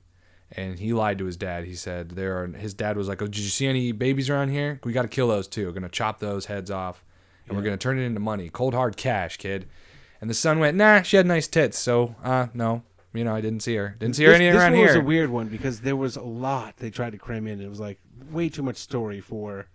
And 0.55 0.79
he 0.79 0.93
lied 0.93 1.17
to 1.19 1.25
his 1.25 1.39
dad. 1.39 1.65
He 1.65 1.75
said 1.75 2.11
there 2.11 2.43
are. 2.43 2.47
His 2.47 2.75
dad 2.75 2.99
was 2.99 3.09
like, 3.09 3.23
"Oh, 3.23 3.27
did 3.27 3.39
you 3.39 3.45
see 3.49 3.67
any 3.67 3.91
babies 3.93 4.29
around 4.29 4.51
here? 4.51 4.81
We 4.85 4.93
got 4.93 5.01
to 5.03 5.09
kill 5.09 5.29
those 5.29 5.49
too. 5.49 5.65
We're 5.67 5.73
gonna 5.73 5.89
chop 5.89 6.19
those 6.19 6.45
heads 6.45 6.71
off, 6.71 7.03
and 7.49 7.57
we're 7.57 7.63
gonna 7.63 7.79
turn 7.79 7.99
it 7.99 8.03
into 8.03 8.21
money, 8.21 8.51
cold 8.51 8.75
hard 8.75 8.99
cash, 8.99 9.39
kid." 9.39 9.67
And 10.21 10.29
the 10.29 10.35
son 10.35 10.59
went, 10.59 10.77
"Nah, 10.77 11.01
she 11.03 11.17
had 11.17 11.25
nice 11.25 11.49
tits, 11.49 11.79
so 11.79 12.17
uh, 12.23 12.49
no, 12.53 12.83
you 13.13 13.25
know, 13.25 13.35
I 13.35 13.41
didn't 13.41 13.61
see 13.61 13.77
her. 13.77 13.97
Didn't 13.99 14.17
see 14.17 14.25
her 14.25 14.31
this, 14.31 14.37
anywhere 14.37 14.55
this 14.55 14.63
around 14.63 14.73
one 14.73 14.87
was 14.87 14.97
a 14.97 15.01
weird 15.01 15.31
one 15.31 15.49
because 15.49 15.81
there 15.81 15.97
was 15.97 16.17
a 16.17 16.23
lot 16.23 16.77
they 16.79 16.91
tried 16.91 17.11
to 17.11 17.19
cram 17.19 17.47
in. 17.47 17.61
It 17.61 17.69
was 17.69 17.81
like 17.81 17.99
way 18.31 18.49
too 18.49 18.63
much 18.63 18.77
story 18.77 19.21
for. 19.21 19.67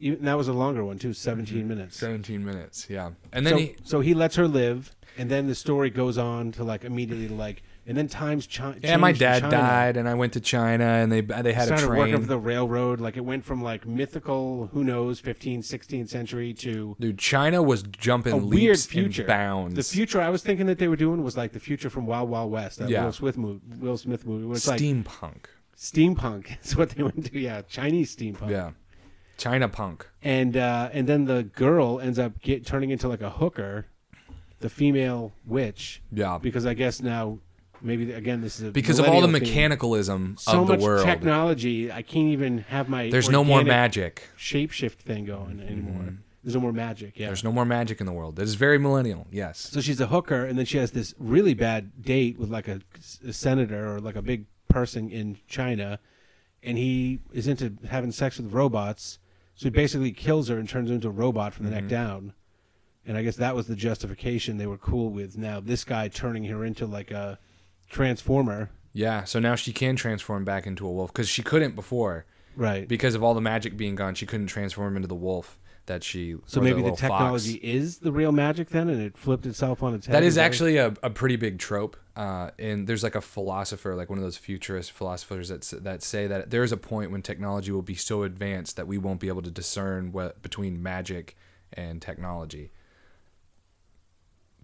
Even, 0.00 0.24
that 0.26 0.36
was 0.36 0.46
a 0.46 0.52
longer 0.52 0.84
one 0.84 0.98
too, 0.98 1.12
17 1.12 1.58
mm-hmm. 1.58 1.68
minutes. 1.68 1.96
Seventeen 1.96 2.44
minutes, 2.44 2.86
yeah. 2.88 3.10
And 3.32 3.44
then 3.44 3.52
so, 3.52 3.58
he, 3.58 3.76
so 3.82 4.00
he 4.00 4.14
lets 4.14 4.36
her 4.36 4.46
live, 4.46 4.94
and 5.16 5.28
then 5.28 5.48
the 5.48 5.56
story 5.56 5.90
goes 5.90 6.16
on 6.16 6.52
to 6.52 6.62
like 6.62 6.84
immediately 6.84 7.26
like, 7.28 7.62
and 7.88 7.96
then 7.96 8.06
times 8.06 8.46
chi- 8.46 8.76
yeah, 8.82 8.96
my 8.98 9.10
dad 9.12 9.40
China. 9.42 9.50
died, 9.50 9.96
and 9.96 10.08
I 10.08 10.14
went 10.14 10.34
to 10.34 10.40
China, 10.40 10.84
and 10.84 11.10
they 11.10 11.22
they 11.22 11.52
had 11.52 11.66
started 11.66 11.86
a 11.86 11.88
working 11.88 12.12
train. 12.12 12.22
for 12.22 12.28
the 12.28 12.38
railroad. 12.38 13.00
Like 13.00 13.16
it 13.16 13.24
went 13.24 13.44
from 13.44 13.62
like 13.62 13.86
mythical, 13.86 14.68
who 14.72 14.84
knows, 14.84 15.20
15th, 15.20 15.60
16th 15.60 16.08
century 16.08 16.52
to 16.54 16.94
Dude, 17.00 17.18
China 17.18 17.62
was 17.62 17.82
jumping 17.82 18.34
a 18.34 18.36
leaps 18.36 18.54
weird 18.54 18.78
future. 18.78 19.22
and 19.22 19.26
bounds. 19.28 19.74
The 19.74 19.82
future 19.82 20.20
I 20.20 20.28
was 20.28 20.42
thinking 20.42 20.66
that 20.66 20.78
they 20.78 20.86
were 20.88 20.96
doing 20.96 21.24
was 21.24 21.36
like 21.36 21.52
the 21.52 21.60
future 21.60 21.90
from 21.90 22.06
Wild 22.06 22.28
Wild 22.30 22.52
West. 22.52 22.78
That 22.78 22.90
Yeah. 22.90 23.04
Will 23.04 23.12
Smith 23.12 23.36
movie. 23.38 23.60
Will 23.80 23.96
Smith 23.96 24.24
movie. 24.26 24.44
Where 24.44 24.56
it's 24.56 24.68
like 24.68 24.80
steampunk. 24.80 25.46
steampunk. 25.76 26.56
Is 26.64 26.76
what 26.76 26.90
they 26.90 27.02
went 27.02 27.26
to. 27.32 27.38
Yeah, 27.38 27.62
Chinese 27.62 28.14
steampunk. 28.14 28.50
Yeah, 28.50 28.72
China 29.36 29.68
punk. 29.68 30.06
and 30.22 30.56
uh, 30.56 30.90
and 30.92 31.06
then 31.06 31.24
the 31.24 31.44
girl 31.44 32.00
ends 32.00 32.18
up 32.18 32.40
get 32.42 32.66
turning 32.66 32.90
into 32.90 33.08
like 33.08 33.22
a 33.22 33.30
hooker, 33.30 33.86
the 34.60 34.68
female 34.68 35.32
witch, 35.46 36.02
Yeah, 36.12 36.38
because 36.42 36.66
I 36.66 36.74
guess 36.74 37.00
now 37.00 37.38
maybe 37.82 38.12
again 38.12 38.40
this 38.40 38.58
is 38.60 38.68
a 38.68 38.70
because 38.70 38.98
of 38.98 39.08
all 39.08 39.20
the 39.20 39.28
mechanicalism 39.28 40.38
so 40.38 40.62
of 40.62 40.66
the 40.66 40.74
much 40.74 40.82
world. 40.82 41.04
technology. 41.04 41.90
I 41.92 42.02
can't 42.02 42.28
even 42.28 42.58
have 42.58 42.88
my 42.88 43.10
There's 43.10 43.28
no 43.30 43.44
more 43.44 43.62
magic. 43.64 44.28
shapeshift 44.38 44.94
thing 44.96 45.24
going 45.24 45.60
anymore. 45.60 46.14
There's 46.44 46.54
no 46.54 46.60
more 46.60 46.72
magic. 46.72 47.18
Yeah. 47.18 47.26
There's 47.26 47.44
no 47.44 47.52
more 47.52 47.64
magic 47.64 48.00
in 48.00 48.06
the 48.06 48.12
world. 48.12 48.38
It 48.38 48.42
is 48.42 48.54
very 48.54 48.78
millennial. 48.78 49.26
Yes. 49.30 49.58
so 49.58 49.80
she's 49.80 50.00
a 50.00 50.06
hooker, 50.06 50.44
and 50.44 50.58
then 50.58 50.64
she 50.66 50.78
has 50.78 50.92
this 50.92 51.14
really 51.18 51.52
bad 51.52 52.02
date 52.02 52.38
with 52.38 52.48
like 52.50 52.68
a, 52.68 52.80
a 53.26 53.32
senator 53.32 53.94
or 53.94 54.00
like 54.00 54.16
a 54.16 54.22
big 54.22 54.46
person 54.68 55.10
in 55.10 55.38
China, 55.48 55.98
and 56.62 56.78
he 56.78 57.18
is 57.32 57.48
into 57.48 57.74
having 57.90 58.12
sex 58.12 58.38
with 58.38 58.52
robots. 58.52 59.18
So 59.56 59.64
he 59.64 59.70
basically 59.70 60.12
kills 60.12 60.48
her 60.48 60.56
and 60.56 60.68
turns 60.68 60.88
her 60.88 60.94
into 60.94 61.08
a 61.08 61.10
robot 61.10 61.52
from 61.52 61.66
the 61.66 61.72
Mm-hmm. 61.72 61.80
neck 61.80 61.90
down. 61.90 62.32
And 63.04 63.16
I 63.16 63.22
guess 63.22 63.36
that 63.36 63.56
was 63.56 63.66
the 63.66 63.74
justification 63.74 64.56
they 64.58 64.66
were 64.66 64.78
cool 64.78 65.10
with. 65.10 65.36
Now 65.36 65.60
this 65.60 65.82
guy 65.84 66.08
turning 66.08 66.44
her 66.44 66.64
into 66.64 66.86
like 66.86 67.10
a 67.10 67.38
transformer, 67.88 68.70
Yeah. 68.92 69.24
So 69.24 69.38
now 69.38 69.54
she 69.54 69.72
can 69.72 69.96
transform 69.96 70.44
back 70.44 70.66
into 70.66 70.86
a 70.86 70.92
wolf 70.92 71.12
because 71.12 71.28
she 71.28 71.42
couldn't 71.42 71.74
before 71.74 72.26
right? 72.56 72.86
because 72.86 73.14
of 73.14 73.22
all 73.22 73.34
the 73.34 73.40
magic 73.40 73.76
being 73.76 73.94
gone. 73.94 74.14
She 74.14 74.26
couldn't 74.26 74.48
transform 74.48 74.96
into 74.96 75.08
the 75.08 75.14
wolf 75.14 75.58
that 75.86 76.04
she. 76.04 76.36
so 76.46 76.60
maybe 76.60 76.82
the 76.82 76.90
fox. 76.90 77.00
technology 77.00 77.54
is 77.54 77.98
the 77.98 78.12
real 78.12 78.32
magic 78.32 78.68
then, 78.68 78.88
and 78.88 79.00
it 79.00 79.16
flipped 79.16 79.46
itself 79.46 79.82
on 79.82 79.94
its 79.94 80.06
head. 80.06 80.14
That 80.14 80.22
is 80.22 80.36
actually 80.38 80.76
a, 80.76 80.94
a 81.02 81.10
pretty 81.10 81.36
big 81.36 81.58
trope. 81.58 81.96
Uh, 82.14 82.50
and 82.58 82.86
there's 82.86 83.02
like 83.02 83.14
a 83.14 83.20
philosopher, 83.20 83.94
like 83.94 84.10
one 84.10 84.18
of 84.18 84.24
those 84.24 84.36
futurist 84.36 84.92
philosophers 84.92 85.48
that 85.48 85.62
that 85.82 86.02
say 86.02 86.26
that 86.26 86.50
there 86.50 86.62
is 86.62 86.72
a 86.72 86.76
point 86.76 87.10
when 87.10 87.22
technology 87.22 87.72
will 87.72 87.82
be 87.82 87.94
so 87.94 88.22
advanced 88.22 88.76
that 88.76 88.86
we 88.86 88.98
won't 88.98 89.20
be 89.20 89.28
able 89.28 89.42
to 89.42 89.50
discern 89.50 90.12
what 90.12 90.42
between 90.42 90.82
magic 90.82 91.36
and 91.72 92.02
technology. 92.02 92.70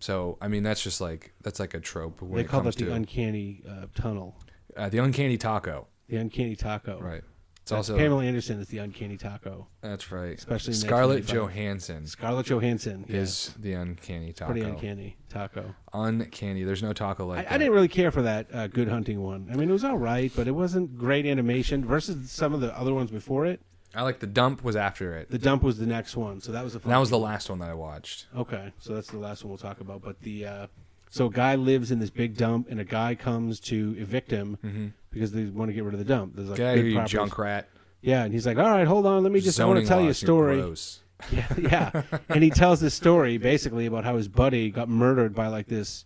So 0.05 0.37
I 0.43 0.49
mean, 0.49 0.63
that's 0.63 0.83
just 0.83 1.01
like 1.01 1.33
that's 1.41 1.59
like 1.59 1.73
a 1.73 1.81
trope 1.81 2.21
when 2.21 2.35
They 2.35 2.41
it 2.43 2.49
call 2.49 2.61
comes 2.61 2.77
that 2.77 2.85
the 2.85 2.91
to 2.91 2.95
uncanny 2.95 3.63
uh, 3.67 3.87
tunnel, 3.95 4.37
uh, 4.77 4.91
the 4.91 4.99
uncanny 4.99 5.39
taco. 5.39 5.87
the 6.09 6.17
uncanny 6.17 6.57
taco. 6.57 7.01
Right. 7.01 7.23
It's 7.63 7.71
That's 7.71 7.89
also 7.89 7.97
Pamela 7.97 8.23
Anderson 8.23 8.61
is 8.61 8.69
the 8.69 8.77
uncanny 8.77 9.17
taco. 9.17 9.67
that's 9.81 10.13
right. 10.13 10.37
especially 10.37 10.75
Scarlett 10.75 11.25
Johansson 11.27 12.07
Scarlett 12.07 12.45
Johansson 12.45 13.07
is 13.09 13.55
the 13.59 13.73
uncanny 13.73 14.35
taco. 14.35 14.53
pretty 14.53 14.69
uncanny 14.69 15.17
taco. 15.31 15.75
Uncanny. 15.95 16.65
There's 16.65 16.83
no 16.83 16.93
taco 16.93 17.25
like 17.27 17.39
I, 17.39 17.43
that. 17.45 17.53
I 17.53 17.57
didn't 17.57 17.73
really 17.73 17.89
care 17.89 18.11
for 18.11 18.21
that 18.21 18.55
uh, 18.55 18.67
Good 18.67 18.89
Hunting 18.89 19.23
one. 19.23 19.49
I 19.51 19.57
mean, 19.57 19.71
it 19.71 19.73
was 19.73 19.85
all 19.85 19.97
right, 19.97 20.31
but 20.37 20.47
it 20.47 20.53
wasn't 20.55 20.99
great 20.99 21.25
animation 21.25 21.83
versus 21.83 22.31
some 22.31 22.53
of 22.53 22.61
the 22.61 22.79
other 22.79 22.93
ones 22.93 23.11
before 23.11 23.47
it. 23.47 23.63
I 23.95 24.03
like 24.03 24.19
the 24.21 24.27
dump 24.27 24.65
was 24.65 24.77
after 24.77 25.17
it. 25.17 25.31
The 25.31 25.39
Dump 25.39 25.63
was 25.63 25.79
the 25.79 25.87
next 25.87 26.17
one, 26.17 26.41
so 26.41 26.53
that 26.53 26.65
was 26.65 26.73
fun 26.75 26.83
And 26.85 26.93
that 26.93 26.99
was 26.99 27.11
the 27.11 27.19
last 27.19 27.49
one 27.49 27.59
that 27.61 27.71
I 27.71 27.75
watched. 27.75 28.27
Okay, 28.37 28.73
so 28.79 28.95
that's 28.95 29.09
the 29.09 29.19
last 29.19 29.45
one 29.45 29.51
we'll 29.51 29.59
talk 29.59 29.81
about. 29.81 30.03
But 30.03 30.21
the 30.23 30.47
uh, 30.47 30.67
so 31.11 31.27
a 31.27 31.31
guy 31.31 31.55
lives 31.55 31.91
in 31.91 32.01
this 32.01 32.11
big 32.11 32.37
dump, 32.37 32.69
and 32.71 32.81
a 32.81 32.85
guy 32.85 33.15
comes 33.15 33.61
to 33.61 33.95
evict 33.99 34.31
him 34.31 34.93
because 35.11 35.33
they 35.33 35.45
want 35.45 35.69
to 35.69 35.73
get 35.73 35.85
rid 35.85 35.95
of 35.95 35.99
the 35.99 36.05
dump. 36.05 36.35
There's 36.35 36.49
like 36.49 36.57
Get 36.59 36.67
out 36.67 36.71
of 36.71 36.77
big 36.77 36.85
here, 36.85 36.91
you 36.91 36.97
properties. 36.97 37.13
junk 37.13 37.39
rat. 37.39 37.69
Yeah, 38.03 38.25
and 38.25 38.33
he's 38.35 38.47
like, 38.47 38.59
"All 38.59 38.69
right, 38.69 38.87
hold 38.87 39.07
on, 39.07 39.23
let 39.23 39.33
me 39.33 39.41
just. 39.41 39.59
I 39.61 39.65
want 39.65 39.79
to 39.79 39.87
Zoning 39.87 39.89
tell 39.89 40.01
you 40.01 40.07
a 40.07 40.09
laws, 40.09 40.23
you're 40.23 40.27
story." 40.27 40.57
gross. 40.61 41.01
Yeah, 41.33 41.47
yeah. 41.57 42.03
and 42.29 42.43
he 42.43 42.51
tells 42.51 42.81
this 42.81 42.93
story 42.95 43.39
basically 43.53 43.87
about 43.87 44.05
how 44.05 44.17
his 44.17 44.29
buddy 44.29 44.71
got 44.71 44.89
murdered 44.89 45.35
by 45.35 45.47
like 45.47 45.69
this 45.69 46.05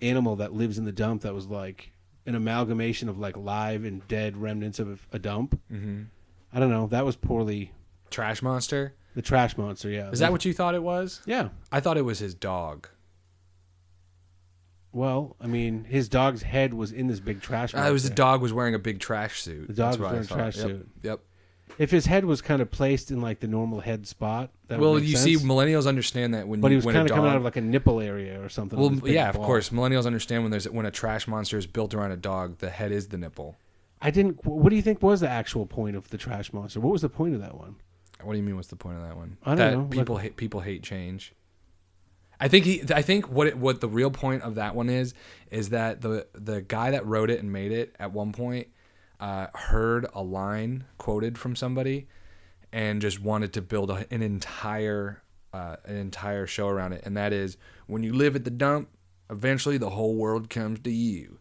animal 0.00 0.36
that 0.36 0.52
lives 0.54 0.78
in 0.78 0.84
the 0.84 0.92
dump 0.92 1.22
that 1.22 1.34
was 1.34 1.48
like 1.48 1.92
an 2.24 2.34
amalgamation 2.36 3.08
of 3.08 3.18
like 3.18 3.36
live 3.36 3.84
and 3.84 4.06
dead 4.08 4.36
remnants 4.36 4.78
of 4.78 5.06
a 5.12 5.18
dump. 5.18 5.58
Mm-hmm. 5.70 6.02
I 6.52 6.60
don't 6.60 6.70
know. 6.70 6.86
That 6.86 7.04
was 7.04 7.16
poorly. 7.16 7.72
Trash 8.10 8.40
monster. 8.42 8.94
The 9.14 9.22
trash 9.22 9.56
monster. 9.58 9.90
Yeah. 9.90 10.10
Is 10.10 10.20
that 10.20 10.32
what 10.32 10.44
you 10.44 10.52
thought 10.54 10.74
it 10.74 10.82
was? 10.82 11.20
Yeah. 11.26 11.48
I 11.72 11.80
thought 11.80 11.96
it 11.98 12.02
was 12.04 12.18
his 12.20 12.34
dog. 12.34 12.88
Well, 14.92 15.36
I 15.40 15.46
mean, 15.46 15.84
his 15.84 16.08
dog's 16.08 16.42
head 16.42 16.72
was 16.72 16.92
in 16.92 17.06
this 17.08 17.20
big 17.20 17.42
trash. 17.42 17.74
Uh, 17.74 17.78
it 17.80 17.92
was 17.92 18.04
the 18.04 18.08
monster. 18.08 18.14
dog 18.14 18.40
was 18.42 18.52
wearing 18.52 18.74
a 18.74 18.78
big 18.78 19.00
trash 19.00 19.42
suit. 19.42 19.68
The 19.68 19.74
dog 19.74 19.76
That's 19.76 19.98
was 19.98 20.00
what 20.00 20.06
I 20.06 20.10
wearing 20.12 20.24
a 20.24 20.26
thought. 20.26 20.34
trash 20.36 20.56
Yep. 20.56 20.66
suit. 20.66 20.88
Yep. 21.02 21.20
If 21.78 21.90
his 21.90 22.06
head 22.06 22.24
was 22.24 22.40
kind 22.40 22.62
of 22.62 22.70
placed 22.70 23.10
in 23.10 23.20
like 23.20 23.40
the 23.40 23.46
normal 23.46 23.80
head 23.80 24.06
spot, 24.06 24.50
that 24.68 24.80
Well, 24.80 24.92
would 24.92 25.02
make 25.02 25.10
you 25.10 25.16
sense. 25.16 25.40
see, 25.42 25.46
millennials 25.46 25.86
understand 25.86 26.34
that 26.34 26.48
when 26.48 26.60
but 26.60 26.70
he 26.70 26.76
was 26.76 26.84
when 26.86 26.94
kind 26.94 27.02
a 27.08 27.12
of 27.12 27.16
coming 27.16 27.24
dog- 27.26 27.34
out 27.34 27.36
of 27.36 27.44
like 27.44 27.56
a 27.56 27.60
nipple 27.60 28.00
area 28.00 28.42
or 28.42 28.48
something. 28.48 28.78
well, 28.78 28.88
with 28.88 29.00
his 29.00 29.02
big 29.04 29.14
yeah, 29.14 29.28
of 29.28 29.36
ball. 29.36 29.44
course. 29.44 29.68
Millennials 29.70 30.06
understand 30.06 30.42
when 30.42 30.50
there's 30.50 30.68
when 30.68 30.86
a 30.86 30.90
trash 30.90 31.28
monster 31.28 31.58
is 31.58 31.66
built 31.66 31.94
around 31.94 32.10
a 32.12 32.16
dog, 32.16 32.58
the 32.58 32.70
head 32.70 32.90
is 32.90 33.08
the 33.08 33.18
nipple. 33.18 33.56
I 34.00 34.10
didn't. 34.10 34.44
What 34.46 34.70
do 34.70 34.76
you 34.76 34.82
think 34.82 35.02
was 35.02 35.20
the 35.20 35.28
actual 35.28 35.66
point 35.66 35.96
of 35.96 36.08
the 36.10 36.18
trash 36.18 36.52
monster? 36.52 36.80
What 36.80 36.92
was 36.92 37.02
the 37.02 37.08
point 37.08 37.34
of 37.34 37.40
that 37.40 37.56
one? 37.56 37.76
What 38.22 38.32
do 38.32 38.38
you 38.38 38.44
mean? 38.44 38.56
What's 38.56 38.68
the 38.68 38.76
point 38.76 38.96
of 38.98 39.02
that 39.02 39.16
one? 39.16 39.38
I 39.44 39.50
don't 39.50 39.56
that 39.58 39.76
know, 39.76 39.84
People 39.84 40.14
like- 40.16 40.24
hate 40.24 40.36
people 40.36 40.60
hate 40.60 40.82
change. 40.82 41.32
I 42.40 42.46
think 42.46 42.64
he. 42.64 42.82
I 42.94 43.02
think 43.02 43.28
what 43.28 43.48
it, 43.48 43.58
what 43.58 43.80
the 43.80 43.88
real 43.88 44.10
point 44.10 44.42
of 44.42 44.54
that 44.56 44.74
one 44.76 44.88
is 44.88 45.14
is 45.50 45.70
that 45.70 46.00
the 46.00 46.26
the 46.34 46.62
guy 46.62 46.92
that 46.92 47.04
wrote 47.04 47.30
it 47.30 47.40
and 47.40 47.52
made 47.52 47.72
it 47.72 47.96
at 47.98 48.12
one 48.12 48.32
point 48.32 48.68
uh, 49.18 49.48
heard 49.54 50.06
a 50.14 50.22
line 50.22 50.84
quoted 50.98 51.36
from 51.36 51.56
somebody 51.56 52.06
and 52.72 53.02
just 53.02 53.20
wanted 53.20 53.52
to 53.54 53.62
build 53.62 53.90
a, 53.90 54.06
an 54.12 54.22
entire 54.22 55.22
uh, 55.52 55.76
an 55.84 55.96
entire 55.96 56.46
show 56.46 56.68
around 56.68 56.92
it, 56.92 57.02
and 57.04 57.16
that 57.16 57.32
is 57.32 57.56
when 57.88 58.04
you 58.04 58.12
live 58.12 58.36
at 58.36 58.44
the 58.44 58.50
dump, 58.50 58.88
eventually 59.30 59.76
the 59.78 59.90
whole 59.90 60.14
world 60.14 60.48
comes 60.48 60.78
to 60.80 60.90
you. 60.92 61.38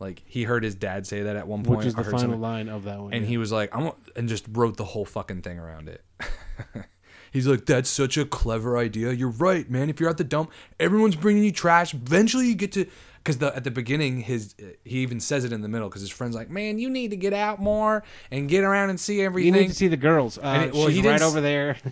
Like 0.00 0.22
he 0.26 0.44
heard 0.44 0.62
his 0.62 0.74
dad 0.74 1.06
say 1.06 1.22
that 1.22 1.34
at 1.36 1.48
one 1.48 1.64
point, 1.64 1.78
Which 1.78 1.86
is 1.88 1.94
the 1.94 2.04
final 2.04 2.38
line 2.38 2.68
of 2.68 2.84
that 2.84 3.00
one. 3.00 3.12
and 3.12 3.22
yeah. 3.24 3.28
he 3.28 3.36
was 3.36 3.50
like, 3.50 3.74
"I'm," 3.74 3.92
and 4.14 4.28
just 4.28 4.46
wrote 4.50 4.76
the 4.76 4.84
whole 4.84 5.04
fucking 5.04 5.42
thing 5.42 5.58
around 5.58 5.88
it. 5.88 6.04
He's 7.32 7.46
like, 7.46 7.66
"That's 7.66 7.90
such 7.90 8.16
a 8.16 8.24
clever 8.24 8.78
idea. 8.78 9.12
You're 9.12 9.28
right, 9.30 9.68
man. 9.68 9.90
If 9.90 10.00
you're 10.00 10.08
at 10.08 10.16
the 10.16 10.24
dump, 10.24 10.52
everyone's 10.78 11.16
bringing 11.16 11.44
you 11.44 11.52
trash. 11.52 11.94
Eventually, 11.94 12.46
you 12.46 12.54
get 12.54 12.72
to." 12.72 12.86
Because 13.18 13.38
the 13.38 13.54
at 13.54 13.64
the 13.64 13.70
beginning, 13.70 14.20
his 14.20 14.54
he 14.84 14.98
even 15.00 15.20
says 15.20 15.44
it 15.44 15.52
in 15.52 15.60
the 15.60 15.68
middle. 15.68 15.88
Because 15.88 16.00
his 16.00 16.10
friend's 16.10 16.36
like, 16.36 16.48
"Man, 16.48 16.78
you 16.78 16.88
need 16.88 17.10
to 17.10 17.16
get 17.16 17.32
out 17.34 17.60
more 17.60 18.04
and 18.30 18.48
get 18.48 18.64
around 18.64 18.90
and 18.90 19.00
see 19.00 19.20
everything. 19.20 19.54
you 19.54 19.60
need 19.60 19.68
to 19.68 19.74
see 19.74 19.88
the 19.88 19.96
girls. 19.96 20.38
Uh, 20.38 20.66
it- 20.68 20.74
well, 20.74 20.86
she's 20.86 21.02
he 21.02 21.08
right 21.08 21.22
over 21.22 21.40
there. 21.40 21.76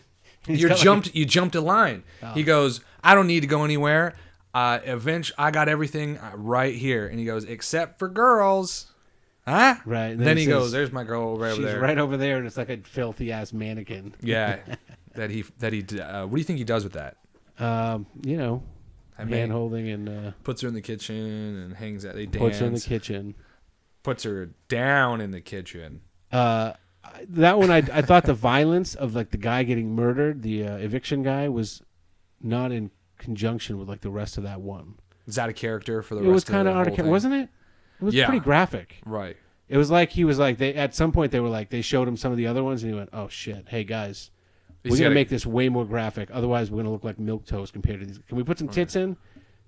You 0.48 0.68
like, 0.68 0.78
jumped 0.78 1.12
you 1.12 1.24
jumped 1.24 1.56
a 1.56 1.60
line. 1.60 2.04
Oh. 2.22 2.32
He 2.32 2.44
goes, 2.44 2.80
I 3.02 3.16
don't 3.16 3.26
need 3.26 3.40
to 3.40 3.48
go 3.48 3.64
anywhere. 3.64 4.14
Uh, 4.56 4.80
eventually, 4.84 5.34
I 5.36 5.50
got 5.50 5.68
everything 5.68 6.16
uh, 6.16 6.32
right 6.34 6.74
here. 6.74 7.06
And 7.06 7.18
he 7.18 7.26
goes, 7.26 7.44
except 7.44 7.98
for 7.98 8.08
girls, 8.08 8.90
huh? 9.44 9.74
Right, 9.84 10.16
Then, 10.16 10.24
then 10.24 10.36
he 10.38 10.44
says, 10.44 10.54
goes, 10.54 10.72
there's 10.72 10.92
my 10.92 11.04
girl 11.04 11.28
over 11.28 11.54
She's 11.54 11.62
there. 11.62 11.78
right 11.78 11.98
over 11.98 12.16
there, 12.16 12.38
and 12.38 12.46
it's 12.46 12.56
like 12.56 12.70
a 12.70 12.78
filthy 12.78 13.32
ass 13.32 13.52
mannequin. 13.52 14.14
Yeah, 14.22 14.60
that 15.14 15.28
he 15.28 15.44
that 15.58 15.74
he. 15.74 15.84
Uh, 16.00 16.26
what 16.26 16.36
do 16.36 16.38
you 16.38 16.44
think 16.44 16.58
he 16.58 16.64
does 16.64 16.84
with 16.84 16.94
that? 16.94 17.18
Um, 17.58 18.06
you 18.22 18.38
know, 18.38 18.62
I 19.18 19.24
mean, 19.24 19.34
hand 19.34 19.52
holding 19.52 19.90
and 19.90 20.08
uh, 20.08 20.30
puts 20.42 20.62
her 20.62 20.68
in 20.68 20.74
the 20.74 20.80
kitchen 20.80 21.14
and 21.16 21.74
hangs 21.74 22.06
out. 22.06 22.14
They 22.14 22.24
dance. 22.24 22.42
puts 22.42 22.58
her 22.60 22.66
in 22.66 22.72
the 22.72 22.80
kitchen. 22.80 23.34
Puts 24.04 24.22
her 24.22 24.52
down 24.68 25.20
in 25.20 25.32
the 25.32 25.42
kitchen. 25.42 26.00
Uh, 26.32 26.72
that 27.28 27.58
one, 27.58 27.70
I 27.70 27.82
I 27.92 28.00
thought 28.00 28.24
the 28.24 28.32
violence 28.32 28.94
of 28.94 29.14
like 29.14 29.32
the 29.32 29.36
guy 29.36 29.64
getting 29.64 29.94
murdered, 29.94 30.40
the 30.40 30.66
uh, 30.66 30.76
eviction 30.76 31.22
guy, 31.22 31.46
was 31.50 31.82
not 32.40 32.72
in 32.72 32.90
conjunction 33.18 33.78
with 33.78 33.88
like 33.88 34.00
the 34.00 34.10
rest 34.10 34.36
of 34.38 34.44
that 34.44 34.60
one. 34.60 34.94
Is 35.26 35.34
that 35.36 35.48
a 35.48 35.52
character 35.52 36.02
for 36.02 36.14
the 36.14 36.20
it 36.22 36.24
rest 36.24 36.32
was 36.34 36.44
kind 36.44 36.68
of 36.68 36.76
out 36.76 36.86
of 36.86 36.94
thing? 36.94 37.06
wasn't 37.08 37.34
it? 37.34 37.48
It 38.00 38.04
was 38.04 38.14
Yeah. 38.14 38.26
pretty 38.26 38.40
graphic. 38.40 39.00
Right. 39.04 39.36
It 39.68 39.76
was 39.78 39.90
like 39.90 40.10
he 40.10 40.24
was 40.24 40.38
like 40.38 40.58
they 40.58 40.74
at 40.74 40.94
some 40.94 41.10
point 41.12 41.32
they 41.32 41.40
were 41.40 41.48
like 41.48 41.70
they 41.70 41.82
showed 41.82 42.06
him 42.06 42.16
some 42.16 42.30
of 42.30 42.38
the 42.38 42.46
other 42.46 42.62
ones 42.62 42.82
and 42.82 42.92
he 42.92 42.96
went, 42.96 43.10
"Oh 43.12 43.26
shit, 43.28 43.64
hey 43.68 43.82
guys, 43.84 44.30
we're 44.84 44.90
gonna 44.90 45.02
gotta- 45.04 45.14
make 45.14 45.28
this 45.28 45.44
way 45.44 45.68
more 45.68 45.84
graphic. 45.84 46.28
Otherwise, 46.32 46.70
we're 46.70 46.76
gonna 46.78 46.92
look 46.92 47.02
like 47.04 47.18
milk 47.18 47.46
toast 47.46 47.72
compared 47.72 48.00
to 48.00 48.06
these. 48.06 48.20
Can 48.28 48.36
we 48.36 48.44
put 48.44 48.58
some 48.58 48.68
oh, 48.68 48.72
tits 48.72 48.94
in? 48.94 49.16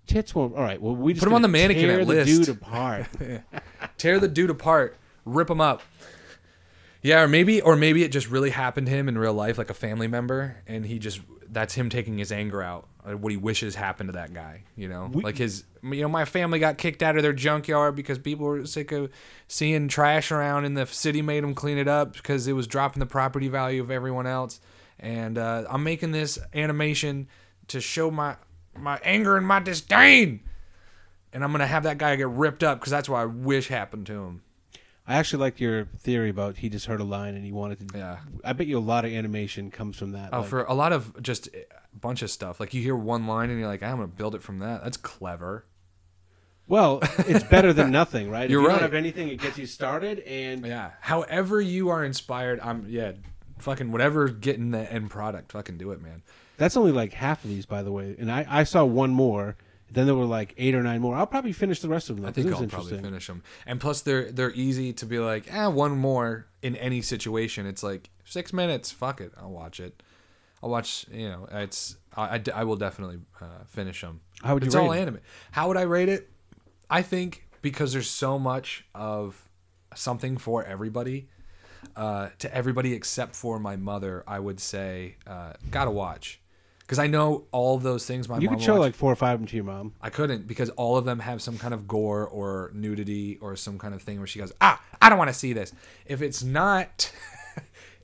Tits 0.07 0.35
won't. 0.35 0.55
All 0.55 0.63
right. 0.63 0.81
Well, 0.81 0.95
we 0.95 1.13
just 1.13 1.25
Put 1.25 1.29
'em 1.31 1.35
on 1.35 1.43
gonna 1.43 1.53
the 1.53 1.59
mannequin 1.59 1.87
tear 1.87 2.01
at 2.01 2.07
the 2.07 2.15
list. 2.15 2.47
dude 2.47 2.57
apart. 2.57 3.07
tear 3.99 4.21
the 4.21 4.29
dude 4.29 4.51
apart, 4.51 4.97
rip 5.25 5.51
him 5.51 5.61
up. 5.61 5.83
Yeah, 7.03 7.23
or 7.23 7.29
maybe 7.29 7.61
or 7.61 7.77
maybe 7.77 8.03
it 8.03 8.11
just 8.13 8.29
really 8.31 8.51
happened 8.51 8.87
to 8.89 8.93
him 8.93 9.09
in 9.09 9.17
real 9.19 9.35
life, 9.35 9.59
like 9.59 9.71
a 9.71 9.75
family 9.75 10.09
member, 10.09 10.57
and 10.67 10.85
he 10.87 10.99
just 10.99 11.21
that's 11.51 11.75
him 11.75 11.89
taking 11.91 12.19
his 12.19 12.33
anger 12.33 12.63
out, 12.63 12.88
what 13.05 13.31
he 13.31 13.37
wishes 13.37 13.75
happened 13.75 14.09
to 14.09 14.13
that 14.13 14.35
guy. 14.35 14.63
You 14.77 14.89
know, 14.89 15.11
like 15.13 15.39
his, 15.39 15.65
you 15.83 16.03
know, 16.03 16.09
my 16.09 16.25
family 16.25 16.59
got 16.59 16.79
kicked 16.79 17.03
out 17.03 17.17
of 17.17 17.23
their 17.23 17.33
junkyard 17.33 17.97
because 17.97 18.19
people 18.19 18.47
were 18.47 18.67
sick 18.67 18.93
of 18.93 19.11
seeing 19.47 19.89
trash 19.89 20.31
around, 20.31 20.65
and 20.65 20.77
the 20.77 20.87
city 20.87 21.23
made 21.23 21.43
them 21.43 21.55
clean 21.55 21.79
it 21.79 21.89
up 21.89 22.13
because 22.13 22.47
it 22.47 22.53
was 22.53 22.67
dropping 22.67 23.01
the 23.01 23.07
property 23.07 23.49
value 23.49 23.83
of 23.83 23.91
everyone 23.91 24.27
else. 24.27 24.61
And 24.99 25.39
uh, 25.39 25.65
I'm 25.71 25.85
making 25.85 26.13
this 26.13 26.39
animation 26.55 27.29
to 27.69 27.81
show 27.81 28.11
my 28.11 28.37
my 28.77 29.01
anger 29.03 29.37
and 29.37 29.47
my 29.47 29.61
disdain 29.61 30.41
and 31.33 31.45
I'm 31.45 31.53
gonna 31.53 31.67
have 31.67 31.83
that 31.85 31.99
guy 31.99 32.17
get 32.17 32.29
ripped 32.29 32.63
up 32.63 32.81
because 32.81 32.91
that's 32.91 33.09
what 33.09 33.19
I 33.19 33.27
wish 33.27 33.69
happened 33.69 34.07
to 34.07 34.25
him. 34.25 34.43
I 35.07 35.17
actually 35.17 35.41
like 35.41 35.61
your 35.61 35.87
theory 35.99 36.31
about 36.31 36.59
he 36.59 36.69
just 36.69 36.87
heard 36.87 37.01
a 37.01 37.05
line 37.05 37.35
and 37.35 37.45
he 37.45 37.53
wanted 37.53 37.89
to. 37.89 37.99
Yeah. 37.99 38.19
I 38.45 38.53
bet 38.53 38.67
you 38.67 38.79
a 38.79 38.81
lot 38.81 39.05
of 39.05 39.13
animation 39.13 39.71
comes 39.71 39.97
from 39.97 40.13
that. 40.13 40.31
Oh, 40.33 40.41
like- 40.41 40.49
for 40.49 40.65
a 40.65 40.75
lot 40.75 40.93
of 40.93 41.23
just 41.23 41.49
a 41.49 41.65
bunch 41.97 42.23
of 42.23 42.31
stuff. 42.31 42.61
Like 42.61 42.75
you 42.75 42.83
hear 42.83 42.97
one 42.97 43.27
line 43.27 43.51
and 43.51 43.59
you're 43.59 43.69
like, 43.69 43.83
I'm 43.83 43.97
gonna 43.97 44.09
build 44.09 44.35
it 44.35 44.43
from 44.43 44.59
that. 44.61 44.83
That's 44.85 44.97
clever. 44.97 45.65
well, 46.67 47.01
it's 47.19 47.45
better 47.45 47.73
than 47.73 47.91
nothing, 48.01 48.31
right? 48.31 48.49
You're 48.51 48.61
if 48.61 48.63
you 48.65 48.69
right. 48.69 48.75
don't 48.75 48.83
have 48.83 48.95
anything, 48.95 49.29
it 49.29 49.41
gets 49.41 49.59
you 49.59 49.67
started, 49.67 50.21
and 50.21 50.65
Yeah. 50.67 50.91
However 51.01 51.61
you 51.61 51.89
are 51.89 52.05
inspired, 52.05 52.61
I'm 52.61 52.87
yeah, 52.89 53.13
fucking 53.59 53.91
whatever 53.91 54.29
getting 54.29 54.71
the 54.71 54.91
end 54.93 55.11
product, 55.11 55.53
fucking 55.53 55.79
do 55.79 55.91
it, 55.93 56.01
man. 56.03 56.23
that's 56.57 56.77
only 56.77 56.93
like 56.93 57.13
half 57.15 57.43
of 57.45 57.51
these, 57.51 57.67
by 57.67 57.83
the 57.83 57.91
way. 57.93 58.15
And 58.19 58.31
I, 58.31 58.47
I 58.49 58.65
saw 58.65 58.85
one 58.85 59.11
more. 59.11 59.57
Then 59.91 60.05
there 60.05 60.15
were 60.15 60.27
like 60.27 60.53
eight 60.59 60.75
or 60.75 60.83
nine 60.83 61.01
more. 61.01 61.17
I'll 61.17 61.27
probably 61.27 61.53
finish 61.53 61.81
the 61.81 61.89
rest 61.89 62.11
of 62.11 62.17
them. 62.17 62.27
I 62.27 62.31
think 62.33 62.53
I'll 62.53 62.67
probably 62.67 63.01
finish 63.01 63.27
them. 63.27 63.43
And 63.65 63.81
plus, 63.81 64.03
they're 64.03 64.31
they're 64.31 64.53
easy 64.53 64.93
to 64.93 65.07
be 65.07 65.19
like, 65.19 65.49
ah, 65.51 65.71
one 65.71 65.97
more 65.97 66.47
in 66.61 66.77
any 66.77 67.01
situation. 67.01 67.65
It's 67.67 67.83
like 67.83 68.11
six 68.27 68.53
minutes. 68.53 68.91
Fuck 68.91 69.23
it, 69.23 69.33
I'll 69.41 69.51
watch 69.51 69.81
it. 69.81 70.03
I'll 70.63 70.71
watch. 70.71 71.07
You 71.11 71.29
know, 71.29 71.49
it's 71.51 71.97
I, 72.17 72.37
I, 72.37 72.43
I 72.55 72.65
will 72.65 72.77
definitely 72.77 73.19
uh, 73.41 73.65
finish 73.67 74.01
them. 74.01 74.21
How 74.43 74.55
would 74.55 74.63
you 74.63 74.67
it's 74.69 74.75
all 74.75 74.93
it? 74.93 74.99
anime. 75.01 75.21
How 75.53 75.69
would 75.69 75.77
I 75.77 75.83
rate 75.83 76.09
it? 76.09 76.29
I 76.91 77.03
think 77.03 77.47
because 77.63 77.93
there's 77.93 78.11
so 78.11 78.39
much 78.39 78.85
of 78.95 79.49
something 79.95 80.37
for 80.39 80.65
everybody. 80.65 81.29
Uh, 81.95 82.29
to 82.41 82.53
everybody 82.53 82.93
except 82.93 83.37
for 83.37 83.61
my 83.61 83.77
mother, 83.77 84.25
I 84.27 84.41
would 84.41 84.59
say 84.59 85.15
uh, 85.29 85.53
gotta 85.71 85.93
watch 85.93 86.41
because 86.81 86.99
I 86.99 87.07
know 87.07 87.45
all 87.53 87.77
of 87.77 87.85
those 87.85 88.05
things. 88.05 88.29
My 88.29 88.39
You 88.39 88.49
mom 88.49 88.57
could 88.57 88.65
show 88.65 88.73
watched. 88.75 88.81
like 88.83 88.95
four 88.97 89.13
or 89.13 89.17
five 89.17 89.35
of 89.35 89.41
them 89.41 89.47
to 89.49 89.57
your 89.57 89.65
mom. 89.65 89.93
I 90.03 90.11
couldn't 90.11 90.49
because 90.49 90.71
all 90.71 90.97
of 90.97 91.05
them 91.05 91.21
have 91.21 91.41
some 91.41 91.57
kind 91.57 91.73
of 91.73 91.87
gore 91.87 92.27
or 92.27 92.73
nudity 92.75 93.39
or 93.41 93.55
some 93.55 93.79
kind 93.79 93.95
of 93.95 94.03
thing 94.03 94.19
where 94.19 94.27
she 94.27 94.41
goes, 94.41 94.53
"Ah, 94.61 94.83
I 95.01 95.09
don't 95.09 95.19
want 95.19 95.29
to 95.31 95.35
see 95.35 95.53
this." 95.53 95.73
If 96.05 96.21
it's 96.21 96.43
not, 96.43 97.13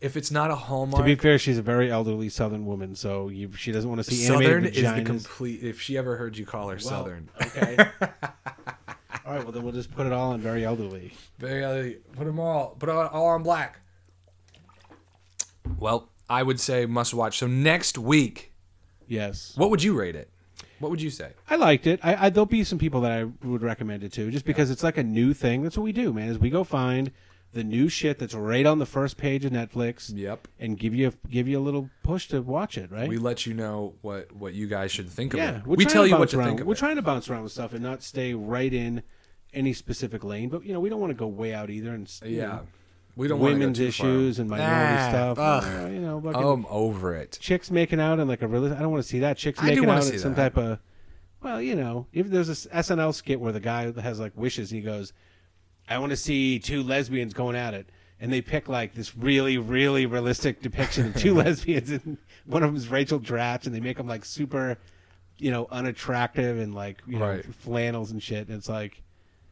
if 0.05 0.17
it's 0.19 0.31
not 0.31 0.51
a 0.51 0.55
hallmark, 0.55 1.03
To 1.03 1.05
be 1.05 1.15
fair, 1.15 1.39
she's 1.39 1.57
a 1.57 1.63
very 1.63 1.91
elderly 1.91 2.29
Southern 2.29 2.67
woman, 2.67 2.95
so 2.95 3.29
you, 3.29 3.51
she 3.57 3.73
doesn't 3.73 3.89
want 3.89 4.05
to 4.05 4.11
see 4.11 4.17
Southern 4.17 4.67
is 4.67 4.83
the 4.83 5.03
complete. 5.03 5.63
If 5.63 5.81
she 5.81 5.97
ever 5.97 6.17
heard 6.17 6.37
you 6.37 6.45
call 6.45 6.69
her 6.69 6.79
Southern, 6.79 7.31
Okay. 7.41 7.77
all 8.01 9.33
right. 9.35 9.43
Well, 9.43 9.53
then 9.53 9.63
we'll 9.63 9.73
just 9.73 9.91
put 9.95 10.07
it 10.07 10.13
all 10.13 10.33
on 10.33 10.41
very 10.43 10.63
elderly. 10.65 11.13
very 11.39 11.65
elderly. 11.65 11.95
put 12.13 12.27
them 12.27 12.39
all, 12.39 12.77
put 12.79 12.89
all, 12.91 13.07
all 13.09 13.27
on 13.29 13.43
black. 13.43 13.81
Well, 15.79 16.11
I 16.29 16.43
would 16.43 16.61
say 16.61 16.87
must 16.87 17.15
watch. 17.15 17.39
So 17.39 17.47
next 17.47 17.97
week, 17.99 18.53
Yes. 19.09 19.55
what 19.57 19.71
would 19.71 19.83
you 19.83 19.99
rate 19.99 20.17
it? 20.17 20.31
What 20.81 20.91
would 20.91 21.01
you 21.01 21.11
say? 21.11 21.33
I 21.49 21.57
liked 21.57 21.87
it. 21.87 22.01
I, 22.03 22.27
I 22.27 22.31
there'll 22.31 22.47
be 22.47 22.63
some 22.65 22.79
people 22.79 23.01
that 23.03 23.13
I 23.13 23.25
would 23.47 23.63
recommend 23.63 24.03
it 24.05 24.13
to, 24.15 24.31
just 24.31 24.45
because 24.45 24.71
it's 24.71 24.83
like 24.83 24.99
a 24.99 25.03
new 25.03 25.33
thing. 25.33 25.63
That's 25.63 25.79
what 25.79 25.85
we 25.85 25.93
do, 25.93 26.13
man. 26.13 26.29
Is 26.29 26.39
we 26.39 26.51
go 26.51 26.63
find 26.65 27.11
the 27.55 27.65
new 27.65 27.89
shit 27.89 28.19
that's 28.19 28.35
right 28.35 28.67
on 28.67 28.79
the 28.79 28.87
first 28.87 29.17
page 29.17 29.45
of 29.45 29.53
Netflix. 29.53 30.13
Yep. 30.15 30.49
And 30.59 30.79
give 30.79 30.95
you 30.95 31.09
a, 31.09 31.29
give 31.29 31.49
you 31.49 31.59
a 31.59 31.63
little 31.63 31.89
push 32.03 32.29
to 32.29 32.43
watch 32.43 32.77
it, 32.77 32.91
right? 32.91 33.09
We 33.09 33.17
let 33.19 33.47
you 33.47 33.55
know 33.55 33.95
what 34.03 34.33
what 34.33 34.53
you 34.55 34.67
guys 34.67 34.91
should 34.93 35.09
think 35.09 35.33
of 35.35 35.39
yeah. 35.39 35.59
it. 35.59 35.67
we're 35.67 35.77
We 35.77 35.85
tell 35.85 36.07
you 36.07 36.17
what 36.19 36.29
to 36.31 36.39
around. 36.39 36.49
think 36.49 36.61
of 36.61 36.67
We're 36.67 36.75
it. 36.75 36.79
trying 36.79 36.97
to 36.97 37.03
bounce 37.03 37.31
around 37.31 37.45
with 37.45 37.53
stuff 37.53 37.73
and 37.73 37.83
not 37.83 38.03
stay 38.03 38.35
right 38.35 38.73
in 38.73 39.03
any 39.53 39.73
specific 39.73 40.23
lane. 40.25 40.49
But 40.51 40.65
you 40.65 40.73
know, 40.73 40.81
we 40.81 40.89
don't 40.89 41.01
want 41.01 41.11
to 41.11 41.15
go 41.15 41.27
way 41.27 41.55
out 41.55 41.71
either. 41.71 41.95
And 41.95 42.09
you 42.25 42.37
yeah. 42.39 42.47
know, 42.47 42.61
We 43.17 43.29
don't 43.29 43.39
women's 43.41 43.79
issues 43.81 44.39
and 44.39 44.51
minority 44.51 44.75
Ah, 44.75 45.09
stuff. 45.11 45.39
ugh. 45.39 45.65
uh, 45.65 45.89
you 45.89 46.01
know, 46.01 46.19
I'm 46.35 46.67
over 46.69 47.15
it. 47.15 47.39
chicks 47.41 47.71
making 47.71 48.01
out 48.01 48.19
in 48.19 48.27
like 48.29 48.43
a 48.43 48.49
really. 48.49 48.71
I 48.73 48.81
don't 48.81 48.91
want 48.91 49.03
to 49.03 49.09
see 49.09 49.21
that. 49.21 49.37
Chicks 49.37 49.61
I 49.63 49.67
making 49.67 49.89
out 49.89 50.05
in 50.07 50.19
some 50.19 50.35
that. 50.35 50.55
type 50.55 50.59
of. 50.59 50.79
Well, 51.41 51.61
you 51.61 51.77
know, 51.77 52.07
if 52.13 52.29
there's 52.29 52.49
a 52.49 52.69
SNL 52.71 53.15
skit 53.15 53.39
where 53.39 53.53
the 53.53 53.61
guy 53.61 53.93
has 54.01 54.19
like 54.19 54.33
wishes, 54.35 54.73
and 54.73 54.81
he 54.81 54.85
goes, 54.85 55.13
"I 55.89 55.99
want 55.99 56.11
to 56.11 56.17
see 56.17 56.59
two 56.59 56.83
lesbians 56.83 57.35
going 57.35 57.57
at 57.57 57.75
it," 57.75 57.89
and 58.21 58.33
they 58.33 58.41
pick 58.41 58.69
like 58.69 58.95
this 58.95 59.17
really, 59.17 59.59
really 59.59 60.07
realistic 60.07 60.63
depiction 60.63 61.07
of 61.09 61.17
two 61.17 61.35
lesbians, 61.43 61.91
and 61.91 62.19
one 62.47 62.63
of 62.63 62.69
them 62.71 62.77
is 62.77 62.89
Rachel 62.89 63.19
Dratch, 63.21 63.67
and 63.67 63.75
they 63.75 63.81
make 63.81 63.97
them 63.97 64.07
like 64.07 64.25
super, 64.25 64.79
you 65.39 65.51
know, 65.51 65.67
unattractive 65.71 66.59
and 66.59 66.75
like 66.75 67.03
you 67.07 67.19
know 67.19 67.29
Right. 67.29 67.55
flannels 67.55 68.11
and 68.11 68.23
shit. 68.23 68.49
And 68.49 68.57
it's 68.57 68.69
like, 68.69 69.03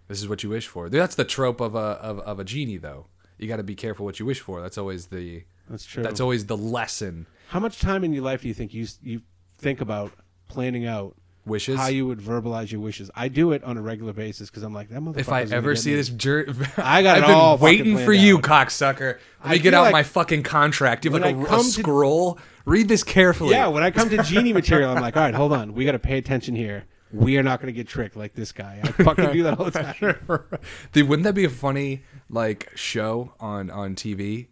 This 0.09 0.21
is 0.21 0.29
what 0.29 0.43
you 0.43 0.51
wish 0.51 0.67
for. 0.67 0.89
That's 0.89 1.15
the 1.15 1.25
trope 1.25 1.61
of 1.61 1.75
a 1.75 1.79
of, 1.79 2.19
of 2.21 2.39
a 2.39 2.45
genie, 2.45 2.79
though. 2.79 3.07
You 3.39 3.49
got 3.49 3.57
to 3.57 3.63
be 3.65 3.75
careful 3.75 4.05
what 4.05 4.21
you 4.21 4.27
wish 4.27 4.41
for. 4.41 4.61
That's 4.63 4.79
always 4.79 5.07
the 5.07 5.45
that's 5.69 5.85
true. 5.85 6.03
that's 6.03 6.21
always 6.21 6.47
the 6.47 6.57
lesson. 6.57 7.27
How 7.49 7.61
much 7.61 7.81
time 7.81 8.05
in 8.05 8.13
your 8.13 8.23
life 8.23 8.43
do 8.43 8.49
you 8.49 8.55
think 8.55 8.73
you 8.73 8.87
you 9.03 9.23
think 9.59 9.81
about 9.81 10.13
planning 10.49 10.87
out? 10.87 11.17
Wishes. 11.45 11.77
How 11.77 11.89
you 11.89 12.07
would 12.07 12.21
verbalize 12.21 12.71
your 12.71 12.81
wishes? 12.81 13.11
I 13.17 13.27
do 13.27 13.51
it 13.51 13.65
on 13.65 13.77
a 13.77 13.83
regular 13.83 14.13
basis 14.13 14.49
because 14.49 14.63
I'm 14.63 14.73
like 14.73 14.91
that 14.91 15.01
motherfucker. 15.01 15.19
if 15.19 15.29
I 15.29 15.43
ever 15.43 15.75
see 15.75 15.93
this 15.95 16.09
jerk, 16.09 16.49
I 16.79 17.03
got 17.03 17.19
it 17.19 17.23
I've 17.23 17.27
been 17.27 17.35
all 17.37 17.59
waiting 17.59 17.99
for 17.99 18.13
you, 18.13 18.37
out. 18.37 18.43
cocksucker. 18.45 19.19
Let 19.19 19.21
I 19.43 19.53
me 19.55 19.59
get 19.59 19.75
out 19.75 19.83
like 19.83 19.93
my 19.93 20.03
fucking 20.05 20.45
contract. 20.45 21.05
You 21.05 21.11
have 21.13 21.21
like 21.21 21.35
a, 21.35 21.41
a 21.41 21.45
come 21.47 21.65
to- 21.65 21.71
scroll. 21.71 22.39
Read 22.65 22.87
this 22.87 23.03
carefully. 23.03 23.51
Yeah, 23.51 23.67
when 23.67 23.83
I 23.83 23.91
come 23.91 24.09
to 24.11 24.23
genie 24.23 24.53
material, 24.53 24.91
I'm 24.91 25.03
like, 25.03 25.17
all 25.17 25.23
right, 25.25 25.35
hold 25.35 25.53
on, 25.53 25.75
we 25.75 25.85
got 25.85 25.93
to 25.93 25.99
pay 25.99 26.17
attention 26.17 26.55
here. 26.55 26.85
We 27.13 27.37
are 27.39 27.43
not 27.43 27.61
going 27.61 27.67
to 27.67 27.77
get 27.77 27.89
tricked 27.89 28.15
like 28.17 28.35
this 28.35 28.53
guy. 28.53 28.81
I 28.83 28.93
fucking 28.93 29.33
do 29.33 29.43
that 29.43 29.59
all 29.59 29.65
the 29.69 29.71
time. 29.73 30.49
Dude, 30.93 31.09
wouldn't 31.09 31.25
that 31.25 31.35
be 31.35 31.45
a 31.45 31.51
funny 31.51 32.05
like 32.31 32.71
show 32.77 33.35
on 33.41 33.69
on 33.69 33.97
TV? 33.97 34.47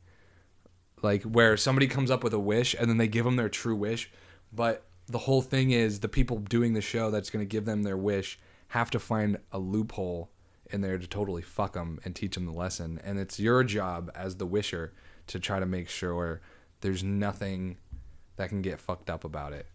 Like 1.02 1.22
where 1.22 1.56
somebody 1.56 1.86
comes 1.86 2.10
up 2.10 2.24
with 2.24 2.34
a 2.34 2.38
wish 2.38 2.74
and 2.78 2.90
then 2.90 2.98
they 2.98 3.06
give 3.08 3.24
them 3.24 3.36
their 3.36 3.48
true 3.48 3.76
wish, 3.76 4.10
but 4.52 4.84
the 5.10 5.18
whole 5.18 5.42
thing 5.42 5.70
is 5.70 6.00
the 6.00 6.08
people 6.08 6.38
doing 6.38 6.72
the 6.72 6.80
show 6.80 7.10
that's 7.10 7.30
going 7.30 7.44
to 7.44 7.48
give 7.48 7.64
them 7.64 7.82
their 7.82 7.96
wish 7.96 8.38
have 8.68 8.90
to 8.90 8.98
find 8.98 9.38
a 9.52 9.58
loophole 9.58 10.30
in 10.70 10.80
there 10.80 10.98
to 10.98 11.06
totally 11.06 11.42
fuck 11.42 11.72
them 11.72 11.98
and 12.04 12.14
teach 12.14 12.34
them 12.34 12.46
the 12.46 12.52
lesson. 12.52 13.00
And 13.02 13.18
it's 13.18 13.40
your 13.40 13.64
job 13.64 14.10
as 14.14 14.36
the 14.36 14.46
wisher 14.46 14.92
to 15.26 15.40
try 15.40 15.58
to 15.58 15.66
make 15.66 15.88
sure 15.88 16.40
there's 16.80 17.02
nothing 17.02 17.78
that 18.36 18.48
can 18.48 18.62
get 18.62 18.80
fucked 18.80 19.10
up 19.10 19.24
about 19.24 19.52
it. 19.52 19.66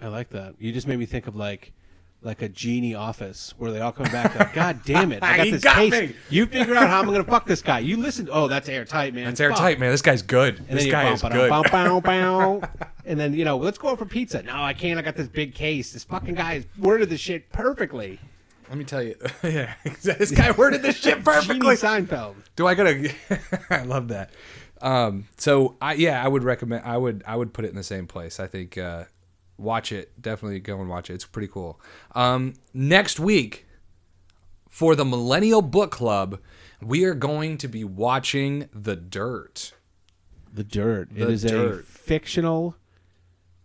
I 0.00 0.08
like 0.08 0.30
that. 0.30 0.56
You 0.58 0.72
just 0.72 0.88
made 0.88 0.98
me 0.98 1.06
think 1.06 1.26
of 1.26 1.36
like. 1.36 1.72
Like 2.24 2.40
a 2.40 2.48
genie 2.48 2.94
office 2.94 3.52
where 3.58 3.70
they 3.70 3.80
all 3.80 3.92
come 3.92 4.10
back 4.10 4.34
like, 4.34 4.54
God 4.54 4.80
damn 4.86 5.12
it! 5.12 5.22
I 5.22 5.36
got 5.36 5.46
You 5.46 5.52
this 5.52 5.62
got 5.62 5.76
case. 5.76 5.92
me. 5.92 6.16
You 6.30 6.46
figure 6.46 6.74
out 6.74 6.88
how 6.88 6.98
I'm 7.00 7.04
gonna 7.06 7.22
fuck 7.22 7.44
this 7.46 7.60
guy. 7.60 7.80
You 7.80 7.98
listen. 7.98 8.30
Oh, 8.32 8.48
that's 8.48 8.66
airtight, 8.66 9.12
man. 9.12 9.28
It's 9.28 9.40
Fuck. 9.40 9.50
airtight, 9.50 9.78
man. 9.78 9.90
This 9.90 10.00
guy's 10.00 10.22
good. 10.22 10.58
And 10.60 10.68
this 10.68 10.76
then 10.78 10.86
you 10.86 10.92
guy 10.92 11.04
bow, 11.04 11.12
is 11.12 11.20
ba-dum, 11.22 11.38
good. 11.38 11.50
bow, 11.50 11.62
bow, 11.64 12.00
bow. 12.00 12.62
and 13.04 13.20
then 13.20 13.34
you 13.34 13.44
know, 13.44 13.58
let's 13.58 13.76
go 13.76 13.88
out 13.90 13.98
for 13.98 14.06
pizza. 14.06 14.42
No, 14.42 14.54
I 14.54 14.72
can't. 14.72 14.98
I 14.98 15.02
got 15.02 15.16
this 15.16 15.28
big 15.28 15.54
case. 15.54 15.92
This 15.92 16.04
fucking 16.04 16.34
guy 16.34 16.54
has 16.54 16.66
worded 16.78 17.10
this 17.10 17.20
shit 17.20 17.52
perfectly. 17.52 18.18
Let 18.70 18.78
me 18.78 18.84
tell 18.84 19.02
you. 19.02 19.16
yeah, 19.42 19.74
this 20.02 20.30
guy 20.30 20.50
worded 20.52 20.80
this 20.80 20.96
shit 20.96 21.22
perfectly. 21.22 21.76
Genie 21.76 21.76
perfectly. 21.76 22.16
Seinfeld. 22.16 22.34
Do 22.56 22.66
I 22.66 22.74
gotta? 22.74 23.12
I 23.68 23.82
love 23.82 24.08
that. 24.08 24.30
Um, 24.80 25.28
so 25.36 25.76
I 25.80 25.92
yeah, 25.94 26.24
I 26.24 26.28
would 26.28 26.42
recommend. 26.42 26.86
I 26.86 26.96
would 26.96 27.22
I 27.26 27.36
would 27.36 27.52
put 27.52 27.66
it 27.66 27.68
in 27.68 27.76
the 27.76 27.82
same 27.82 28.06
place. 28.06 28.40
I 28.40 28.46
think 28.46 28.78
uh, 28.78 29.04
watch 29.58 29.92
it. 29.92 30.20
Definitely 30.20 30.60
go 30.60 30.80
and 30.80 30.88
watch 30.88 31.10
it. 31.10 31.14
It's 31.14 31.24
pretty 31.24 31.48
cool. 31.48 31.80
Um, 32.14 32.54
next 32.72 33.20
week 33.20 33.66
for 34.68 34.94
the 34.96 35.04
Millennial 35.04 35.62
Book 35.62 35.90
Club, 35.90 36.40
we 36.82 37.04
are 37.04 37.14
going 37.14 37.58
to 37.58 37.68
be 37.68 37.84
watching 37.84 38.68
The 38.72 38.96
Dirt. 38.96 39.74
The 40.52 40.64
Dirt. 40.64 41.10
it 41.14 41.20
The 41.26 41.28
is 41.28 41.44
a 41.44 41.78
fictional 41.82 42.76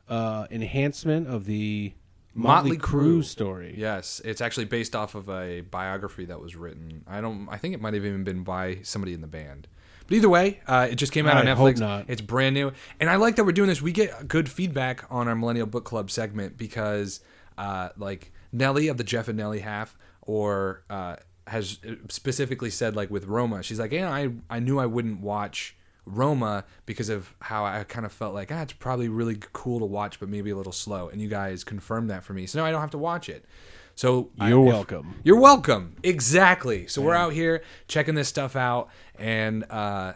uh, 0.07 0.47
enhancement 0.51 1.27
of 1.27 1.45
the 1.45 1.93
Motley 2.33 2.71
Motley. 2.71 2.77
Crue 2.77 3.23
story. 3.23 3.73
Yes, 3.77 4.21
it's 4.23 4.39
actually 4.41 4.65
based 4.65 4.95
off 4.95 5.15
of 5.15 5.29
a 5.29 5.61
biography 5.61 6.25
that 6.25 6.39
was 6.39 6.55
written. 6.55 7.03
I 7.07 7.21
don't. 7.21 7.47
I 7.49 7.57
think 7.57 7.73
it 7.73 7.81
might 7.81 7.93
have 7.95 8.05
even 8.05 8.23
been 8.23 8.43
by 8.43 8.79
somebody 8.83 9.13
in 9.13 9.21
the 9.21 9.27
band. 9.27 9.67
But 10.09 10.15
either 10.15 10.29
way, 10.29 10.59
uh, 10.67 10.87
it 10.89 10.95
just 10.95 11.11
came 11.11 11.27
out 11.27 11.37
on 11.37 11.45
Netflix. 11.55 11.79
It's 12.07 12.21
brand 12.21 12.55
new, 12.55 12.71
and 12.99 13.09
I 13.09 13.17
like 13.17 13.35
that 13.35 13.43
we're 13.43 13.51
doing 13.51 13.69
this. 13.69 13.79
We 13.81 13.91
get 13.91 14.27
good 14.27 14.49
feedback 14.49 15.05
on 15.11 15.27
our 15.27 15.35
Millennial 15.35 15.67
Book 15.67 15.85
Club 15.85 16.09
segment 16.09 16.57
because, 16.57 17.19
uh, 17.59 17.89
like 17.95 18.31
Nelly 18.51 18.87
of 18.87 18.97
the 18.97 19.03
Jeff 19.03 19.27
and 19.27 19.37
Nelly 19.37 19.59
half, 19.59 19.95
or 20.23 20.83
uh, 20.89 21.17
has 21.47 21.77
specifically 22.09 22.71
said 22.71 22.95
like 22.95 23.11
with 23.11 23.25
Roma, 23.25 23.61
she's 23.61 23.79
like, 23.79 23.91
yeah, 23.91 24.11
I 24.11 24.31
I 24.49 24.59
knew 24.59 24.79
I 24.79 24.87
wouldn't 24.87 25.21
watch 25.21 25.75
Roma 26.05 26.65
because 26.87 27.09
of 27.09 27.35
how 27.41 27.63
I 27.65 27.83
kind 27.83 28.05
of 28.05 28.11
felt 28.11 28.33
like 28.33 28.51
ah, 28.51 28.63
it's 28.63 28.73
probably 28.73 29.09
really 29.09 29.37
cool 29.53 29.77
to 29.77 29.85
watch, 29.85 30.19
but 30.19 30.27
maybe 30.27 30.49
a 30.49 30.55
little 30.55 30.71
slow. 30.71 31.07
And 31.09 31.21
you 31.21 31.29
guys 31.29 31.63
confirmed 31.63 32.09
that 32.09 32.23
for 32.23 32.33
me, 32.33 32.47
so 32.47 32.57
now 32.57 32.65
I 32.65 32.71
don't 32.71 32.81
have 32.81 32.91
to 32.91 32.97
watch 32.97 33.29
it. 33.29 33.45
So 33.99 34.29
You're 34.35 34.65
if- 34.65 34.73
welcome. 34.73 35.15
You're 35.25 35.41
welcome. 35.41 35.97
Exactly. 36.03 36.87
So 36.87 37.01
we're 37.01 37.15
out 37.15 37.33
here 37.33 37.63
checking 37.89 38.15
this 38.15 38.29
stuff 38.29 38.55
out, 38.55 38.87
and 39.17 39.69
uh, 39.69 40.13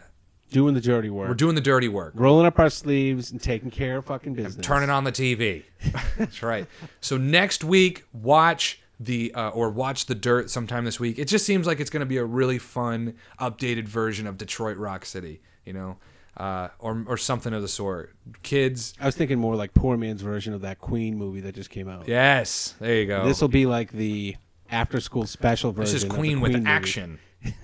Doing 0.50 0.72
the 0.72 0.80
dirty 0.80 1.10
work. 1.10 1.28
we're 1.28 1.34
doing 1.34 1.54
the 1.54 1.60
dirty 1.60 1.88
work. 1.88 2.14
rolling 2.16 2.46
up 2.46 2.58
our 2.58 2.70
sleeves 2.70 3.30
and 3.30 3.38
taking 3.42 3.70
care 3.70 3.98
of 3.98 4.06
fucking 4.06 4.32
business. 4.32 4.64
Turning 4.64 4.88
on 4.88 5.04
the 5.04 5.12
TV. 5.12 5.64
That's 6.18 6.42
right. 6.42 6.66
So 7.02 7.18
next 7.18 7.62
week, 7.62 8.04
watch 8.14 8.80
the 8.98 9.34
uh, 9.34 9.50
or 9.50 9.68
watch 9.68 10.06
the 10.06 10.14
dirt 10.14 10.48
sometime 10.48 10.86
this 10.86 10.98
week. 10.98 11.18
It 11.18 11.28
just 11.28 11.44
seems 11.44 11.66
like 11.66 11.78
it's 11.78 11.90
going 11.90 12.00
to 12.00 12.06
be 12.06 12.16
a 12.16 12.24
really 12.24 12.56
fun, 12.56 13.16
updated 13.38 13.86
version 13.86 14.26
of 14.26 14.38
Detroit 14.38 14.78
Rock 14.78 15.04
City. 15.04 15.42
You 15.66 15.74
know, 15.74 15.98
uh, 16.36 16.68
or 16.78 17.04
or 17.06 17.16
something 17.16 17.52
of 17.52 17.62
the 17.62 17.68
sort. 17.68 18.14
Kids. 18.42 18.94
I 19.00 19.06
was 19.06 19.14
thinking 19.16 19.38
more 19.38 19.56
like 19.56 19.74
poor 19.74 19.96
man's 19.96 20.22
version 20.22 20.52
of 20.54 20.62
that 20.62 20.78
Queen 20.80 21.16
movie 21.16 21.40
that 21.40 21.54
just 21.54 21.70
came 21.70 21.88
out. 21.88 22.08
Yes. 22.08 22.74
There 22.80 22.94
you 22.96 23.06
go. 23.06 23.24
This 23.24 23.40
will 23.40 23.48
be 23.48 23.66
like 23.66 23.92
the 23.92 24.36
after 24.70 25.00
school 25.00 25.26
special 25.26 25.72
version. 25.72 25.94
This 25.94 26.02
is 26.02 26.08
the 26.08 26.14
Queen 26.14 26.40
with 26.40 26.52
movie. 26.52 26.66
action. 26.66 27.18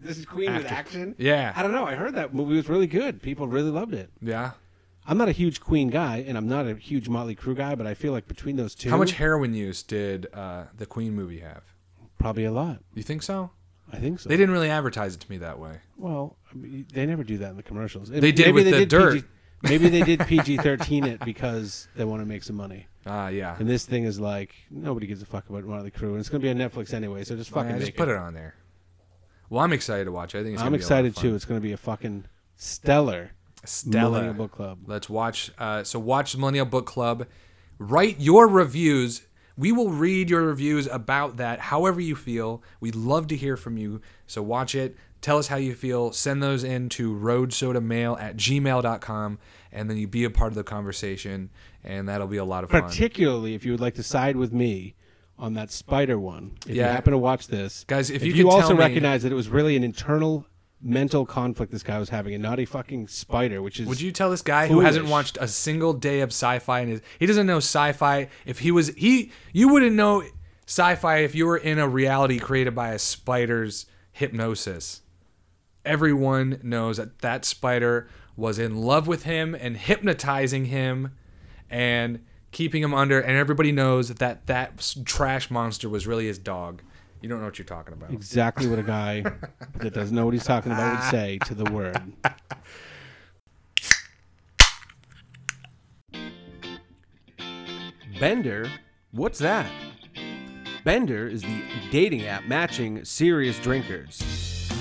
This 0.00 0.18
is 0.18 0.26
Queen 0.26 0.54
with 0.54 0.70
action. 0.70 1.14
Yeah. 1.16 1.54
I 1.56 1.62
don't 1.62 1.72
know. 1.72 1.86
I 1.86 1.94
heard 1.94 2.14
that 2.16 2.34
movie 2.34 2.56
was 2.56 2.68
really 2.68 2.86
good. 2.86 3.22
People 3.22 3.46
really 3.48 3.70
loved 3.70 3.94
it. 3.94 4.10
Yeah. 4.20 4.50
I'm 5.06 5.16
not 5.16 5.30
a 5.30 5.32
huge 5.32 5.60
Queen 5.62 5.88
guy, 5.88 6.18
and 6.26 6.36
I'm 6.36 6.46
not 6.46 6.66
a 6.66 6.74
huge 6.74 7.08
Motley 7.08 7.34
Crue 7.34 7.56
guy, 7.56 7.74
but 7.74 7.86
I 7.86 7.94
feel 7.94 8.12
like 8.12 8.28
between 8.28 8.56
those 8.56 8.74
two, 8.74 8.90
How 8.90 8.98
much 8.98 9.12
heroin 9.12 9.54
use 9.54 9.82
did 9.82 10.26
uh, 10.34 10.64
the 10.76 10.84
Queen 10.84 11.14
movie 11.14 11.40
have? 11.40 11.62
probably 12.18 12.44
a 12.44 12.52
lot. 12.52 12.80
You 12.94 13.02
think 13.02 13.22
so? 13.22 13.50
I 13.96 14.00
think 14.00 14.20
so. 14.20 14.28
They 14.28 14.36
didn't 14.36 14.52
really 14.52 14.70
advertise 14.70 15.14
it 15.14 15.20
to 15.20 15.30
me 15.30 15.38
that 15.38 15.58
way. 15.58 15.78
Well, 15.96 16.36
I 16.50 16.56
mean, 16.56 16.86
they 16.92 17.06
never 17.06 17.24
do 17.24 17.38
that 17.38 17.50
in 17.50 17.56
the 17.56 17.62
commercials. 17.62 18.08
They 18.08 18.32
did 18.32 18.54
with 18.54 18.70
the 18.70 18.86
dirt. 18.86 19.14
PG, 19.14 19.26
maybe 19.62 19.88
they 19.88 20.02
did 20.02 20.20
PG-13 20.20 21.06
it 21.06 21.24
because 21.24 21.88
they 21.96 22.04
want 22.04 22.22
to 22.22 22.26
make 22.26 22.42
some 22.42 22.56
money. 22.56 22.86
Ah, 23.06 23.28
yeah. 23.28 23.54
And 23.58 23.68
this 23.68 23.84
thing 23.84 24.04
is 24.04 24.18
like 24.18 24.54
nobody 24.70 25.06
gives 25.06 25.20
a 25.20 25.26
fuck 25.26 25.50
about 25.50 25.66
one 25.66 25.76
of 25.76 25.84
the 25.84 25.90
crew, 25.90 26.12
and 26.12 26.20
it's 26.20 26.30
going 26.30 26.40
to 26.40 26.46
be 26.46 26.48
on 26.50 26.56
Netflix 26.56 26.94
anyway. 26.94 27.22
So 27.24 27.36
just 27.36 27.50
fucking 27.50 27.72
Yeah, 27.72 27.78
just 27.78 27.96
put 27.96 28.08
it 28.08 28.16
on 28.16 28.32
there. 28.32 28.54
Well, 29.50 29.62
I'm 29.62 29.74
excited 29.74 30.06
to 30.06 30.10
watch 30.12 30.34
it. 30.34 30.38
I 30.38 30.42
think 30.42 30.54
it's 30.54 30.62
I'm 30.62 30.68
gonna 30.68 30.78
be 30.78 30.84
a 30.84 30.88
lot 30.88 31.00
of 31.00 31.06
excited 31.08 31.16
too. 31.16 31.34
It's 31.34 31.44
going 31.44 31.60
to 31.60 31.62
be 31.62 31.72
a 31.72 31.76
fucking 31.76 32.24
stellar 32.56 33.32
Stella. 33.64 34.10
Millennial 34.12 34.34
Book 34.34 34.52
Club. 34.52 34.78
Let's 34.86 35.10
watch. 35.10 35.50
Uh, 35.58 35.84
so 35.84 35.98
watch 35.98 36.34
Millennial 36.36 36.64
Book 36.66 36.86
Club. 36.86 37.26
Write 37.78 38.20
your 38.20 38.48
reviews. 38.48 39.22
We 39.56 39.70
will 39.72 39.90
read 39.90 40.30
your 40.30 40.42
reviews 40.42 40.86
about 40.88 41.36
that, 41.36 41.60
however 41.60 42.00
you 42.00 42.16
feel. 42.16 42.62
We'd 42.80 42.96
love 42.96 43.28
to 43.28 43.36
hear 43.36 43.56
from 43.56 43.76
you. 43.76 44.00
So 44.26 44.42
watch 44.42 44.74
it. 44.74 44.96
Tell 45.20 45.38
us 45.38 45.46
how 45.46 45.56
you 45.56 45.74
feel. 45.74 46.12
Send 46.12 46.42
those 46.42 46.64
in 46.64 46.88
to 46.90 47.14
roadsodamail 47.14 48.20
at 48.20 48.36
gmail.com, 48.36 49.38
and 49.72 49.88
then 49.90 49.96
you 49.96 50.06
be 50.06 50.24
a 50.24 50.30
part 50.30 50.52
of 50.52 50.56
the 50.56 50.64
conversation, 50.64 51.50
and 51.82 52.08
that'll 52.08 52.26
be 52.26 52.36
a 52.36 52.44
lot 52.44 52.64
of 52.64 52.70
fun. 52.70 52.82
Particularly 52.82 53.54
if 53.54 53.64
you 53.64 53.70
would 53.72 53.80
like 53.80 53.94
to 53.94 54.02
side 54.02 54.36
with 54.36 54.52
me 54.52 54.94
on 55.38 55.54
that 55.54 55.70
spider 55.70 56.18
one. 56.18 56.52
If 56.66 56.74
Yeah. 56.76 56.86
you 56.88 56.92
happen 56.92 57.12
to 57.12 57.18
watch 57.18 57.46
this, 57.48 57.84
Guys, 57.86 58.10
if 58.10 58.22
you 58.24 58.32
you 58.34 58.44
could 58.44 58.52
also 58.52 58.74
me- 58.74 58.80
recognize 58.80 59.22
that 59.22 59.32
it 59.32 59.34
was 59.34 59.48
really 59.48 59.76
an 59.76 59.82
internal 59.84 60.46
mental 60.84 61.24
conflict 61.24 61.72
this 61.72 61.82
guy 61.82 61.98
was 61.98 62.10
having, 62.10 62.34
and 62.34 62.42
not 62.42 62.60
a 62.60 62.66
fucking 62.66 63.08
spider, 63.08 63.62
which 63.62 63.80
is 63.80 63.88
Would 63.88 64.00
you 64.00 64.12
tell 64.12 64.30
this 64.30 64.42
guy 64.42 64.68
who 64.68 64.80
hasn't 64.80 65.06
watched 65.06 65.38
a 65.40 65.48
single 65.48 65.94
day 65.94 66.20
of 66.20 66.28
sci-fi 66.28 66.80
and 66.80 66.90
his, 66.90 67.00
he 67.18 67.26
doesn't 67.26 67.46
know 67.46 67.56
sci-fi? 67.56 68.28
If 68.44 68.60
he 68.60 68.70
was 68.70 68.88
he, 68.88 69.32
you 69.52 69.68
wouldn't 69.68 69.96
know 69.96 70.22
sci-fi 70.66 71.18
if 71.18 71.34
you 71.34 71.46
were 71.46 71.56
in 71.56 71.78
a 71.78 71.88
reality 71.88 72.38
created 72.38 72.74
by 72.74 72.90
a 72.90 72.98
spider's 72.98 73.86
hypnosis. 74.12 75.00
Everyone 75.84 76.60
knows 76.62 76.98
that 76.98 77.18
that 77.20 77.44
spider 77.44 78.08
was 78.36 78.58
in 78.58 78.76
love 78.76 79.06
with 79.06 79.24
him 79.24 79.54
and 79.54 79.76
hypnotizing 79.76 80.66
him, 80.66 81.16
and 81.70 82.24
keeping 82.52 82.82
him 82.82 82.94
under. 82.94 83.20
And 83.20 83.36
everybody 83.36 83.72
knows 83.72 84.08
that 84.08 84.18
that, 84.18 84.46
that 84.46 84.94
trash 85.04 85.50
monster 85.50 85.88
was 85.88 86.06
really 86.06 86.26
his 86.26 86.38
dog. 86.38 86.82
You 87.24 87.30
don't 87.30 87.38
know 87.38 87.46
what 87.46 87.58
you're 87.58 87.64
talking 87.64 87.94
about. 87.94 88.10
exactly 88.10 88.66
what 88.66 88.78
a 88.78 88.82
guy 88.82 89.22
that 89.76 89.94
doesn't 89.94 90.14
know 90.14 90.26
what 90.26 90.34
he's 90.34 90.44
talking 90.44 90.72
about 90.72 91.00
would 91.00 91.10
say 91.10 91.38
to 91.46 91.54
the 91.54 91.64
word. 91.72 91.98
Bender? 98.20 98.70
What's 99.12 99.38
that? 99.38 99.72
Bender 100.84 101.26
is 101.26 101.40
the 101.40 101.62
dating 101.90 102.26
app 102.26 102.44
matching 102.44 103.02
serious 103.06 103.58
drinkers. 103.58 104.18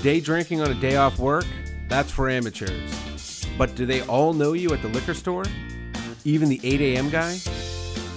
Day 0.03 0.19
drinking 0.19 0.59
on 0.59 0.69
a 0.69 0.75
day 0.81 0.97
off 0.97 1.19
work? 1.19 1.45
That's 1.87 2.11
for 2.11 2.29
amateurs. 2.29 3.45
But 3.57 3.73
do 3.75 3.85
they 3.85 4.01
all 4.01 4.33
know 4.33 4.51
you 4.51 4.73
at 4.73 4.81
the 4.81 4.89
liquor 4.89 5.13
store? 5.13 5.45
Even 6.25 6.49
the 6.49 6.59
8 6.61 6.81
a.m. 6.81 7.09
guy? 7.09 7.37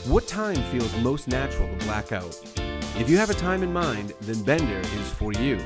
What 0.08 0.26
time 0.26 0.56
feels 0.72 0.92
most 0.96 1.28
natural 1.28 1.68
to 1.68 1.84
black 1.86 2.10
out? 2.10 2.55
If 2.98 3.10
you 3.10 3.18
have 3.18 3.28
a 3.28 3.34
time 3.34 3.62
in 3.62 3.74
mind, 3.74 4.14
then 4.22 4.42
Bender 4.42 4.80
is 4.80 5.10
for 5.10 5.30
you. 5.34 5.60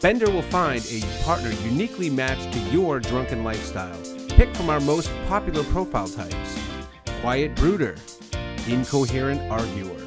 Bender 0.00 0.30
will 0.30 0.42
find 0.42 0.80
a 0.92 1.00
partner 1.24 1.50
uniquely 1.64 2.08
matched 2.08 2.52
to 2.52 2.58
your 2.70 3.00
drunken 3.00 3.42
lifestyle. 3.42 3.98
Pick 4.28 4.54
from 4.54 4.70
our 4.70 4.78
most 4.78 5.10
popular 5.26 5.64
profile 5.64 6.06
types 6.06 6.58
quiet 7.20 7.56
brooder, 7.56 7.96
incoherent 8.68 9.40
arguer, 9.50 9.98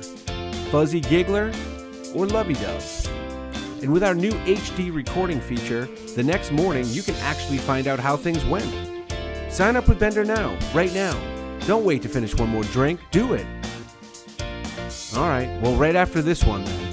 fuzzy 0.72 1.02
giggler, 1.02 1.52
or 2.14 2.26
lovey 2.26 2.54
dove. 2.54 3.10
And 3.82 3.92
with 3.92 4.04
our 4.04 4.16
new 4.16 4.32
HD 4.46 4.96
recording 4.96 5.42
feature, 5.42 5.90
the 6.16 6.24
next 6.24 6.54
morning 6.54 6.86
you 6.88 7.04
can 7.04 7.16
actually 7.16 7.58
find 7.58 7.88
out 7.88 8.00
how 8.00 8.16
things 8.16 8.46
went. 8.46 8.74
Sign 9.52 9.76
up 9.76 9.90
with 9.90 10.00
Bender 10.00 10.24
now, 10.24 10.58
right 10.74 10.94
now. 10.94 11.18
Don't 11.68 11.84
wait 11.84 12.02
to 12.04 12.10
finish 12.10 12.34
one 12.34 12.50
more 12.50 12.64
drink, 12.64 13.02
do 13.12 13.34
it. 13.34 13.46
All 15.16 15.30
right, 15.30 15.50
well, 15.62 15.76
right 15.76 15.96
after 15.96 16.22
this 16.22 16.44
one, 16.44 16.66
then. 16.66 16.92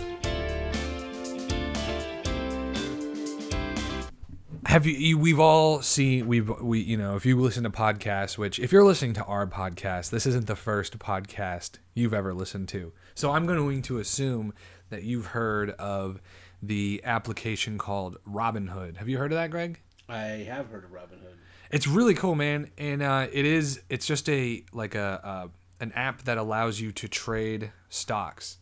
have 4.67 4.87
you, 4.87 4.93
you 4.95 5.19
we've 5.19 5.41
all 5.41 5.83
seen 5.83 6.27
we've 6.27 6.49
we 6.61 6.81
you 6.81 6.97
know 6.97 7.15
if 7.15 7.27
you 7.27 7.39
listen 7.39 7.63
to 7.65 7.69
podcasts 7.69 8.39
which 8.39 8.59
if 8.59 8.73
you're 8.73 8.85
listening 8.85 9.13
to 9.13 9.23
our 9.25 9.47
podcast 9.47 10.09
this 10.09 10.25
isn't 10.25 10.47
the 10.47 10.57
first 10.57 10.99
podcast 10.99 11.73
you've 11.93 12.15
ever 12.15 12.33
listened 12.33 12.67
to 12.69 12.91
so 13.15 13.33
i'm 13.33 13.45
going 13.45 13.83
to 13.83 13.99
assume 13.99 14.55
that 14.89 15.03
you've 15.03 15.27
heard 15.27 15.73
of 15.73 16.23
the 16.63 17.03
application 17.05 17.77
called 17.77 18.17
robinhood 18.27 18.97
have 18.97 19.11
you 19.11 19.19
heard 19.19 19.31
of 19.31 19.37
that 19.37 19.51
greg 19.51 19.79
I 20.09 20.45
have 20.49 20.69
heard 20.69 20.85
of 20.85 20.91
Robinhood. 20.91 21.37
It's 21.71 21.87
really 21.87 22.15
cool 22.15 22.35
man 22.35 22.71
and 22.77 23.03
uh, 23.03 23.29
it 23.33 23.47
is 23.47 23.81
it's 23.89 24.07
just 24.07 24.29
a 24.29 24.65
like 24.73 24.95
a 24.95 25.21
uh, 25.25 25.49
an 25.83 25.93
app 25.93 26.23
that 26.23 26.39
allows 26.39 26.81
you 26.81 26.93
to 26.93 27.07
trade 27.09 27.71
stocks 27.91 28.57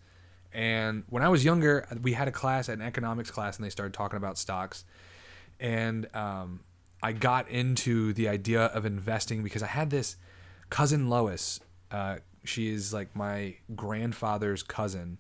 and 0.53 1.05
when 1.09 1.23
i 1.23 1.29
was 1.29 1.45
younger 1.45 1.87
we 2.03 2.15
had 2.15 2.27
a 2.27 2.33
class 2.33 2.69
an 2.69 2.83
economics 2.83 3.31
class 3.31 3.57
and 3.57 3.65
they 3.65 3.71
started 3.71 3.93
talking 3.95 4.17
about 4.17 4.37
stocks 4.37 4.85
and 5.61 6.09
um, 6.17 6.61
I 7.03 7.13
got 7.13 7.49
into 7.49 8.13
the 8.13 8.29
idea 8.29 8.65
of 8.67 8.85
investing 8.85 9.43
because 9.43 9.63
I 9.63 9.67
had 9.67 9.91
this 9.91 10.17
cousin 10.69 11.09
Lois. 11.09 11.61
Uh, 11.91 12.17
she 12.45 12.69
is 12.69 12.93
like 12.93 13.15
my 13.15 13.57
grandfather's 13.77 14.63
cousin, 14.63 15.19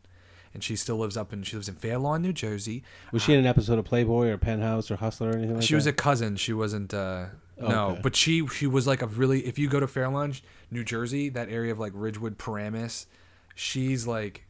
and 0.54 0.64
she 0.64 0.76
still 0.76 0.96
lives 0.96 1.16
up 1.16 1.32
in 1.32 1.42
she 1.42 1.56
lives 1.56 1.68
in 1.68 1.74
Fair 1.74 1.98
Lawn, 1.98 2.22
New 2.22 2.32
Jersey. 2.32 2.82
Was 3.12 3.22
she 3.22 3.34
in 3.34 3.38
an 3.38 3.46
episode 3.46 3.78
of 3.78 3.84
Playboy 3.84 4.28
or 4.28 4.38
Penthouse 4.38 4.90
or 4.90 4.96
Hustler 4.96 5.30
or 5.30 5.34
anything 5.34 5.54
like 5.54 5.62
She 5.62 5.66
that? 5.66 5.66
She 5.66 5.74
was 5.74 5.86
a 5.86 5.92
cousin. 5.92 6.36
She 6.36 6.52
wasn't. 6.52 6.94
Uh, 6.94 7.26
no, 7.58 7.98
but 8.02 8.16
she 8.16 8.46
she 8.48 8.66
was 8.66 8.86
like 8.86 9.02
a 9.02 9.06
really. 9.06 9.46
If 9.46 9.58
you 9.58 9.68
go 9.68 9.80
to 9.80 9.86
Fair 9.86 10.08
Lawn, 10.08 10.34
New 10.70 10.84
Jersey, 10.84 11.28
that 11.30 11.48
area 11.50 11.72
of 11.72 11.78
like 11.78 11.92
Ridgewood, 11.94 12.38
Paramus, 12.38 13.06
she's 13.54 14.06
like 14.06 14.44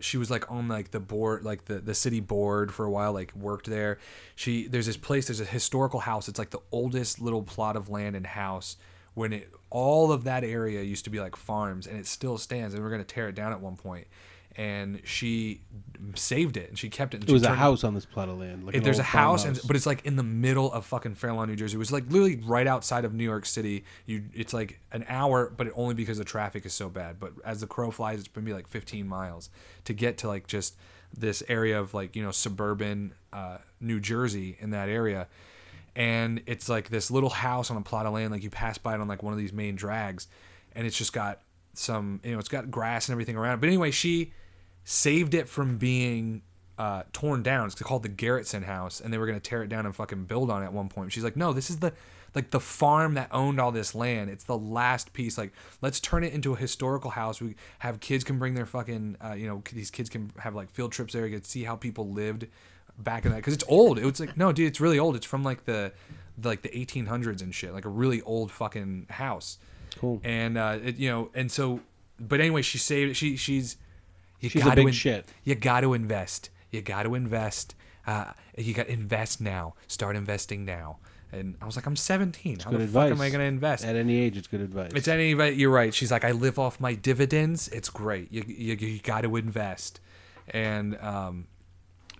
she 0.00 0.16
was 0.16 0.30
like 0.30 0.50
on 0.50 0.68
like 0.68 0.90
the 0.90 1.00
board 1.00 1.44
like 1.44 1.66
the, 1.66 1.78
the 1.78 1.94
city 1.94 2.20
board 2.20 2.72
for 2.72 2.84
a 2.84 2.90
while 2.90 3.12
like 3.12 3.34
worked 3.34 3.66
there. 3.66 3.98
She 4.34 4.66
there's 4.66 4.86
this 4.86 4.96
place 4.96 5.26
there's 5.26 5.40
a 5.40 5.44
historical 5.44 6.00
house 6.00 6.28
it's 6.28 6.38
like 6.38 6.50
the 6.50 6.62
oldest 6.72 7.20
little 7.20 7.42
plot 7.42 7.76
of 7.76 7.88
land 7.88 8.16
and 8.16 8.26
house 8.26 8.76
when 9.14 9.32
it 9.32 9.52
all 9.70 10.12
of 10.12 10.24
that 10.24 10.44
area 10.44 10.82
used 10.82 11.04
to 11.04 11.10
be 11.10 11.20
like 11.20 11.36
farms 11.36 11.86
and 11.86 11.98
it 11.98 12.06
still 12.06 12.38
stands 12.38 12.74
and 12.74 12.82
we're 12.82 12.90
going 12.90 13.04
to 13.04 13.14
tear 13.14 13.28
it 13.28 13.34
down 13.34 13.52
at 13.52 13.60
one 13.60 13.76
point 13.76 14.06
and 14.56 15.00
she 15.04 15.60
saved 16.14 16.56
it 16.56 16.68
and 16.68 16.78
she 16.78 16.88
kept 16.88 17.14
it 17.14 17.20
and 17.20 17.30
It 17.30 17.32
was 17.32 17.42
a 17.42 17.54
house 17.54 17.82
on 17.82 17.94
this 17.94 18.06
plot 18.06 18.28
of 18.28 18.38
land. 18.38 18.64
Like 18.64 18.82
there's 18.82 18.98
a 18.98 19.02
house, 19.02 19.44
and, 19.44 19.58
but 19.66 19.74
it's 19.76 19.86
like 19.86 20.04
in 20.04 20.16
the 20.16 20.22
middle 20.22 20.72
of 20.72 20.84
fucking 20.86 21.14
Fair 21.14 21.32
Lawn, 21.32 21.48
New 21.48 21.56
Jersey. 21.56 21.76
It 21.76 21.78
was 21.78 21.92
like 21.92 22.04
literally 22.08 22.36
right 22.44 22.66
outside 22.66 23.04
of 23.04 23.14
New 23.14 23.24
York 23.24 23.46
City. 23.46 23.84
You, 24.06 24.24
it's 24.32 24.52
like 24.52 24.80
an 24.92 25.04
hour, 25.08 25.52
but 25.56 25.68
only 25.74 25.94
because 25.94 26.18
the 26.18 26.24
traffic 26.24 26.66
is 26.66 26.72
so 26.72 26.88
bad. 26.88 27.18
But 27.18 27.32
as 27.44 27.60
the 27.60 27.66
crow 27.66 27.90
flies, 27.90 28.20
it's 28.20 28.28
gonna 28.28 28.44
be 28.44 28.52
like 28.52 28.68
15 28.68 29.06
miles 29.08 29.50
to 29.84 29.92
get 29.92 30.18
to 30.18 30.28
like 30.28 30.46
just 30.46 30.76
this 31.16 31.42
area 31.48 31.80
of 31.80 31.94
like 31.94 32.16
you 32.16 32.22
know 32.22 32.30
suburban 32.30 33.14
uh, 33.32 33.58
New 33.80 34.00
Jersey 34.00 34.56
in 34.60 34.70
that 34.70 34.88
area. 34.88 35.28
And 35.96 36.42
it's 36.46 36.68
like 36.68 36.88
this 36.88 37.10
little 37.10 37.30
house 37.30 37.70
on 37.70 37.76
a 37.76 37.82
plot 37.82 38.06
of 38.06 38.14
land. 38.14 38.32
Like 38.32 38.42
you 38.42 38.50
pass 38.50 38.78
by 38.78 38.94
it 38.94 39.00
on 39.00 39.08
like 39.08 39.22
one 39.22 39.32
of 39.32 39.38
these 39.38 39.52
main 39.52 39.76
drags, 39.76 40.26
and 40.74 40.86
it's 40.86 40.98
just 40.98 41.12
got 41.12 41.40
some 41.74 42.20
you 42.22 42.32
know 42.32 42.38
it's 42.38 42.48
got 42.48 42.70
grass 42.70 43.08
and 43.08 43.14
everything 43.14 43.36
around. 43.36 43.60
But 43.60 43.68
anyway, 43.68 43.90
she 43.90 44.32
saved 44.84 45.34
it 45.34 45.48
from 45.48 45.78
being 45.78 46.42
uh, 46.78 47.04
torn 47.12 47.42
down. 47.42 47.66
It's 47.66 47.74
called 47.76 48.02
the 48.02 48.08
Garretson 48.08 48.64
House, 48.64 49.00
and 49.00 49.12
they 49.12 49.18
were 49.18 49.26
gonna 49.26 49.40
tear 49.40 49.62
it 49.62 49.68
down 49.68 49.86
and 49.86 49.94
fucking 49.94 50.24
build 50.24 50.50
on 50.50 50.62
it 50.62 50.66
at 50.66 50.72
one 50.72 50.88
point. 50.88 51.12
She's 51.12 51.24
like, 51.24 51.36
no, 51.36 51.52
this 51.52 51.70
is 51.70 51.78
the 51.78 51.92
like 52.34 52.50
the 52.50 52.60
farm 52.60 53.14
that 53.14 53.28
owned 53.30 53.60
all 53.60 53.70
this 53.70 53.94
land. 53.94 54.28
It's 54.28 54.44
the 54.44 54.58
last 54.58 55.12
piece. 55.12 55.38
Like, 55.38 55.52
let's 55.80 56.00
turn 56.00 56.24
it 56.24 56.32
into 56.32 56.52
a 56.52 56.56
historical 56.56 57.10
house. 57.10 57.40
We 57.40 57.54
have 57.78 58.00
kids 58.00 58.24
can 58.24 58.40
bring 58.40 58.54
their 58.54 58.66
fucking, 58.66 59.18
uh, 59.24 59.34
you 59.34 59.46
know, 59.46 59.62
these 59.72 59.90
kids 59.90 60.10
can 60.10 60.32
have 60.40 60.54
like 60.54 60.70
field 60.70 60.90
trips 60.90 61.12
there, 61.12 61.26
You 61.26 61.38
to 61.38 61.48
see 61.48 61.62
how 61.62 61.76
people 61.76 62.10
lived 62.10 62.48
back 62.98 63.24
in 63.24 63.30
that 63.30 63.38
because 63.38 63.54
it's 63.54 63.64
old. 63.68 63.98
It 63.98 64.04
was 64.04 64.20
like 64.20 64.36
no, 64.36 64.52
dude, 64.52 64.66
it's 64.66 64.80
really 64.80 64.98
old. 64.98 65.16
It's 65.16 65.26
from 65.26 65.44
like 65.44 65.64
the, 65.64 65.92
the 66.36 66.48
like 66.48 66.62
the 66.62 66.70
1800s 66.70 67.40
and 67.40 67.54
shit, 67.54 67.72
like 67.72 67.84
a 67.84 67.90
really 67.90 68.20
old 68.22 68.50
fucking 68.50 69.06
house. 69.10 69.58
Cool. 69.98 70.20
And 70.24 70.58
uh, 70.58 70.78
it, 70.82 70.96
you 70.96 71.08
know, 71.08 71.30
and 71.34 71.52
so, 71.52 71.80
but 72.18 72.40
anyway, 72.40 72.62
she 72.62 72.78
saved. 72.78 73.12
it. 73.12 73.14
She 73.14 73.36
she's 73.36 73.76
you 74.44 74.50
She's 74.50 74.62
a 74.62 74.66
gotta 74.66 74.84
big 74.84 74.94
shit. 74.94 75.26
You 75.44 75.54
got 75.54 75.80
to 75.80 75.94
invest. 75.94 76.50
You 76.70 76.82
got 76.82 77.04
to 77.04 77.14
invest. 77.14 77.74
Uh, 78.06 78.32
you 78.58 78.74
got 78.74 78.86
to 78.86 78.92
invest 78.92 79.40
now. 79.40 79.74
Start 79.86 80.16
investing 80.16 80.64
now. 80.64 80.98
And 81.32 81.56
I 81.60 81.66
was 81.66 81.74
like, 81.74 81.86
I'm 81.86 81.96
17. 81.96 82.60
How 82.60 82.70
Good 82.70 82.80
the 82.80 82.84
advice. 82.84 83.08
fuck 83.10 83.16
am 83.18 83.20
I 83.20 83.28
gonna 83.30 83.44
invest? 83.44 83.84
At 83.84 83.96
any 83.96 84.20
age, 84.20 84.36
it's 84.36 84.46
good 84.46 84.60
advice. 84.60 84.92
It's 84.94 85.08
any, 85.08 85.34
but 85.34 85.56
you're 85.56 85.70
right. 85.70 85.92
She's 85.92 86.12
like, 86.12 86.24
I 86.24 86.30
live 86.30 86.58
off 86.60 86.78
my 86.78 86.94
dividends. 86.94 87.66
It's 87.68 87.90
great. 87.90 88.30
You 88.32 88.44
you, 88.46 88.74
you 88.74 88.98
got 89.00 89.22
to 89.22 89.34
invest, 89.34 89.98
and 90.48 90.96
um, 91.00 91.48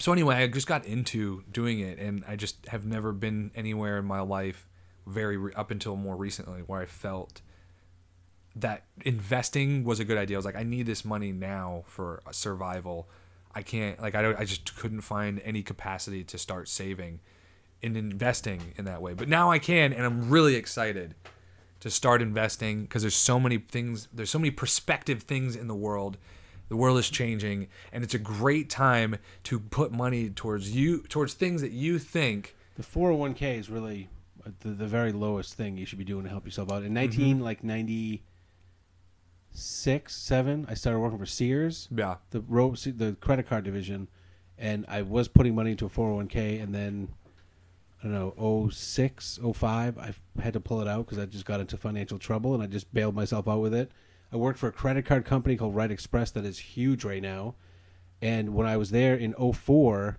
so 0.00 0.12
anyway, 0.12 0.36
I 0.36 0.48
just 0.48 0.66
got 0.66 0.84
into 0.84 1.44
doing 1.52 1.78
it, 1.78 1.98
and 2.00 2.24
I 2.26 2.34
just 2.34 2.66
have 2.66 2.84
never 2.86 3.12
been 3.12 3.52
anywhere 3.54 3.98
in 3.98 4.04
my 4.04 4.20
life, 4.20 4.68
very 5.06 5.36
re- 5.36 5.52
up 5.54 5.70
until 5.70 5.94
more 5.94 6.16
recently, 6.16 6.62
where 6.62 6.80
I 6.80 6.86
felt 6.86 7.40
that 8.56 8.84
investing 9.04 9.84
was 9.84 10.00
a 10.00 10.04
good 10.04 10.18
idea. 10.18 10.36
I 10.36 10.38
was 10.38 10.44
like, 10.44 10.56
I 10.56 10.62
need 10.62 10.86
this 10.86 11.04
money 11.04 11.32
now 11.32 11.82
for 11.86 12.22
survival. 12.30 13.08
I 13.54 13.62
can't 13.62 14.00
like 14.00 14.14
I 14.14 14.22
don't 14.22 14.38
I 14.38 14.44
just 14.44 14.76
couldn't 14.76 15.02
find 15.02 15.40
any 15.44 15.62
capacity 15.62 16.24
to 16.24 16.38
start 16.38 16.68
saving 16.68 17.20
and 17.82 17.96
investing 17.96 18.74
in 18.76 18.84
that 18.86 19.00
way. 19.02 19.14
But 19.14 19.28
now 19.28 19.50
I 19.50 19.58
can 19.58 19.92
and 19.92 20.04
I'm 20.04 20.30
really 20.30 20.54
excited 20.56 21.14
to 21.80 21.90
start 21.90 22.22
investing 22.22 22.82
because 22.82 23.02
there's 23.02 23.14
so 23.14 23.38
many 23.38 23.58
things 23.58 24.08
there's 24.12 24.30
so 24.30 24.38
many 24.38 24.50
perspective 24.50 25.22
things 25.22 25.54
in 25.56 25.68
the 25.68 25.74
world. 25.74 26.16
The 26.68 26.76
world 26.76 26.98
is 26.98 27.10
changing 27.10 27.68
and 27.92 28.02
it's 28.02 28.14
a 28.14 28.18
great 28.18 28.70
time 28.70 29.16
to 29.44 29.60
put 29.60 29.92
money 29.92 30.30
towards 30.30 30.74
you 30.74 31.02
towards 31.02 31.34
things 31.34 31.60
that 31.60 31.72
you 31.72 31.98
think 31.98 32.56
the 32.76 32.82
401k 32.82 33.58
is 33.58 33.70
really 33.70 34.08
uh, 34.44 34.50
the, 34.60 34.70
the 34.70 34.86
very 34.86 35.12
lowest 35.12 35.54
thing 35.54 35.76
you 35.76 35.86
should 35.86 35.98
be 35.98 36.04
doing 36.04 36.24
to 36.24 36.30
help 36.30 36.44
yourself 36.44 36.72
out. 36.72 36.82
In 36.82 36.92
19 36.94 37.36
Mm-hmm. 37.36 37.44
like 37.44 37.62
96, 39.54 40.16
7, 40.16 40.66
I 40.68 40.74
started 40.74 40.98
working 40.98 41.18
for 41.18 41.26
Sears. 41.26 41.88
yeah. 41.94 42.16
the 42.30 42.40
ro- 42.40 42.74
the 42.74 43.16
credit 43.20 43.48
card 43.48 43.62
division, 43.62 44.08
and 44.58 44.84
I 44.88 45.02
was 45.02 45.28
putting 45.28 45.54
money 45.54 45.70
into 45.70 45.86
a 45.86 45.88
401k, 45.88 46.60
and 46.60 46.74
then 46.74 47.10
I 48.02 48.08
don't 48.08 48.36
know 48.36 48.68
06, 48.68 49.38
05, 49.54 49.96
I 49.98 50.12
had 50.42 50.54
to 50.54 50.60
pull 50.60 50.80
it 50.80 50.88
out 50.88 51.06
because 51.06 51.20
I 51.20 51.26
just 51.26 51.44
got 51.44 51.60
into 51.60 51.76
financial 51.76 52.18
trouble, 52.18 52.52
and 52.52 52.64
I 52.64 52.66
just 52.66 52.92
bailed 52.92 53.14
myself 53.14 53.46
out 53.46 53.60
with 53.60 53.72
it. 53.72 53.92
I 54.32 54.36
worked 54.36 54.58
for 54.58 54.66
a 54.66 54.72
credit 54.72 55.06
card 55.06 55.24
company 55.24 55.56
called 55.56 55.76
Wright 55.76 55.90
Express 55.90 56.32
that 56.32 56.44
is 56.44 56.58
huge 56.58 57.04
right 57.04 57.22
now, 57.22 57.54
and 58.20 58.56
when 58.56 58.66
I 58.66 58.76
was 58.76 58.90
there 58.90 59.14
in 59.14 59.34
04, 59.34 60.18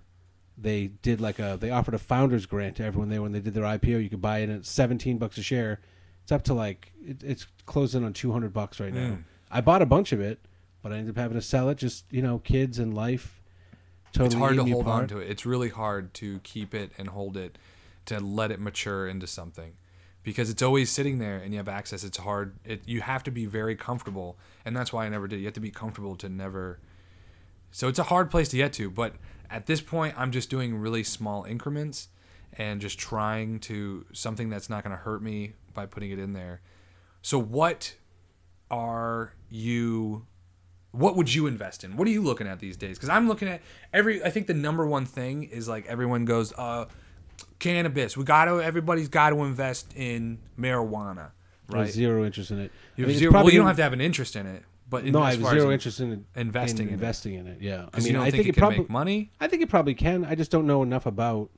they 0.56 0.86
did 0.86 1.20
like 1.20 1.38
a 1.38 1.58
they 1.60 1.68
offered 1.68 1.92
a 1.92 1.98
founders 1.98 2.46
grant 2.46 2.76
to 2.76 2.84
everyone 2.84 3.10
there 3.10 3.20
when 3.20 3.32
they 3.32 3.40
did 3.40 3.52
their 3.52 3.64
IPO. 3.64 4.02
You 4.02 4.08
could 4.08 4.22
buy 4.22 4.38
it 4.38 4.48
at 4.48 4.64
17 4.64 5.18
bucks 5.18 5.36
a 5.36 5.42
share. 5.42 5.80
It's 6.26 6.32
up 6.32 6.42
to 6.46 6.54
like 6.54 6.90
it, 7.00 7.22
it's 7.22 7.46
closing 7.66 8.02
on 8.02 8.12
200 8.12 8.52
bucks 8.52 8.80
right 8.80 8.92
now. 8.92 9.10
Mm. 9.10 9.22
I 9.48 9.60
bought 9.60 9.80
a 9.80 9.86
bunch 9.86 10.10
of 10.10 10.20
it, 10.20 10.40
but 10.82 10.90
I 10.90 10.96
ended 10.96 11.16
up 11.16 11.22
having 11.22 11.36
to 11.36 11.40
sell 11.40 11.68
it. 11.68 11.78
Just 11.78 12.04
you 12.10 12.20
know, 12.20 12.40
kids 12.40 12.80
and 12.80 12.92
life. 12.92 13.40
Totally 14.12 14.26
it's 14.26 14.34
hard 14.34 14.56
to 14.56 14.64
hold 14.64 14.86
apart. 14.86 15.02
on 15.02 15.08
to 15.10 15.18
it. 15.18 15.30
It's 15.30 15.46
really 15.46 15.68
hard 15.68 16.14
to 16.14 16.40
keep 16.40 16.74
it 16.74 16.90
and 16.98 17.10
hold 17.10 17.36
it, 17.36 17.58
to 18.06 18.18
let 18.18 18.50
it 18.50 18.58
mature 18.58 19.06
into 19.06 19.28
something, 19.28 19.74
because 20.24 20.50
it's 20.50 20.62
always 20.62 20.90
sitting 20.90 21.20
there 21.20 21.36
and 21.36 21.52
you 21.52 21.58
have 21.58 21.68
access. 21.68 22.02
It's 22.02 22.18
hard. 22.18 22.56
It 22.64 22.88
you 22.88 23.02
have 23.02 23.22
to 23.22 23.30
be 23.30 23.46
very 23.46 23.76
comfortable, 23.76 24.36
and 24.64 24.76
that's 24.76 24.92
why 24.92 25.06
I 25.06 25.08
never 25.08 25.28
did. 25.28 25.38
You 25.38 25.44
have 25.44 25.54
to 25.54 25.60
be 25.60 25.70
comfortable 25.70 26.16
to 26.16 26.28
never. 26.28 26.80
So 27.70 27.86
it's 27.86 28.00
a 28.00 28.04
hard 28.04 28.32
place 28.32 28.48
to 28.48 28.56
get 28.56 28.72
to, 28.72 28.90
but 28.90 29.14
at 29.48 29.66
this 29.66 29.80
point, 29.80 30.14
I'm 30.18 30.32
just 30.32 30.50
doing 30.50 30.76
really 30.76 31.04
small 31.04 31.44
increments 31.44 32.08
and 32.58 32.80
just 32.80 32.98
trying 32.98 33.60
to 33.60 34.06
something 34.12 34.48
that's 34.48 34.68
not 34.70 34.82
going 34.82 34.96
to 34.96 35.02
hurt 35.02 35.22
me 35.22 35.52
by 35.74 35.86
putting 35.86 36.10
it 36.10 36.18
in 36.18 36.32
there. 36.32 36.60
So 37.22 37.38
what 37.38 37.94
are 38.70 39.32
you 39.48 40.26
what 40.92 41.16
would 41.16 41.32
you 41.32 41.46
invest 41.46 41.84
in? 41.84 41.96
What 41.96 42.08
are 42.08 42.10
you 42.10 42.22
looking 42.22 42.46
at 42.46 42.58
these 42.58 42.76
days? 42.76 42.96
Because 42.96 43.10
I'm 43.10 43.28
looking 43.28 43.48
at 43.48 43.60
every. 43.92 44.24
I 44.24 44.30
think 44.30 44.46
the 44.46 44.54
number 44.54 44.86
one 44.86 45.04
thing 45.04 45.44
is 45.44 45.68
like 45.68 45.86
everyone 45.86 46.24
goes, 46.24 46.52
uh, 46.56 46.86
cannabis. 47.58 48.16
We 48.16 48.24
got 48.24 48.46
to. 48.46 48.62
Everybody's 48.62 49.08
got 49.08 49.30
to 49.30 49.44
invest 49.44 49.92
in 49.94 50.38
marijuana, 50.58 51.32
I 51.70 51.76
have 51.78 51.86
right? 51.86 51.90
zero 51.90 52.24
interest 52.24 52.50
in 52.50 52.60
it. 52.60 52.72
You 52.96 53.04
I 53.04 53.08
mean, 53.08 53.18
zero, 53.18 53.30
well, 53.30 53.40
probably 53.40 53.52
you 53.52 53.58
don't 53.58 53.66
have 53.66 53.76
to 53.76 53.82
have 53.82 53.92
an 53.92 54.00
interest 54.00 54.36
in 54.36 54.46
it, 54.46 54.62
but 54.88 55.04
in, 55.04 55.12
No, 55.12 55.20
I 55.20 55.32
have 55.32 55.44
zero 55.44 55.70
interest 55.70 56.00
in 56.00 56.24
investing 56.34 56.78
in 56.78 56.88
in 56.88 56.88
it. 56.88 56.94
investing 56.94 57.34
in 57.34 57.46
it. 57.46 57.60
Yeah, 57.60 57.88
I 57.92 58.00
mean, 58.00 58.16
I 58.16 58.30
think, 58.30 58.36
think 58.36 58.46
it 58.46 58.48
it 58.50 58.52
can 58.54 58.60
probably. 58.60 58.78
make 58.78 58.90
money, 58.90 59.30
I 59.40 59.48
think 59.48 59.62
it 59.62 59.68
probably 59.68 59.94
can. 59.94 60.24
I 60.24 60.34
just 60.34 60.50
don't 60.50 60.66
know 60.66 60.82
enough 60.82 61.04
about 61.04 61.50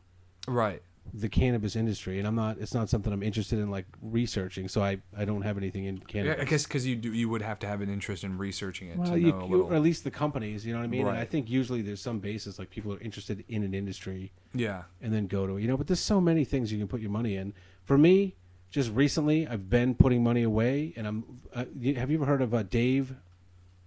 right? 0.49 0.83
The 1.15 1.29
cannabis 1.29 1.77
industry, 1.77 2.19
and 2.19 2.27
I'm 2.29 2.35
not. 2.35 2.59
It's 2.59 2.75
not 2.75 2.89
something 2.89 3.13
I'm 3.13 3.23
interested 3.23 3.59
in 3.59 3.71
like 3.71 3.87
researching. 4.03 4.69
So 4.69 4.83
I 4.83 4.99
I 5.17 5.25
don't 5.25 5.43
have 5.43 5.57
anything 5.57 5.85
in 5.85 5.97
Yeah, 5.97 6.03
cannabis. 6.07 6.41
I 6.43 6.45
guess 6.45 6.65
because 6.65 6.87
you 6.87 6.97
do, 6.97 7.13
you 7.13 7.29
would 7.29 7.43
have 7.43 7.59
to 7.61 7.67
have 7.67 7.81
an 7.81 7.89
interest 7.91 8.25
in 8.25 8.39
researching 8.39 8.89
it 8.91 8.99
Well, 8.99 9.13
to 9.13 9.19
you, 9.19 9.33
know 9.33 9.41
a 9.41 9.49
you- 9.49 9.63
or 9.65 9.75
at 9.75 9.83
least 9.83 10.05
the 10.05 10.11
companies, 10.11 10.67
you 10.67 10.73
know 10.73 10.79
what 10.81 10.85
I 10.85 10.89
mean. 10.89 11.07
And 11.07 11.17
I 11.17 11.25
think 11.25 11.49
usually 11.51 11.83
there's 11.83 12.01
some 12.01 12.19
basis 12.19 12.59
like 12.59 12.71
people 12.71 12.93
are 12.93 13.01
interested 13.01 13.45
in 13.49 13.63
an 13.63 13.75
industry 13.75 14.33
yeah, 14.55 14.83
and 15.03 15.13
then 15.13 15.27
go 15.27 15.47
to 15.47 15.57
it, 15.57 15.63
you 15.63 15.69
know. 15.69 15.77
But 15.77 15.87
there's 15.87 16.01
so 16.01 16.21
many 16.21 16.45
things 16.45 16.73
you 16.73 16.79
can 16.79 16.89
put 16.89 17.01
your 17.01 17.11
money 17.11 17.37
in. 17.37 17.53
For 17.85 17.97
me, 17.99 18.37
just 18.71 18.91
recently, 18.93 19.47
I've 19.47 19.71
been 19.71 19.95
putting 19.95 20.23
money 20.23 20.43
away, 20.43 20.93
and 20.97 21.07
I'm. 21.07 21.25
Uh, 21.55 21.65
have 21.97 22.11
you 22.11 22.19
ever 22.19 22.27
heard 22.27 22.43
of 22.43 22.53
uh, 22.53 22.63
Dave 22.65 23.15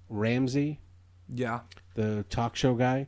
Ramsey, 0.09 0.79
yeah, 1.33 1.61
the 1.95 2.25
talk 2.29 2.55
show 2.55 2.73
guy? 2.75 3.07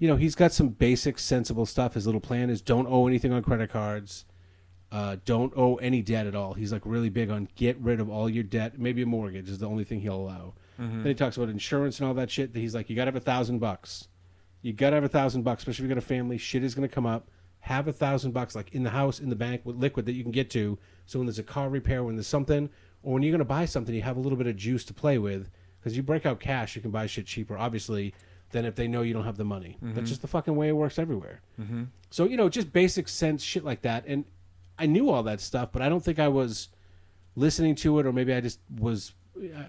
You 0.00 0.08
know, 0.08 0.16
he's 0.16 0.34
got 0.34 0.50
some 0.50 0.70
basic, 0.70 1.18
sensible 1.18 1.66
stuff. 1.66 1.94
His 1.94 2.06
little 2.06 2.22
plan 2.22 2.50
is 2.50 2.60
don't 2.60 2.86
owe 2.88 3.06
anything 3.06 3.32
on 3.32 3.42
credit 3.42 3.70
cards. 3.70 4.24
Uh, 4.90 5.18
don't 5.24 5.52
owe 5.56 5.76
any 5.76 6.02
debt 6.02 6.26
at 6.26 6.34
all. 6.34 6.54
He's 6.54 6.72
like 6.72 6.82
really 6.84 7.10
big 7.10 7.30
on 7.30 7.48
get 7.54 7.78
rid 7.78 8.00
of 8.00 8.10
all 8.10 8.28
your 8.28 8.42
debt. 8.42 8.78
Maybe 8.78 9.02
a 9.02 9.06
mortgage 9.06 9.48
is 9.48 9.58
the 9.58 9.68
only 9.68 9.84
thing 9.84 10.00
he'll 10.00 10.16
allow. 10.16 10.54
Then 10.78 11.06
he 11.06 11.14
talks 11.14 11.36
about 11.36 11.50
insurance 11.50 12.00
and 12.00 12.08
all 12.08 12.14
that 12.14 12.30
shit. 12.30 12.54
That 12.54 12.58
he's 12.60 12.74
like, 12.74 12.88
you 12.90 12.96
gotta 12.96 13.10
have 13.10 13.16
a 13.16 13.20
thousand 13.20 13.58
bucks. 13.58 14.08
You 14.62 14.72
gotta 14.72 14.96
have 14.96 15.04
a 15.04 15.08
thousand 15.08 15.42
bucks, 15.42 15.62
especially 15.62 15.84
if 15.84 15.90
you 15.90 15.94
got 15.94 16.02
a 16.02 16.06
family. 16.06 16.38
Shit 16.38 16.64
is 16.64 16.74
gonna 16.74 16.88
come 16.88 17.06
up. 17.06 17.28
Have 17.60 17.86
a 17.86 17.92
thousand 17.92 18.32
bucks, 18.32 18.56
like 18.56 18.72
in 18.72 18.82
the 18.82 18.90
house, 18.90 19.20
in 19.20 19.28
the 19.28 19.36
bank, 19.36 19.60
with 19.64 19.76
liquid 19.76 20.06
that 20.06 20.14
you 20.14 20.22
can 20.22 20.32
get 20.32 20.48
to. 20.50 20.78
So 21.04 21.18
when 21.18 21.26
there's 21.26 21.38
a 21.38 21.42
car 21.42 21.68
repair, 21.68 22.02
when 22.02 22.16
there's 22.16 22.26
something, 22.26 22.70
or 23.02 23.12
when 23.12 23.22
you're 23.22 23.32
gonna 23.32 23.44
buy 23.44 23.66
something, 23.66 23.94
you 23.94 24.00
have 24.02 24.16
a 24.16 24.20
little 24.20 24.38
bit 24.38 24.46
of 24.46 24.56
juice 24.56 24.84
to 24.86 24.94
play 24.94 25.18
with. 25.18 25.50
Because 25.78 25.94
you 25.96 26.02
break 26.02 26.24
out 26.24 26.40
cash, 26.40 26.74
you 26.74 26.82
can 26.82 26.90
buy 26.90 27.06
shit 27.06 27.26
cheaper, 27.26 27.56
obviously, 27.56 28.14
than 28.50 28.64
if 28.64 28.74
they 28.74 28.88
know 28.88 29.02
you 29.02 29.14
don't 29.14 29.24
have 29.24 29.36
the 29.36 29.44
money. 29.44 29.78
That's 29.80 30.08
just 30.08 30.22
the 30.22 30.28
fucking 30.28 30.56
way 30.56 30.68
it 30.68 30.76
works 30.76 30.98
everywhere. 30.98 31.40
Mm-hmm. 31.60 31.84
So 32.10 32.24
you 32.24 32.36
know, 32.36 32.48
just 32.48 32.72
basic 32.72 33.08
sense 33.08 33.42
shit 33.42 33.64
like 33.64 33.82
that. 33.82 34.04
And 34.06 34.24
I 34.78 34.86
knew 34.86 35.10
all 35.10 35.22
that 35.24 35.40
stuff, 35.40 35.70
but 35.72 35.82
I 35.82 35.88
don't 35.88 36.02
think 36.02 36.18
I 36.18 36.28
was 36.28 36.68
listening 37.36 37.74
to 37.76 37.98
it, 37.98 38.06
or 38.06 38.12
maybe 38.12 38.34
I 38.34 38.40
just 38.40 38.60
was. 38.78 39.14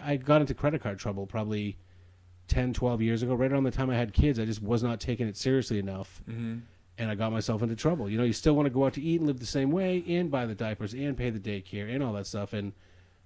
I 0.03 0.14
I 0.14 0.16
got 0.18 0.41
into 0.41 0.53
credit 0.53 0.82
card 0.82 0.99
trouble 0.99 1.26
probably 1.26 1.78
10, 2.48 2.74
12 2.74 3.02
years 3.02 3.24
ago, 3.24 3.34
right 3.34 3.52
around 3.52 3.64
the 3.64 3.72
time 3.72 3.90
I 3.90 3.95
had 3.95 4.14
kids. 4.14 4.40
I 4.40 4.45
just 4.45 4.62
was 4.62 4.84
not 4.84 4.99
taking 4.99 5.28
it 5.28 5.38
seriously 5.38 5.80
enough. 5.80 6.22
mm-hmm. 6.30 6.60
And 6.98 7.10
I 7.10 7.16
got 7.16 7.32
myself 7.32 7.64
into 7.64 7.76
trouble. 7.76 8.10
You 8.10 8.18
know, 8.18 8.26
you 8.26 8.34
still 8.34 8.53
want 8.53 8.68
to 8.68 8.70
go 8.70 8.86
out 8.86 8.94
to 8.94 9.02
eat 9.02 9.22
and 9.22 9.28
live 9.28 9.40
the 9.40 9.45
same 9.45 9.72
way 9.72 10.03
and 10.08 10.30
buy 10.30 10.45
the 10.45 10.53
diapers 10.53 10.94
and 10.94 11.18
pay 11.18 11.32
the 11.32 11.40
daycare 11.40 11.90
and 11.91 12.03
all 12.03 12.14
that 12.14 12.28
stuff. 12.28 12.53
And 12.53 12.74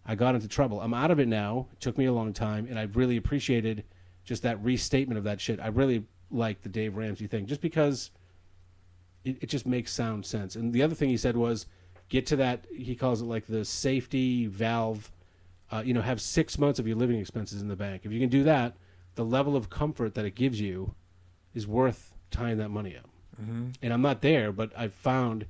I 0.06 0.15
got 0.15 0.36
into 0.36 0.48
trouble. 0.48 0.80
I'm 0.80 0.94
out 0.94 1.11
of 1.11 1.19
it 1.19 1.27
now. 1.27 1.68
It 1.73 1.82
took 1.82 1.98
me 1.98 2.06
a 2.06 2.14
long 2.14 2.32
time. 2.32 2.68
And 2.69 2.80
I've 2.80 2.95
really 2.95 3.18
appreciated 3.18 3.84
just 4.26 4.43
that 4.43 4.61
restatement 4.64 5.18
of 5.18 5.23
that 5.23 5.39
shit. 5.39 5.60
I 5.60 5.68
really 5.68 6.06
like 6.31 6.61
the 6.61 6.69
Dave 6.69 6.97
Ramsey 6.97 7.27
thing 7.27 7.45
just 7.45 7.61
because 7.61 8.11
it, 9.23 9.38
it 9.41 9.47
just 9.47 9.65
makes 9.65 9.93
sound 9.93 10.26
sense. 10.26 10.56
And 10.56 10.73
the 10.73 10.84
other 10.84 10.95
thing 10.95 11.10
he 11.10 11.18
said 11.18 11.38
was 11.38 11.68
get 12.10 12.26
to 12.27 12.35
that, 12.38 12.65
he 12.76 12.95
calls 12.95 13.22
it 13.22 13.26
like 13.26 13.45
the 13.47 13.64
safety 13.64 14.47
valve. 14.47 15.11
Uh, 15.72 15.81
you 15.84 15.95
know, 15.95 16.02
have 16.02 16.22
six 16.22 16.60
months 16.60 16.77
of 16.77 16.88
your 16.88 16.95
living 16.95 17.19
expenses 17.19 17.60
in 17.60 17.68
the 17.68 17.76
bank. 17.76 18.03
If 18.06 18.11
you 18.11 18.19
can 18.19 18.30
do 18.30 18.43
that, 18.43 18.76
the 19.15 19.26
level 19.26 19.56
of 19.56 19.69
comfort 19.69 20.14
that 20.14 20.23
it 20.23 20.35
gives 20.35 20.61
you 20.61 20.93
is 21.56 21.65
worth 21.65 22.14
tying 22.30 22.60
that 22.60 22.69
money 22.69 22.95
up. 22.95 23.10
Mm-hmm. 23.41 23.69
And 23.81 23.93
I'm 23.93 24.02
not 24.02 24.22
there, 24.22 24.52
but 24.52 24.72
I've 24.77 24.93
found 24.93 25.47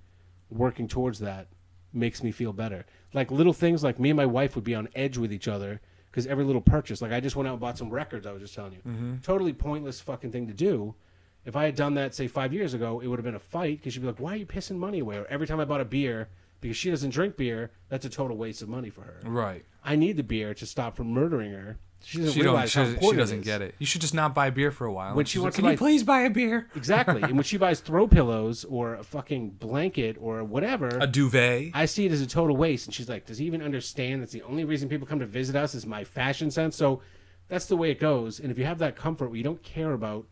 working 0.49 0.88
towards 0.88 1.19
that 1.19 1.47
makes 1.91 2.23
me 2.23 2.31
feel 2.31 2.53
better. 2.53 2.85
Like 3.14 3.30
little 3.30 3.53
things 3.53 3.84
like 3.84 3.99
me 3.99 4.11
and 4.11 4.18
my 4.18 4.26
wife 4.26 4.56
would 4.56 4.64
be 4.64 4.76
on 4.76 4.88
edge 4.95 5.18
with 5.18 5.34
each 5.34 5.47
other 5.47 5.81
because 6.16 6.28
every 6.28 6.46
little 6.46 6.62
purchase, 6.62 7.02
like 7.02 7.12
I 7.12 7.20
just 7.20 7.36
went 7.36 7.50
out 7.50 7.52
and 7.52 7.60
bought 7.60 7.78
some 7.78 7.90
records, 7.90 8.26
I 8.26 8.32
was 8.32 8.42
just 8.42 8.56
telling 8.56 8.72
you. 8.72 8.80
Mm-hmm. 8.88 9.16
Totally 9.18 9.52
pointless 9.52 10.00
fucking 10.00 10.32
thing 10.32 10.48
to 10.48 10.54
do. 10.54 10.96
If 11.44 11.58
I 11.58 11.66
had 11.66 11.76
done 11.76 11.96
that, 11.96 12.16
say, 12.16 12.28
five 12.28 12.54
years 12.54 12.74
ago, 12.74 13.02
it 13.02 13.08
would 13.08 13.20
have 13.20 13.26
been 13.26 13.36
a 13.36 13.40
fight 13.40 13.80
because 13.80 13.94
she'd 13.94 14.00
be 14.00 14.08
like, 14.08 14.20
why 14.22 14.34
are 14.34 14.38
you 14.38 14.46
pissing 14.46 14.78
money 14.78 15.00
away? 15.00 15.18
Or 15.18 15.26
every 15.26 15.46
time 15.46 15.60
I 15.60 15.66
bought 15.66 15.82
a 15.82 15.86
beer, 15.86 16.30
because 16.62 16.78
she 16.78 16.90
doesn't 16.90 17.10
drink 17.10 17.36
beer, 17.36 17.72
that's 17.90 18.06
a 18.06 18.10
total 18.10 18.38
waste 18.38 18.62
of 18.62 18.70
money 18.70 18.90
for 18.90 19.02
her. 19.02 19.20
right. 19.26 19.66
I 19.84 19.98
need 19.98 20.16
the 20.18 20.24
beer 20.24 20.54
to 20.56 20.66
stop 20.66 20.96
from 20.96 21.10
murdering 21.12 21.52
her. 21.52 21.78
She 22.06 22.19
doesn't 22.19 22.34
She 22.34 22.41
realize 22.44 22.69
She, 22.72 22.77
how 22.80 22.86
doesn't- 22.86 23.02
she 23.03 23.15
doesn't 23.15 23.40
is. 23.40 23.45
get 23.45 23.61
it. 23.64 23.76
You 23.80 23.86
should 23.86 24.02
just 24.02 24.14
not 24.14 24.36
buy 24.36 24.52
beer 24.52 24.69
for 24.72 24.86
a 24.86 24.94
while. 24.94 25.15
When 25.15 25.19
And 25.23 25.27
she 25.27 25.34
she's 25.34 25.41
wants 25.41 25.57
like, 25.57 25.61
to 25.61 25.61
Can 25.64 25.72
you 25.72 25.77
buy- 25.77 25.80
please 25.80 26.03
buy 26.03 26.22
a 26.22 26.30
beer? 26.30 26.69
Exactly. 26.76 27.22
and 27.23 27.34
when 27.34 27.44
she 27.44 27.57
buys 27.57 27.80
throw 27.80 28.07
pillows 28.07 28.64
or 28.65 28.94
a 28.94 29.03
fucking 29.03 29.52
blanket 29.52 30.15
or 30.19 30.44
whatever, 30.44 30.88
A 31.02 31.07
duvet. 31.07 31.72
I 31.73 31.86
see 31.86 32.06
it 32.06 32.11
as 32.11 32.22
a 32.22 32.27
total 32.27 32.56
waste. 32.56 32.86
And 32.86 32.94
she's 32.94 33.10
like, 33.10 33.26
does 33.26 33.40
he 33.40 33.45
even 33.45 33.61
understand 33.61 34.22
that's 34.22 34.32
the 34.34 34.44
only 34.44 34.65
reason 34.65 34.88
people 34.88 35.07
come 35.07 35.19
to 35.19 35.26
visit 35.26 35.56
us 35.56 35.73
is 35.73 35.86
my 35.86 36.03
fashion 36.03 36.52
sense? 36.52 36.76
So 36.76 37.02
that's 37.48 37.65
the 37.65 37.76
way 37.77 37.90
it 37.91 37.99
goes. 37.99 38.40
And 38.40 38.52
if 38.52 38.57
you 38.60 38.65
have 38.65 38.77
that 38.80 38.95
comfort 38.95 39.30
where 39.30 39.38
you 39.38 39.44
don't 39.44 39.64
care 39.64 39.94
about 39.94 40.27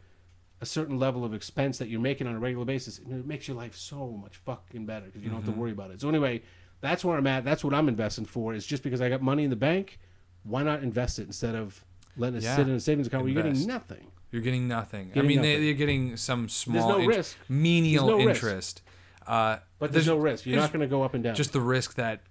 a 0.61 0.65
certain 0.65 0.97
level 0.99 1.25
of 1.25 1.33
expense 1.33 1.77
that 1.79 1.89
you're 1.89 1.99
making 1.99 2.25
on 2.27 2.35
a 2.35 2.39
regular 2.39 2.65
basis, 2.65 2.99
it 2.99 3.25
makes 3.25 3.47
your 3.47 3.57
life 3.57 3.75
so 3.75 4.11
much 4.11 4.37
fucking 4.37 4.85
better 4.85 5.07
because 5.07 5.21
you 5.23 5.29
don't 5.29 5.39
Mm-hmm. 5.39 5.47
have 5.47 5.55
to 5.55 5.59
worry 5.59 5.71
about 5.71 5.91
it. 5.91 5.99
So 5.99 6.07
anyway, 6.07 6.41
that's 6.81 7.03
where 7.03 7.17
I'm 7.17 7.27
at. 7.27 7.43
That's 7.43 7.63
what 7.63 7.73
I'm 7.73 7.87
investing 7.89 8.25
for. 8.25 8.53
Is 8.53 8.65
just 8.65 8.83
because 8.83 9.01
I 9.01 9.09
got 9.09 9.21
money 9.21 9.43
in 9.43 9.49
the 9.49 9.55
bank, 9.55 9.99
why 10.43 10.63
not 10.63 10.83
invest 10.83 11.19
it 11.19 11.27
instead 11.27 11.55
of 11.55 11.83
letting 12.17 12.37
it 12.37 12.43
Yeah. 12.43 12.55
sit 12.55 12.67
in 12.67 12.75
a 12.75 12.79
savings 12.79 13.07
account 13.07 13.23
where 13.23 13.33
you're 13.33 13.43
getting 13.43 13.67
nothing? 13.67 14.07
You're 14.31 14.41
getting 14.41 14.67
nothing. 14.67 15.09
I 15.11 15.13
Getting 15.15 15.27
mean, 15.27 15.41
they, 15.41 15.53
nothing. 15.53 15.65
you're 15.65 15.73
getting 15.75 16.17
some 16.17 16.49
small, 16.49 16.89
no 16.89 16.97
int- 16.99 17.07
risk. 17.07 17.37
menial 17.47 18.07
There's 18.07 18.17
no 18.19 18.25
risk. 18.25 18.43
interest. 18.43 18.81
Uh, 19.27 19.57
But 19.79 19.91
there's, 19.93 20.07
no 20.07 20.17
risk. 20.17 20.45
You're 20.45 20.57
not 20.59 20.71
going 20.73 20.81
to 20.81 20.87
go 20.87 21.03
up 21.03 21.13
and 21.13 21.23
down. 21.23 21.35
Just 21.35 21.53
the 21.53 21.61
risk 21.61 21.95
that 21.95 22.21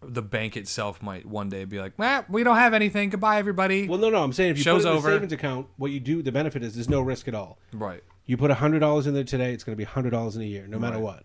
the 0.00 0.22
bank 0.22 0.56
itself 0.56 1.00
might 1.02 1.24
one 1.26 1.48
day 1.48 1.64
be 1.64 1.78
like, 1.78 1.92
"Well, 1.96 2.24
we 2.28 2.42
don't 2.42 2.56
have 2.56 2.74
anything. 2.74 3.10
Goodbye, 3.10 3.38
everybody." 3.38 3.86
well, 3.86 3.98
no, 3.98 4.10
no. 4.10 4.24
I'm 4.24 4.32
saying 4.32 4.50
if 4.52 4.56
you 4.58 4.64
Show's 4.64 4.82
put 4.82 4.88
it 4.88 4.92
in 4.92 4.96
over. 4.98 5.08
a 5.10 5.12
savings 5.12 5.32
account, 5.32 5.66
what 5.76 5.90
you 5.92 6.00
do, 6.00 6.22
the 6.22 6.32
benefit 6.32 6.64
is 6.64 6.74
there's 6.74 6.88
no 6.88 7.00
risk 7.00 7.28
at 7.28 7.34
all. 7.34 7.58
right. 7.72 8.02
You 8.24 8.36
put 8.36 8.50
hundred 8.50 8.80
dollars 8.80 9.06
in 9.06 9.14
there 9.14 9.22
today, 9.24 9.52
it's 9.52 9.62
going 9.62 9.74
to 9.74 9.78
be 9.78 9.84
hundred 9.84 10.10
dollars 10.10 10.34
in 10.36 10.42
a 10.42 10.46
year, 10.46 10.66
no 10.66 10.78
matter 10.78 10.94
Right. 10.96 11.02
what. 11.04 11.24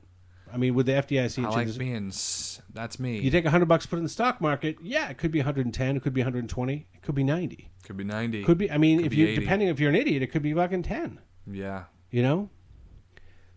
I 0.53 0.57
mean, 0.57 0.75
with 0.75 0.85
the 0.87 0.91
FDIC, 0.93 1.43
I 1.45 1.49
like 1.49 1.77
being. 1.77 2.11
That's 2.77 2.99
me. 2.99 3.19
you 3.19 3.29
take 3.31 3.45
hundred 3.45 3.65
bucks, 3.67 3.85
put 3.85 3.95
it 3.95 3.99
in 3.99 4.03
the 4.03 4.09
stock 4.09 4.39
market. 4.39 4.77
Yeah, 4.81 5.09
it 5.09 5.17
could 5.17 5.31
be 5.31 5.39
110, 5.39 5.97
it 5.97 6.03
could 6.03 6.13
be 6.13 6.21
120, 6.21 6.87
it 6.93 7.01
could 7.01 7.15
be 7.15 7.23
90, 7.23 7.69
Could 7.83 7.97
be 7.97 8.03
ninety. 8.03 8.43
could 8.43 8.57
be. 8.57 8.71
I 8.71 8.77
mean, 8.77 8.97
Could 8.99 9.07
if 9.07 9.13
you 9.15 9.27
80. 9.27 9.41
depending 9.41 9.67
if 9.69 9.79
you're 9.79 9.89
an 9.89 9.95
idiot, 9.95 10.21
it 10.21 10.27
could 10.27 10.43
be 10.43 10.53
fucking 10.53 10.83
10. 10.83 11.19
Yeah. 11.51 11.85
You 12.11 12.21
know. 12.23 12.49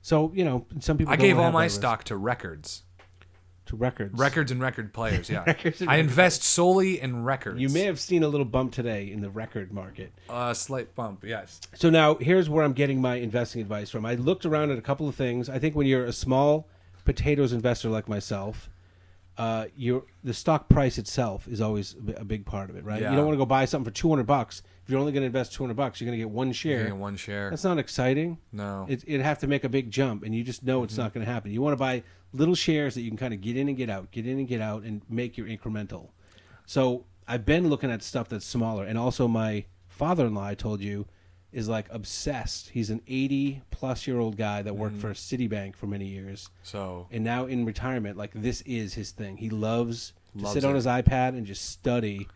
So 0.03 0.33
you 0.35 0.45
know, 0.45 0.67
some 0.81 0.97
people. 0.99 1.13
I 1.13 1.17
gave 1.17 1.39
all 1.39 1.53
my 1.53 1.69
stock 1.69 2.05
to 2.05 2.17
records, 2.17 2.85
to 3.67 3.77
records. 3.77 4.19
records 4.19 4.51
and 4.51 4.61
record 4.61 4.93
players. 4.95 5.29
Yeah. 5.29 5.45
Records 5.47 5.83
I 5.87 5.97
invest 5.97 6.43
solely 6.43 6.99
in 7.01 7.23
records. 7.25 7.61
You 7.61 7.69
may 7.69 7.83
have 7.85 8.01
seen 8.01 8.23
a 8.23 8.29
little 8.29 8.47
bump 8.47 8.73
today 8.73 9.11
in 9.13 9.21
the 9.21 9.29
record 9.31 9.73
market. 9.73 10.13
a 10.31 10.55
slight 10.55 10.95
bump. 10.95 11.25
Yes. 11.25 11.61
So 11.75 11.91
now 11.91 12.15
here's 12.15 12.49
where 12.49 12.65
I'm 12.65 12.73
getting 12.73 13.01
my 13.03 13.17
investing 13.17 13.61
advice 13.61 13.91
from. 13.91 14.07
I 14.07 14.15
looked 14.15 14.47
around 14.47 14.71
at 14.71 14.79
a 14.79 14.83
couple 14.83 15.07
of 15.09 15.15
things. 15.15 15.49
I 15.51 15.59
think 15.59 15.77
when 15.77 15.87
you're 15.87 16.07
a 16.07 16.13
small 16.13 16.67
potatoes 17.05 17.53
investor 17.53 17.91
like 17.91 18.09
myself, 18.09 18.71
uh, 19.41 19.65
your 19.75 20.05
the 20.23 20.35
stock 20.35 20.69
price 20.69 20.99
itself 20.99 21.49
is 21.49 21.63
always 21.63 21.97
a 22.17 22.27
big 22.27 22.45
part 22.45 22.69
of 22.69 22.77
it, 22.77 22.85
right? 22.85 23.01
Yeah. 23.01 23.11
You 23.11 23.17
don't 23.17 23.25
want 23.25 23.37
to 23.37 23.39
go 23.39 23.47
buy 23.47 23.65
something 23.65 23.91
for 23.91 23.97
200 23.99 24.27
bucks. 24.27 24.63
If 24.85 24.91
you're 24.91 25.01
only 25.01 25.13
going 25.13 25.23
to 25.23 25.27
invest 25.29 25.55
200 25.55 25.75
bucks, 25.75 25.99
you're 25.99 26.07
going 26.07 26.19
to 26.19 26.23
get 26.23 26.29
one 26.31 26.53
share. 26.53 26.95
one 26.95 27.17
share. 27.17 27.49
That's 27.49 27.65
not 27.65 27.79
exciting. 27.79 28.37
No. 28.53 28.85
It, 28.87 29.03
it'd 29.07 29.23
have 29.23 29.39
to 29.39 29.47
make 29.47 29.65
a 29.65 29.71
big 29.71 29.91
jump, 29.91 30.25
and 30.25 30.35
you 30.35 30.45
just 30.45 30.63
know 30.63 30.85
it's 30.85 30.99
not 30.99 31.15
going 31.15 31.25
to 31.25 31.33
happen. 31.33 31.53
You 31.53 31.63
want 31.63 31.73
to 31.73 31.79
buy 31.79 32.03
little 32.35 32.55
shares 32.55 32.95
that 32.97 33.01
you 33.01 33.09
can 33.09 33.17
kind 33.17 33.33
of 33.33 33.41
get 33.41 33.57
in 33.57 33.67
and 33.67 33.79
get 33.79 33.89
out, 33.89 34.11
get 34.11 34.27
in 34.27 34.39
and 34.39 34.47
get 34.47 34.61
out, 34.61 34.83
and 34.83 35.01
make 35.09 35.39
your 35.39 35.47
incremental. 35.47 36.11
So 36.67 37.07
I've 37.27 37.47
been 37.47 37.71
looking 37.71 37.91
at 37.91 38.03
stuff 38.03 38.29
that's 38.29 38.45
smaller, 38.45 38.85
and 38.85 38.99
also 38.99 39.27
my 39.27 39.65
father-in-law, 39.89 40.45
I 40.45 40.55
told 40.55 40.83
you, 40.83 41.07
is 41.53 41.69
like 41.69 41.87
obsessed. 41.91 42.71
He's 42.71 42.91
an 42.91 43.01
80 43.09 43.63
plus 43.71 44.07
year 44.07 44.19
old 44.19 44.37
guy 44.37 44.63
that 44.63 44.77
worked 44.77 44.97
mm. 44.97 45.01
for 45.01 45.11
Citibank 45.13 45.75
for 45.77 45.87
many 45.87 46.07
years, 46.07 46.49
so 46.63 47.07
and 47.11 47.25
now 47.25 47.47
in 47.47 47.65
retirement, 47.65 48.17
like 48.17 48.33
this 48.35 48.61
is 48.63 48.95
his 48.95 49.11
thing. 49.11 49.37
He 49.39 49.51
loves 49.51 50.13
to 50.37 50.43
Loves 50.45 50.55
sit 50.55 50.65
on 50.65 50.73
it. 50.73 50.75
his 50.77 50.87
iPad 50.87 51.31
and 51.31 51.45
just 51.47 51.69
study. 51.71 52.29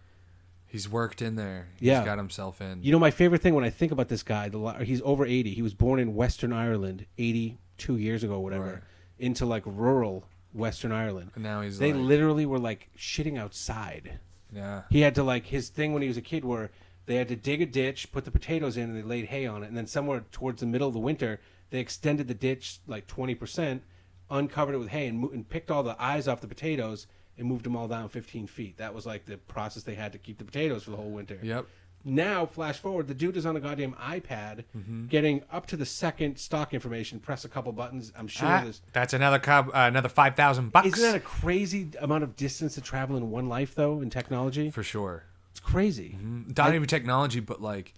he's 0.66 0.88
worked 0.88 1.22
in 1.22 1.36
there. 1.36 1.68
He's 1.78 1.86
Yeah. 1.86 2.04
got 2.04 2.18
himself 2.18 2.60
in. 2.60 2.82
You 2.82 2.90
know, 2.90 2.98
my 2.98 3.12
favorite 3.12 3.40
thing 3.40 3.54
when 3.54 3.62
I 3.62 3.70
think 3.70 3.92
about 3.92 4.08
this 4.08 4.24
guy, 4.24 4.48
the 4.48 4.58
li- 4.58 4.84
he's 4.84 5.00
over 5.04 5.24
80. 5.24 5.54
He 5.54 5.62
was 5.62 5.72
born 5.74 6.00
in 6.00 6.16
Western 6.16 6.52
Ireland 6.52 7.06
82 7.18 7.96
years 7.96 8.24
ago, 8.24 8.40
whatever, 8.40 8.64
Right. 8.64 8.82
into 9.20 9.46
like 9.46 9.62
rural 9.64 10.24
Western 10.52 10.90
Ireland. 10.90 11.30
and 11.36 11.44
now 11.44 11.60
he's 11.60 11.78
They 11.78 11.92
like, 11.92 12.02
literally 12.02 12.46
were 12.46 12.58
like 12.58 12.88
shitting 12.98 13.38
outside. 13.38 14.18
yeah. 14.52 14.82
He 14.90 15.00
had 15.02 15.14
to 15.14 15.22
like 15.22 15.46
his 15.46 15.68
thing 15.68 15.92
when 15.92 16.02
he 16.02 16.08
was 16.08 16.16
a 16.16 16.22
kid 16.22 16.44
where 16.44 16.70
they 17.06 17.16
had 17.16 17.28
to 17.28 17.36
dig 17.36 17.60
a 17.62 17.66
ditch, 17.66 18.10
put 18.12 18.24
the 18.24 18.30
potatoes 18.30 18.76
in, 18.76 18.84
and 18.84 18.96
they 18.96 19.02
laid 19.02 19.26
hay 19.26 19.46
on 19.46 19.62
it, 19.62 19.68
and 19.68 19.76
then 19.76 19.86
somewhere 19.86 20.24
towards 20.32 20.60
the 20.60 20.66
middle 20.66 20.88
of 20.88 20.94
the 20.94 21.00
winter, 21.00 21.40
they 21.70 21.78
extended 21.80 22.28
the 22.28 22.34
ditch 22.34 22.78
like 22.86 23.06
20 23.06 23.34
percent, 23.34 23.82
uncovered 24.30 24.74
it 24.74 24.78
with 24.78 24.88
hay, 24.88 25.06
and, 25.06 25.18
mo- 25.18 25.30
and 25.32 25.48
picked 25.48 25.70
all 25.70 25.82
the 25.82 26.00
eyes 26.02 26.26
off 26.28 26.40
the 26.40 26.48
potatoes 26.48 27.06
and 27.36 27.46
moved 27.48 27.64
them 27.64 27.76
all 27.76 27.88
down 27.88 28.08
15 28.08 28.46
feet. 28.46 28.76
That 28.78 28.94
was 28.94 29.06
like 29.06 29.24
the 29.26 29.36
process 29.36 29.82
they 29.82 29.94
had 29.96 30.12
to 30.12 30.18
keep 30.18 30.38
the 30.38 30.44
potatoes 30.44 30.84
for 30.84 30.90
the 30.92 30.96
whole 30.96 31.10
winter. 31.10 31.38
Yep. 31.42 31.66
Now, 32.06 32.44
flash 32.44 32.78
forward, 32.78 33.08
the 33.08 33.14
dude 33.14 33.34
is 33.36 33.46
on 33.46 33.56
a 33.56 33.60
goddamn 33.60 33.94
iPad, 33.94 34.64
Mm-hmm. 34.76 35.06
getting 35.06 35.42
up 35.50 35.66
to 35.68 35.76
the 35.76 35.86
second 35.86 36.36
stock 36.38 36.74
information. 36.74 37.18
Press 37.18 37.46
a 37.46 37.48
couple 37.48 37.72
buttons. 37.72 38.12
I'm 38.16 38.28
sure 38.28 38.46
Ah, 38.46 38.60
there's. 38.62 38.82
that's 38.92 39.14
another 39.14 39.40
uh, 39.50 39.64
another 39.74 40.10
five 40.10 40.36
thousand 40.36 40.70
bucks. 40.70 40.86
Isn't 40.88 41.00
that 41.00 41.14
a 41.16 41.20
crazy 41.20 41.88
amount 42.00 42.22
of 42.22 42.36
distance 42.36 42.74
to 42.74 42.82
travel 42.82 43.16
in 43.16 43.30
one 43.30 43.48
life, 43.48 43.74
though, 43.74 44.00
in 44.02 44.10
technology? 44.10 44.70
for 44.70 44.82
sure? 44.82 45.24
Crazy. 45.64 46.16
Not 46.20 46.74
even 46.74 46.86
technology, 46.86 47.40
but 47.40 47.60
like 47.60 47.94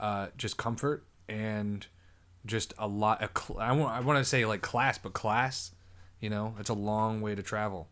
uh, 0.00 0.28
just 0.36 0.56
comfort 0.56 1.04
and 1.28 1.86
just 2.46 2.72
a 2.78 2.86
lot. 2.88 3.22
Of 3.22 3.30
cl- 3.36 3.60
I 3.60 3.72
want 3.72 3.92
I 3.92 4.00
want 4.00 4.18
to 4.18 4.24
say 4.24 4.46
like 4.46 4.62
class, 4.62 4.98
but 4.98 5.12
class. 5.12 5.72
You 6.20 6.30
know, 6.30 6.54
it's 6.58 6.70
a 6.70 6.74
long 6.74 7.20
way 7.20 7.34
to 7.34 7.42
travel. 7.42 7.88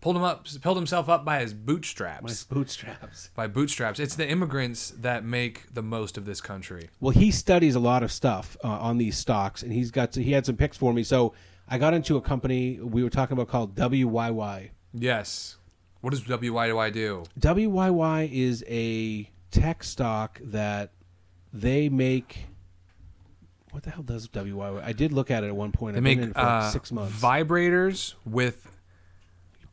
Pulled 0.00 0.16
him 0.16 0.22
up, 0.22 0.46
pulled 0.62 0.76
himself 0.76 1.08
up 1.08 1.24
by 1.24 1.40
his 1.40 1.52
bootstraps. 1.52 2.44
bootstraps. 2.44 3.30
by 3.34 3.48
bootstraps. 3.48 3.98
It's 3.98 4.14
the 4.14 4.28
immigrants 4.28 4.90
that 4.90 5.24
make 5.24 5.74
the 5.74 5.82
most 5.82 6.16
of 6.16 6.24
this 6.24 6.40
country. 6.40 6.88
Well, 7.00 7.10
he 7.10 7.32
studies 7.32 7.74
a 7.74 7.80
lot 7.80 8.04
of 8.04 8.12
stuff 8.12 8.56
uh, 8.62 8.68
on 8.68 8.98
these 8.98 9.18
stocks, 9.18 9.62
and 9.62 9.72
he's 9.72 9.90
got 9.90 10.14
he 10.14 10.32
had 10.32 10.46
some 10.46 10.56
picks 10.56 10.76
for 10.76 10.94
me. 10.94 11.02
So 11.02 11.34
I 11.68 11.78
got 11.78 11.94
into 11.94 12.16
a 12.16 12.22
company 12.22 12.78
we 12.80 13.02
were 13.02 13.10
talking 13.10 13.34
about 13.34 13.48
called 13.48 13.74
WYY. 13.74 14.70
Yes. 14.94 15.57
What 16.00 16.10
does 16.10 16.22
WYY 16.22 16.92
do? 16.92 17.24
WYY 17.40 18.30
is 18.32 18.64
a 18.68 19.28
tech 19.50 19.82
stock 19.82 20.40
that 20.42 20.92
they 21.52 21.88
make. 21.88 22.46
What 23.70 23.82
the 23.82 23.90
hell 23.90 24.02
does 24.02 24.28
WYY? 24.28 24.82
I 24.82 24.92
did 24.92 25.12
look 25.12 25.30
at 25.30 25.44
it 25.44 25.48
at 25.48 25.56
one 25.56 25.72
point. 25.72 25.94
They 25.94 25.98
I've 25.98 26.04
make 26.04 26.18
been 26.18 26.24
in 26.24 26.30
it 26.30 26.34
for 26.34 26.42
like 26.42 26.62
uh, 26.64 26.70
six 26.70 26.92
months. 26.92 27.20
vibrators 27.20 28.14
with 28.24 28.66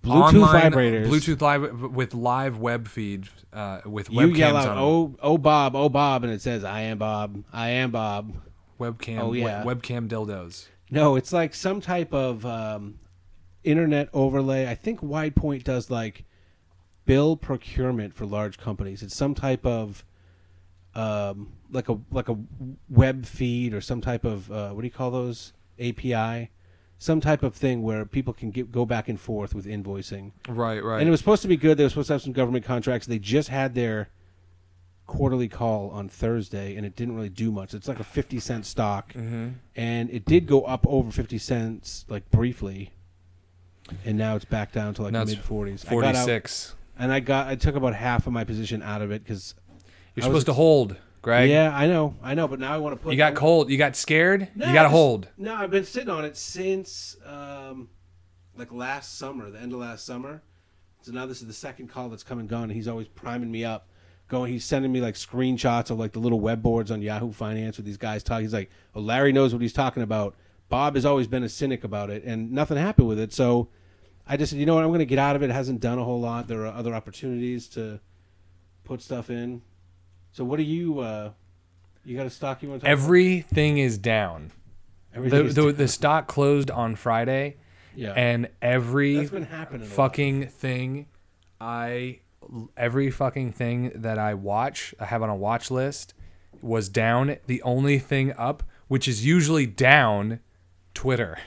Bluetooth 0.04 0.34
online- 0.44 0.72
vibrators. 0.72 1.08
Bluetooth 1.08 1.42
live 1.42 1.82
with 1.94 2.14
live 2.14 2.58
web 2.58 2.88
feed 2.88 3.28
uh, 3.54 3.82
with 3.86 4.12
You 4.12 4.20
webcams 4.20 4.38
yell 4.38 4.58
out, 4.58 4.68
on. 4.70 4.78
"Oh, 4.78 5.16
oh, 5.22 5.38
Bob, 5.38 5.76
oh, 5.76 5.90
Bob," 5.90 6.24
and 6.24 6.34
it 6.34 6.42
says, 6.42 6.64
"I 6.64 6.82
am 6.82 6.98
Bob, 6.98 7.44
I 7.54 7.70
am 7.70 7.92
Bob." 7.92 8.34
webcam 8.80 9.20
oh, 9.20 9.34
yeah. 9.34 9.64
webcam 9.64 10.08
dildos. 10.08 10.68
No, 10.90 11.16
it's 11.16 11.34
like 11.34 11.54
some 11.54 11.82
type 11.82 12.14
of 12.14 12.46
um, 12.46 13.00
internet 13.66 14.10
overlay. 14.14 14.68
I 14.68 14.76
think 14.76 15.02
WidePoint 15.02 15.64
does 15.64 15.90
like 15.90 16.24
bill 17.06 17.36
procurement 17.36 18.14
for 18.14 18.26
large 18.26 18.58
companies. 18.58 19.04
It's 19.04 19.16
some 19.16 19.34
type 19.36 19.66
of 19.66 20.04
um, 20.94 21.52
like 21.72 21.90
a 21.90 21.98
like 22.12 22.30
a 22.30 22.38
web 22.90 23.26
feed 23.26 23.74
or 23.74 23.82
some 23.82 24.02
type 24.02 24.24
of 24.24 24.52
uh, 24.52 24.70
what 24.70 24.82
do 24.82 24.88
you 24.88 24.92
call 24.92 25.12
those 25.12 25.54
API? 25.80 26.52
Some 26.98 27.20
type 27.20 27.44
of 27.44 27.54
thing 27.54 27.84
where 27.84 28.06
people 28.06 28.32
can 28.34 28.52
get, 28.52 28.72
go 28.72 28.86
back 28.86 29.10
and 29.10 29.20
forth 29.20 29.54
with 29.54 29.66
invoicing. 29.66 30.32
Right, 30.48 30.82
right. 30.82 31.00
And 31.00 31.08
it 31.08 31.12
was 31.12 31.20
supposed 31.20 31.42
to 31.42 31.50
be 31.50 31.58
good. 31.58 31.78
They 31.78 31.84
were 31.84 31.90
supposed 31.90 32.08
to 32.08 32.14
have 32.14 32.22
some 32.22 32.32
government 32.32 32.64
contracts. 32.64 33.06
They 33.06 33.20
just 33.20 33.50
had 33.50 33.76
their 33.76 34.08
quarterly 35.06 35.50
call 35.50 35.90
on 35.90 36.08
Thursday, 36.08 36.76
and 36.78 36.86
it 36.86 36.96
didn't 36.96 37.16
really 37.16 37.30
do 37.30 37.52
much. 37.52 37.74
It's 37.74 37.90
like 37.90 38.00
a 38.00 38.04
fifty 38.06 38.40
cent 38.40 38.66
stock, 38.66 39.14
Mm-hmm. 39.14 39.50
and 39.76 40.10
it 40.10 40.24
did 40.26 40.48
go 40.48 40.62
up 40.64 40.86
over 40.88 41.12
fifty 41.12 41.38
cents, 41.38 42.06
like 42.08 42.32
briefly, 42.32 42.92
and 44.06 44.18
now 44.18 44.36
it's 44.36 44.46
back 44.46 44.72
down 44.72 44.94
to 44.96 45.04
like 45.04 45.12
Now 45.14 45.22
it's 45.24 45.32
mid 45.32 45.42
forties. 45.42 45.84
Forty 45.84 46.14
six. 46.14 46.76
and 46.98 47.12
I 47.12 47.20
got 47.20 47.48
I 47.48 47.56
took 47.56 47.76
about 47.76 47.94
half 47.96 48.28
of 48.28 48.34
my 48.34 48.44
position 48.44 48.82
out 48.82 49.02
of 49.02 49.12
it 49.12 49.24
because 49.24 49.56
You're 50.16 50.26
I 50.26 50.28
was 50.28 50.34
supposed 50.34 50.46
to 50.48 50.54
hold, 50.54 50.96
Greg. 51.22 51.50
yeah, 51.50 51.76
I 51.76 51.88
know, 51.88 52.16
I 52.24 52.34
know, 52.36 52.48
but 52.48 52.60
now 52.60 52.74
I 52.74 52.78
want 52.78 52.96
to 52.98 53.04
put 53.04 53.12
You 53.12 53.18
got 53.18 53.36
cold. 53.36 53.70
You 53.70 53.78
got 53.78 53.96
scared. 53.96 54.48
No, 54.56 54.68
you 54.68 54.74
got 54.74 54.84
to 54.84 54.88
just- 54.88 54.92
hold. 54.94 55.28
No, 55.38 55.54
I've 55.56 55.72
been 55.72 55.86
sitting 55.86 56.10
on 56.10 56.26
it 56.26 56.36
since 56.38 57.16
um, 57.26 57.90
like 58.58 58.72
last 58.72 59.18
summer, 59.18 59.50
the 59.52 59.60
end 59.60 59.74
of 59.74 59.80
last 59.80 60.06
summer. 60.06 60.42
So 61.02 61.12
now 61.12 61.28
this 61.28 61.42
is 61.42 61.48
the 61.48 61.54
second 61.54 61.90
call 61.90 62.10
that's 62.10 62.24
come 62.24 62.40
and 62.40 62.50
gone, 62.50 62.64
and 62.64 62.72
he's 62.72 62.88
always 62.88 63.08
priming 63.08 63.52
me 63.52 63.64
up. 63.64 63.88
Going, 64.28 64.52
he's 64.52 64.66
sending 64.66 64.92
me 64.92 65.02
like 65.02 65.14
screenshots 65.14 65.92
of 65.92 66.00
like 66.00 66.14
the 66.14 66.18
little 66.20 66.40
web 66.40 66.64
boards 66.64 66.90
on 66.90 67.00
Yahoo 67.04 67.32
Finance 67.32 67.78
with 67.78 67.86
these 67.86 67.98
guys 67.98 68.24
talking. 68.24 68.44
He's 68.46 68.54
like, 68.54 68.72
"Oh, 68.96 69.00
Larry 69.00 69.32
knows 69.32 69.54
what 69.54 69.62
he's 69.62 69.72
talking 69.74 70.02
about." 70.02 70.36
Bob 70.70 70.96
has 70.96 71.06
always 71.06 71.28
been 71.28 71.44
a 71.44 71.50
cynic 71.50 71.84
about 71.84 72.10
it, 72.10 72.24
and 72.24 72.52
nothing 72.52 72.78
happened 72.78 73.08
with 73.08 73.20
it. 73.20 73.32
So 73.34 73.70
I 74.28 74.38
just 74.38 74.52
said, 74.52 74.60
you 74.60 74.66
know 74.66 74.76
what, 74.76 74.84
I'm 74.84 74.90
going 74.90 75.00
to 75.00 75.06
get 75.06 75.20
out 75.20 75.36
of 75.36 75.44
it. 75.44 75.50
It 75.50 75.54
hasn't 75.54 75.80
done 75.82 76.00
a 76.00 76.04
whole 76.04 76.20
lot. 76.20 76.48
There 76.48 76.62
are 76.66 76.74
other 76.74 76.94
opportunities 76.94 77.68
to 77.70 78.00
put 78.84 79.02
stuff 79.02 79.30
in. 79.30 79.62
So 80.32 80.44
what 80.44 80.58
do 80.58 80.64
you? 80.64 81.00
uh 81.00 81.32
You 82.04 82.18
got 82.18 82.26
a 82.26 82.30
stock 82.30 82.62
you 82.64 82.70
want 82.70 82.82
to 82.82 82.86
talk 82.88 82.92
Everything 82.92 83.78
is 83.78 83.98
down. 83.98 84.52
about? 85.14 85.18
Everything 85.18 85.40
The, 85.40 85.46
is 85.46 85.56
the, 85.56 85.72
the 85.72 85.88
stock 85.88 86.28
closed 86.28 86.70
on 86.72 86.96
Friday, 86.96 87.56
yeah. 87.96 88.12
and 88.18 88.50
every 88.62 89.16
That's 89.18 89.30
been 89.32 89.44
happening. 89.44 89.82
a 89.82 89.86
lot. 89.86 89.94
fucking 89.94 90.48
thing 90.48 91.06
I 91.62 92.20
every 92.78 93.10
fucking 93.12 93.54
thing 93.54 93.92
that 93.96 94.20
I 94.20 94.34
watch, 94.34 94.94
I 95.00 95.06
have 95.06 95.24
on 95.24 95.30
a 95.30 95.36
watch 95.36 95.72
list, 95.72 96.14
was 96.62 96.90
down. 96.90 97.38
The 97.48 97.62
only 97.64 97.98
thing 97.98 98.34
up, 98.38 98.62
which 98.88 99.08
is 99.08 99.26
usually 99.26 99.66
down, 99.66 100.42
Twitter. 100.96 101.38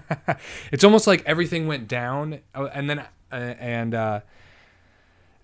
it's 0.70 0.84
almost 0.84 1.08
like 1.08 1.24
everything 1.26 1.66
went 1.66 1.88
down, 1.88 2.38
uh, 2.54 2.68
and 2.72 2.88
then 2.88 3.00
uh, 3.00 3.04
and 3.34 3.94
uh, 3.94 4.20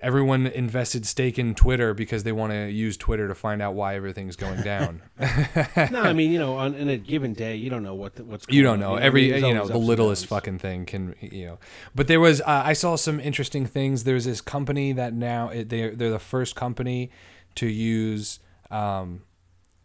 everyone 0.00 0.46
invested 0.46 1.06
stake 1.06 1.38
in 1.38 1.54
Twitter 1.54 1.94
because 1.94 2.22
they 2.22 2.30
want 2.30 2.52
to 2.52 2.70
use 2.70 2.96
Twitter 2.96 3.26
to 3.26 3.34
find 3.34 3.60
out 3.60 3.74
why 3.74 3.96
everything's 3.96 4.36
going 4.36 4.62
down. 4.62 5.02
no, 5.18 6.02
I 6.02 6.12
mean, 6.12 6.30
you 6.30 6.38
know, 6.38 6.56
on 6.56 6.74
in 6.74 6.88
a 6.88 6.96
given 6.96 7.32
day, 7.32 7.56
you 7.56 7.70
don't 7.70 7.82
know 7.82 7.94
what 7.94 8.14
the, 8.14 8.24
what's. 8.24 8.46
Going 8.46 8.56
you 8.56 8.62
don't 8.62 8.74
on. 8.74 8.80
know 8.80 8.94
I 8.94 9.02
every 9.02 9.32
mean, 9.32 9.44
you 9.44 9.54
know 9.54 9.66
the 9.66 9.78
littlest 9.78 10.26
fucking 10.26 10.58
thing 10.58 10.86
can 10.86 11.14
you 11.20 11.46
know 11.46 11.58
but 11.94 12.06
there 12.06 12.20
was 12.20 12.40
uh, 12.42 12.62
i 12.64 12.72
saw 12.72 12.96
some 12.96 13.18
interesting 13.20 13.66
things 13.66 14.04
there's 14.04 14.24
this 14.24 14.40
company 14.40 14.92
that 14.92 15.12
now 15.12 15.48
it, 15.48 15.68
they're, 15.68 15.94
they're 15.94 16.10
the 16.10 16.18
first 16.18 16.54
company 16.54 17.10
to 17.56 17.66
use 17.66 18.40
um, 18.70 19.22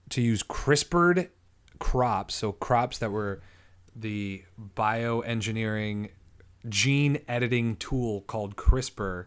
to 0.10 0.22
use 0.22 0.44
crispered 0.44 1.30
crops 1.80 2.36
so 2.36 2.52
crops 2.52 2.98
that 3.00 3.12
were 3.12 3.42
the 3.96 4.44
bioengineering 4.76 6.10
gene 6.70 7.20
editing 7.28 7.76
tool 7.76 8.22
called 8.22 8.56
crispr. 8.56 9.26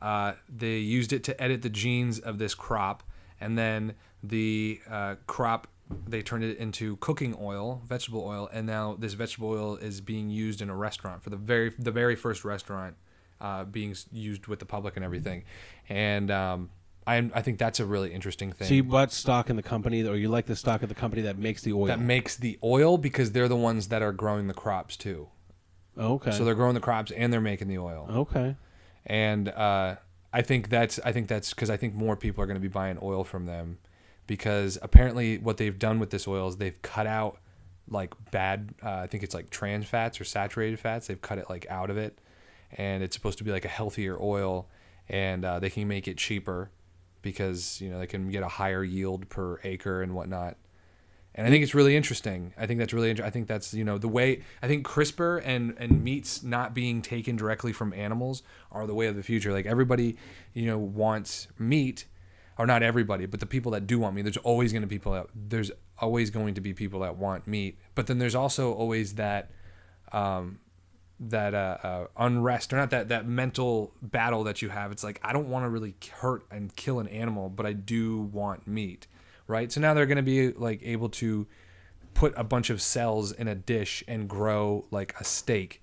Uh, 0.00 0.32
they 0.48 0.78
used 0.78 1.12
it 1.12 1.22
to 1.24 1.42
edit 1.42 1.62
the 1.62 1.68
genes 1.68 2.18
of 2.18 2.38
this 2.38 2.54
crop, 2.54 3.02
and 3.40 3.58
then 3.58 3.94
the 4.22 4.80
uh, 4.88 5.16
crop 5.26 5.66
they 6.06 6.22
turned 6.22 6.44
it 6.44 6.56
into 6.58 6.96
cooking 6.96 7.36
oil, 7.40 7.82
vegetable 7.86 8.24
oil, 8.24 8.48
and 8.52 8.66
now 8.66 8.96
this 8.98 9.14
vegetable 9.14 9.50
oil 9.50 9.76
is 9.76 10.00
being 10.00 10.30
used 10.30 10.62
in 10.62 10.70
a 10.70 10.76
restaurant 10.76 11.22
for 11.22 11.30
the 11.30 11.36
very 11.36 11.72
the 11.78 11.90
very 11.90 12.16
first 12.16 12.44
restaurant 12.44 12.96
uh, 13.40 13.64
being 13.64 13.94
used 14.12 14.46
with 14.46 14.58
the 14.58 14.66
public 14.66 14.96
and 14.96 15.04
everything, 15.04 15.44
and 15.88 16.30
um, 16.30 16.70
I 17.10 17.30
I 17.34 17.42
think 17.42 17.58
that's 17.58 17.80
a 17.80 17.84
really 17.84 18.12
interesting 18.12 18.52
thing. 18.52 18.68
So 18.68 18.74
you 18.74 18.84
bought 18.84 19.12
stock 19.12 19.50
in 19.50 19.56
the 19.56 19.62
company, 19.62 20.06
or 20.06 20.16
you 20.16 20.28
like 20.28 20.46
the 20.46 20.56
stock 20.56 20.82
of 20.82 20.88
the 20.88 20.94
company 20.94 21.22
that 21.22 21.38
makes 21.38 21.62
the 21.62 21.72
oil? 21.72 21.86
that 21.86 22.00
makes 22.00 22.36
the 22.36 22.58
oil 22.62 22.98
because 22.98 23.32
they're 23.32 23.48
the 23.48 23.56
ones 23.56 23.88
that 23.88 24.02
are 24.02 24.12
growing 24.12 24.46
the 24.46 24.54
crops 24.54 24.96
too. 24.96 25.28
okay. 25.98 26.30
So 26.30 26.44
they're 26.44 26.54
growing 26.54 26.74
the 26.74 26.80
crops 26.80 27.10
and 27.10 27.32
they're 27.32 27.40
making 27.40 27.68
the 27.68 27.78
oil. 27.78 28.06
okay. 28.10 28.56
and 29.06 29.48
uh, 29.48 29.96
I 30.32 30.42
think 30.42 30.68
that's 30.68 31.00
I 31.04 31.12
think 31.12 31.28
that's 31.28 31.50
because 31.50 31.70
I 31.70 31.76
think 31.76 31.94
more 31.94 32.16
people 32.16 32.42
are 32.42 32.46
going 32.46 32.56
to 32.56 32.60
be 32.60 32.68
buying 32.68 32.98
oil 33.02 33.24
from 33.24 33.46
them 33.46 33.78
because 34.26 34.78
apparently 34.80 35.38
what 35.38 35.56
they've 35.56 35.78
done 35.78 35.98
with 35.98 36.10
this 36.10 36.28
oil 36.28 36.48
is 36.48 36.56
they've 36.56 36.80
cut 36.82 37.06
out 37.06 37.38
like 37.88 38.14
bad 38.30 38.72
uh, 38.84 38.98
I 38.98 39.06
think 39.08 39.24
it's 39.24 39.34
like 39.34 39.50
trans 39.50 39.86
fats 39.86 40.20
or 40.20 40.24
saturated 40.24 40.78
fats 40.78 41.08
they've 41.08 41.20
cut 41.20 41.38
it 41.38 41.50
like 41.50 41.66
out 41.68 41.90
of 41.90 41.96
it 41.96 42.18
and 42.70 43.02
it's 43.02 43.16
supposed 43.16 43.38
to 43.38 43.44
be 43.44 43.50
like 43.50 43.64
a 43.64 43.68
healthier 43.68 44.16
oil 44.20 44.68
and 45.08 45.44
uh, 45.44 45.58
they 45.58 45.70
can 45.70 45.88
make 45.88 46.06
it 46.06 46.16
cheaper 46.16 46.70
because 47.22 47.80
you 47.80 47.90
know 47.90 47.98
they 47.98 48.06
can 48.06 48.30
get 48.30 48.42
a 48.42 48.48
higher 48.48 48.84
yield 48.84 49.28
per 49.28 49.60
acre 49.64 50.02
and 50.02 50.14
whatnot 50.14 50.56
and 51.34 51.46
I 51.46 51.50
think 51.50 51.62
it's 51.62 51.74
really 51.74 51.96
interesting. 51.96 52.52
I 52.58 52.66
think 52.66 52.80
that's 52.80 52.92
really. 52.92 53.22
I 53.22 53.30
think 53.30 53.46
that's 53.46 53.72
you 53.72 53.84
know 53.84 53.98
the 53.98 54.08
way. 54.08 54.42
I 54.62 54.68
think 54.68 54.86
CRISPR 54.86 55.42
and 55.44 55.74
and 55.78 56.02
meats 56.02 56.42
not 56.42 56.74
being 56.74 57.02
taken 57.02 57.36
directly 57.36 57.72
from 57.72 57.92
animals 57.92 58.42
are 58.72 58.86
the 58.86 58.94
way 58.94 59.06
of 59.06 59.14
the 59.14 59.22
future. 59.22 59.52
Like 59.52 59.66
everybody, 59.66 60.16
you 60.54 60.66
know, 60.66 60.78
wants 60.78 61.46
meat, 61.56 62.06
or 62.58 62.66
not 62.66 62.82
everybody, 62.82 63.26
but 63.26 63.38
the 63.38 63.46
people 63.46 63.70
that 63.72 63.86
do 63.86 64.00
want 64.00 64.16
meat. 64.16 64.22
There's 64.22 64.36
always 64.38 64.72
going 64.72 64.82
to 64.82 64.88
be 64.88 64.96
people 64.96 65.12
that 65.12 65.26
there's 65.34 65.70
always 65.98 66.30
going 66.30 66.54
to 66.54 66.60
be 66.60 66.74
people 66.74 67.00
that 67.00 67.16
want 67.16 67.46
meat. 67.46 67.78
But 67.94 68.08
then 68.08 68.18
there's 68.18 68.34
also 68.34 68.72
always 68.72 69.14
that 69.14 69.52
um, 70.12 70.58
that 71.20 71.54
uh, 71.54 71.76
uh, 71.82 72.06
unrest 72.16 72.72
or 72.72 72.76
not 72.76 72.90
that 72.90 73.10
that 73.10 73.26
mental 73.26 73.92
battle 74.00 74.42
that 74.44 74.62
you 74.62 74.70
have. 74.70 74.90
It's 74.90 75.04
like 75.04 75.20
I 75.22 75.32
don't 75.32 75.48
want 75.48 75.64
to 75.64 75.68
really 75.68 75.94
hurt 76.20 76.44
and 76.50 76.74
kill 76.74 76.98
an 76.98 77.08
animal, 77.08 77.50
but 77.50 77.66
I 77.66 77.74
do 77.74 78.22
want 78.22 78.66
meat, 78.66 79.06
right? 79.46 79.70
So 79.70 79.80
now 79.80 79.92
they're 79.92 80.06
going 80.06 80.16
to 80.16 80.22
be 80.22 80.52
like 80.52 80.80
able 80.82 81.10
to 81.10 81.46
put 82.14 82.32
a 82.36 82.44
bunch 82.44 82.70
of 82.70 82.80
cells 82.80 83.32
in 83.32 83.48
a 83.48 83.54
dish 83.54 84.02
and 84.08 84.28
grow 84.28 84.86
like 84.90 85.14
a 85.20 85.24
steak, 85.24 85.82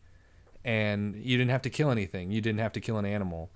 and 0.66 1.16
you 1.16 1.38
didn't 1.38 1.52
have 1.52 1.62
to 1.64 1.70
kill 1.70 1.92
anything. 1.92 2.32
You 2.32 2.42
didn't 2.42 2.60
have 2.60 2.74
to 2.74 2.82
kill 2.82 2.98
an 2.98 3.06
animal. 3.06 3.52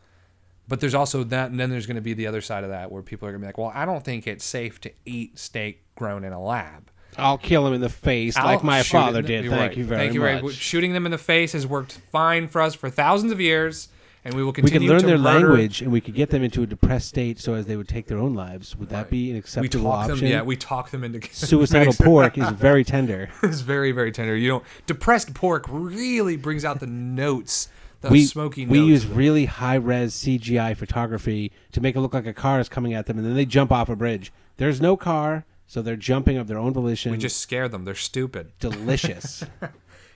But 0.68 0.80
there's 0.80 0.96
also 0.96 1.26
that, 1.26 1.52
and 1.52 1.60
then 1.60 1.70
there's 1.70 1.86
going 1.86 1.96
to 1.96 2.02
be 2.02 2.14
the 2.14 2.28
other 2.28 2.40
side 2.40 2.64
of 2.64 2.70
that 2.70 2.92
where 2.92 3.02
people 3.02 3.28
are 3.28 3.32
going 3.32 3.42
to 3.42 3.46
be 3.46 3.48
like, 3.48 3.58
well, 3.58 3.72
I 3.74 3.84
don't 3.84 4.06
think 4.06 4.26
it's 4.26 4.46
safe 4.46 4.80
to 4.82 4.92
eat 5.04 5.38
steak 5.38 5.84
grown 5.96 6.24
in 6.24 6.32
a 6.32 6.42
lab. 6.42 6.91
I'll 7.18 7.38
kill 7.38 7.68
him 7.68 7.74
in 7.74 7.82
the 7.82 7.90
face 7.90 8.36
like 8.36 8.60
I'll 8.60 8.66
my 8.66 8.82
shoot 8.82 8.92
father 8.98 9.20
in 9.20 9.26
the- 9.26 9.28
did. 9.28 9.44
You're 9.46 9.54
Thank 9.54 9.70
right. 9.72 9.78
you 9.78 9.84
very 9.86 10.02
Thank 10.02 10.14
you 10.14 10.22
much. 10.48 10.54
Shooting 10.56 10.94
them 10.94 11.06
in 11.06 11.12
the 11.12 11.18
face 11.18 11.52
has 11.54 11.68
worked 11.68 12.00
fine 12.12 12.48
for 12.48 12.62
us 12.62 12.74
for 12.74 12.90
thousands 12.90 13.32
of 13.32 13.42
years, 13.42 13.90
and 14.24 14.34
we 14.34 14.44
will 14.44 14.54
continue. 14.54 14.88
we 14.88 14.88
continue 14.88 14.88
could 14.88 14.94
learn 14.94 15.18
to 15.18 15.24
their 15.24 15.34
murder- 15.34 15.50
language 15.50 15.82
and 15.82 15.92
we 15.92 16.00
could 16.00 16.14
get 16.16 16.30
them 16.30 16.44
into 16.44 16.62
a 16.64 16.66
depressed 16.68 17.08
state 17.10 17.40
so 17.40 17.54
as 17.54 17.66
they 17.66 17.76
would 17.76 17.88
take 17.88 18.08
their 18.08 18.18
own 18.20 18.34
lives. 18.34 18.76
Would 18.78 18.90
that 18.90 19.10
be 19.10 19.30
an 19.30 19.34
We 19.34 19.40
acceptable 19.40 19.86
talk 19.92 20.10
option? 20.10 20.18
them, 20.20 20.28
yeah. 20.28 20.42
We 20.44 20.56
talk 20.56 20.92
them 20.92 21.04
into 21.04 21.20
Suicidal 21.34 21.94
pork 21.94 22.38
is 22.38 22.50
very 22.52 22.84
tender. 22.84 23.30
It's 23.44 23.62
very, 23.62 23.92
very 23.92 24.12
tender. 24.12 24.36
You 24.36 24.48
don't 24.48 24.64
depressed 24.88 25.34
pork 25.34 25.66
really 25.70 26.38
brings 26.38 26.64
out 26.64 26.80
the 26.80 26.88
notes, 26.88 27.68
the 28.02 28.10
we 28.10 28.24
smoky 28.24 28.66
we 28.66 28.80
notes. 28.80 28.90
use 28.90 29.06
really 29.06 29.46
high 29.46 29.76
res 29.76 30.14
CGI 30.14 30.76
photography 30.78 31.52
to 31.74 31.82
make 31.82 31.96
it 31.96 32.00
look 32.00 32.14
like 32.14 32.26
a 32.26 32.34
car 32.34 32.60
is 32.60 32.70
coming 32.70 32.94
at 32.94 33.06
them, 33.08 33.18
and 33.18 33.26
then 33.28 33.36
they 33.36 33.46
jump 33.46 33.72
off 33.72 33.90
a 33.90 33.96
bridge. 33.96 34.32
There's 34.58 34.80
no 34.80 34.96
car, 34.96 35.46
so 35.72 35.82
they're 35.82 35.96
jumping 35.96 36.36
of 36.36 36.48
their 36.48 36.58
own 36.58 36.74
volition. 36.74 37.14
we 37.14 37.18
just 37.18 37.38
scare 37.38 37.70
them. 37.70 37.86
They're 37.86 37.96
stupid. 37.96 38.52
delicious. 38.60 39.46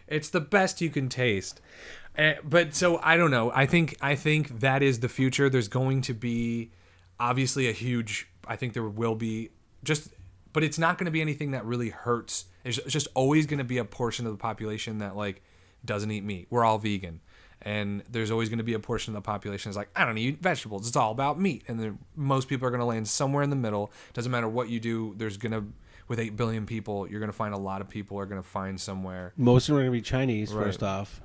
It's 0.06 0.30
the 0.30 0.41
best 0.41 0.82
you 0.82 0.90
can 0.90 1.07
taste. 1.07 1.61
Uh, 2.18 2.34
but 2.44 2.76
so 2.76 2.99
I 3.02 3.15
don't 3.15 3.32
know. 3.32 3.53
I 3.56 3.65
think 3.65 3.95
I 4.02 4.15
think 4.15 4.60
that 4.60 4.84
is 4.84 4.99
the 4.99 5.07
future. 5.07 5.49
There's 5.49 5.69
going 5.69 6.02
to 6.02 6.14
be 6.14 6.72
obviously 7.22 7.69
a 7.69 7.72
huge. 7.72 8.27
I 8.45 8.57
think 8.57 8.73
there 8.73 8.84
will 8.84 9.15
be 9.15 9.52
just, 9.82 10.10
but 10.52 10.61
it's 10.61 10.77
not 10.77 10.98
going 10.98 11.06
to 11.06 11.11
be 11.11 11.22
anything 11.22 11.52
that 11.52 11.64
really 11.64 11.90
hurts. 11.90 12.48
It's 12.65 12.77
just 12.88 13.07
always 13.14 13.45
going 13.45 13.60
to 13.60 13.64
be 13.64 13.77
a 13.77 13.86
portion 13.86 14.26
of 14.26 14.34
the 14.34 14.38
population 14.38 14.98
that 14.98 15.15
like 15.15 15.41
doesn't 15.86 16.11
eat 16.11 16.26
meat. 16.26 16.48
We're 16.49 16.65
all 16.65 16.80
vegan. 16.80 17.22
And 17.65 18.03
there's 18.09 18.29
always 18.29 18.47
going 18.47 18.59
to 18.59 18.63
be 18.63 18.75
a 18.75 18.79
portion 18.79 19.15
of 19.15 19.23
the 19.23 19.25
population 19.25 19.71
that's 19.71 19.77
like, 19.77 19.89
I 19.95 20.05
don't 20.05 20.19
eat 20.19 20.39
vegetables. 20.39 20.87
It's 20.87 20.95
all 20.95 21.11
about 21.11 21.39
meat. 21.39 21.63
And 21.67 21.79
then 21.79 21.97
most 22.15 22.47
people 22.47 22.67
are 22.67 22.69
going 22.69 22.79
to 22.79 22.85
land 22.85 23.07
somewhere 23.07 23.43
in 23.43 23.49
the 23.49 23.55
middle. 23.55 23.91
Doesn't 24.13 24.31
matter 24.31 24.47
what 24.47 24.69
you 24.69 24.79
do. 24.79 25.15
There's 25.17 25.37
going 25.37 25.51
to, 25.51 25.65
with 26.07 26.19
8 26.19 26.37
billion 26.37 26.67
people, 26.67 27.09
you're 27.09 27.19
going 27.19 27.31
to 27.31 27.35
find 27.35 27.55
a 27.55 27.57
lot 27.57 27.81
of 27.81 27.89
people 27.89 28.19
are 28.19 28.27
going 28.27 28.41
to 28.41 28.47
find 28.47 28.79
somewhere 28.79 29.33
Most 29.35 29.67
of 29.67 29.73
them 29.73 29.77
are 29.77 29.89
going 29.89 29.93
to 29.93 29.97
be 29.97 30.01
Chinese. 30.03 30.53
Right. 30.53 30.65
First 30.65 30.83
off, 30.83 31.21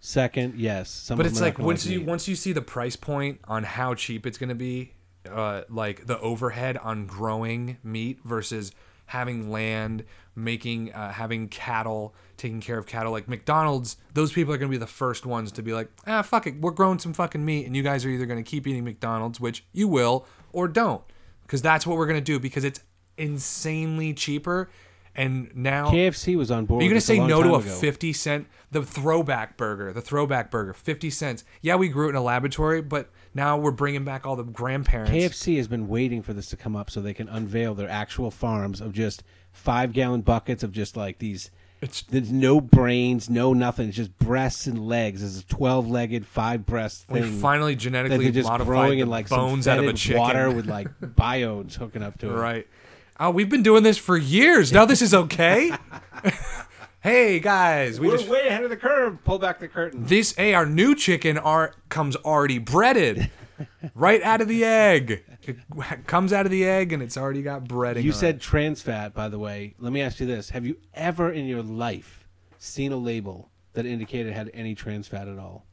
second, 0.00 0.58
yes. 0.58 0.90
Some 0.90 1.18
but 1.18 1.26
it's 1.26 1.36
them 1.36 1.44
are 1.44 1.50
not 1.50 1.58
like 1.58 1.64
once 1.64 1.86
you 1.86 2.00
meat. 2.00 2.08
once 2.08 2.26
you 2.26 2.34
see 2.34 2.52
the 2.52 2.62
price 2.62 2.96
point 2.96 3.38
on 3.44 3.62
how 3.62 3.94
cheap 3.94 4.26
it's 4.26 4.38
going 4.38 4.48
to 4.48 4.56
be 4.56 4.92
uh, 5.30 5.62
like 5.68 6.06
the 6.06 6.18
overhead 6.20 6.76
on 6.78 7.06
growing 7.06 7.78
meat 7.84 8.18
versus 8.24 8.72
having 9.06 9.50
land 9.50 10.04
making 10.34 10.92
uh, 10.92 11.12
having 11.12 11.48
cattle 11.48 12.14
taking 12.36 12.60
care 12.60 12.78
of 12.78 12.86
cattle 12.86 13.12
like 13.12 13.28
mcdonald's 13.28 13.96
those 14.14 14.32
people 14.32 14.52
are 14.52 14.58
going 14.58 14.70
to 14.70 14.74
be 14.74 14.78
the 14.78 14.86
first 14.86 15.24
ones 15.26 15.50
to 15.52 15.62
be 15.62 15.72
like 15.72 15.90
ah 16.06 16.22
fuck 16.22 16.46
it 16.46 16.60
we're 16.60 16.70
growing 16.70 16.98
some 16.98 17.12
fucking 17.12 17.44
meat 17.44 17.66
and 17.66 17.76
you 17.76 17.82
guys 17.82 18.04
are 18.04 18.08
either 18.08 18.26
going 18.26 18.42
to 18.42 18.48
keep 18.48 18.66
eating 18.66 18.84
mcdonald's 18.84 19.40
which 19.40 19.64
you 19.72 19.88
will 19.88 20.26
or 20.52 20.68
don't 20.68 21.02
because 21.42 21.62
that's 21.62 21.86
what 21.86 21.96
we're 21.96 22.06
going 22.06 22.18
to 22.18 22.24
do 22.24 22.38
because 22.38 22.64
it's 22.64 22.80
insanely 23.16 24.12
cheaper 24.12 24.68
and 25.16 25.50
now 25.56 25.90
KFC 25.90 26.36
was 26.36 26.50
on 26.50 26.66
board. 26.66 26.82
are 26.82 26.84
you 26.84 26.90
going 26.90 26.96
gonna 26.96 27.00
to 27.00 27.06
say 27.06 27.18
no 27.18 27.42
to 27.42 27.54
a 27.54 27.58
ago. 27.58 27.70
fifty 27.70 28.12
cent 28.12 28.46
the 28.70 28.82
throwback 28.82 29.56
burger? 29.56 29.92
The 29.92 30.02
throwback 30.02 30.50
burger, 30.50 30.74
fifty 30.74 31.08
cents. 31.08 31.42
Yeah, 31.62 31.76
we 31.76 31.88
grew 31.88 32.06
it 32.06 32.10
in 32.10 32.16
a 32.16 32.22
laboratory, 32.22 32.82
but 32.82 33.08
now 33.34 33.56
we're 33.56 33.70
bringing 33.70 34.04
back 34.04 34.26
all 34.26 34.36
the 34.36 34.44
grandparents. 34.44 35.12
KFC 35.12 35.56
has 35.56 35.68
been 35.68 35.88
waiting 35.88 36.22
for 36.22 36.34
this 36.34 36.48
to 36.50 36.56
come 36.56 36.76
up 36.76 36.90
so 36.90 37.00
they 37.00 37.14
can 37.14 37.28
unveil 37.28 37.74
their 37.74 37.88
actual 37.88 38.30
farms 38.30 38.80
of 38.80 38.92
just 38.92 39.22
five 39.52 39.94
gallon 39.94 40.20
buckets 40.20 40.62
of 40.62 40.70
just 40.70 40.96
like 40.96 41.18
these. 41.18 41.50
It's- 41.82 42.02
there's 42.08 42.32
no 42.32 42.60
brains, 42.60 43.28
no 43.28 43.52
nothing. 43.52 43.88
It's 43.88 43.96
just 43.96 44.18
breasts 44.18 44.66
and 44.66 44.86
legs. 44.88 45.22
It's 45.22 45.40
a 45.42 45.46
twelve 45.46 45.88
legged, 45.88 46.26
five 46.26 46.64
breast 46.64 47.04
we 47.10 47.20
thing. 47.20 47.38
finally 47.38 47.74
that 47.74 47.80
genetically 47.80 48.24
they're 48.24 48.32
just 48.32 48.48
modified 48.48 48.66
growing 48.66 48.98
the 48.98 49.02
in 49.02 49.08
like 49.10 49.28
bones 49.28 49.68
out 49.68 49.78
of 49.78 49.84
a 49.86 49.92
chicken. 49.92 50.20
water 50.20 50.50
with 50.50 50.66
like 50.66 50.88
biodes 51.00 51.74
hooking 51.74 52.02
up 52.02 52.18
to 52.20 52.30
it. 52.30 52.34
right. 52.34 52.66
Oh, 53.20 53.30
we've 53.30 53.48
been 53.48 53.62
doing 53.62 53.82
this 53.82 53.96
for 53.98 54.16
years. 54.16 54.72
Now 54.72 54.84
this 54.84 55.00
is 55.02 55.14
okay. 55.14 55.72
hey 57.02 57.40
guys, 57.40 58.00
we 58.00 58.08
We're 58.08 58.16
just 58.16 58.28
way 58.28 58.46
ahead 58.48 58.64
of 58.64 58.70
the 58.70 58.76
curve. 58.76 59.22
Pull 59.24 59.38
back 59.38 59.60
the 59.60 59.68
curtain. 59.68 60.04
this. 60.04 60.34
Hey, 60.34 60.54
our 60.54 60.66
new 60.66 60.94
chicken 60.94 61.38
are 61.38 61.74
comes 61.88 62.16
already 62.16 62.58
breaded, 62.58 63.30
right 63.94 64.22
out 64.22 64.40
of 64.40 64.48
the 64.48 64.64
egg. 64.64 65.24
It 65.48 65.58
comes 66.06 66.32
out 66.32 66.46
of 66.46 66.52
the 66.52 66.64
egg 66.64 66.92
and 66.92 67.02
it's 67.02 67.16
already 67.16 67.42
got 67.42 67.64
breading. 67.64 68.02
You 68.02 68.12
said 68.12 68.36
it. 68.36 68.40
trans 68.40 68.82
fat, 68.82 69.14
by 69.14 69.28
the 69.28 69.38
way. 69.38 69.74
Let 69.78 69.92
me 69.92 70.00
ask 70.00 70.20
you 70.20 70.26
this: 70.26 70.50
Have 70.50 70.66
you 70.66 70.76
ever 70.94 71.30
in 71.30 71.46
your 71.46 71.62
life 71.62 72.26
seen 72.58 72.92
a 72.92 72.96
label 72.96 73.50
that 73.74 73.86
indicated 73.86 74.28
it 74.28 74.34
had 74.34 74.50
any 74.54 74.74
trans 74.74 75.08
fat 75.08 75.28
at 75.28 75.38
all? 75.38 75.66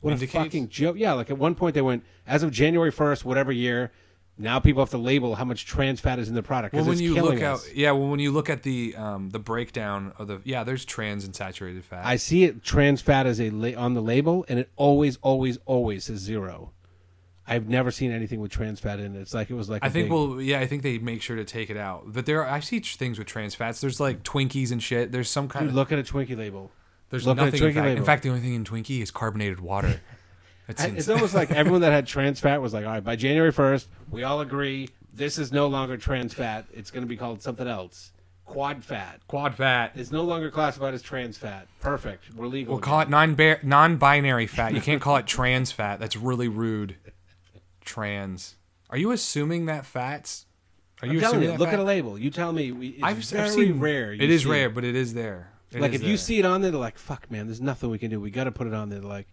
What 0.00 0.12
Indicates? 0.12 0.34
a 0.34 0.44
fucking 0.44 0.68
joke! 0.70 0.96
Yeah, 0.98 1.12
like 1.12 1.30
at 1.30 1.36
one 1.38 1.54
point 1.54 1.74
they 1.74 1.82
went, 1.82 2.04
as 2.26 2.42
of 2.42 2.50
January 2.50 2.90
first, 2.90 3.24
whatever 3.24 3.52
year. 3.52 3.92
Now 4.38 4.58
people 4.58 4.80
have 4.80 4.88
to 4.90 4.96
label 4.98 5.34
how 5.34 5.44
much 5.44 5.66
trans 5.66 6.00
fat 6.00 6.18
is 6.18 6.30
in 6.30 6.34
the 6.34 6.42
product 6.42 6.72
Well, 6.72 6.84
because 6.84 6.86
when 6.86 6.94
it's 6.94 7.14
you 7.14 7.22
look 7.22 7.42
us. 7.42 7.68
out, 7.68 7.76
yeah. 7.76 7.90
Well, 7.92 8.08
when 8.08 8.20
you 8.20 8.30
look 8.30 8.48
at 8.48 8.62
the 8.62 8.96
um, 8.96 9.28
the 9.28 9.38
breakdown 9.38 10.14
of 10.18 10.28
the 10.28 10.40
yeah, 10.44 10.64
there's 10.64 10.86
trans 10.86 11.26
and 11.26 11.36
saturated 11.36 11.84
fat. 11.84 12.06
I 12.06 12.16
see 12.16 12.44
it 12.44 12.62
trans 12.64 13.02
fat 13.02 13.26
as 13.26 13.38
a 13.38 13.50
la- 13.50 13.78
on 13.78 13.92
the 13.92 14.00
label, 14.00 14.46
and 14.48 14.58
it 14.58 14.70
always, 14.76 15.18
always, 15.20 15.58
always 15.66 16.04
says 16.04 16.20
zero. 16.20 16.72
I've 17.50 17.68
never 17.68 17.90
seen 17.90 18.12
anything 18.12 18.40
with 18.40 18.52
trans 18.52 18.78
fat 18.78 19.00
in 19.00 19.16
it. 19.16 19.20
It's 19.20 19.34
like 19.34 19.50
it 19.50 19.54
was 19.54 19.68
like 19.68 19.84
I 19.84 19.88
think 19.88 20.04
big- 20.04 20.12
well, 20.12 20.40
yeah, 20.40 20.60
I 20.60 20.66
think 20.66 20.82
they 20.82 20.98
make 20.98 21.20
sure 21.20 21.34
to 21.36 21.44
take 21.44 21.68
it 21.68 21.76
out. 21.76 22.04
But 22.06 22.24
there, 22.24 22.44
are, 22.44 22.48
I 22.48 22.60
see 22.60 22.78
things 22.78 23.18
with 23.18 23.26
trans 23.26 23.56
fats. 23.56 23.80
There's 23.80 23.98
like 23.98 24.22
Twinkies 24.22 24.70
and 24.70 24.80
shit. 24.80 25.10
There's 25.10 25.28
some 25.28 25.48
kind 25.48 25.64
Dude, 25.64 25.70
of 25.70 25.74
look 25.74 25.90
at 25.90 25.98
a 25.98 26.02
Twinkie 26.02 26.38
label. 26.38 26.70
there's 27.10 27.26
look 27.26 27.36
nothing. 27.36 27.60
In 27.62 27.74
fact, 27.74 27.98
in 27.98 28.04
fact, 28.04 28.22
the 28.22 28.28
only 28.28 28.40
thing 28.40 28.54
in 28.54 28.64
Twinkie 28.64 29.02
is 29.02 29.10
carbonated 29.10 29.60
water. 29.60 30.00
It's, 30.68 30.84
It's 30.84 31.08
almost 31.08 31.34
like 31.34 31.50
everyone 31.50 31.80
that 31.80 31.90
had 31.90 32.06
trans 32.06 32.38
fat 32.38 32.62
was 32.62 32.72
like, 32.72 32.84
all 32.84 32.92
right, 32.92 33.02
by 33.02 33.16
January 33.16 33.52
1st, 33.52 33.86
we 34.08 34.22
all 34.22 34.40
agree 34.40 34.88
this 35.12 35.36
is 35.36 35.50
no 35.52 35.66
longer 35.66 35.96
trans 35.96 36.32
fat. 36.32 36.66
It's 36.72 36.92
going 36.92 37.02
to 37.02 37.08
be 37.08 37.16
called 37.16 37.42
something 37.42 37.66
else. 37.66 38.12
Quad 38.44 38.84
fat. 38.84 39.20
quad 39.28 39.54
fat. 39.54 39.92
It's 39.94 40.10
no 40.10 40.22
longer 40.22 40.50
classified 40.50 40.92
as 40.92 41.02
trans 41.02 41.38
fat. 41.38 41.68
Perfect. 41.80 42.34
We're 42.34 42.46
legal. 42.48 42.74
We'll 42.74 42.82
call 42.82 43.00
it 43.00 43.08
non 43.08 43.36
non-binary 43.62 44.48
fat. 44.48 44.74
You 44.74 44.80
can't 44.80 45.00
call 45.00 45.16
it 45.16 45.26
trans 45.26 45.70
fat. 45.70 46.00
That's 46.00 46.16
really 46.16 46.48
rude. 46.48 46.96
Trans. 47.90 48.54
Are 48.88 48.96
you 48.96 49.10
assuming 49.10 49.66
that 49.66 49.84
fats? 49.84 50.46
Are 51.02 51.08
I'm 51.08 51.12
you 51.12 51.20
assuming 51.24 51.50
you, 51.50 51.56
look 51.56 51.70
fat? 51.70 51.74
at 51.74 51.80
a 51.80 51.84
label. 51.84 52.16
You 52.16 52.30
tell 52.30 52.52
me. 52.52 52.70
We, 52.70 52.88
it's 52.88 53.02
I've, 53.02 53.16
very 53.16 53.44
I've 53.48 53.52
seen 53.52 53.80
rare. 53.80 54.12
It 54.12 54.30
is 54.30 54.46
rare, 54.46 54.70
but 54.70 54.84
it 54.84 54.94
is 54.94 55.12
there. 55.14 55.50
It 55.72 55.80
like 55.80 55.92
is 55.92 56.00
if 56.00 56.06
you 56.06 56.16
see 56.16 56.38
it 56.38 56.44
on 56.44 56.62
there, 56.62 56.70
they're 56.70 56.80
like, 56.80 56.98
"Fuck, 56.98 57.28
man, 57.32 57.46
there's 57.46 57.60
nothing 57.60 57.90
we 57.90 57.98
can 57.98 58.08
do. 58.08 58.20
We 58.20 58.30
got 58.30 58.44
to 58.44 58.52
put 58.52 58.68
it 58.68 58.74
on 58.74 58.90
there." 58.90 59.00
They're 59.00 59.08
like, 59.08 59.26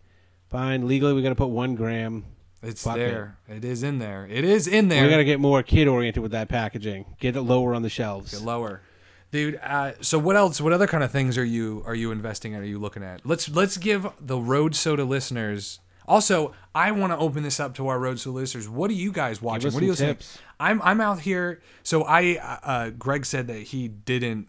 fine, 0.49 0.88
legally, 0.88 1.13
we 1.13 1.21
got 1.21 1.29
to 1.29 1.35
put 1.35 1.49
one 1.49 1.75
gram. 1.75 2.25
it's 2.63 2.84
fuck 2.84 2.97
it. 2.97 3.11
there. 3.11 3.38
It 3.47 3.63
is 3.63 3.84
in 3.84 3.99
there. 3.99 4.27
It 4.27 4.43
is 4.43 4.67
in 4.67 4.88
there. 4.88 5.03
We 5.03 5.09
got 5.09 5.17
to 5.17 5.25
get 5.25 5.39
more 5.39 5.61
kid 5.61 5.88
oriented 5.88 6.23
with 6.23 6.31
that 6.31 6.49
packaging. 6.49 7.05
Get 7.19 7.35
it 7.35 7.41
lower 7.43 7.75
on 7.75 7.84
the 7.84 7.89
shelves. 7.89 8.31
Get 8.31 8.41
lower 8.41 8.81
dude 9.29 9.59
uh, 9.61 9.91
so 9.99 10.17
what 10.17 10.38
else 10.38 10.61
what 10.61 10.71
other 10.71 10.88
kind 10.88 11.03
of 11.03 11.11
things 11.11 11.38
are 11.38 11.43
you 11.43 11.84
are 11.85 11.95
you 11.95 12.11
investing 12.11 12.53
in 12.53 12.61
are 12.61 12.65
you 12.65 12.79
looking 12.79 13.03
at 13.03 13.25
let's 13.25 13.49
let's 13.49 13.75
give 13.75 14.07
the 14.21 14.38
road 14.38 14.73
soda 14.73 15.03
listeners 15.03 15.81
also 16.07 16.53
i 16.73 16.91
want 16.91 17.11
to 17.11 17.17
open 17.17 17.43
this 17.43 17.59
up 17.59 17.73
to 17.75 17.88
our 17.88 17.99
road 17.99 18.19
soda 18.19 18.38
listeners 18.38 18.67
what 18.67 18.89
are 18.89 18.95
you 18.95 19.11
guys 19.11 19.41
watching 19.41 19.71
what 19.71 19.81
are 19.81 19.85
you 19.85 19.91
listening 19.91 20.15
tips. 20.15 20.39
i'm 20.59 20.81
i'm 20.84 21.01
out 21.01 21.19
here 21.19 21.61
so 21.84 22.03
i 22.03 22.38
uh, 22.38 22.67
uh, 22.69 22.89
greg 22.91 23.25
said 23.25 23.47
that 23.47 23.61
he 23.61 23.88
didn't 23.88 24.47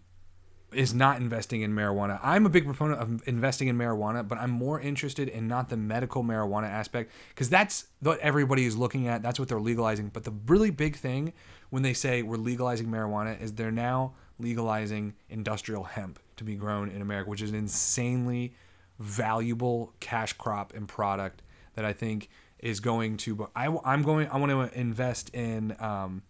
is 0.73 0.93
not 0.93 1.19
investing 1.19 1.63
in 1.63 1.75
marijuana. 1.75 2.21
I'm 2.23 2.45
a 2.45 2.49
big 2.49 2.65
proponent 2.65 3.01
of 3.01 3.27
investing 3.27 3.69
in 3.69 3.79
marijuana, 3.79 4.27
but 4.27 4.39
I'm 4.39 4.51
more 4.51 4.79
interested 4.81 5.29
in 5.29 5.49
not 5.49 5.71
the 5.71 5.77
medical 5.77 6.23
marijuana 6.23 6.69
aspect 6.69 7.11
because 7.31 7.49
that's 7.49 7.87
what 8.01 8.19
everybody 8.21 8.67
is 8.67 8.77
looking 8.77 9.09
at. 9.09 9.23
That's 9.23 9.39
what 9.39 9.49
they're 9.49 9.61
legalizing. 9.61 10.11
But 10.13 10.25
the 10.25 10.33
really 10.47 10.71
big 10.71 10.97
thing 10.97 11.33
when 11.71 11.83
they 11.83 11.95
say 11.95 12.23
we're 12.23 12.37
legalizing 12.37 12.89
marijuana 12.89 13.41
is 13.41 13.55
they're 13.55 13.71
now 13.71 14.15
legalizing 14.39 15.15
industrial 15.31 15.85
hemp 15.85 16.19
to 16.37 16.45
be 16.45 16.55
grown 16.55 16.91
in 16.91 17.01
America, 17.01 17.31
which 17.31 17.43
is 17.43 17.51
an 17.51 17.57
insanely 17.57 18.55
valuable 18.99 19.95
cash 20.01 20.35
crop 20.35 20.75
and 20.75 20.87
product 20.87 21.43
that 21.79 21.85
I 21.85 21.93
think 21.93 22.29
is 22.59 22.81
going 22.81 23.17
to. 23.19 23.37
But 23.37 23.51
I, 23.55 23.67
I'm 23.85 24.03
going. 24.03 24.27
I 24.29 24.37
want 24.37 24.51
to 24.73 24.79
invest 24.79 25.31
in. 25.33 25.77
Um, 25.79 26.23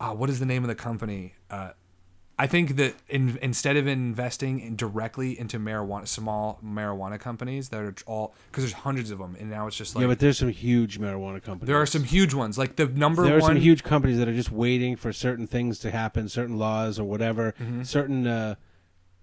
uh, 0.00 0.12
what 0.14 0.30
is 0.30 0.38
the 0.38 0.46
name 0.46 0.62
of 0.62 0.68
the 0.68 0.74
company? 0.76 1.34
Uh, 1.50 1.70
I 2.36 2.46
think 2.48 2.76
that 2.76 2.94
in, 3.08 3.38
instead 3.42 3.76
of 3.76 3.86
investing 3.86 4.58
in 4.60 4.74
directly 4.76 5.38
into 5.38 5.58
marijuana, 5.58 6.06
small 6.06 6.58
marijuana 6.64 7.18
companies 7.18 7.68
that 7.70 7.80
are 7.80 7.94
all 8.06 8.34
because 8.50 8.64
there's 8.64 8.72
hundreds 8.82 9.10
of 9.10 9.18
them, 9.18 9.36
and 9.38 9.50
now 9.50 9.66
it's 9.66 9.76
just 9.76 9.94
like 9.96 10.02
yeah, 10.02 10.08
but 10.08 10.18
there's 10.20 10.38
some 10.38 10.48
huge 10.50 11.00
marijuana 11.00 11.42
companies. 11.42 11.68
there 11.68 11.80
are 11.80 11.86
some 11.86 12.02
huge 12.04 12.34
ones. 12.34 12.56
Like 12.58 12.76
the 12.76 12.86
number 12.86 13.22
there 13.24 13.36
are 13.36 13.40
one, 13.40 13.50
some 13.54 13.60
huge 13.60 13.82
companies 13.84 14.18
that 14.18 14.28
are 14.28 14.34
just 14.34 14.50
waiting 14.52 14.94
for 14.96 15.12
certain 15.12 15.46
things 15.48 15.78
to 15.80 15.90
happen, 15.90 16.28
certain 16.28 16.58
laws 16.58 16.98
or 16.98 17.04
whatever, 17.04 17.54
Mm-hmm. 17.60 17.82
certain 17.84 18.26
uh, 18.26 18.54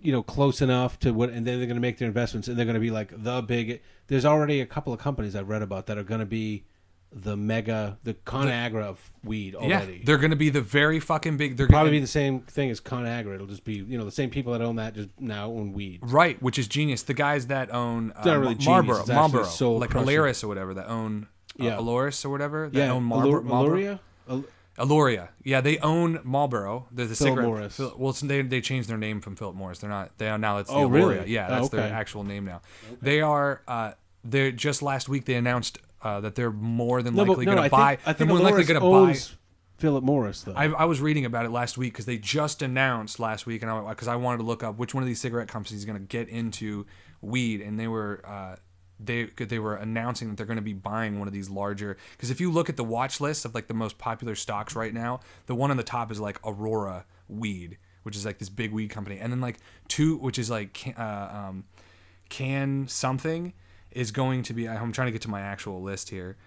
you 0.01 0.11
know 0.11 0.23
close 0.23 0.61
enough 0.61 0.99
to 0.99 1.11
what, 1.11 1.29
and 1.29 1.45
then 1.45 1.57
they're 1.57 1.67
going 1.67 1.75
to 1.75 1.81
make 1.81 1.97
their 1.97 2.07
investments, 2.07 2.47
and 2.47 2.57
they're 2.57 2.65
going 2.65 2.73
to 2.75 2.79
be 2.81 2.91
like 2.91 3.11
the 3.23 3.41
big. 3.41 3.81
There's 4.07 4.25
already 4.25 4.61
a 4.61 4.65
couple 4.65 4.91
of 4.93 4.99
companies 4.99 5.35
I've 5.35 5.49
read 5.49 5.61
about 5.61 5.85
that 5.87 5.97
are 5.97 6.03
going 6.03 6.19
to 6.19 6.25
be 6.25 6.65
the 7.13 7.35
mega, 7.35 7.97
the 8.05 8.13
Conagra 8.13 8.83
of 8.83 9.11
weed 9.21 9.53
already 9.53 9.95
yeah, 9.97 10.01
they're 10.05 10.17
going 10.17 10.29
to 10.31 10.37
be 10.37 10.49
the 10.49 10.61
very 10.61 10.97
fucking 10.99 11.35
big. 11.35 11.57
They're 11.57 11.67
Probably 11.67 11.89
gonna, 11.89 11.97
be 11.97 11.99
the 11.99 12.07
same 12.07 12.39
thing 12.41 12.69
as 12.69 12.79
Conagra. 12.79 13.35
It'll 13.35 13.47
just 13.47 13.65
be 13.65 13.73
you 13.73 13.97
know 13.97 14.05
the 14.05 14.11
same 14.11 14.29
people 14.29 14.53
that 14.53 14.61
own 14.61 14.77
that 14.77 14.95
just 14.95 15.09
now 15.19 15.47
own 15.51 15.73
weed. 15.73 15.99
right, 16.03 16.41
which 16.41 16.57
is 16.57 16.67
genius. 16.69 17.03
The 17.03 17.13
guys 17.13 17.47
that 17.47 17.73
own 17.73 18.13
uh, 18.15 18.21
really 18.25 18.39
Mar- 18.39 18.81
genius, 18.83 19.07
Marlboro, 19.07 19.13
Marlboro, 19.13 19.71
like. 19.77 19.89
Alaris 19.89 20.43
or 20.43 20.47
whatever 20.47 20.73
that 20.73 20.87
own 20.87 21.27
uh, 21.59 21.65
Yeah. 21.65 21.77
Aloris 21.77 22.23
or 22.23 22.29
whatever 22.29 22.69
that 22.69 22.79
Yeah, 22.79 22.91
own 22.93 23.03
Marlboro. 23.03 23.41
Allur- 23.41 23.43
Marlboro. 23.45 23.73
Alluria? 23.75 23.99
Al- 24.29 24.45
Aluria. 24.81 25.29
Yeah, 25.43 25.61
they 25.61 25.77
own 25.79 26.19
Marlboro. 26.23 26.87
They're 26.91 27.05
the 27.05 27.15
Philip 27.15 27.31
cigarette. 27.31 27.47
Morris. 27.47 27.77
Phil- 27.77 27.95
well, 27.97 28.11
they 28.23 28.41
they 28.41 28.61
changed 28.61 28.89
their 28.89 28.97
name 28.97 29.21
from 29.21 29.35
Philip 29.35 29.55
Morris. 29.55 29.79
They're 29.79 29.89
not. 29.89 30.17
They 30.17 30.29
are 30.29 30.37
now. 30.37 30.57
It's 30.57 30.69
the 30.69 30.75
Oh, 30.75 30.87
really? 30.87 31.15
Aluria. 31.17 31.27
Yeah, 31.27 31.47
Oh, 31.47 31.55
that's 31.55 31.69
their 31.69 31.93
actual 31.93 32.23
name 32.23 32.45
now. 32.45 32.61
They 33.01 33.21
are. 33.21 33.61
Uh, 33.67 33.93
they're 34.23 34.51
just 34.51 34.81
last 34.81 35.09
week 35.09 35.25
they 35.25 35.35
announced 35.35 35.77
uh, 36.01 36.19
that 36.21 36.35
they're 36.35 36.51
more 36.51 37.01
than 37.01 37.15
No, 37.15 37.23
likely 37.23 37.45
no, 37.45 37.53
going 37.55 37.63
to 37.65 37.69
buy. 37.69 37.95
think, 37.95 38.01
I 38.01 38.05
they're 38.13 38.13
think 38.15 38.29
more 38.29 38.39
likely 38.39 38.63
going 38.63 38.79
to 38.81 39.13
buy. 39.13 39.19
Philip 39.77 40.03
Morris 40.03 40.43
though. 40.43 40.53
I, 40.55 40.65
I 40.67 40.85
was 40.85 41.01
reading 41.01 41.25
about 41.25 41.45
it 41.45 41.49
last 41.49 41.75
week 41.75 41.93
because 41.93 42.05
they 42.05 42.19
just 42.19 42.61
announced 42.61 43.19
last 43.19 43.47
week, 43.47 43.63
and 43.63 43.87
because 43.89 44.07
I, 44.07 44.15
wanted 44.15 44.37
to 44.37 44.43
look 44.43 44.61
up 44.63 44.77
which 44.77 44.93
one 44.93 45.01
of 45.01 45.07
these 45.07 45.19
cigarette 45.19 45.47
companies 45.47 45.79
is 45.79 45.85
going 45.85 45.97
to 45.97 46.05
get 46.05 46.29
into 46.29 46.85
weed, 47.21 47.61
and 47.61 47.79
they 47.79 47.87
were 47.87 48.21
uh, 48.23 48.55
they 49.03 49.25
they 49.25 49.59
were 49.59 49.75
announcing 49.75 50.29
that 50.29 50.37
they're 50.37 50.45
going 50.45 50.57
to 50.57 50.61
be 50.61 50.73
buying 50.73 51.19
one 51.19 51.27
of 51.27 51.33
these 51.33 51.49
larger. 51.49 51.97
Because 52.11 52.29
if 52.29 52.39
you 52.39 52.51
look 52.51 52.69
at 52.69 52.77
the 52.77 52.83
watch 52.83 53.19
list 53.19 53.45
of 53.45 53.55
like 53.55 53.67
the 53.67 53.73
most 53.73 53.97
popular 53.97 54.35
stocks 54.35 54.75
right 54.75 54.93
now, 54.93 55.19
the 55.47 55.55
one 55.55 55.71
on 55.71 55.77
the 55.77 55.83
top 55.83 56.11
is 56.11 56.19
like 56.19 56.39
Aurora 56.45 57.05
Weed, 57.27 57.77
which 58.03 58.15
is 58.15 58.25
like 58.25 58.37
this 58.37 58.49
big 58.49 58.71
weed 58.71 58.89
company, 58.89 59.19
and 59.19 59.31
then 59.31 59.41
like 59.41 59.57
two, 59.87 60.17
which 60.17 60.37
is 60.37 60.49
like 60.49 60.73
Can- 60.73 60.95
uh, 60.95 61.47
um, 61.49 61.63
Can 62.29 62.87
something 62.87 63.53
is 63.91 64.11
going 64.11 64.43
to 64.43 64.53
be. 64.53 64.67
I'm 64.67 64.91
trying 64.91 65.07
to 65.07 65.11
get 65.11 65.21
to 65.23 65.29
my 65.29 65.41
actual 65.41 65.81
list 65.81 66.09
here. 66.09 66.37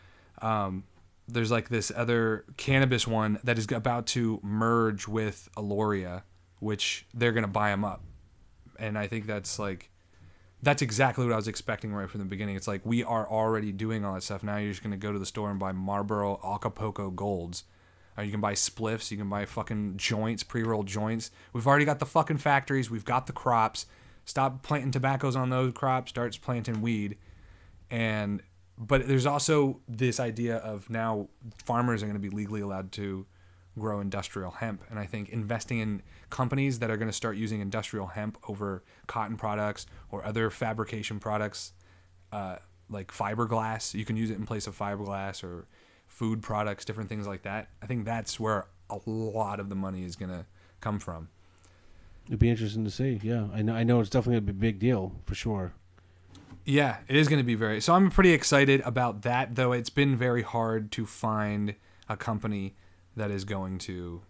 Um, 0.40 0.84
there's 1.26 1.50
like 1.50 1.68
this 1.68 1.90
other 1.94 2.44
cannabis 2.56 3.06
one 3.06 3.38
that 3.44 3.58
is 3.58 3.70
about 3.72 4.06
to 4.08 4.40
merge 4.42 5.08
with 5.08 5.48
Aloria, 5.56 6.22
which 6.58 7.06
they're 7.14 7.32
gonna 7.32 7.48
buy 7.48 7.70
them 7.70 7.84
up, 7.84 8.02
and 8.78 8.98
I 8.98 9.06
think 9.06 9.26
that's 9.26 9.58
like 9.58 9.90
that's 10.64 10.82
exactly 10.82 11.24
what 11.24 11.32
I 11.32 11.36
was 11.36 11.48
expecting 11.48 11.92
right 11.92 12.08
from 12.08 12.20
the 12.20 12.26
beginning. 12.26 12.56
It's 12.56 12.68
like 12.68 12.80
we 12.84 13.04
are 13.04 13.28
already 13.28 13.72
doing 13.72 14.04
all 14.04 14.14
that 14.14 14.22
stuff. 14.22 14.42
Now 14.42 14.56
you're 14.56 14.72
just 14.72 14.82
gonna 14.82 14.96
go 14.96 15.12
to 15.12 15.18
the 15.18 15.26
store 15.26 15.50
and 15.50 15.58
buy 15.58 15.72
Marlboro 15.72 16.40
Acapulco 16.44 17.10
Golds. 17.10 17.64
Uh, 18.16 18.22
you 18.22 18.30
can 18.30 18.40
buy 18.40 18.54
spliffs. 18.54 19.10
You 19.10 19.16
can 19.16 19.28
buy 19.28 19.44
fucking 19.44 19.96
joints, 19.96 20.42
pre-rolled 20.42 20.86
joints. 20.86 21.30
We've 21.52 21.66
already 21.66 21.84
got 21.84 21.98
the 21.98 22.06
fucking 22.06 22.38
factories. 22.38 22.90
We've 22.90 23.04
got 23.04 23.26
the 23.26 23.32
crops. 23.32 23.86
Stop 24.24 24.62
planting 24.62 24.92
tobaccos 24.92 25.36
on 25.36 25.50
those 25.50 25.72
crops. 25.72 26.10
Starts 26.10 26.36
planting 26.36 26.80
weed, 26.80 27.18
and 27.90 28.42
but 28.76 29.06
there's 29.06 29.26
also 29.26 29.80
this 29.88 30.18
idea 30.18 30.56
of 30.56 30.90
now 30.90 31.28
farmers 31.64 32.02
are 32.02 32.06
going 32.06 32.20
to 32.20 32.28
be 32.28 32.34
legally 32.34 32.60
allowed 32.60 32.92
to 32.92 33.26
grow 33.78 34.00
industrial 34.00 34.52
hemp 34.52 34.82
and 34.88 34.98
i 34.98 35.06
think 35.06 35.28
investing 35.28 35.78
in 35.78 36.02
companies 36.30 36.78
that 36.78 36.90
are 36.90 36.96
going 36.96 37.08
to 37.08 37.12
start 37.12 37.36
using 37.36 37.60
industrial 37.60 38.08
hemp 38.08 38.38
over 38.48 38.82
cotton 39.06 39.36
products 39.36 39.86
or 40.10 40.24
other 40.24 40.50
fabrication 40.50 41.18
products 41.18 41.72
uh, 42.32 42.56
like 42.90 43.12
fiberglass 43.12 43.94
you 43.94 44.04
can 44.04 44.16
use 44.16 44.30
it 44.30 44.36
in 44.36 44.46
place 44.46 44.66
of 44.66 44.76
fiberglass 44.76 45.42
or 45.42 45.66
food 46.06 46.42
products 46.42 46.84
different 46.84 47.08
things 47.08 47.26
like 47.26 47.42
that 47.42 47.68
i 47.82 47.86
think 47.86 48.04
that's 48.04 48.38
where 48.38 48.66
a 48.90 48.98
lot 49.06 49.58
of 49.58 49.68
the 49.68 49.74
money 49.74 50.04
is 50.04 50.16
going 50.16 50.30
to 50.30 50.44
come 50.80 50.98
from 50.98 51.28
It'd 52.26 52.38
be 52.38 52.48
interesting 52.48 52.84
to 52.84 52.90
see. 52.90 53.20
Yeah, 53.22 53.48
I 53.52 53.62
know. 53.62 53.74
I 53.74 53.84
know 53.84 54.00
it's 54.00 54.08
definitely 54.08 54.40
gonna 54.40 54.52
be 54.52 54.66
a 54.66 54.70
big 54.70 54.78
deal 54.78 55.12
for 55.26 55.34
sure. 55.34 55.74
Yeah, 56.64 56.98
it 57.08 57.16
is 57.16 57.28
going 57.28 57.40
to 57.40 57.44
be 57.44 57.54
very. 57.54 57.82
So 57.82 57.92
I'm 57.92 58.10
pretty 58.10 58.32
excited 58.32 58.80
about 58.86 59.20
that, 59.22 59.54
though 59.54 59.72
it's 59.72 59.90
been 59.90 60.16
very 60.16 60.40
hard 60.40 60.90
to 60.92 61.04
find 61.04 61.74
a 62.08 62.16
company 62.16 62.74
that 63.16 63.30
is 63.30 63.44
going 63.44 63.76
to 63.80 64.22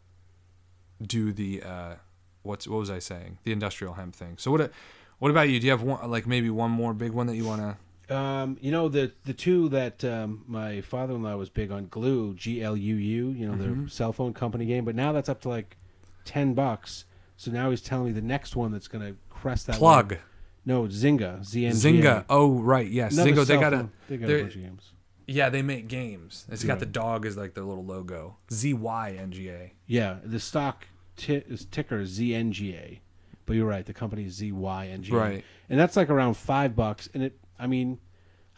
do 1.02 1.32
the 1.32 1.62
uh, 1.62 1.94
what's 2.42 2.66
what 2.68 2.78
was 2.78 2.90
I 2.90 2.98
saying? 2.98 3.38
The 3.44 3.52
industrial 3.52 3.94
hemp 3.94 4.14
thing. 4.14 4.36
So 4.38 4.50
what? 4.50 4.70
What 5.18 5.30
about 5.30 5.48
you? 5.48 5.60
Do 5.60 5.66
you 5.66 5.70
have 5.70 5.82
one 5.82 6.10
like 6.10 6.26
maybe 6.26 6.50
one 6.50 6.70
more 6.70 6.92
big 6.92 7.12
one 7.12 7.26
that 7.28 7.36
you 7.36 7.44
want 7.44 7.62
to? 7.62 8.14
Um, 8.14 8.58
you 8.60 8.70
know 8.70 8.88
the 8.88 9.12
the 9.24 9.32
two 9.32 9.68
that 9.70 10.04
um, 10.04 10.44
my 10.46 10.80
father-in-law 10.82 11.36
was 11.36 11.48
big 11.48 11.70
on 11.70 11.86
Glu 11.86 12.34
G 12.34 12.62
L 12.62 12.76
U 12.76 12.94
U. 12.96 13.28
You 13.30 13.46
know 13.46 13.54
Mm-hmm. 13.54 13.80
their 13.80 13.88
cell 13.88 14.12
phone 14.12 14.34
company 14.34 14.66
game, 14.66 14.84
but 14.84 14.94
now 14.94 15.12
that's 15.12 15.28
up 15.28 15.40
to 15.42 15.48
like 15.48 15.76
ten 16.24 16.52
bucks. 16.54 17.04
So 17.36 17.50
now 17.50 17.70
he's 17.70 17.80
telling 17.80 18.06
me 18.06 18.12
the 18.12 18.20
next 18.22 18.54
one 18.56 18.72
that's 18.72 18.88
gonna 18.88 19.14
crest 19.30 19.66
that 19.68 19.76
Plug 19.76 20.12
line- 20.12 20.20
No, 20.66 20.84
Zynga. 20.84 21.44
Z 21.44 21.64
N 21.66 21.72
G 21.74 21.88
A. 21.88 21.92
Zynga. 22.02 22.24
Oh 22.28 22.52
right, 22.60 22.86
yes, 22.90 23.14
Another 23.14 23.30
Zynga. 23.32 23.46
They 23.46 23.56
got 23.56 23.72
a. 23.72 23.88
They 24.08 24.16
got 24.18 24.24
a 24.24 24.28
they're- 24.28 24.42
bunch 24.42 24.56
of 24.56 24.62
games. 24.62 24.92
Yeah, 25.26 25.48
they 25.48 25.62
make 25.62 25.88
games. 25.88 26.46
It's 26.50 26.64
got 26.64 26.80
the 26.80 26.86
dog 26.86 27.24
as 27.26 27.36
like 27.36 27.54
their 27.54 27.64
little 27.64 27.84
logo. 27.84 28.36
Z 28.52 28.74
Y 28.74 29.16
N 29.18 29.30
G 29.32 29.48
A. 29.48 29.72
Yeah, 29.86 30.18
the 30.24 30.38
stock 30.40 30.86
ti- 31.16 31.44
is 31.48 31.64
ticker 31.64 32.00
is 32.00 32.18
ZNGA, 32.18 32.98
but 33.46 33.56
you're 33.56 33.66
right. 33.66 33.86
The 33.86 33.94
company 33.94 34.24
is 34.24 34.40
ZYNGA, 34.40 35.12
Right. 35.12 35.44
And 35.70 35.80
that's 35.80 35.96
like 35.96 36.10
around 36.10 36.34
five 36.36 36.76
bucks. 36.76 37.08
And 37.14 37.22
it, 37.22 37.38
I 37.58 37.66
mean, 37.66 37.98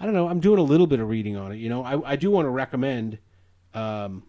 I 0.01 0.05
don't 0.05 0.15
know. 0.15 0.29
I'm 0.29 0.41
doing 0.41 0.59
a 0.59 0.63
little 0.65 0.87
bit 0.87 0.99
of 1.01 1.09
reading 1.09 1.37
on 1.37 1.53
it. 1.53 1.57
You 1.57 1.69
know, 1.69 1.85
I, 1.85 2.13
I 2.13 2.17
do 2.17 2.31
want 2.31 2.47
to 2.47 2.51
recommend. 2.51 3.19
Um, 3.75 4.25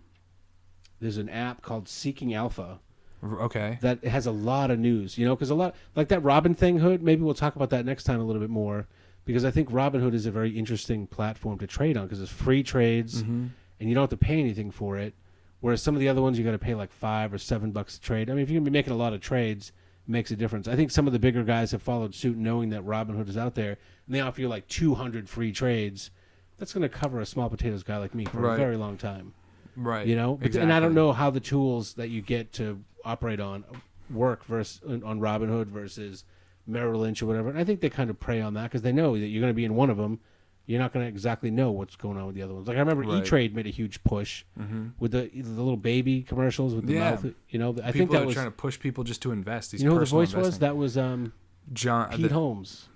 there's 1.00 1.18
an 1.18 1.30
app 1.30 1.62
called 1.62 1.88
Seeking 1.88 2.34
Alpha 2.34 2.80
Okay. 3.24 3.78
that 3.82 4.04
has 4.04 4.26
a 4.28 4.32
lot 4.32 4.72
of 4.72 4.78
news. 4.80 5.18
You 5.18 5.26
know, 5.26 5.36
because 5.36 5.50
a 5.50 5.56
lot 5.56 5.76
like 5.96 6.08
that 6.10 6.24
Robin 6.24 6.54
thing 6.54 6.80
hood. 6.80 7.02
Maybe 7.02 7.22
we'll 7.24 7.34
talk 7.34 7.56
about 7.56 7.70
that 7.72 7.86
next 7.86 8.04
time 8.04 8.20
a 8.20 8.24
little 8.24 8.42
bit 8.42 8.50
more. 8.50 8.88
Because 9.28 9.46
I 9.46 9.52
think 9.52 9.70
Robinhood 9.70 10.14
is 10.16 10.26
a 10.26 10.32
very 10.32 10.50
interesting 10.58 11.06
platform 11.06 11.60
to 11.60 11.68
trade 11.68 11.96
on 11.98 12.06
because 12.06 12.22
it's 12.22 12.32
free 12.32 12.64
trades 12.64 13.22
Mm-hmm. 13.22 13.46
and 13.80 13.90
you 13.90 13.94
don't 13.94 14.02
have 14.04 14.10
to 14.10 14.18
pay 14.18 14.40
anything 14.40 14.72
for 14.72 14.98
it. 14.98 15.14
Whereas 15.60 15.82
some 15.84 15.94
of 15.96 16.00
the 16.00 16.10
other 16.10 16.22
ones 16.22 16.38
you 16.40 16.46
got 16.46 16.52
to 16.52 16.58
pay 16.60 16.74
like 16.76 16.92
five 16.92 17.34
or 17.34 17.38
seven 17.38 17.72
bucks 17.72 17.98
a 17.98 18.02
trade. 18.02 18.30
I 18.30 18.34
mean, 18.34 18.42
if 18.44 18.50
you're 18.50 18.60
gonna 18.60 18.70
be 18.72 18.74
making 18.78 18.94
a 18.94 18.98
lot 18.98 19.14
of 19.14 19.22
trades, 19.22 19.72
it 20.08 20.10
makes 20.12 20.32
a 20.32 20.36
difference. 20.36 20.68
I 20.68 20.76
think 20.76 20.90
some 20.92 21.06
of 21.08 21.14
the 21.14 21.20
bigger 21.20 21.44
guys 21.44 21.72
have 21.72 21.82
followed 21.82 22.16
suit, 22.16 22.38
knowing 22.38 22.70
that 22.70 22.84
Robinhood 22.86 23.28
is 23.30 23.38
out 23.38 23.56
there, 23.56 23.78
and 24.06 24.16
they 24.16 24.20
offer 24.22 24.42
you 24.42 24.48
like 24.48 24.68
200 24.68 25.28
free 25.30 25.52
trades. 25.52 26.10
That's 26.58 26.74
going 26.74 26.84
to 26.84 26.90
cover 26.90 27.20
a 27.20 27.26
small 27.26 27.50
potatoes 27.50 27.84
guy 27.84 27.98
like 27.98 28.16
me 28.16 28.26
for 28.26 28.40
a 28.54 28.58
very 28.58 28.78
long 28.78 28.98
time. 28.98 29.34
Right. 29.76 30.08
You 30.08 30.16
know, 30.16 30.36
But- 30.42 30.56
and 30.56 30.72
I 30.74 30.80
don't 30.80 30.96
know 30.96 31.12
how 31.12 31.30
the 31.30 31.40
tools 31.40 31.94
that 31.96 32.10
you 32.10 32.22
get 32.22 32.52
to 32.54 32.84
operate 33.06 33.40
on 33.40 33.64
work 34.10 34.44
versus 34.46 34.82
on 35.04 35.20
Robinhood 35.20 35.68
versus 35.68 36.24
Merrill 36.68 37.00
Lynch 37.02 37.22
or 37.22 37.26
whatever. 37.26 37.50
And 37.50 37.58
I 37.58 37.64
think 37.64 37.80
they 37.82 37.90
kind 37.90 38.10
of 38.10 38.20
prey 38.20 38.42
on 38.42 38.54
that 38.56 38.64
because 38.64 38.82
they 38.82 38.92
know 38.92 39.18
that 39.18 39.26
you're 39.28 39.42
going 39.42 39.52
to 39.52 39.56
be 39.56 39.66
in 39.66 39.76
one 39.76 39.90
of 39.90 39.98
them. 39.98 40.20
You're 40.66 40.80
not 40.82 40.92
going 40.92 41.06
to 41.06 41.08
exactly 41.10 41.50
know 41.50 41.72
what's 41.72 41.96
going 41.96 42.18
on 42.18 42.26
with 42.26 42.36
the 42.36 42.42
other 42.42 42.54
ones. 42.54 42.68
Like 42.68 42.76
I 42.76 42.82
remember 42.82 43.04
Right. 43.04 43.24
E 43.24 43.26
Trade 43.26 43.56
made 43.56 43.68
a 43.68 43.70
huge 43.70 44.04
push 44.04 44.44
mm-hmm. 44.60 44.88
with 45.00 45.12
the 45.14 45.30
the 45.34 45.48
little 45.62 45.78
baby 45.78 46.24
commercials 46.24 46.76
with 46.76 46.86
the 46.88 46.96
Yeah. 46.96 47.12
mouth. 47.12 47.26
You 47.50 47.60
know, 47.60 47.70
I 47.70 47.74
People 47.74 47.92
think 47.94 48.12
that 48.12 48.24
are 48.24 48.26
was. 48.26 48.36
trying 48.36 48.48
to 48.48 48.52
push 48.52 48.78
people 48.78 49.06
just 49.06 49.22
to 49.22 49.32
invest. 49.32 49.72
These 49.72 49.82
You 49.82 49.88
know 49.88 49.94
who 49.94 50.00
the 50.00 50.06
personal 50.06 50.22
voice 50.24 50.34
was? 50.36 50.46
investing. 50.48 50.60
That 50.68 50.76
was 50.76 50.98
um, 50.98 51.32
John 51.72 52.08
uh, 52.14 52.18
Pete 52.18 52.28
the- 52.28 52.34
Holmes. 52.34 52.90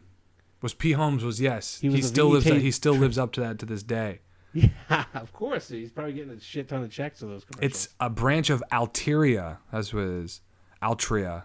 was 0.62 0.74
P 0.74 0.92
Holmes 0.92 1.24
was 1.24 1.40
yes. 1.40 1.80
He 1.80 1.88
He, 1.88 1.94
was 1.96 2.02
the 2.02 2.08
still 2.10 2.30
lives. 2.34 2.46
VT 2.46 2.52
uh, 2.52 2.60
He 2.60 2.72
still 2.72 2.94
lives 3.06 3.18
up 3.18 3.32
to 3.34 3.40
that 3.40 3.58
to 3.60 3.66
this 3.66 3.84
day. 3.84 4.20
Yeah, 4.54 4.68
of 5.14 5.32
course. 5.32 5.70
He's 5.70 5.92
probably 5.92 6.12
getting 6.12 6.34
a 6.34 6.42
shit 6.42 6.68
ton 6.68 6.84
of 6.84 6.92
checks 6.92 7.22
for 7.22 7.28
those 7.28 7.46
commercials. 7.46 7.72
It's 7.86 7.90
a 8.02 8.10
branch 8.10 8.50
of 8.50 8.62
Alteria. 8.70 9.60
That's 9.72 9.94
what 9.94 10.04
it 10.04 10.10
is. 10.10 10.42
Altria. 10.84 11.44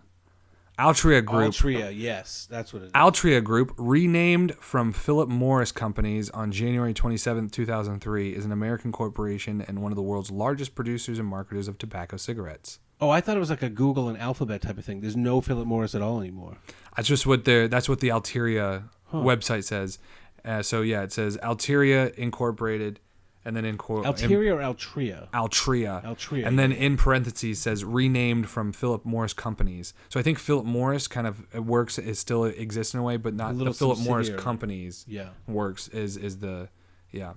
Altria 0.78 1.24
Group. 1.24 1.53
Altria. 1.53 1.93
Yes, 1.94 2.47
that's 2.51 2.73
what 2.73 2.82
it 2.82 2.86
is. 2.86 2.93
Altria 2.93 3.43
Group, 3.43 3.74
renamed 3.78 4.55
from 4.57 4.93
Philip 4.93 5.28
Morris 5.28 5.73
Companies 5.73 6.28
on 6.31 6.53
January 6.53 6.93
27, 6.93 7.48
2003, 7.48 8.35
is 8.35 8.44
an 8.44 8.53
American 8.53 8.93
corporation 8.93 9.62
and 9.62 9.81
one 9.81 9.90
of 9.90 9.97
the 9.97 10.03
world's 10.03 10.31
largest 10.31 10.74
producers 10.74 11.19
and 11.19 11.27
marketers 11.27 11.66
of 11.66 11.78
tobacco 11.78 12.16
cigarettes. 12.16 12.78
Oh, 13.01 13.11
I 13.11 13.20
thought 13.20 13.36
it 13.36 13.40
was 13.40 13.51
like 13.51 13.62
a 13.62 13.69
Google 13.69 14.09
and 14.09 14.19
Alphabet 14.19 14.62
type 14.62 14.78
of 14.78 14.85
thing. 14.85 15.01
There's 15.01 15.16
no 15.16 15.40
Philip 15.40 15.66
Morris 15.66 15.94
at 15.94 16.03
all 16.03 16.20
anymore. 16.20 16.59
That's 16.97 17.09
just 17.09 17.27
what 17.27 17.44
their 17.44 17.69
that's 17.69 17.89
what 17.89 18.01
the 18.01 18.09
Alteria 18.09 18.89
website 19.12 19.65
says. 19.65 19.98
Uh, 20.44 20.62
so 20.62 20.81
yeah, 20.82 21.03
it 21.03 21.12
says 21.12 21.36
Alteria 21.43 22.15
Incorporated, 22.15 23.01
and 23.47 23.56
then 23.56 23.64
in 23.64 23.78
quote 23.78 24.05
Alteria 24.05 24.52
or 24.52 24.59
Altria? 24.74 25.31
Altria. 25.31 26.05
Altria, 26.05 26.44
And 26.47 26.59
then 26.59 26.73
in 26.73 26.97
parentheses 26.97 27.60
says 27.60 27.85
renamed 27.85 28.48
from 28.51 28.73
Philip 28.73 29.05
Morris 29.05 29.32
Companies. 29.32 29.94
So 30.09 30.18
I 30.18 30.23
think 30.23 30.39
Philip 30.39 30.66
Morris 30.66 31.06
kind 31.06 31.27
of 31.27 31.55
works 31.55 31.97
it 31.97 32.16
still 32.16 32.44
exists 32.44 32.93
in 32.93 33.01
a 33.01 33.02
way, 33.02 33.16
but 33.16 33.32
not 33.35 33.56
the 33.56 33.73
Philip 33.73 34.01
Morris. 34.01 34.31
Companies 34.36 35.05
Yeah. 35.09 35.28
works 35.47 35.89
is 35.89 36.16
is 36.16 36.39
the 36.39 36.68
yeah. 37.12 37.35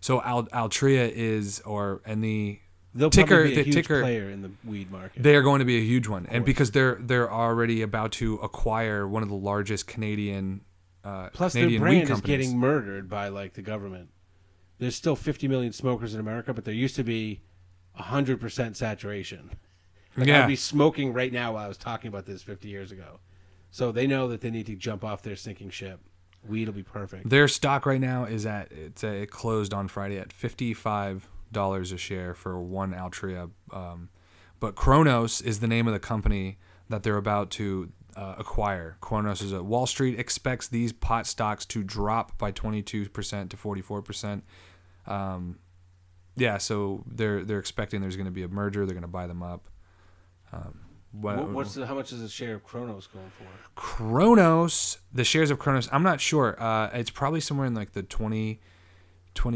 So 0.00 0.22
Al, 0.22 0.44
Altria 0.46 1.10
is 1.12 1.60
or 1.60 2.00
and 2.04 2.24
the 2.24 2.58
They'll 2.96 3.10
ticker 3.10 3.26
probably 3.34 3.48
be 3.48 3.52
a 3.52 3.56
the 3.56 3.62
huge 3.64 3.74
ticker 3.74 4.00
player 4.02 4.30
in 4.30 4.42
the 4.42 4.50
weed 4.64 4.90
market. 4.90 5.22
they 5.22 5.34
are 5.34 5.42
going 5.42 5.58
to 5.58 5.64
be 5.64 5.78
a 5.78 5.84
huge 5.84 6.06
one, 6.08 6.26
and 6.30 6.44
because 6.44 6.70
they're 6.70 6.96
they're 7.00 7.30
already 7.30 7.82
about 7.82 8.12
to 8.12 8.36
acquire 8.36 9.06
one 9.06 9.22
of 9.22 9.28
the 9.28 9.34
largest 9.34 9.86
Canadian 9.88 10.60
uh, 11.02 11.28
Plus, 11.32 11.52
Canadian 11.52 11.82
their 11.82 11.90
weed 11.90 11.96
brand 12.06 12.10
is 12.10 12.20
getting 12.22 12.58
murdered 12.58 13.08
by 13.10 13.28
like 13.28 13.54
the 13.54 13.62
government. 13.62 14.08
There's 14.78 14.96
still 14.96 15.16
50 15.16 15.48
million 15.48 15.72
smokers 15.72 16.14
in 16.14 16.20
America, 16.20 16.52
but 16.52 16.64
there 16.64 16.74
used 16.74 16.96
to 16.96 17.04
be 17.04 17.40
100% 17.98 18.76
saturation. 18.76 19.50
Like 20.16 20.28
Yeah. 20.28 20.44
I'd 20.44 20.48
be 20.48 20.56
smoking 20.56 21.12
right 21.12 21.32
now 21.32 21.54
while 21.54 21.64
I 21.64 21.68
was 21.68 21.76
talking 21.78 22.08
about 22.08 22.26
this 22.26 22.42
50 22.42 22.68
years 22.68 22.92
ago. 22.92 23.20
So 23.70 23.90
they 23.90 24.06
know 24.06 24.28
that 24.28 24.40
they 24.40 24.50
need 24.50 24.66
to 24.66 24.76
jump 24.76 25.04
off 25.04 25.22
their 25.22 25.36
sinking 25.36 25.70
ship. 25.70 26.00
Weed 26.46 26.68
will 26.68 26.74
be 26.74 26.82
perfect. 26.82 27.28
Their 27.28 27.48
stock 27.48 27.86
right 27.86 28.00
now 28.00 28.24
is 28.24 28.44
at 28.46 28.70
it's 28.70 29.02
uh, 29.02 29.08
it 29.08 29.30
closed 29.30 29.72
on 29.72 29.88
Friday 29.88 30.18
at 30.18 30.30
fifty 30.30 30.74
five 30.74 31.26
dollars 31.50 31.90
a 31.90 31.96
share 31.96 32.34
for 32.34 32.60
one 32.60 32.92
Altria. 32.92 33.50
Um, 33.72 34.10
but 34.60 34.74
Cronos 34.74 35.40
is 35.40 35.60
the 35.60 35.66
name 35.66 35.86
of 35.86 35.94
the 35.94 35.98
company 35.98 36.58
that 36.90 37.02
they're 37.02 37.16
about 37.16 37.50
to 37.52 37.90
uh, 38.16 38.34
acquire. 38.38 38.96
Cronos 39.00 39.40
is 39.42 39.52
a 39.52 39.62
Wall 39.62 39.86
Street 39.86 40.18
expects 40.18 40.68
these 40.68 40.92
pot 40.92 41.26
stocks 41.26 41.64
to 41.66 41.82
drop 41.82 42.36
by 42.38 42.50
twenty 42.50 42.82
two 42.82 43.08
percent 43.08 43.50
to 43.50 43.56
forty 43.56 43.80
four 43.82 44.02
percent. 44.02 44.44
Um, 45.06 45.58
yeah, 46.36 46.58
so 46.58 47.04
they're 47.06 47.44
they're 47.44 47.58
expecting 47.58 48.00
there's 48.00 48.16
going 48.16 48.26
to 48.26 48.32
be 48.32 48.42
a 48.42 48.48
merger. 48.48 48.84
They're 48.86 48.94
going 48.94 49.02
to 49.02 49.08
buy 49.08 49.26
them 49.26 49.42
up. 49.42 49.68
Um, 50.52 50.80
what- 51.12 51.36
What, 51.38 51.48
what's 51.50 51.74
the, 51.74 51.86
how 51.86 51.94
much 51.94 52.12
is 52.12 52.20
the 52.20 52.28
share 52.28 52.54
of 52.56 52.64
Cronos 52.64 53.06
going 53.06 53.30
for? 53.38 53.44
Cronos, 53.76 54.98
the 55.12 55.22
shares 55.24 55.50
of 55.50 55.58
Cronos, 55.60 55.88
I'm 55.92 56.02
not 56.02 56.20
sure. 56.20 56.60
Uh, 56.60 56.90
it's 56.92 57.10
probably 57.10 57.40
somewhere 57.40 57.66
in 57.66 57.74
like 57.74 57.92
the 57.92 58.02
20 58.02 58.60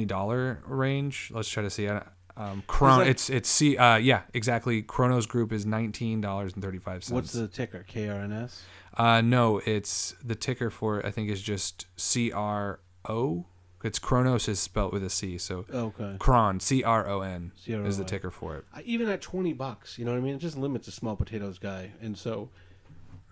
dollar 0.06 0.62
range. 0.66 1.30
Let's 1.34 1.48
try 1.48 1.62
to 1.62 1.70
see. 1.70 1.88
I- 1.88 2.04
Um, 2.38 2.62
Chron- 2.68 3.00
like- 3.00 3.08
it's 3.08 3.28
it's 3.28 3.48
C. 3.48 3.76
Uh, 3.76 3.96
yeah, 3.96 4.22
exactly. 4.32 4.80
Cronos 4.82 5.26
Group 5.26 5.52
is 5.52 5.66
nineteen 5.66 6.20
dollars 6.20 6.52
and 6.54 6.62
thirty 6.62 6.78
five 6.78 7.02
cents. 7.02 7.12
What's 7.14 7.32
the 7.32 7.48
ticker? 7.48 7.84
KRNS? 7.88 8.60
Uh, 8.96 9.20
no, 9.20 9.58
it's 9.66 10.14
the 10.24 10.34
ticker 10.34 10.70
for 10.70 10.98
it. 11.00 11.04
I 11.06 11.10
think 11.10 11.30
is 11.30 11.42
just 11.42 11.86
C 11.96 12.30
R 12.32 12.80
O. 13.08 13.44
It's 13.84 13.98
Cronos 14.00 14.48
is 14.48 14.58
spelt 14.58 14.92
with 14.92 15.04
a 15.04 15.10
C, 15.10 15.38
so 15.38 15.64
Okay. 15.72 16.16
Cron 16.18 16.58
C 16.58 16.82
R 16.82 17.08
O 17.08 17.20
N 17.20 17.52
is 17.66 17.98
the 17.98 18.04
ticker 18.04 18.30
for 18.30 18.56
it. 18.56 18.64
Even 18.84 19.08
at 19.08 19.20
20 19.20 19.52
bucks, 19.52 19.98
you 19.98 20.04
know 20.04 20.10
what 20.12 20.18
I 20.18 20.20
mean? 20.20 20.34
It 20.34 20.38
just 20.40 20.56
limits 20.58 20.88
a 20.88 20.90
small 20.90 21.14
potatoes 21.14 21.60
guy. 21.60 21.92
And 22.00 22.18
so, 22.18 22.50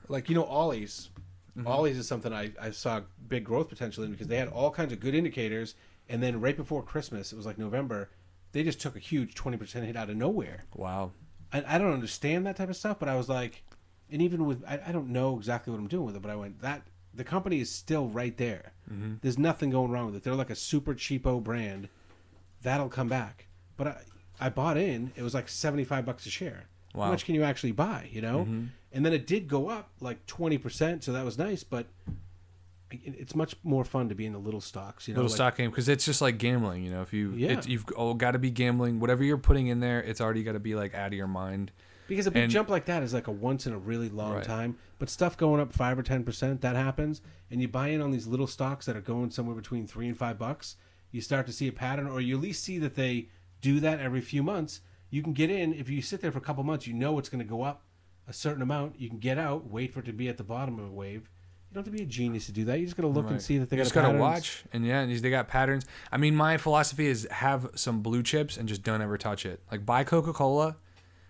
like, 0.08 0.28
you 0.28 0.36
know, 0.36 0.44
Ollie's. 0.44 1.10
Ollie's 1.64 1.98
is 1.98 2.06
something 2.06 2.32
I, 2.32 2.52
I 2.60 2.70
saw 2.70 3.00
big 3.28 3.42
growth 3.44 3.68
potential 3.68 4.04
in 4.04 4.12
because 4.12 4.28
they 4.28 4.36
had 4.36 4.46
all 4.48 4.70
kinds 4.70 4.92
of 4.92 5.00
good 5.00 5.14
indicators. 5.16 5.74
And 6.08 6.22
then 6.22 6.40
right 6.40 6.56
before 6.56 6.82
Christmas, 6.82 7.32
it 7.32 7.36
was 7.36 7.44
like 7.46 7.58
November, 7.58 8.10
they 8.52 8.62
just 8.62 8.80
took 8.80 8.96
a 8.96 9.00
huge 9.00 9.34
20% 9.34 9.84
hit 9.84 9.96
out 9.96 10.10
of 10.10 10.16
nowhere. 10.16 10.64
Wow. 10.74 11.12
I, 11.52 11.64
I 11.66 11.78
don't 11.78 11.92
understand 11.92 12.46
that 12.46 12.56
type 12.56 12.70
of 12.70 12.76
stuff, 12.76 12.98
but 12.98 13.08
I 13.08 13.16
was 13.16 13.28
like, 13.28 13.62
and 14.10 14.22
even 14.22 14.46
with, 14.46 14.64
I, 14.66 14.80
I 14.86 14.92
don't 14.92 15.10
know 15.10 15.36
exactly 15.36 15.72
what 15.72 15.78
I'm 15.78 15.88
doing 15.88 16.06
with 16.06 16.16
it, 16.16 16.22
but 16.22 16.30
I 16.30 16.36
went, 16.36 16.60
that, 16.62 16.82
the 17.14 17.24
company 17.24 17.60
is 17.60 17.70
still 17.70 18.08
right 18.08 18.36
there. 18.36 18.72
Mm-hmm. 18.92 19.14
There's 19.22 19.38
nothing 19.38 19.70
going 19.70 19.90
wrong 19.90 20.06
with 20.06 20.16
it. 20.16 20.22
They're 20.22 20.34
like 20.34 20.50
a 20.50 20.54
super 20.56 20.94
cheapo 20.94 21.42
brand. 21.42 21.88
That'll 22.62 22.88
come 22.88 23.08
back. 23.08 23.46
But 23.76 23.86
I, 23.86 24.02
I 24.40 24.48
bought 24.50 24.76
in, 24.76 25.12
it 25.16 25.22
was 25.22 25.34
like 25.34 25.48
75 25.48 26.04
bucks 26.04 26.26
a 26.26 26.30
share. 26.30 26.66
How 27.04 27.10
much 27.10 27.24
can 27.26 27.34
you 27.34 27.42
actually 27.42 27.72
buy, 27.72 28.08
you 28.10 28.22
know? 28.22 28.40
Mm-hmm. 28.40 28.64
And 28.92 29.04
then 29.04 29.12
it 29.12 29.26
did 29.26 29.48
go 29.48 29.68
up 29.68 29.90
like 30.00 30.26
20%, 30.26 31.02
so 31.02 31.12
that 31.12 31.24
was 31.24 31.36
nice, 31.36 31.62
but 31.62 31.86
it's 32.90 33.34
much 33.34 33.56
more 33.64 33.84
fun 33.84 34.08
to 34.08 34.14
be 34.14 34.26
in 34.26 34.32
the 34.32 34.38
little 34.38 34.60
stocks, 34.60 35.08
you 35.08 35.14
know? 35.14 35.18
little 35.22 35.30
like- 35.30 35.36
stock 35.36 35.56
game 35.56 35.70
because 35.70 35.88
it's 35.88 36.04
just 36.04 36.20
like 36.20 36.38
gambling. 36.38 36.84
You 36.84 36.90
know, 36.92 37.02
if 37.02 37.12
you 37.12 37.32
Yeah. 37.32 37.52
it's, 37.52 37.66
you've 37.66 37.84
oh, 37.96 38.08
all 38.08 38.14
got 38.14 38.32
to 38.32 38.38
be 38.38 38.50
gambling. 38.50 39.00
Whatever 39.00 39.24
you're 39.24 39.38
putting 39.38 39.66
in 39.66 39.80
there, 39.80 40.00
it's 40.02 40.20
already 40.20 40.42
got 40.44 40.52
to 40.52 40.60
be 40.60 40.74
like 40.74 40.94
out 40.94 41.08
of 41.08 41.14
your 41.14 41.26
mind. 41.26 41.72
Because 42.08 42.28
a 42.28 42.30
big 42.30 42.44
And- 42.44 42.52
jump 42.52 42.68
like 42.68 42.84
that 42.84 43.02
is 43.02 43.12
like 43.12 43.26
a 43.26 43.32
once 43.32 43.66
in 43.66 43.72
a 43.72 43.78
really 43.78 44.08
long 44.08 44.34
Right. 44.34 44.44
time. 44.44 44.76
But 45.00 45.10
stuff 45.10 45.36
going 45.36 45.60
up 45.60 45.72
five 45.72 45.98
or 45.98 46.02
ten 46.04 46.22
percent, 46.22 46.60
that 46.60 46.76
happens, 46.76 47.20
and 47.50 47.60
you 47.60 47.66
buy 47.68 47.88
in 47.88 48.00
on 48.00 48.12
these 48.12 48.26
little 48.28 48.46
stocks 48.46 48.86
that 48.86 48.96
are 48.96 49.00
going 49.00 49.30
somewhere 49.30 49.56
between 49.56 49.86
three 49.86 50.06
and 50.06 50.16
five 50.16 50.38
bucks. 50.38 50.76
You 51.10 51.20
start 51.20 51.46
to 51.46 51.52
see 51.52 51.66
a 51.68 51.72
pattern, 51.72 52.06
or 52.06 52.20
you 52.20 52.36
at 52.36 52.40
least 52.42 52.62
see 52.62 52.78
that 52.78 52.94
they 52.94 53.28
do 53.60 53.80
that 53.80 53.98
every 54.00 54.20
few 54.20 54.42
months. 54.44 54.80
You 55.10 55.22
can 55.22 55.32
get 55.32 55.50
in 55.50 55.74
if 55.74 55.88
you 55.90 56.00
sit 56.00 56.20
there 56.20 56.30
for 56.32 56.38
a 56.38 56.42
couple 56.42 56.62
months. 56.62 56.86
You 56.86 56.94
know 56.94 57.18
it's 57.18 57.28
going 57.28 57.40
to 57.44 57.48
go 57.48 57.62
up 57.62 57.82
a 58.28 58.32
certain 58.32 58.62
amount. 58.62 59.00
You 59.00 59.08
can 59.08 59.18
get 59.18 59.38
out, 59.38 59.68
wait 59.70 59.92
for 59.92 60.00
it 60.00 60.06
to 60.06 60.12
be 60.12 60.28
at 60.28 60.36
the 60.36 60.44
bottom 60.44 60.78
of 60.78 60.86
a 60.86 60.92
wave. 60.92 61.28
Don't 61.76 61.84
have 61.84 61.92
to 61.92 61.98
be 61.98 62.04
a 62.04 62.06
genius 62.06 62.46
to 62.46 62.52
do 62.52 62.64
that. 62.64 62.78
You 62.78 62.86
just 62.86 62.96
got 62.96 63.02
to 63.02 63.08
look 63.08 63.28
and 63.28 63.42
see 63.42 63.58
that 63.58 63.68
they 63.68 63.76
you 63.76 63.80
got 63.80 63.84
just 63.84 63.94
gotta 63.94 64.06
patterns. 64.06 64.20
watch, 64.22 64.64
and 64.72 64.86
yeah, 64.86 65.00
and 65.00 65.14
they 65.14 65.28
got 65.28 65.46
patterns. 65.46 65.84
I 66.10 66.16
mean, 66.16 66.34
my 66.34 66.56
philosophy 66.56 67.06
is 67.06 67.28
have 67.30 67.68
some 67.74 68.00
blue 68.00 68.22
chips 68.22 68.56
and 68.56 68.66
just 68.66 68.82
don't 68.82 69.02
ever 69.02 69.18
touch 69.18 69.44
it. 69.44 69.60
Like 69.70 69.84
buy 69.84 70.02
Coca 70.02 70.32
Cola 70.32 70.76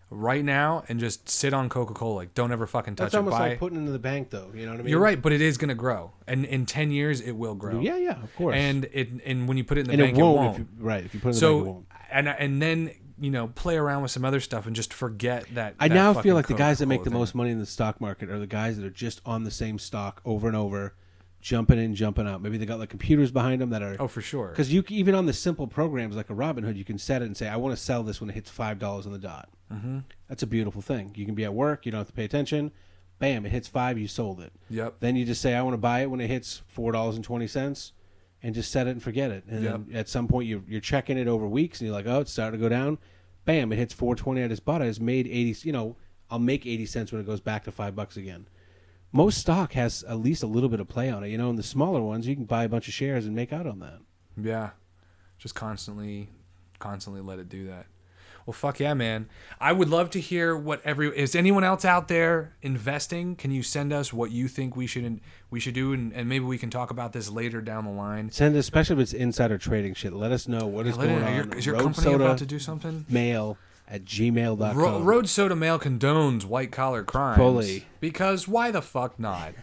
right 0.08 0.44
now 0.44 0.84
and 0.88 1.00
just 1.00 1.28
sit 1.28 1.52
on 1.52 1.68
Coca 1.68 1.94
Cola. 1.94 2.14
Like 2.14 2.34
don't 2.34 2.52
ever 2.52 2.64
fucking 2.68 2.94
touch 2.94 3.06
That's 3.06 3.14
it. 3.14 3.16
almost 3.16 3.38
Buy. 3.38 3.48
like 3.48 3.58
putting 3.58 3.78
it 3.78 3.80
into 3.80 3.90
the 3.90 3.98
bank, 3.98 4.30
though. 4.30 4.52
You 4.54 4.66
know 4.66 4.70
what 4.70 4.78
I 4.78 4.82
mean? 4.84 4.90
you're 4.92 5.00
right, 5.00 5.20
but 5.20 5.32
it 5.32 5.40
is 5.40 5.58
gonna 5.58 5.74
grow, 5.74 6.12
and 6.28 6.44
in 6.44 6.64
ten 6.64 6.92
years 6.92 7.20
it 7.20 7.32
will 7.32 7.56
grow. 7.56 7.80
Yeah, 7.80 7.96
yeah, 7.96 8.22
of 8.22 8.32
course. 8.36 8.54
And 8.54 8.88
it 8.92 9.08
and 9.24 9.48
when 9.48 9.56
you 9.56 9.64
put 9.64 9.78
it 9.78 9.80
in 9.80 9.86
the 9.88 9.92
and 9.94 10.00
bank, 10.02 10.16
it 10.16 10.22
won't, 10.22 10.36
it 10.36 10.40
won't. 10.40 10.54
If 10.54 10.58
you, 10.60 10.68
right? 10.78 11.04
If 11.04 11.12
you 11.12 11.18
put 11.18 11.34
it 11.34 11.42
in 11.42 11.42
the 11.42 11.54
bank, 11.56 11.66
it 11.66 11.70
won't. 11.72 11.86
and 12.12 12.28
and 12.28 12.62
then 12.62 12.92
you 13.18 13.30
know 13.30 13.48
play 13.48 13.76
around 13.76 14.02
with 14.02 14.10
some 14.10 14.24
other 14.24 14.40
stuff 14.40 14.66
and 14.66 14.76
just 14.76 14.92
forget 14.92 15.46
that. 15.54 15.74
I 15.78 15.88
that 15.88 15.94
now 15.94 16.14
feel 16.14 16.34
like 16.34 16.48
the 16.48 16.54
guys 16.54 16.78
that 16.78 16.86
make 16.86 17.04
the 17.04 17.10
most 17.10 17.34
money 17.34 17.50
in 17.50 17.58
the 17.58 17.66
stock 17.66 18.00
market 18.00 18.30
are 18.30 18.38
the 18.38 18.46
guys 18.46 18.76
that 18.76 18.84
are 18.84 18.90
just 18.90 19.20
on 19.24 19.44
the 19.44 19.50
same 19.50 19.78
stock 19.78 20.20
over 20.24 20.46
and 20.46 20.56
over, 20.56 20.94
jumping 21.40 21.78
in, 21.78 21.94
jumping 21.94 22.26
out. 22.26 22.42
Maybe 22.42 22.58
they 22.58 22.66
got 22.66 22.78
like 22.78 22.90
computers 22.90 23.30
behind 23.30 23.60
them 23.60 23.70
that 23.70 23.82
are. 23.82 23.96
Oh, 23.98 24.08
for 24.08 24.20
sure. 24.20 24.48
Because 24.48 24.72
you 24.72 24.84
even 24.88 25.14
on 25.14 25.26
the 25.26 25.32
simple 25.32 25.66
programs 25.66 26.16
like 26.16 26.30
a 26.30 26.34
Robinhood, 26.34 26.76
you 26.76 26.84
can 26.84 26.98
set 26.98 27.22
it 27.22 27.26
and 27.26 27.36
say, 27.36 27.48
"I 27.48 27.56
want 27.56 27.76
to 27.76 27.82
sell 27.82 28.02
this 28.02 28.20
when 28.20 28.30
it 28.30 28.34
hits 28.34 28.50
five 28.50 28.78
dollars 28.78 29.06
on 29.06 29.12
the 29.12 29.18
dot." 29.18 29.48
Mm-hmm. 29.72 30.00
That's 30.28 30.42
a 30.42 30.46
beautiful 30.46 30.82
thing. 30.82 31.12
You 31.14 31.24
can 31.24 31.34
be 31.34 31.44
at 31.44 31.54
work, 31.54 31.86
you 31.86 31.92
don't 31.92 32.00
have 32.00 32.08
to 32.08 32.12
pay 32.12 32.24
attention. 32.24 32.72
Bam! 33.18 33.46
It 33.46 33.50
hits 33.50 33.66
five, 33.66 33.98
you 33.98 34.08
sold 34.08 34.40
it. 34.40 34.52
Yep. 34.68 34.96
Then 35.00 35.16
you 35.16 35.24
just 35.24 35.40
say, 35.40 35.54
"I 35.54 35.62
want 35.62 35.74
to 35.74 35.78
buy 35.78 36.00
it 36.00 36.10
when 36.10 36.20
it 36.20 36.28
hits 36.28 36.62
four 36.66 36.92
dollars 36.92 37.16
and 37.16 37.24
twenty 37.24 37.46
cents," 37.46 37.92
and 38.46 38.54
just 38.54 38.70
set 38.70 38.86
it 38.86 38.90
and 38.90 39.02
forget 39.02 39.32
it. 39.32 39.44
And 39.48 39.64
then 39.66 39.86
at 39.92 40.08
some 40.08 40.28
point, 40.28 40.46
you're 40.48 40.62
you're 40.68 40.80
checking 40.80 41.18
it 41.18 41.26
over 41.26 41.46
weeks, 41.48 41.80
and 41.80 41.88
you're 41.88 41.96
like, 41.96 42.06
"Oh, 42.06 42.20
it's 42.20 42.32
starting 42.32 42.60
to 42.60 42.64
go 42.64 42.68
down." 42.68 42.98
Bam! 43.44 43.72
It 43.72 43.76
hits 43.76 43.92
four 43.92 44.14
twenty. 44.14 44.42
I 44.44 44.48
just 44.48 44.64
bought 44.64 44.82
it. 44.82 44.86
It's 44.86 45.00
made 45.00 45.26
eighty. 45.26 45.54
You 45.66 45.72
know, 45.72 45.96
I'll 46.30 46.38
make 46.38 46.64
eighty 46.64 46.86
cents 46.86 47.10
when 47.10 47.20
it 47.20 47.26
goes 47.26 47.40
back 47.40 47.64
to 47.64 47.72
five 47.72 47.96
bucks 47.96 48.16
again. 48.16 48.46
most 49.12 49.38
stock 49.38 49.72
has 49.72 50.04
at 50.04 50.18
least 50.20 50.42
a 50.42 50.46
little 50.46 50.68
bit 50.68 50.78
of 50.80 50.88
play 50.88 51.10
on 51.10 51.24
it. 51.24 51.28
You 51.28 51.38
know, 51.38 51.50
in 51.50 51.56
the 51.56 51.62
smaller 51.62 52.00
ones, 52.00 52.26
you 52.28 52.34
can 52.36 52.44
buy 52.44 52.64
a 52.64 52.68
bunch 52.68 52.86
of 52.88 52.94
shares 52.94 53.26
and 53.26 53.34
make 53.34 53.52
out 53.52 53.66
on 53.66 53.80
that. 53.80 53.98
Yeah. 54.40 54.70
Just 55.38 55.54
constantly, 55.54 56.28
constantly 56.78 57.20
let 57.22 57.38
it 57.38 57.48
do 57.48 57.66
that. 57.66 57.86
Well, 58.46 58.52
fuck 58.54 58.78
yeah, 58.78 58.94
man. 58.94 59.28
I 59.60 59.72
would 59.72 59.88
love 59.90 60.08
to 60.10 60.20
hear 60.20 60.56
what 60.56 60.80
every 60.84 61.08
is 61.18 61.34
anyone 61.34 61.64
else 61.64 61.84
out 61.84 62.06
there 62.06 62.54
investing. 62.62 63.34
Can 63.34 63.50
you 63.50 63.64
send 63.64 63.92
us 63.92 64.12
what 64.12 64.30
you 64.30 64.46
think 64.46 64.76
we 64.76 64.86
should 64.86 65.20
we 65.50 65.58
should 65.58 65.74
do, 65.74 65.92
and, 65.92 66.12
and 66.12 66.28
maybe 66.28 66.44
we 66.44 66.56
can 66.56 66.70
talk 66.70 66.90
about 66.90 67.12
this 67.12 67.28
later 67.28 67.60
down 67.60 67.84
the 67.84 67.90
line. 67.90 68.30
Send, 68.30 68.54
especially 68.56 68.94
if 68.96 69.00
it's 69.02 69.12
insider 69.12 69.58
trading 69.58 69.94
shit. 69.94 70.12
Let 70.12 70.30
us 70.30 70.46
know 70.46 70.64
what 70.66 70.86
is 70.86 70.96
it- 70.96 71.00
going 71.00 71.22
on. 71.24 71.52
is 71.54 71.66
your 71.66 71.74
Road 71.74 71.82
company 71.84 72.04
Soda 72.04 72.24
about 72.24 72.38
to 72.38 72.46
do 72.46 72.60
something? 72.60 73.04
Mail 73.08 73.58
at 73.88 74.04
gmail.com. 74.04 74.76
Ro- 74.76 75.00
Road 75.00 75.28
Soda 75.28 75.56
Mail 75.56 75.78
condones 75.80 76.44
white 76.44 76.70
collar 76.70 77.02
crimes. 77.02 77.38
Fully. 77.38 77.84
Because 77.98 78.46
why 78.46 78.70
the 78.70 78.82
fuck 78.82 79.18
not? 79.18 79.54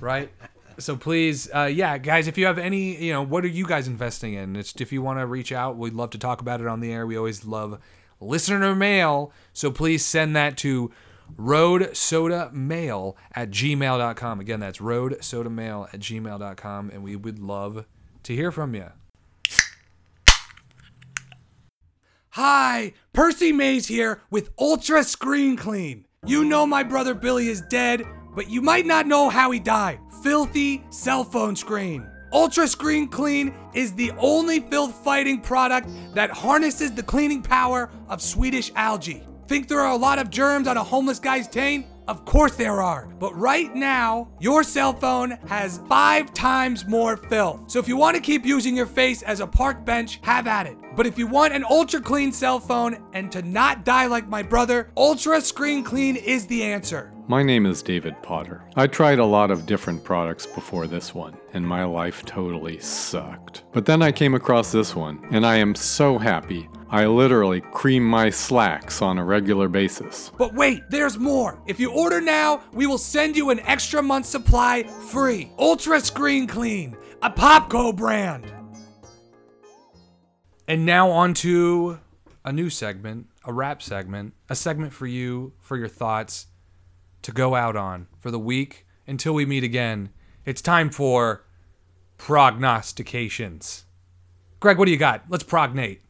right? 0.00 0.30
So 0.78 0.94
please, 0.96 1.50
uh, 1.52 1.64
yeah, 1.64 1.98
guys, 1.98 2.28
if 2.28 2.38
you 2.38 2.46
have 2.46 2.56
any, 2.58 2.96
you 3.04 3.12
know, 3.12 3.22
what 3.22 3.44
are 3.44 3.48
you 3.48 3.66
guys 3.66 3.88
investing 3.88 4.34
in? 4.34 4.54
It's, 4.54 4.74
if 4.80 4.92
you 4.92 5.02
want 5.02 5.18
to 5.18 5.26
reach 5.26 5.50
out, 5.50 5.76
we'd 5.76 5.92
love 5.94 6.10
to 6.10 6.18
talk 6.18 6.40
about 6.40 6.60
it 6.60 6.68
on 6.68 6.78
the 6.78 6.92
air. 6.92 7.04
We 7.04 7.16
always 7.16 7.44
love 7.44 7.80
listener 8.20 8.74
mail. 8.74 9.32
So 9.52 9.70
please 9.70 10.04
send 10.04 10.36
that 10.36 10.56
to 10.58 10.90
road 11.36 11.96
soda 11.96 12.50
mail 12.52 13.16
at 13.34 13.50
gmail.com. 13.50 14.40
Again, 14.40 14.60
that's 14.60 14.80
road 14.80 15.18
soda 15.20 15.50
mail 15.50 15.88
at 15.92 16.00
gmail.com. 16.00 16.90
And 16.90 17.02
we 17.02 17.16
would 17.16 17.38
love 17.38 17.86
to 18.24 18.34
hear 18.34 18.52
from 18.52 18.74
you. 18.74 18.90
Hi, 22.32 22.92
Percy 23.12 23.52
Mays 23.52 23.88
here 23.88 24.20
with 24.30 24.50
Ultra 24.58 25.02
Screen 25.02 25.56
Clean. 25.56 26.06
You 26.24 26.44
know 26.44 26.66
my 26.66 26.84
brother 26.84 27.14
Billy 27.14 27.48
is 27.48 27.62
dead, 27.62 28.04
but 28.36 28.48
you 28.48 28.62
might 28.62 28.86
not 28.86 29.08
know 29.08 29.28
how 29.28 29.50
he 29.50 29.58
died. 29.58 29.98
Filthy 30.22 30.84
cell 30.90 31.24
phone 31.24 31.56
screen. 31.56 32.08
Ultra 32.32 32.68
Screen 32.68 33.08
Clean 33.08 33.54
is 33.72 33.94
the 33.94 34.12
only 34.18 34.60
filth 34.60 34.94
fighting 35.02 35.40
product 35.40 35.88
that 36.14 36.30
harnesses 36.30 36.92
the 36.92 37.02
cleaning 37.02 37.42
power 37.42 37.90
of 38.08 38.20
Swedish 38.20 38.70
algae. 38.74 39.22
Think 39.46 39.66
there 39.66 39.80
are 39.80 39.92
a 39.92 39.96
lot 39.96 40.18
of 40.18 40.28
germs 40.28 40.68
on 40.68 40.76
a 40.76 40.84
homeless 40.84 41.18
guy's 41.18 41.48
taint? 41.48 41.86
Of 42.08 42.24
course 42.24 42.56
there 42.56 42.80
are. 42.80 43.06
But 43.18 43.38
right 43.38 43.74
now, 43.74 44.28
your 44.40 44.64
cell 44.64 44.94
phone 44.94 45.32
has 45.46 45.80
five 45.90 46.32
times 46.32 46.86
more 46.86 47.18
filth. 47.18 47.70
So 47.70 47.78
if 47.78 47.86
you 47.86 47.98
want 47.98 48.16
to 48.16 48.22
keep 48.22 48.46
using 48.46 48.74
your 48.74 48.86
face 48.86 49.20
as 49.22 49.40
a 49.40 49.46
park 49.46 49.84
bench, 49.84 50.18
have 50.22 50.46
at 50.46 50.66
it. 50.66 50.78
But 50.96 51.06
if 51.06 51.18
you 51.18 51.26
want 51.26 51.52
an 51.52 51.64
ultra 51.68 52.00
clean 52.00 52.32
cell 52.32 52.60
phone 52.60 53.04
and 53.12 53.30
to 53.32 53.42
not 53.42 53.84
die 53.84 54.06
like 54.06 54.26
my 54.26 54.42
brother, 54.42 54.90
Ultra 54.96 55.42
Screen 55.42 55.84
Clean 55.84 56.16
is 56.16 56.46
the 56.46 56.62
answer. 56.62 57.12
My 57.28 57.42
name 57.42 57.66
is 57.66 57.82
David 57.82 58.14
Potter. 58.22 58.64
I 58.74 58.86
tried 58.86 59.18
a 59.18 59.24
lot 59.26 59.50
of 59.50 59.66
different 59.66 60.02
products 60.02 60.46
before 60.46 60.86
this 60.86 61.14
one, 61.14 61.36
and 61.52 61.68
my 61.68 61.84
life 61.84 62.24
totally 62.24 62.78
sucked. 62.78 63.64
But 63.72 63.84
then 63.84 64.00
I 64.00 64.12
came 64.12 64.32
across 64.32 64.72
this 64.72 64.96
one, 64.96 65.22
and 65.30 65.44
I 65.44 65.56
am 65.56 65.74
so 65.74 66.16
happy. 66.16 66.70
I 66.90 67.04
literally 67.06 67.60
cream 67.60 68.02
my 68.02 68.30
slacks 68.30 69.02
on 69.02 69.18
a 69.18 69.24
regular 69.24 69.68
basis. 69.68 70.32
But 70.38 70.54
wait, 70.54 70.88
there's 70.88 71.18
more. 71.18 71.60
If 71.66 71.78
you 71.78 71.92
order 71.92 72.18
now, 72.18 72.62
we 72.72 72.86
will 72.86 72.96
send 72.96 73.36
you 73.36 73.50
an 73.50 73.60
extra 73.60 74.02
month's 74.02 74.30
supply 74.30 74.84
free. 74.84 75.52
Ultra 75.58 76.00
Screen 76.00 76.46
Clean, 76.46 76.96
a 77.20 77.30
Popco 77.30 77.94
brand. 77.94 78.46
And 80.66 80.86
now 80.86 81.10
on 81.10 81.34
to 81.34 82.00
a 82.42 82.52
new 82.52 82.70
segment, 82.70 83.26
a 83.44 83.52
rap 83.52 83.82
segment, 83.82 84.32
a 84.48 84.54
segment 84.54 84.94
for 84.94 85.06
you, 85.06 85.52
for 85.60 85.76
your 85.76 85.88
thoughts 85.88 86.46
to 87.20 87.32
go 87.32 87.54
out 87.54 87.76
on 87.76 88.06
for 88.18 88.30
the 88.30 88.38
week 88.38 88.86
until 89.06 89.34
we 89.34 89.44
meet 89.44 89.64
again. 89.64 90.08
It's 90.46 90.62
time 90.62 90.88
for 90.88 91.44
prognostications. 92.16 93.84
Greg, 94.60 94.78
what 94.78 94.86
do 94.86 94.90
you 94.90 94.96
got? 94.96 95.24
Let's 95.28 95.44
prognate. 95.44 96.00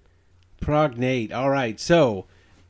Prognate. 0.60 1.32
All 1.32 1.50
right. 1.50 1.78
So 1.80 2.26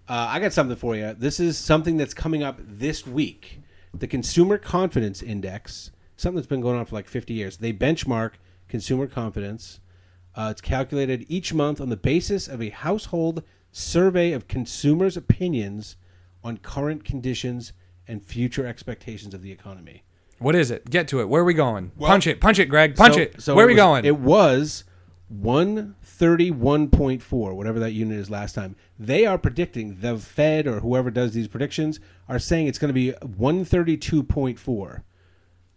uh, 0.08 0.26
I 0.30 0.40
got 0.40 0.52
something 0.52 0.76
for 0.76 0.96
you. 0.96 1.14
This 1.14 1.40
is 1.40 1.58
something 1.58 1.96
that's 1.96 2.14
coming 2.14 2.42
up 2.42 2.58
this 2.60 3.06
week. 3.06 3.60
The 3.94 4.06
Consumer 4.06 4.58
Confidence 4.58 5.22
Index, 5.22 5.90
something 6.16 6.36
that's 6.36 6.46
been 6.46 6.60
going 6.60 6.78
on 6.78 6.84
for 6.86 6.94
like 6.94 7.08
50 7.08 7.32
years. 7.34 7.56
They 7.58 7.72
benchmark 7.72 8.32
consumer 8.68 9.06
confidence. 9.06 9.80
Uh, 10.34 10.48
it's 10.50 10.60
calculated 10.60 11.24
each 11.28 11.52
month 11.54 11.80
on 11.80 11.88
the 11.88 11.96
basis 11.96 12.46
of 12.48 12.62
a 12.62 12.68
household 12.70 13.42
survey 13.72 14.32
of 14.32 14.46
consumers' 14.46 15.16
opinions 15.16 15.96
on 16.44 16.58
current 16.58 17.04
conditions 17.04 17.72
and 18.06 18.22
future 18.24 18.66
expectations 18.66 19.34
of 19.34 19.42
the 19.42 19.50
economy. 19.50 20.04
What 20.38 20.54
is 20.54 20.70
it? 20.70 20.88
Get 20.88 21.08
to 21.08 21.20
it. 21.20 21.28
Where 21.28 21.42
are 21.42 21.46
we 21.46 21.54
going? 21.54 21.90
punch 21.98 22.26
it. 22.26 22.40
Punch 22.40 22.58
it, 22.58 22.66
Greg. 22.66 22.94
Punch 22.94 23.14
So- 23.14 23.20
it. 23.20 23.42
so 23.42 23.54
Where 23.56 23.64
are 23.64 23.68
we 23.68 23.74
was- 23.74 23.80
going? 23.80 24.04
It 24.04 24.18
was 24.18 24.84
131.4, 25.34 27.54
whatever 27.54 27.78
that 27.78 27.92
unit 27.92 28.18
is 28.18 28.30
last 28.30 28.54
time. 28.54 28.76
They 28.98 29.26
are 29.26 29.38
predicting, 29.38 30.00
the 30.00 30.16
Fed 30.16 30.66
or 30.66 30.80
whoever 30.80 31.10
does 31.10 31.32
these 31.32 31.48
predictions 31.48 32.00
are 32.28 32.38
saying 32.38 32.66
it's 32.66 32.78
going 32.78 32.88
to 32.88 32.94
be 32.94 33.12
132.4. 33.12 35.02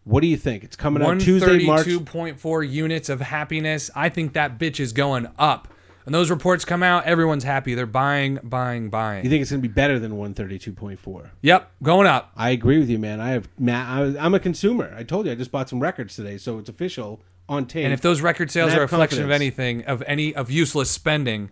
What 0.03 0.22
do 0.22 0.28
you 0.28 0.38
think? 0.38 0.64
It's 0.64 0.76
coming 0.76 1.03
out 1.03 1.19
Tuesday, 1.19 1.65
March. 1.65 1.86
132.4 1.86 2.69
units 2.69 3.10
of 3.10 3.22
happiness. 3.22 3.91
I 3.95 4.10
think 4.10 4.34
that 4.34 4.57
bitch 4.57 4.80
is 4.80 4.94
going 4.94 5.28
up. 5.38 5.68
When 6.06 6.14
those 6.14 6.32
reports 6.32 6.65
come 6.65 6.82
out, 6.82 7.06
everyone's 7.06 7.44
happy. 7.44 7.76
They're 7.76 7.86
buying, 7.86 8.40
buying, 8.41 8.90
buying. 8.90 9.23
You 9.23 9.30
think 9.30 9.44
it's 9.44 9.52
going 9.52 9.61
to 9.61 9.68
be 9.68 9.72
better 9.72 9.99
than 9.99 10.14
132.4? 10.14 11.30
yep, 11.41 11.72
going 11.84 12.07
up. 12.07 12.32
I 12.36 12.49
agree 12.49 12.80
with 12.80 12.90
you, 12.90 12.98
man. 12.98 13.19
I 13.19 13.30
have, 13.30 13.48
Matt, 13.60 14.18
I'm 14.19 14.34
a 14.34 14.40
consumer. 14.40 14.95
I 14.98 15.03
told 15.03 15.28
you 15.28 15.32
I 15.32 15.36
just 15.36 15.52
bought 15.52 15.69
some 15.69 15.80
records 15.80 16.15
today, 16.15 16.40
so 16.40 16.57
it's 16.57 16.69
official 16.69 17.22
on 17.52 17.65
tape. 17.65 17.84
And 17.84 17.94
if 17.94 18.02
those 18.02 18.22
record 18.22 18.49
sales 18.49 18.73
are 18.73 18.78
a 18.78 18.82
reflection 18.82 19.23
of 19.23 19.30
anything, 19.32 19.84
of 19.86 20.02
any 20.07 20.34
of 20.34 20.49
useless 20.49 20.90
spending, 20.90 21.52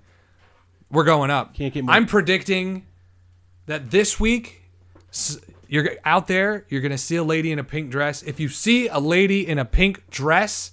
we're 0.89 1.03
going 1.03 1.29
up. 1.29 1.53
Can't 1.53 1.73
get 1.73 1.83
more- 1.83 1.93
I'm 1.93 2.05
predicting 2.05 2.85
that 3.67 3.91
this 3.91 4.19
week, 4.19 4.63
s- 5.11 5.37
you're 5.67 5.91
out 6.05 6.27
there, 6.27 6.65
you're 6.69 6.81
gonna 6.81 6.97
see 6.97 7.15
a 7.15 7.23
lady 7.23 7.51
in 7.51 7.59
a 7.59 7.63
pink 7.63 7.91
dress. 7.91 8.23
If 8.23 8.39
you 8.39 8.49
see 8.49 8.87
a 8.87 8.99
lady 8.99 9.47
in 9.47 9.59
a 9.59 9.65
pink 9.65 10.09
dress, 10.09 10.71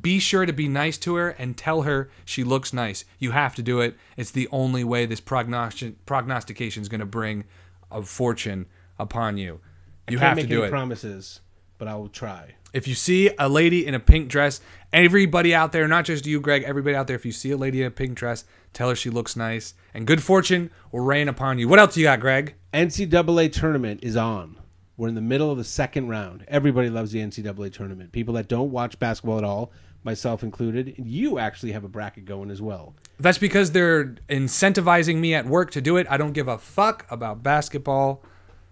be 0.00 0.18
sure 0.18 0.46
to 0.46 0.52
be 0.52 0.68
nice 0.68 0.96
to 0.98 1.16
her 1.16 1.30
and 1.30 1.56
tell 1.56 1.82
her 1.82 2.10
she 2.24 2.42
looks 2.44 2.72
nice. 2.72 3.04
You 3.18 3.32
have 3.32 3.54
to 3.56 3.62
do 3.62 3.80
it. 3.80 3.96
It's 4.16 4.30
the 4.30 4.48
only 4.52 4.84
way 4.84 5.04
this 5.06 5.20
prognostic 5.20 6.04
prognostication 6.06 6.80
is 6.82 6.88
gonna 6.88 7.06
bring 7.06 7.44
a 7.90 8.02
fortune 8.02 8.66
upon 8.98 9.36
you. 9.36 9.60
You 10.08 10.16
I 10.16 10.20
Can't 10.20 10.20
have 10.22 10.36
to 10.38 10.42
make 10.42 10.48
do 10.48 10.58
any 10.60 10.66
it. 10.66 10.70
promises, 10.70 11.40
but 11.78 11.86
I 11.88 11.94
will 11.96 12.08
try. 12.08 12.54
If 12.72 12.86
you 12.86 12.94
see 12.94 13.30
a 13.38 13.48
lady 13.48 13.86
in 13.86 13.94
a 13.94 14.00
pink 14.00 14.28
dress, 14.28 14.60
everybody 14.92 15.54
out 15.54 15.72
there, 15.72 15.88
not 15.88 16.04
just 16.04 16.26
you, 16.26 16.40
Greg, 16.40 16.62
everybody 16.62 16.94
out 16.94 17.06
there, 17.06 17.16
if 17.16 17.26
you 17.26 17.32
see 17.32 17.50
a 17.50 17.56
lady 17.56 17.80
in 17.80 17.88
a 17.88 17.90
pink 17.90 18.14
dress, 18.14 18.44
tell 18.72 18.88
her 18.88 18.94
she 18.94 19.10
looks 19.10 19.34
nice, 19.36 19.74
and 19.92 20.06
good 20.06 20.22
fortune 20.22 20.70
will 20.92 21.00
rain 21.00 21.28
upon 21.28 21.58
you. 21.58 21.68
What 21.68 21.78
else 21.78 21.96
you 21.96 22.04
got, 22.04 22.20
Greg? 22.20 22.54
NCAA 22.72 23.52
tournament 23.52 24.00
is 24.02 24.16
on. 24.16 24.56
We're 24.96 25.08
in 25.08 25.14
the 25.14 25.20
middle 25.20 25.50
of 25.50 25.58
the 25.58 25.64
second 25.64 26.08
round. 26.08 26.44
Everybody 26.46 26.90
loves 26.90 27.10
the 27.10 27.20
NCAA 27.20 27.72
tournament. 27.72 28.12
People 28.12 28.34
that 28.34 28.48
don't 28.48 28.70
watch 28.70 28.98
basketball 28.98 29.38
at 29.38 29.44
all, 29.44 29.72
myself 30.04 30.42
included, 30.42 30.94
you 30.98 31.38
actually 31.38 31.72
have 31.72 31.84
a 31.84 31.88
bracket 31.88 32.24
going 32.24 32.50
as 32.50 32.62
well. 32.62 32.94
That's 33.18 33.38
because 33.38 33.72
they're 33.72 34.16
incentivizing 34.28 35.16
me 35.16 35.34
at 35.34 35.46
work 35.46 35.70
to 35.72 35.80
do 35.80 35.96
it. 35.96 36.06
I 36.10 36.16
don't 36.16 36.32
give 36.32 36.48
a 36.48 36.58
fuck 36.58 37.06
about 37.10 37.42
basketball. 37.42 38.22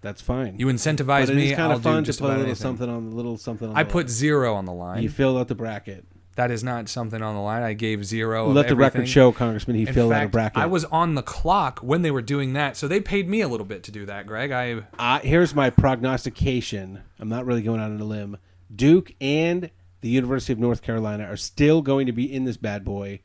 That's 0.01 0.21
fine. 0.21 0.57
You 0.57 0.67
incentivize 0.67 1.27
but 1.27 1.29
it 1.31 1.35
me, 1.35 1.51
is 1.51 1.57
kind 1.57 1.71
I'll 1.71 1.77
of 1.77 1.83
fun 1.83 1.95
do 1.97 2.01
to 2.01 2.05
just 2.05 2.19
put 2.19 2.25
a 2.25 2.27
about 2.29 2.37
little 2.37 2.45
anything. 2.51 2.61
something 2.61 2.89
on 2.89 3.09
the 3.09 3.15
little 3.15 3.37
something. 3.37 3.69
On 3.69 3.75
I 3.75 3.83
the 3.83 3.89
put 3.89 4.09
zero 4.09 4.55
on 4.55 4.65
the 4.65 4.71
line. 4.73 5.03
You 5.03 5.09
filled 5.09 5.37
out 5.37 5.47
the 5.49 5.55
bracket. 5.55 6.05
that 6.35 6.51
is 6.51 6.63
not 6.63 6.87
something 6.87 7.21
on 7.21 7.35
the 7.35 7.41
line. 7.41 7.63
I 7.63 7.73
gave 7.73 8.05
zero. 8.05 8.47
of 8.49 8.55
Let 8.55 8.69
the 8.69 8.75
record 8.77 9.09
show, 9.09 9.33
Congressman, 9.33 9.75
he 9.75 9.85
In 9.85 9.93
filled 9.93 10.13
out 10.13 10.15
a 10.15 10.19
fact, 10.21 10.31
bracket. 10.31 10.57
I 10.63 10.67
was 10.67 10.85
on 10.85 11.15
the 11.15 11.21
clock 11.21 11.79
when 11.79 12.01
they 12.01 12.11
were 12.11 12.21
doing 12.21 12.53
that, 12.53 12.77
so 12.77 12.87
they 12.87 13.01
paid 13.01 13.27
me 13.27 13.41
a 13.41 13.49
little 13.49 13.65
bit 13.65 13.83
to 13.83 13.91
do 13.91 14.05
that, 14.05 14.25
Greg. 14.25 14.51
I 14.53 14.83
Uh, 14.97 15.19
here's 15.19 15.53
my 15.53 15.69
prognostication. 15.69 17.01
I'm 17.19 17.27
not 17.27 17.45
really 17.45 17.61
going 17.61 17.81
out 17.81 17.91
on 17.91 17.99
a 17.99 18.05
limb. 18.05 18.37
Duke 18.73 19.13
and 19.19 19.69
the 19.99 20.07
University 20.09 20.53
of 20.53 20.59
North 20.59 20.81
Carolina 20.81 21.25
are 21.25 21.35
still 21.35 21.81
going 21.81 22.05
to 22.05 22.13
be 22.13 22.31
in 22.33 22.45
this 22.45 22.55
bad 22.55 22.85
boy 22.85 23.19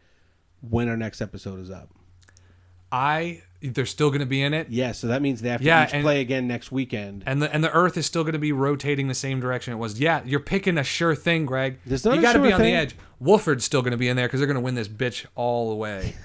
when 0.60 0.88
our 0.88 0.96
next 0.96 1.20
episode 1.20 1.60
is 1.60 1.70
up. 1.70 1.90
I 2.90 3.42
they're 3.72 3.86
still 3.86 4.10
going 4.10 4.20
to 4.20 4.26
be 4.26 4.42
in 4.42 4.52
it. 4.54 4.68
Yeah, 4.70 4.92
so 4.92 5.06
that 5.08 5.22
means 5.22 5.40
they 5.40 5.48
have 5.48 5.60
to 5.60 5.66
Yeah, 5.66 5.88
and- 5.92 6.02
play 6.02 6.20
again 6.20 6.46
next 6.46 6.70
weekend. 6.70 7.22
and 7.26 7.40
the 7.42 7.52
and 7.52 7.64
the 7.64 7.72
Earth 7.72 7.96
is 7.96 8.06
still 8.06 8.22
going 8.24 8.34
to 8.34 8.38
be 8.38 8.52
rotating 8.52 9.08
the 9.08 9.14
same 9.14 9.40
direction 9.40 9.72
it 9.72 9.76
was. 9.76 9.98
Yeah, 9.98 10.22
you're 10.24 10.40
picking 10.40 10.76
a 10.78 10.84
sure 10.84 11.14
thing, 11.14 11.46
Greg. 11.46 11.78
There's 11.86 12.04
not 12.04 12.16
you 12.16 12.22
gotta 12.22 12.38
be 12.40 12.52
on 12.52 12.60
thing. 12.60 12.74
the 12.74 12.78
edge. 12.80 12.96
Wolford's 13.22 13.64
still 13.64 13.80
going 13.82 13.92
to 13.92 13.96
be 13.96 14.08
in 14.08 14.16
there 14.16 14.26
because 14.26 14.40
they're 14.40 14.46
going 14.46 14.56
to 14.56 14.60
win 14.60 14.74
this 14.74 14.88
bitch 14.88 15.24
all 15.34 15.70
the 15.70 15.76
way. 15.76 16.14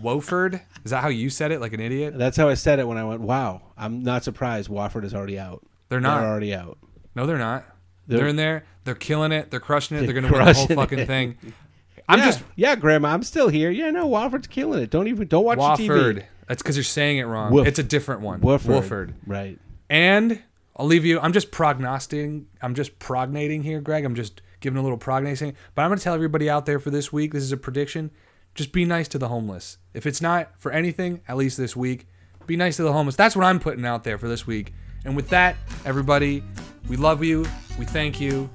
Wofford? 0.00 0.60
Is 0.84 0.90
that 0.90 1.02
how 1.02 1.08
you 1.08 1.30
said 1.30 1.52
it? 1.52 1.60
Like 1.60 1.72
an 1.72 1.80
idiot? 1.80 2.16
That's 2.16 2.36
how 2.36 2.48
I 2.48 2.54
said 2.54 2.78
it 2.78 2.86
when 2.86 2.98
I 2.98 3.04
went, 3.04 3.20
wow, 3.20 3.62
I'm 3.76 4.02
not 4.02 4.24
surprised 4.24 4.68
Wofford 4.70 5.04
is 5.04 5.14
already 5.14 5.38
out. 5.38 5.64
They're 5.88 6.00
not. 6.00 6.20
They're 6.20 6.28
already 6.30 6.54
out. 6.54 6.78
No, 7.14 7.26
they're 7.26 7.38
not. 7.38 7.64
They're, 8.06 8.18
They're- 8.18 8.28
in 8.28 8.36
there. 8.36 8.64
They're 8.84 8.94
killing 8.96 9.30
it. 9.30 9.50
They're 9.50 9.60
crushing 9.60 9.96
it. 9.96 10.00
They're, 10.00 10.12
They're 10.12 10.22
going 10.22 10.32
to 10.32 10.38
win 10.38 10.46
the 10.46 10.54
whole 10.54 10.66
fucking 10.66 10.98
it. 11.00 11.06
thing. 11.06 11.36
I'm 12.08 12.18
yeah, 12.18 12.24
just 12.24 12.42
yeah, 12.56 12.74
Grandma, 12.74 13.10
I'm 13.10 13.22
still 13.22 13.48
here. 13.48 13.70
Yeah, 13.70 13.90
no, 13.92 14.08
Wofford's 14.08 14.48
killing 14.48 14.82
it. 14.82 14.90
Don't 14.90 15.06
even 15.06 15.28
don't 15.28 15.44
watch 15.44 15.78
the 15.78 15.86
Wofford. 15.88 16.14
TV. 16.18 16.24
That's 16.46 16.62
because 16.62 16.76
you're 16.76 16.84
saying 16.84 17.18
it 17.18 17.24
wrong. 17.24 17.66
It's 17.66 17.78
a 17.78 17.84
different 17.84 18.20
one. 18.20 18.40
Wofford. 18.40 18.82
Wofford. 18.82 19.14
Right. 19.26 19.58
And 19.88 20.42
I'll 20.76 20.86
leave 20.86 21.04
you. 21.04 21.20
I'm 21.20 21.32
just 21.32 21.50
prognosticating. 21.50 22.46
I'm 22.60 22.74
just 22.74 22.98
prognating 22.98 23.62
here, 23.62 23.80
Greg. 23.80 24.04
I'm 24.04 24.14
just 24.14 24.42
giving 24.60 24.78
a 24.78 24.82
little 24.82 24.98
prognating. 24.98 25.54
But 25.74 25.82
I'm 25.82 25.88
going 25.88 25.98
to 25.98 26.04
tell 26.04 26.14
everybody 26.14 26.48
out 26.48 26.66
there 26.66 26.78
for 26.78 26.90
this 26.90 27.12
week. 27.12 27.32
This 27.32 27.42
is 27.42 27.52
a 27.52 27.56
prediction. 27.56 28.10
Just 28.54 28.72
be 28.72 28.84
nice 28.84 29.08
to 29.08 29.18
the 29.18 29.28
homeless. 29.28 29.78
If 29.94 30.06
it's 30.06 30.20
not 30.20 30.50
for 30.58 30.72
anything, 30.72 31.20
at 31.28 31.36
least 31.36 31.56
this 31.56 31.74
week, 31.76 32.06
be 32.46 32.56
nice 32.56 32.76
to 32.76 32.82
the 32.82 32.92
homeless. 32.92 33.16
That's 33.16 33.36
what 33.36 33.44
I'm 33.44 33.60
putting 33.60 33.84
out 33.84 34.04
there 34.04 34.18
for 34.18 34.28
this 34.28 34.46
week. 34.46 34.74
And 35.04 35.16
with 35.16 35.28
that, 35.30 35.56
everybody, 35.84 36.42
we 36.88 36.96
love 36.96 37.24
you. 37.24 37.46
We 37.78 37.84
thank 37.84 38.20
you. 38.20 38.50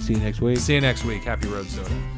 See 0.00 0.14
you 0.14 0.20
next 0.20 0.40
week. 0.40 0.58
See 0.58 0.74
you 0.74 0.80
next 0.80 1.04
week. 1.04 1.24
Happy 1.24 1.48
Road 1.48 1.66
Soda. 1.66 2.17